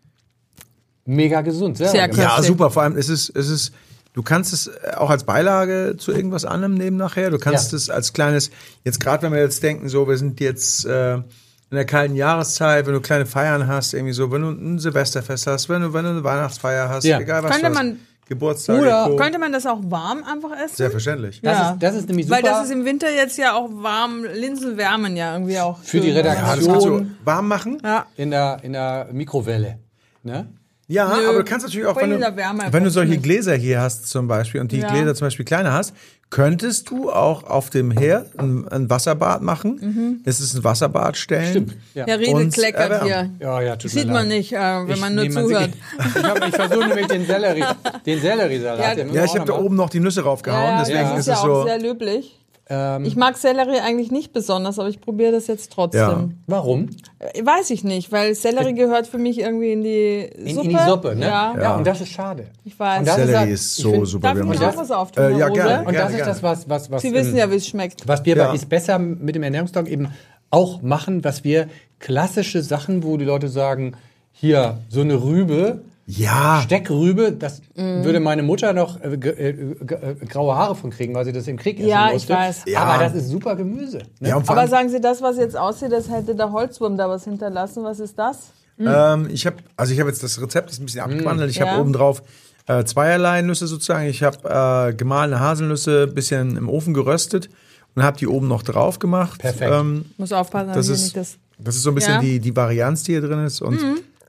mega 1.05 1.41
gesund. 1.41 1.77
Sehr, 1.77 1.89
Sehr. 1.89 2.11
Ja, 2.11 2.41
super. 2.41 2.71
Vor 2.71 2.81
allem 2.81 2.97
ist 2.97 3.09
es, 3.09 3.29
ist 3.29 3.49
es, 3.49 3.71
du 4.13 4.21
kannst 4.23 4.53
es 4.53 4.71
auch 4.97 5.09
als 5.09 5.23
Beilage 5.23 5.95
zu 5.97 6.11
irgendwas 6.11 6.45
anderem 6.45 6.75
nehmen 6.75 6.97
nachher. 6.97 7.29
Du 7.29 7.37
kannst 7.39 7.71
Ja. 7.71 7.77
es 7.77 7.89
als 7.89 8.13
kleines, 8.13 8.51
jetzt 8.83 8.99
gerade 8.99 9.23
wenn 9.23 9.33
wir 9.33 9.39
jetzt 9.41 9.61
denken, 9.63 9.89
so, 9.89 10.07
wir 10.07 10.17
sind 10.17 10.39
jetzt 10.39 10.85
äh, 10.85 11.15
in 11.15 11.77
der 11.77 11.85
kalten 11.85 12.15
Jahreszeit, 12.15 12.85
wenn 12.85 12.93
du 12.93 13.01
kleine 13.01 13.25
Feiern 13.25 13.67
hast, 13.67 13.93
irgendwie 13.93 14.13
so, 14.13 14.31
wenn 14.31 14.41
du 14.43 14.49
ein 14.49 14.79
Silvesterfest 14.79 15.47
hast, 15.47 15.69
wenn 15.69 15.81
du, 15.81 15.93
wenn 15.93 16.03
du 16.05 16.11
eine 16.11 16.23
Weihnachtsfeier 16.23 16.87
hast, 16.89 17.03
Ja. 17.03 17.19
egal 17.19 17.43
was 17.43 17.51
Könnte 17.51 17.67
du 17.69 17.75
hast, 17.75 17.83
man- 17.83 17.99
Geburtstag, 18.25 18.79
Oder- 18.79 19.07
Co. 19.09 19.15
Könnte 19.17 19.37
man 19.37 19.51
das 19.51 19.65
auch 19.65 19.79
warm 19.83 20.23
einfach 20.23 20.51
essen? 20.57 20.77
Selbstverständlich. 20.77 21.41
Das, 21.41 21.57
Ja. 21.57 21.71
ist, 21.71 21.83
das 21.83 21.95
ist 21.95 22.07
nämlich 22.07 22.27
super 22.27 22.37
Weil 22.37 22.43
das 22.43 22.63
ist 22.65 22.71
im 22.71 22.85
Winter 22.85 23.13
jetzt 23.13 23.37
ja 23.37 23.53
auch 23.53 23.69
warm, 23.73 24.23
Linsen 24.23 24.77
wärmen 24.77 25.17
ja 25.17 25.33
irgendwie 25.33 25.59
auch. 25.59 25.79
Für 25.79 25.99
die. 25.99 26.09
Redaktion. 26.11 26.45
Ja, 26.47 26.55
das 26.55 26.65
kannst 26.65 26.85
du 26.85 27.07
warm 27.25 27.47
machen. 27.49 27.79
Ja. 27.83 28.05
in, 28.15 28.31
der, 28.31 28.59
in 28.63 28.71
der 28.73 29.09
Mikrowelle. 29.11 29.77
Ne? 30.23 30.47
Ja, 30.87 31.07
Nö. 31.17 31.29
aber 31.29 31.37
du 31.39 31.43
kannst 31.45 31.65
natürlich 31.65 31.87
auch, 31.87 31.95
wenn 31.95 32.09
du, 32.09 32.19
wenn 32.19 32.83
du 32.83 32.89
solche 32.89 33.11
nicht. 33.11 33.23
Gläser 33.23 33.55
hier 33.55 33.79
hast 33.81 34.07
zum 34.09 34.27
Beispiel 34.27 34.59
und 34.61 34.71
die 34.71 34.79
Ja. 34.79 34.89
Gläser 34.91 35.15
zum 35.15 35.27
Beispiel 35.27 35.45
kleiner 35.45 35.71
hast, 35.71 35.93
könntest 36.29 36.89
du 36.89 37.09
auch 37.11 37.43
auf 37.43 37.69
dem 37.69 37.89
Herd 37.91 38.37
ein, 38.39 38.67
ein 38.67 38.89
Wasserbad 38.89 39.41
machen. 39.43 40.21
Das 40.25 40.39
ist 40.39 40.55
ein 40.55 40.63
Wasserbad 40.63 41.15
stellen. 41.15 41.49
Stimmt. 41.51 41.75
Ja. 41.93 42.05
Herr 42.07 42.19
Und 42.33 42.53
kleckert 42.53 42.81
erwärmen. 42.91 43.35
hier. 43.39 43.47
Ja, 43.47 43.61
ja, 43.61 43.75
tut 43.77 43.91
Sieht 43.91 44.07
mir 44.07 44.13
man 44.13 44.27
nicht, 44.27 44.51
äh, 44.51 44.57
wenn 44.57 44.89
Ich 44.95 44.99
man 44.99 45.15
nur 45.15 45.29
zuhört. 45.29 45.69
Ich, 46.15 46.23
hab- 46.23 46.47
ich 46.47 46.55
versuche 46.55 46.87
nämlich 46.87 47.07
den 47.07 47.25
Sellerie, 47.27 47.63
den 48.05 48.19
Selleriesalat. 48.19 48.97
Ja, 48.97 49.05
Ja, 49.05 49.23
ich 49.25 49.35
habe 49.35 49.45
da 49.45 49.53
oben 49.57 49.75
noch 49.75 49.89
die 49.89 49.99
Nüsse 49.99 50.23
raufgehauen, 50.23 50.63
Ja, 50.63 50.79
deswegen 50.79 50.99
das 51.01 51.11
ist 51.13 51.19
ist 51.19 51.27
ja 51.27 51.33
es 51.33 51.39
auch 51.39 51.45
so. 51.45 51.63
sehr 51.65 51.79
löblich. 51.79 52.39
Ähm, 52.69 53.03
Ich 53.03 53.15
mag 53.17 53.35
Sellerie 53.37 53.79
eigentlich 53.81 54.09
nicht 54.09 54.31
besonders, 54.31 54.79
aber 54.79 54.87
ich 54.87 55.01
probiere 55.01 55.33
das 55.33 55.47
jetzt 55.47 55.73
trotzdem. 55.73 56.37
warum? 56.47 56.89
Äh, 57.19 57.45
Weiß 57.45 57.69
ich 57.71 57.83
nicht, 57.83 58.11
weil 58.13 58.33
Sellerie 58.35 58.73
gehört 58.73 59.05
für 59.07 59.17
mich 59.17 59.39
irgendwie 59.39 59.73
in 59.73 59.83
die 59.83 60.19
In, 60.21 60.55
Suppe. 60.55 60.67
in 60.69 60.77
die 60.77 60.83
Suppe, 60.83 61.15
ne? 61.15 61.25
Ja. 61.25 61.55
ja, 61.61 61.75
und 61.75 61.85
das 61.85 61.99
ist 62.01 62.09
schade. 62.09 62.45
Ich 62.63 62.79
weiß. 62.79 62.99
Und 62.99 63.07
das 63.09 63.15
Sellerie 63.15 63.47
ja- 63.49 63.53
ist 63.53 63.77
ich 63.77 63.83
so 63.83 63.91
find- 63.91 64.07
super. 64.07 64.27
Darf 64.33 64.37
ich 64.37 64.59
Ihnen 64.61 64.69
auch 64.69 64.77
was 64.77 64.91
auftun, 64.91 65.23
Äh, 65.23 65.37
ja, 65.37 65.49
gerne, 65.49 65.79
Und 65.85 65.91
gerne, 65.93 65.97
das 66.11 66.13
ist 66.19 66.25
das, 66.27 66.43
was, 66.43 66.69
was, 66.69 66.89
was, 66.91 67.01
Sie 67.01 67.11
wissen 67.11 67.31
ähm, 67.31 67.37
ja, 67.37 67.51
wie 67.51 67.55
es 67.55 67.67
schmeckt. 67.67 68.07
was 68.07 68.23
wir 68.23 68.35
Ja. 68.37 68.47
bei 68.47 68.55
Ist 68.55 68.69
Besser 68.69 68.97
mit 68.97 69.35
dem 69.35 69.43
Ernährungstag 69.43 69.89
eben 69.89 70.07
auch 70.49 70.81
machen, 70.81 71.23
was 71.23 71.43
wir 71.43 71.67
klassische 71.99 72.61
Sachen, 72.63 73.03
wo 73.03 73.17
die 73.17 73.25
Leute 73.25 73.49
sagen, 73.49 73.95
hier, 74.31 74.77
so 74.89 75.01
eine 75.01 75.21
Rübe, 75.21 75.81
Ja, 76.05 76.61
Steckrübe, 76.63 77.31
das 77.31 77.61
Mhm. 77.75 78.03
würde 78.03 78.19
meine 78.19 78.43
Mutter 78.43 78.73
noch 78.73 78.99
äh, 79.01 79.13
äh, 79.13 79.49
äh, 79.49 80.15
graue 80.27 80.53
Haare 80.55 80.75
von 80.75 80.89
kriegen, 80.89 81.13
weil 81.15 81.23
sie 81.23 81.31
das 81.31 81.47
im 81.47 81.55
Krieg 81.57 81.79
essen 81.79 81.87
Ja, 81.87 82.07
ich 82.07 82.13
musste. 82.13 82.33
weiß. 82.33 82.63
Ja. 82.67 82.81
Aber 82.83 83.03
das 83.03 83.15
ist 83.15 83.29
super 83.29 83.55
Gemüse. 83.55 83.99
Ne? 84.19 84.29
ja 84.29 84.35
Aber 84.45 84.67
sagen 84.67 84.89
Sie, 84.89 84.99
das, 84.99 85.21
was 85.21 85.37
jetzt 85.37 85.55
aussieht, 85.57 85.91
das 85.93 86.09
hätte 86.11 86.35
der 86.35 86.51
Holzwurm 86.51 86.97
da 86.97 87.07
was 87.09 87.23
hinterlassen. 87.23 87.83
Was 87.83 87.99
ist 87.99 88.19
das? 88.19 88.51
ähm, 88.79 89.29
ich 89.31 89.45
habe 89.45 89.57
also 89.77 89.93
ich 89.93 89.99
habe 89.99 90.09
jetzt 90.09 90.23
das 90.23 90.41
Rezept 90.41 90.67
das 90.67 90.73
ist 90.73 90.79
ein 90.81 90.85
bisschen 90.85 91.01
abgewandelt. 91.01 91.49
Ich 91.51 91.57
Ja. 91.57 91.67
habe 91.67 91.79
oben 91.81 91.93
drauf 91.93 92.21
äh, 92.67 92.83
zweierlei 92.83 93.41
Nüsse 93.41 93.67
sozusagen. 93.67 94.07
Ich 94.07 94.23
habe 94.23 94.89
äh, 94.89 94.93
gemahlene 94.95 95.39
Haselnüsse 95.39 96.07
bisschen 96.07 96.57
im 96.57 96.67
Ofen 96.69 96.93
geröstet 96.93 97.49
und 97.95 98.03
habe 98.03 98.17
die 98.17 98.27
oben 98.27 98.47
noch 98.47 98.63
drauf 98.63 98.99
gemacht. 98.99 99.39
Perfekt. 99.39 99.71
Ähm, 99.73 100.05
Muss 100.17 100.31
aufpassen, 100.33 100.71
das 100.73 100.87
dass 100.87 101.13
das. 101.13 101.37
das 101.59 101.75
ist 101.75 101.83
so 101.83 101.91
ein 101.91 101.95
bisschen 101.95 102.15
Ja. 102.15 102.19
die 102.21 102.39
die 102.39 102.55
Varianz, 102.55 103.03
die 103.03 103.11
hier 103.13 103.21
drin 103.21 103.45
ist 103.45 103.61
und 103.61 103.79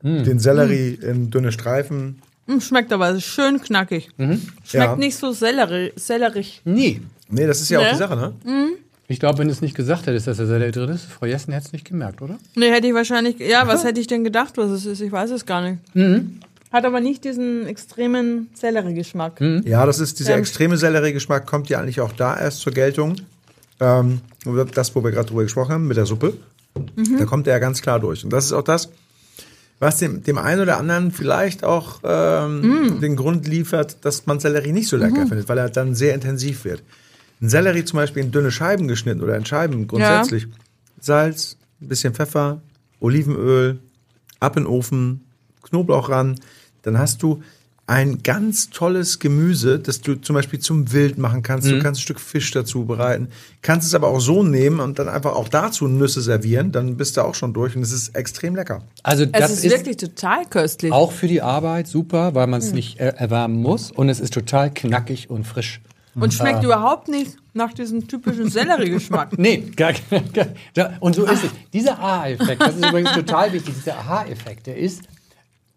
den 0.05 0.39
Sellerie 0.39 0.99
in 1.01 1.31
dünne 1.31 1.51
Streifen. 1.51 2.21
Mm, 2.47 2.61
Schmeckt 2.61 2.93
aber 2.93 3.19
schön 3.21 3.61
knackig. 3.61 4.11
Schmeckt 4.19 4.43
Ja. 4.73 4.97
nicht 4.97 5.17
so 5.17 5.33
sellerie, 5.33 5.93
sellerig. 5.97 6.61
Nie. 6.65 7.01
Nee, 7.31 7.47
das 7.47 7.61
ist 7.63 7.71
ja 7.71 7.79
auch 7.79 7.85
Ne? 7.85 7.91
die 7.93 7.97
Sache, 7.99 8.17
ne? 8.17 8.33
Ich 9.09 9.19
glaube, 9.19 9.39
wenn 9.39 9.49
du 9.49 9.53
es 9.53 9.61
nicht 9.63 9.75
gesagt 9.75 10.07
hättest, 10.07 10.27
dass 10.27 10.39
er 10.39 10.47
Sellerie 10.47 10.73
drin 10.73 10.91
ist, 10.91 11.05
Frau 11.07 11.27
Jessen 11.27 11.53
hätte 11.55 11.67
es 11.69 11.73
nicht 11.73 11.87
gemerkt, 11.87 12.21
oder? 12.23 12.39
Nee, 12.55 12.71
hätte 12.71 12.87
ich 12.87 12.95
wahrscheinlich. 12.95 13.39
Ja, 13.39 13.67
was 13.67 13.85
hätte 13.85 13.99
ich 14.01 14.07
denn 14.07 14.25
gedacht, 14.25 14.57
was 14.57 14.71
es 14.71 14.85
ist? 14.87 15.01
Ich 15.01 15.11
weiß 15.13 15.31
es 15.31 15.47
gar 15.47 15.63
nicht. 15.63 15.79
Hat 16.73 16.85
aber 16.85 17.01
nicht 17.01 17.25
diesen 17.25 17.67
extremen 17.67 18.49
Selleriegeschmack. 18.55 19.41
Ja, 19.65 19.87
das 19.87 20.01
ist 20.01 20.19
dieser 20.21 20.35
Ähm. 20.35 20.41
extreme 20.41 20.77
Selleriegeschmack 20.77 21.47
kommt 21.47 21.69
ja 21.71 21.81
eigentlich 21.81 22.01
auch 22.01 22.13
da 22.13 22.39
erst 22.39 22.61
zur 22.61 22.73
Geltung. 22.73 23.17
Ähm, 23.81 24.21
das, 24.75 24.95
wo 24.95 25.03
wir 25.03 25.11
gerade 25.11 25.29
drüber 25.29 25.43
gesprochen 25.45 25.73
haben, 25.73 25.87
mit 25.89 25.97
der 25.97 26.07
Suppe. 26.07 26.35
Da 27.19 27.25
kommt 27.25 27.47
er 27.47 27.55
ja 27.55 27.59
ganz 27.59 27.81
klar 27.83 28.01
durch. 28.01 28.25
Und 28.25 28.33
das 28.33 28.47
ist 28.47 28.53
auch 28.53 28.63
das, 28.63 28.91
was 29.79 29.99
dem, 29.99 30.23
dem 30.23 30.39
einen 30.39 30.61
oder 30.61 30.79
anderen 30.79 31.11
vielleicht 31.11 31.65
auch 31.65 32.01
ähm, 32.05 33.01
den 33.01 33.17
Grund 33.17 33.47
liefert, 33.47 34.05
dass 34.05 34.27
man 34.27 34.41
Sellerie 34.41 34.73
nicht 34.73 34.89
so 34.89 34.97
lecker 34.97 35.27
findet, 35.27 35.49
weil 35.49 35.59
er 35.59 35.69
dann 35.69 35.95
sehr 35.95 36.15
intensiv 36.15 36.65
wird. 36.65 36.83
Ein 37.41 37.49
Sellerie 37.49 37.85
zum 37.85 37.99
Beispiel 37.99 38.23
in 38.23 38.31
dünne 38.31 38.51
Scheiben 38.51 38.89
geschnitten 38.89 39.21
oder 39.21 39.37
in 39.37 39.45
Scheiben 39.45 39.87
grundsätzlich. 39.87 40.47
Salz, 41.01 41.57
ein 41.81 41.89
bisschen 41.89 42.15
Pfeffer, 42.15 42.63
Olivenöl, 43.01 43.79
ab 44.41 44.57
in 44.57 44.65
den 44.65 44.71
Ofen, 44.71 45.25
Knoblauch 45.63 46.09
ran. 46.09 46.39
Dann 46.83 46.99
hast 46.99 47.23
du 47.23 47.43
ein 47.87 48.23
ganz 48.23 48.71
tolles 48.71 49.19
Gemüse, 49.19 49.79
das 49.79 50.01
du 50.01 50.15
zum 50.15 50.35
Beispiel 50.35 50.59
zum 50.59 50.93
Wild 50.93 51.19
machen 51.19 51.43
kannst. 51.43 51.71
Du 51.71 51.79
kannst 51.81 52.01
ein 52.01 52.03
Stück 52.03 52.19
Fisch 52.19 52.51
dazu 52.51 52.87
bereiten. 52.87 53.29
Kannst 53.61 53.87
es 53.87 53.95
aber 53.95 54.09
auch 54.09 54.21
so 54.21 54.43
nehmen 54.43 54.81
und 54.81 54.99
dann 54.99 55.09
einfach 55.09 55.35
auch 55.35 55.49
dazu 55.49 55.87
Nüsse 55.87 56.23
servieren. 56.23 56.73
Dann 56.73 56.97
bist 56.97 57.17
du 57.17 57.21
auch 57.23 57.35
schon 57.35 57.53
durch 57.53 57.77
und 57.77 57.83
es 57.83 57.93
ist 57.93 58.17
extrem 58.17 58.57
lecker. 58.57 58.83
Also 59.03 59.25
Es 59.25 59.33
das 59.33 59.51
ist, 59.53 59.65
ist, 59.67 59.73
wirklich 59.73 59.99
total 59.99 60.47
köstlich. 60.47 60.93
auch 60.93 61.13
für 61.13 61.29
die 61.29 61.43
Arbeit 61.43 61.87
super, 61.87 62.35
weil 62.35 62.47
man 62.47 62.61
es 62.61 62.73
nicht 62.73 63.01
äh, 63.01 63.13
erwärmen 63.17 63.61
muss 63.61 63.91
und 63.91 64.09
es 64.09 64.19
ist 64.19 64.33
total 64.33 64.73
knackig 64.73 65.29
und 65.29 65.45
frisch. 65.45 65.83
Und 66.15 66.33
schmeckt 66.33 66.63
überhaupt 66.63 67.09
nicht 67.09 67.37
nach 67.55 67.73
diesem 67.73 68.07
typischen 68.07 68.49
Selleriegeschmack. 68.49 69.33
Nee, 69.39 69.65
gar, 69.77 69.93
gar, 70.33 70.47
gar 70.75 70.93
und 71.01 71.15
so 71.17 71.25
ist 71.25 71.45
es. 71.45 71.51
Dieser 71.73 71.99
Aha-Effekt, 71.99 72.63
das 72.63 72.77
ist 72.77 72.87
übrigens 72.87 73.13
total 73.13 73.53
wichtig, 73.53 73.75
dieser 73.75 73.99
Aha-Effekt, 73.99 74.69
der 74.69 74.77
ist 74.77 75.03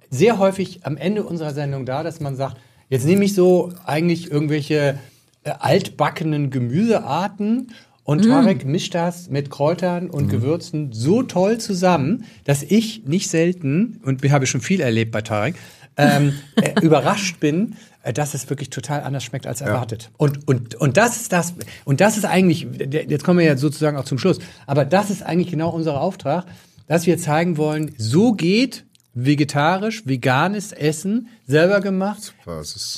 sehr 0.09 0.39
häufig 0.39 0.85
am 0.85 0.97
Ende 0.97 1.23
unserer 1.23 1.53
Sendung 1.53 1.85
da, 1.85 2.03
dass 2.03 2.19
man 2.19 2.35
sagt, 2.35 2.57
jetzt 2.89 3.05
nehme 3.05 3.25
ich 3.25 3.33
so 3.33 3.73
eigentlich 3.85 4.31
irgendwelche 4.31 4.97
äh, 5.43 5.51
altbackenen 5.59 6.49
Gemüsearten. 6.49 7.71
Und 8.03 8.23
Tarek 8.23 8.63
mischt 8.65 8.95
das 8.95 9.29
mit 9.29 9.49
Kräutern 9.49 10.09
und 10.09 10.29
Gewürzen 10.29 10.93
so 10.93 11.23
toll 11.23 11.57
zusammen, 11.57 12.23
dass 12.45 12.63
ich 12.63 13.03
nicht 13.05 13.29
selten, 13.29 13.99
und 14.05 14.23
wir 14.23 14.31
haben 14.31 14.45
schon 14.45 14.61
viel 14.61 14.79
erlebt 14.79 15.11
bei 15.11 15.21
Tarek, 15.21 15.55
ähm, 15.97 16.33
äh, 16.55 16.79
überrascht 16.81 17.41
bin, 17.41 17.75
äh, 18.03 18.13
dass 18.13 18.33
es 18.33 18.49
wirklich 18.49 18.69
total 18.69 19.01
anders 19.01 19.25
schmeckt 19.25 19.45
als 19.45 19.59
erwartet. 19.59 20.09
Und, 20.15 20.47
und, 20.47 20.75
und 20.75 20.95
das 20.95 21.17
ist 21.17 21.33
das, 21.33 21.53
und 21.83 21.99
das 21.99 22.15
ist 22.15 22.23
eigentlich, 22.23 22.65
jetzt 22.89 23.25
kommen 23.25 23.39
wir 23.39 23.45
ja 23.45 23.57
sozusagen 23.57 23.97
auch 23.97 24.05
zum 24.05 24.19
Schluss, 24.19 24.39
aber 24.65 24.85
das 24.85 25.09
ist 25.09 25.23
eigentlich 25.23 25.51
genau 25.51 25.69
unser 25.69 25.99
Auftrag, 25.99 26.45
dass 26.87 27.05
wir 27.05 27.17
zeigen 27.17 27.57
wollen, 27.57 27.93
so 27.97 28.31
geht 28.31 28.85
vegetarisch, 29.26 30.03
veganes 30.05 30.72
Essen, 30.72 31.28
selber 31.47 31.80
gemacht, 31.82 32.34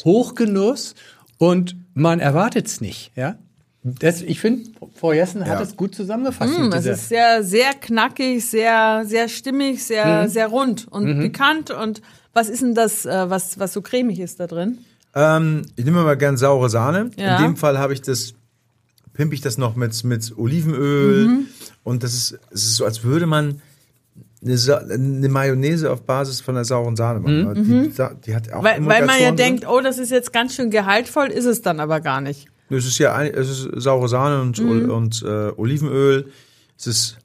Hochgenuss 0.05 0.95
und 1.37 1.75
man 1.93 2.19
erwartet 2.19 2.67
es 2.67 2.81
nicht, 2.81 3.11
ja. 3.15 3.35
Das, 3.81 4.21
ich 4.21 4.41
finde, 4.41 4.69
Frau 4.95 5.13
Jessen 5.13 5.45
hat 5.45 5.59
Ja. 5.59 5.61
es 5.61 5.77
gut 5.77 5.95
zusammengefasst. 5.95 6.51
Mm, 6.59 6.73
es 6.73 6.85
ist 6.85 7.07
sehr, 7.07 7.43
sehr 7.43 7.73
knackig, 7.73 8.45
sehr, 8.45 9.03
sehr 9.05 9.29
stimmig, 9.29 9.81
sehr, 9.85 10.23
Mhm. 10.23 10.27
sehr 10.27 10.47
rund 10.47 10.85
und 10.89 11.17
pikant. 11.21 11.71
Und 11.71 12.01
was 12.33 12.49
ist 12.49 12.61
denn 12.61 12.75
das, 12.75 13.05
äh, 13.05 13.29
was, 13.29 13.57
was 13.57 13.71
so 13.71 13.81
cremig 13.81 14.19
ist 14.19 14.37
da 14.41 14.47
drin? 14.47 14.79
Ähm, 15.15 15.61
ich 15.77 15.85
nehme 15.85 16.03
mal 16.03 16.17
gern 16.17 16.35
saure 16.35 16.69
Sahne. 16.69 17.11
Ja. 17.15 17.37
In 17.37 17.43
dem 17.43 17.55
Fall 17.55 17.79
habe 17.79 17.93
ich 17.93 18.01
das, 18.01 18.33
pimpe 19.13 19.33
ich 19.33 19.39
das 19.41 19.57
noch 19.57 19.77
mit, 19.77 20.03
mit 20.03 20.37
Olivenöl. 20.37 21.27
Mhm. 21.27 21.47
Und 21.85 22.03
das 22.03 22.13
ist, 22.13 22.37
es 22.51 22.63
ist 22.63 22.75
so, 22.75 22.83
als 22.83 23.03
würde 23.05 23.27
man 23.27 23.61
eine, 24.43 24.57
Sa 24.57 24.77
eine 24.77 25.27
Mayonnaise 25.29 25.91
auf 25.91 26.01
Basis 26.03 26.39
von 26.41 26.55
der 26.55 26.65
sauren 26.65 26.95
Sahne 26.95 27.19
machen. 27.19 27.63
Die, 27.85 27.91
Sa- 27.91 28.13
die 28.25 28.35
hat 28.35 28.51
auch 28.51 28.61
Mhm. 28.61 28.65
Weil, 28.65 28.85
weil 28.85 29.05
man 29.05 29.21
ja 29.21 29.31
denkt, 29.31 29.67
oh, 29.67 29.81
das 29.81 29.97
ist 29.97 30.11
jetzt 30.11 30.31
ganz 30.31 30.55
schön 30.55 30.69
gehaltvoll, 30.69 31.27
ist 31.27 31.45
es 31.45 31.61
dann 31.61 31.79
aber 31.79 31.99
gar 31.99 32.21
nicht. 32.21 32.47
Es 32.69 32.85
ist 32.85 32.99
ja 32.99 33.21
es 33.23 33.49
ist 33.49 33.69
saure 33.81 34.07
Sahne 34.07 34.41
und, 34.41 34.59
Mhm. 34.59 34.89
und 34.91 35.23
äh, 35.23 35.51
Olivenöl. 35.57 36.27
Es 36.77 36.87
ist 36.87 37.17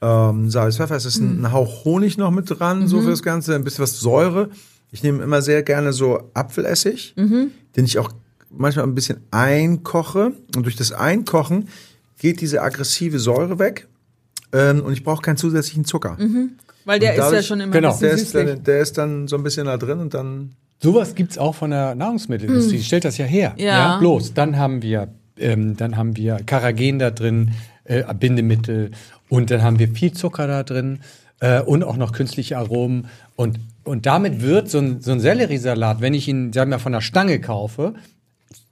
ähm, 0.00 0.50
Salz, 0.50 0.76
Pfeffer. 0.76 0.96
Es 0.96 1.04
ist 1.06 1.20
Mhm. 1.20 1.44
ein, 1.46 1.52
Hauch 1.52 1.84
Honig 1.84 2.16
noch 2.18 2.30
mit 2.30 2.48
dran, 2.50 2.86
so 2.88 3.00
für 3.00 3.10
das 3.10 3.22
Ganze. 3.22 3.54
Ein 3.54 3.64
bisschen 3.64 3.82
was 3.82 3.98
Säure. 4.00 4.50
Ich 4.92 5.02
nehme 5.02 5.22
immer 5.22 5.42
sehr 5.42 5.62
gerne 5.62 5.92
so 5.92 6.30
Apfelessig, 6.34 7.14
Mhm. 7.16 7.50
den 7.76 7.84
ich 7.86 7.98
auch 7.98 8.10
manchmal 8.50 8.84
ein 8.86 8.94
bisschen 8.94 9.18
einkoche. 9.30 10.32
Und 10.56 10.64
durch 10.64 10.76
das 10.76 10.92
Einkochen 10.92 11.68
geht 12.18 12.40
diese 12.40 12.62
aggressive 12.62 13.18
Säure 13.18 13.58
weg. 13.58 13.88
Ähm, 14.54 14.80
und 14.82 14.92
ich 14.94 15.02
brauche 15.04 15.20
keinen 15.20 15.36
zusätzlichen 15.36 15.84
Zucker. 15.84 16.16
Weil 16.86 16.98
der 17.00 17.10
Und 17.10 17.14
ist 17.14 17.18
ja 17.18 17.24
dadurch- 17.30 17.46
schon 17.46 17.60
immer 17.60 17.72
Genau. 17.72 17.92
ein 17.92 17.98
bisschen 17.98 18.08
Der, 18.08 18.22
ist 18.22 18.34
dann, 18.34 18.64
der 18.64 18.78
ist 18.80 18.98
dann 18.98 19.28
so 19.28 19.36
ein 19.36 19.42
bisschen 19.42 19.66
da 19.66 19.76
drin 19.76 19.98
und 19.98 20.14
dann 20.14 20.52
Sowas 20.82 21.14
gibt's 21.14 21.38
auch 21.38 21.54
von 21.54 21.70
der 21.70 21.94
Nahrungsmittelindustrie. 21.94 22.76
Die 22.76 22.82
stellt 22.84 23.04
das 23.04 23.16
ja 23.16 23.24
her. 23.24 23.54
Ja. 23.56 23.98
Bloß, 23.98 24.34
dann 24.34 24.58
haben 24.58 24.82
wir, 24.82 25.08
ähm, 25.38 25.76
dann 25.76 25.96
haben 25.96 26.16
wir 26.16 26.36
Karagen 26.44 26.98
da 26.98 27.10
drin, 27.10 27.52
äh, 27.84 28.02
Bindemittel 28.14 28.90
und 29.30 29.50
dann 29.50 29.62
haben 29.62 29.78
wir 29.78 29.88
viel 29.88 30.12
Zucker 30.12 30.46
da 30.46 30.62
drin 30.62 31.00
äh, 31.40 31.60
und 31.62 31.84
auch 31.84 31.96
noch 31.96 32.12
künstliche 32.12 32.58
Aromen. 32.58 33.06
Und, 33.34 33.58
und 33.84 34.04
damit 34.06 34.42
wird 34.42 34.68
so 34.70 34.78
ein, 34.78 35.00
so 35.00 35.12
ein 35.12 35.20
Selleriesalat, 35.20 36.00
wenn 36.02 36.12
ich 36.14 36.28
ihn, 36.28 36.52
sagen 36.52 36.70
wir, 36.70 36.78
von 36.78 36.92
der 36.92 37.00
Stange 37.00 37.40
kaufe, 37.40 37.94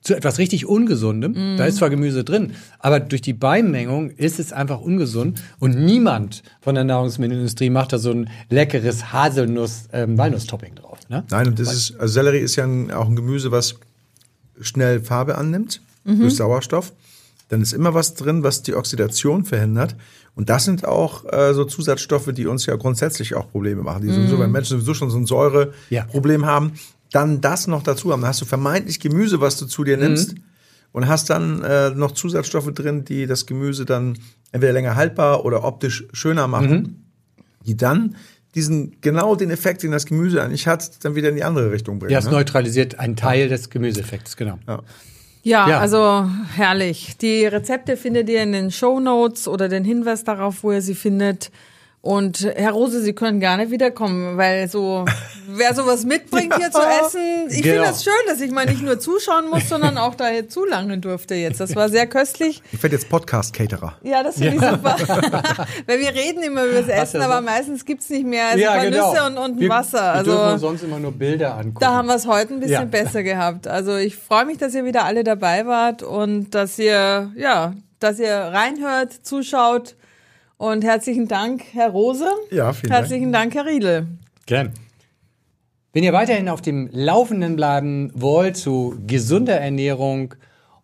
zu 0.03 0.15
etwas 0.15 0.39
richtig 0.39 0.67
Ungesundem. 0.67 1.57
Da 1.57 1.67
ist 1.67 1.77
zwar 1.77 1.91
Gemüse 1.91 2.25
drin, 2.25 2.53
aber 2.79 3.01
durch 3.01 3.23
die 3.23 3.33
Beimengung 3.33 4.11
ist 4.11 4.41
es 4.41 4.53
einfach 4.53 4.81
ungesund 4.81 5.43
und 5.59 5.79
niemand 5.79 6.43
von 6.61 6.75
der 6.75 6.85
Nahrungsmittelindustrie 6.85 7.71
macht 7.71 7.93
da 7.93 7.99
so 7.99 8.11
ein 8.11 8.29
leckeres 8.51 9.13
Haselnuss-Walnuss-Topping 9.13 10.75
drauf. 10.75 10.99
Ne? 11.09 11.25
Nein, 11.31 11.49
und 11.49 11.59
das 11.59 11.73
ist, 11.73 12.01
also 12.01 12.13
Sellerie 12.13 12.39
ist 12.39 12.57
ja 12.57 12.65
ein, 12.65 12.91
auch 12.91 13.09
ein 13.09 13.17
Gemüse, 13.17 13.51
was 13.53 13.77
schnell 14.61 15.01
Farbe 15.01 15.39
annimmt 15.39 15.81
durch 16.05 16.37
Sauerstoff. 16.37 16.93
Dann 17.49 17.61
ist 17.61 17.73
immer 17.75 17.93
was 17.93 18.15
drin, 18.15 18.43
was 18.43 18.63
die 18.63 18.75
Oxidation 18.75 19.45
verhindert. 19.45 19.95
Und 20.35 20.49
das 20.49 20.65
sind 20.65 20.87
auch 20.87 21.31
äh, 21.31 21.53
so 21.53 21.65
Zusatzstoffe, 21.65 22.31
die 22.33 22.47
uns 22.47 22.65
ja 22.65 22.77
grundsätzlich 22.77 23.35
auch 23.35 23.51
Probleme 23.51 23.83
machen. 23.83 24.03
Die 24.03 24.11
sowieso, 24.11 24.39
wenn 24.39 24.51
Menschen 24.51 24.79
sowieso 24.79 24.95
schon 24.95 25.11
so 25.11 25.19
ein 25.19 25.27
Säureproblem 25.27 26.47
haben, 26.47 26.73
dann 27.13 27.41
das 27.41 27.67
noch 27.67 27.83
dazu 27.83 28.13
haben. 28.13 28.23
Dann 28.23 28.29
hast 28.31 28.41
du 28.41 28.45
vermeintlich 28.45 29.01
Gemüse, 29.01 29.41
was 29.41 29.59
du 29.59 29.67
zu 29.67 29.85
dir 29.85 29.97
nimmst. 29.97 30.35
Und 30.93 31.09
hast 31.09 31.31
dann 31.31 31.63
äh, 31.63 31.91
noch 31.91 32.11
Zusatzstoffe 32.13 32.71
drin, 32.75 33.05
die 33.07 33.27
das 33.27 33.47
Gemüse 33.47 33.87
dann 33.87 34.19
entweder 34.51 34.75
länger 34.75 34.95
haltbar 34.95 35.45
oder 35.47 35.65
optisch 35.65 36.05
schöner 36.13 36.49
machen 36.49 37.03
die 37.67 37.77
dann 37.77 38.17
diesen 38.55 39.01
genau 39.01 39.35
den 39.35 39.51
Effekt, 39.51 39.83
den 39.83 39.93
das 39.93 40.05
Gemüse 40.05 40.43
eigentlich 40.43 40.67
hat, 40.67 41.05
dann 41.05 41.15
wieder 41.15 41.31
in 41.31 41.37
die 41.37 41.45
andere 41.45 41.73
Richtung 41.73 41.99
bringen. 41.99 42.13
Ja, 42.13 42.19
es 42.19 42.27
ne? 42.27 42.33
neutralisiert 42.33 42.99
einen 42.99 43.17
Teil 43.17 43.49
des 43.49 43.71
Gemüseeffekts, 43.71 44.37
genau. 44.37 44.59
Ja, 45.43 45.69
Ja. 45.69 45.79
also 45.81 46.29
herrlich. 46.55 47.17
Die 47.21 47.47
Rezepte 47.47 47.97
findet 47.97 48.29
ihr 48.29 48.43
in 48.43 48.53
den 48.53 48.71
Show 48.71 49.01
Notes 49.01 49.49
oder 49.49 49.69
den 49.69 49.85
Hinweis 49.85 50.25
darauf, 50.25 50.63
wo 50.63 50.73
ihr 50.73 50.83
sie 50.83 50.95
findet. 50.95 51.51
Und 52.05 52.43
Herr 52.57 52.73
Rose, 52.73 53.01
Sie 53.01 53.13
können 53.13 53.39
gerne 53.39 53.71
wiederkommen, 53.71 54.37
weil 54.37 54.69
so 54.69 55.05
wer 55.49 55.73
sowas 55.73 56.05
mitbringt 56.05 56.53
hier 56.57 56.69
zu 56.73 56.81
essen, 56.81 57.47
ich 57.49 57.63
Genau. 57.63 57.75
finde 57.77 57.89
das 57.91 58.03
schön, 58.03 58.13
dass 58.27 58.41
ich 58.41 58.51
mal 58.51 58.67
nicht 58.67 58.83
nur 58.83 58.99
zuschauen 58.99 59.49
muss, 59.49 59.69
sondern 59.69 59.97
auch 59.99 60.17
da 60.17 60.27
hier 60.27 60.49
zulangen 60.49 61.01
durfte 61.01 61.37
jetzt. 61.37 61.61
Das 61.61 61.77
war 61.77 61.89
sehr 61.89 62.09
köstlich. 62.09 62.61
Ich 62.73 62.83
werde 62.83 62.97
jetzt 62.97 63.09
Podcast-Caterer. 63.09 63.95
Ja, 64.03 64.25
das 64.25 64.35
finde 64.39 64.57
ich 64.57 64.61
super. 64.61 64.97
Weil 65.87 66.01
wir 66.01 66.09
reden 66.13 66.43
immer 66.43 66.65
über 66.65 66.81
das 66.81 66.89
Essen, 66.89 67.21
ja 67.21 67.27
aber 67.27 67.37
so- 67.37 67.43
meistens 67.43 67.85
gibt's 67.85 68.11
nicht 68.11 68.27
mehr 68.27 68.49
als 68.49 68.61
ein 68.61 68.67
paar 68.67 68.91
Nüsse 69.13 69.27
und, 69.27 69.39
und 69.39 69.61
wir, 69.61 69.69
Wasser. 69.69 70.15
Wir 70.17 70.23
dürfen 70.25 70.39
uns 70.41 70.51
Also 70.55 70.67
sonst 70.67 70.83
immer 70.83 70.99
nur 70.99 71.13
Bilder 71.13 71.55
angucken. 71.55 71.79
da 71.79 71.93
haben 71.95 72.09
wir 72.09 72.17
es 72.17 72.27
heute 72.27 72.55
ein 72.55 72.59
bisschen 72.59 72.73
Ja. 72.73 72.85
besser 72.85 73.23
gehabt. 73.23 73.69
Also 73.69 73.97
ich 73.97 74.17
freue 74.17 74.45
mich, 74.45 74.59
dass 74.59 74.75
ihr 74.75 74.85
wieder 74.85 75.05
alle 75.05 75.23
dabei 75.23 75.67
wart 75.67 76.03
und 76.03 76.51
dass 76.53 76.81
ihr, 76.81 77.31
ja, 77.37 77.75
dass 78.01 78.19
ihr 78.19 78.35
reinhört, 78.35 79.13
zuschaut. 79.23 79.95
Und 80.63 80.85
herzlichen 80.85 81.27
Dank, 81.27 81.65
Herr 81.73 81.91
Rose. 81.91 82.25
Ja, 82.53 82.73
vielen 82.73 82.91
Dank. 82.91 83.01
Herzlichen 83.01 83.33
Dank, 83.33 83.53
Herr 83.57 83.67
Riedel. 83.67 84.07
Gern. 84.47 84.71
Wenn 85.93 86.05
ihr 86.05 86.13
weiterhin 86.13 86.49
auf 86.49 86.61
dem 86.63 86.89
Laufenden 86.93 87.57
bleiben 87.57 88.13
wollt 88.15 88.57
zu 88.57 88.95
gesunder 89.05 89.59
Ernährung 89.59 90.37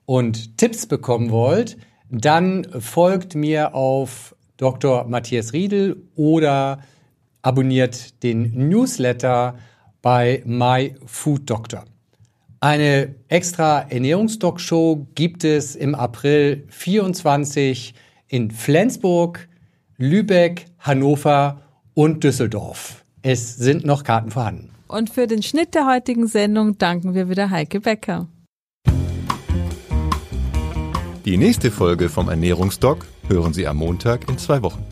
und 0.04 0.58
Tipps 0.58 0.86
bekommen 0.86 1.30
wollt, 1.30 1.76
dann 2.10 2.66
folgt 2.80 3.36
mir 3.36 3.72
auf 3.72 4.34
Dr. 4.56 5.04
Matthias 5.04 5.52
Riedel 5.52 6.02
oder 6.16 6.80
abonniert 7.42 8.20
den 8.24 8.68
Newsletter 8.68 9.60
bei 10.02 10.42
My 10.44 10.96
Food 11.06 11.48
Doctor. 11.48 11.84
Eine 12.58 13.14
extra 13.28 13.82
Ernährungsdoc-Show 13.82 15.06
gibt 15.14 15.44
es 15.44 15.76
im 15.76 15.94
April 15.94 16.64
24 16.66 17.94
in 18.26 18.50
Flensburg, 18.50 19.48
Lübeck, 20.00 20.66
Hannover 20.78 21.60
und 21.92 22.22
Düsseldorf. 22.22 23.04
Es 23.22 23.56
sind 23.56 23.84
noch 23.84 24.04
Karten 24.04 24.30
vorhanden. 24.30 24.70
Und 24.86 25.10
für 25.10 25.26
den 25.26 25.42
Schnitt 25.42 25.74
der 25.74 25.88
heutigen 25.88 26.28
Sendung 26.28 26.78
danken 26.78 27.16
wir 27.16 27.28
wieder 27.28 27.50
Heike 27.50 27.80
Becker. 27.80 28.28
Die 31.24 31.36
nächste 31.36 31.72
Folge 31.72 32.08
vom 32.08 32.28
Ernährungsdoc 32.28 33.06
hören 33.26 33.52
Sie 33.52 33.66
am 33.66 33.78
Montag 33.78 34.28
in 34.30 34.38
zwei 34.38 34.62
Wochen. 34.62 34.86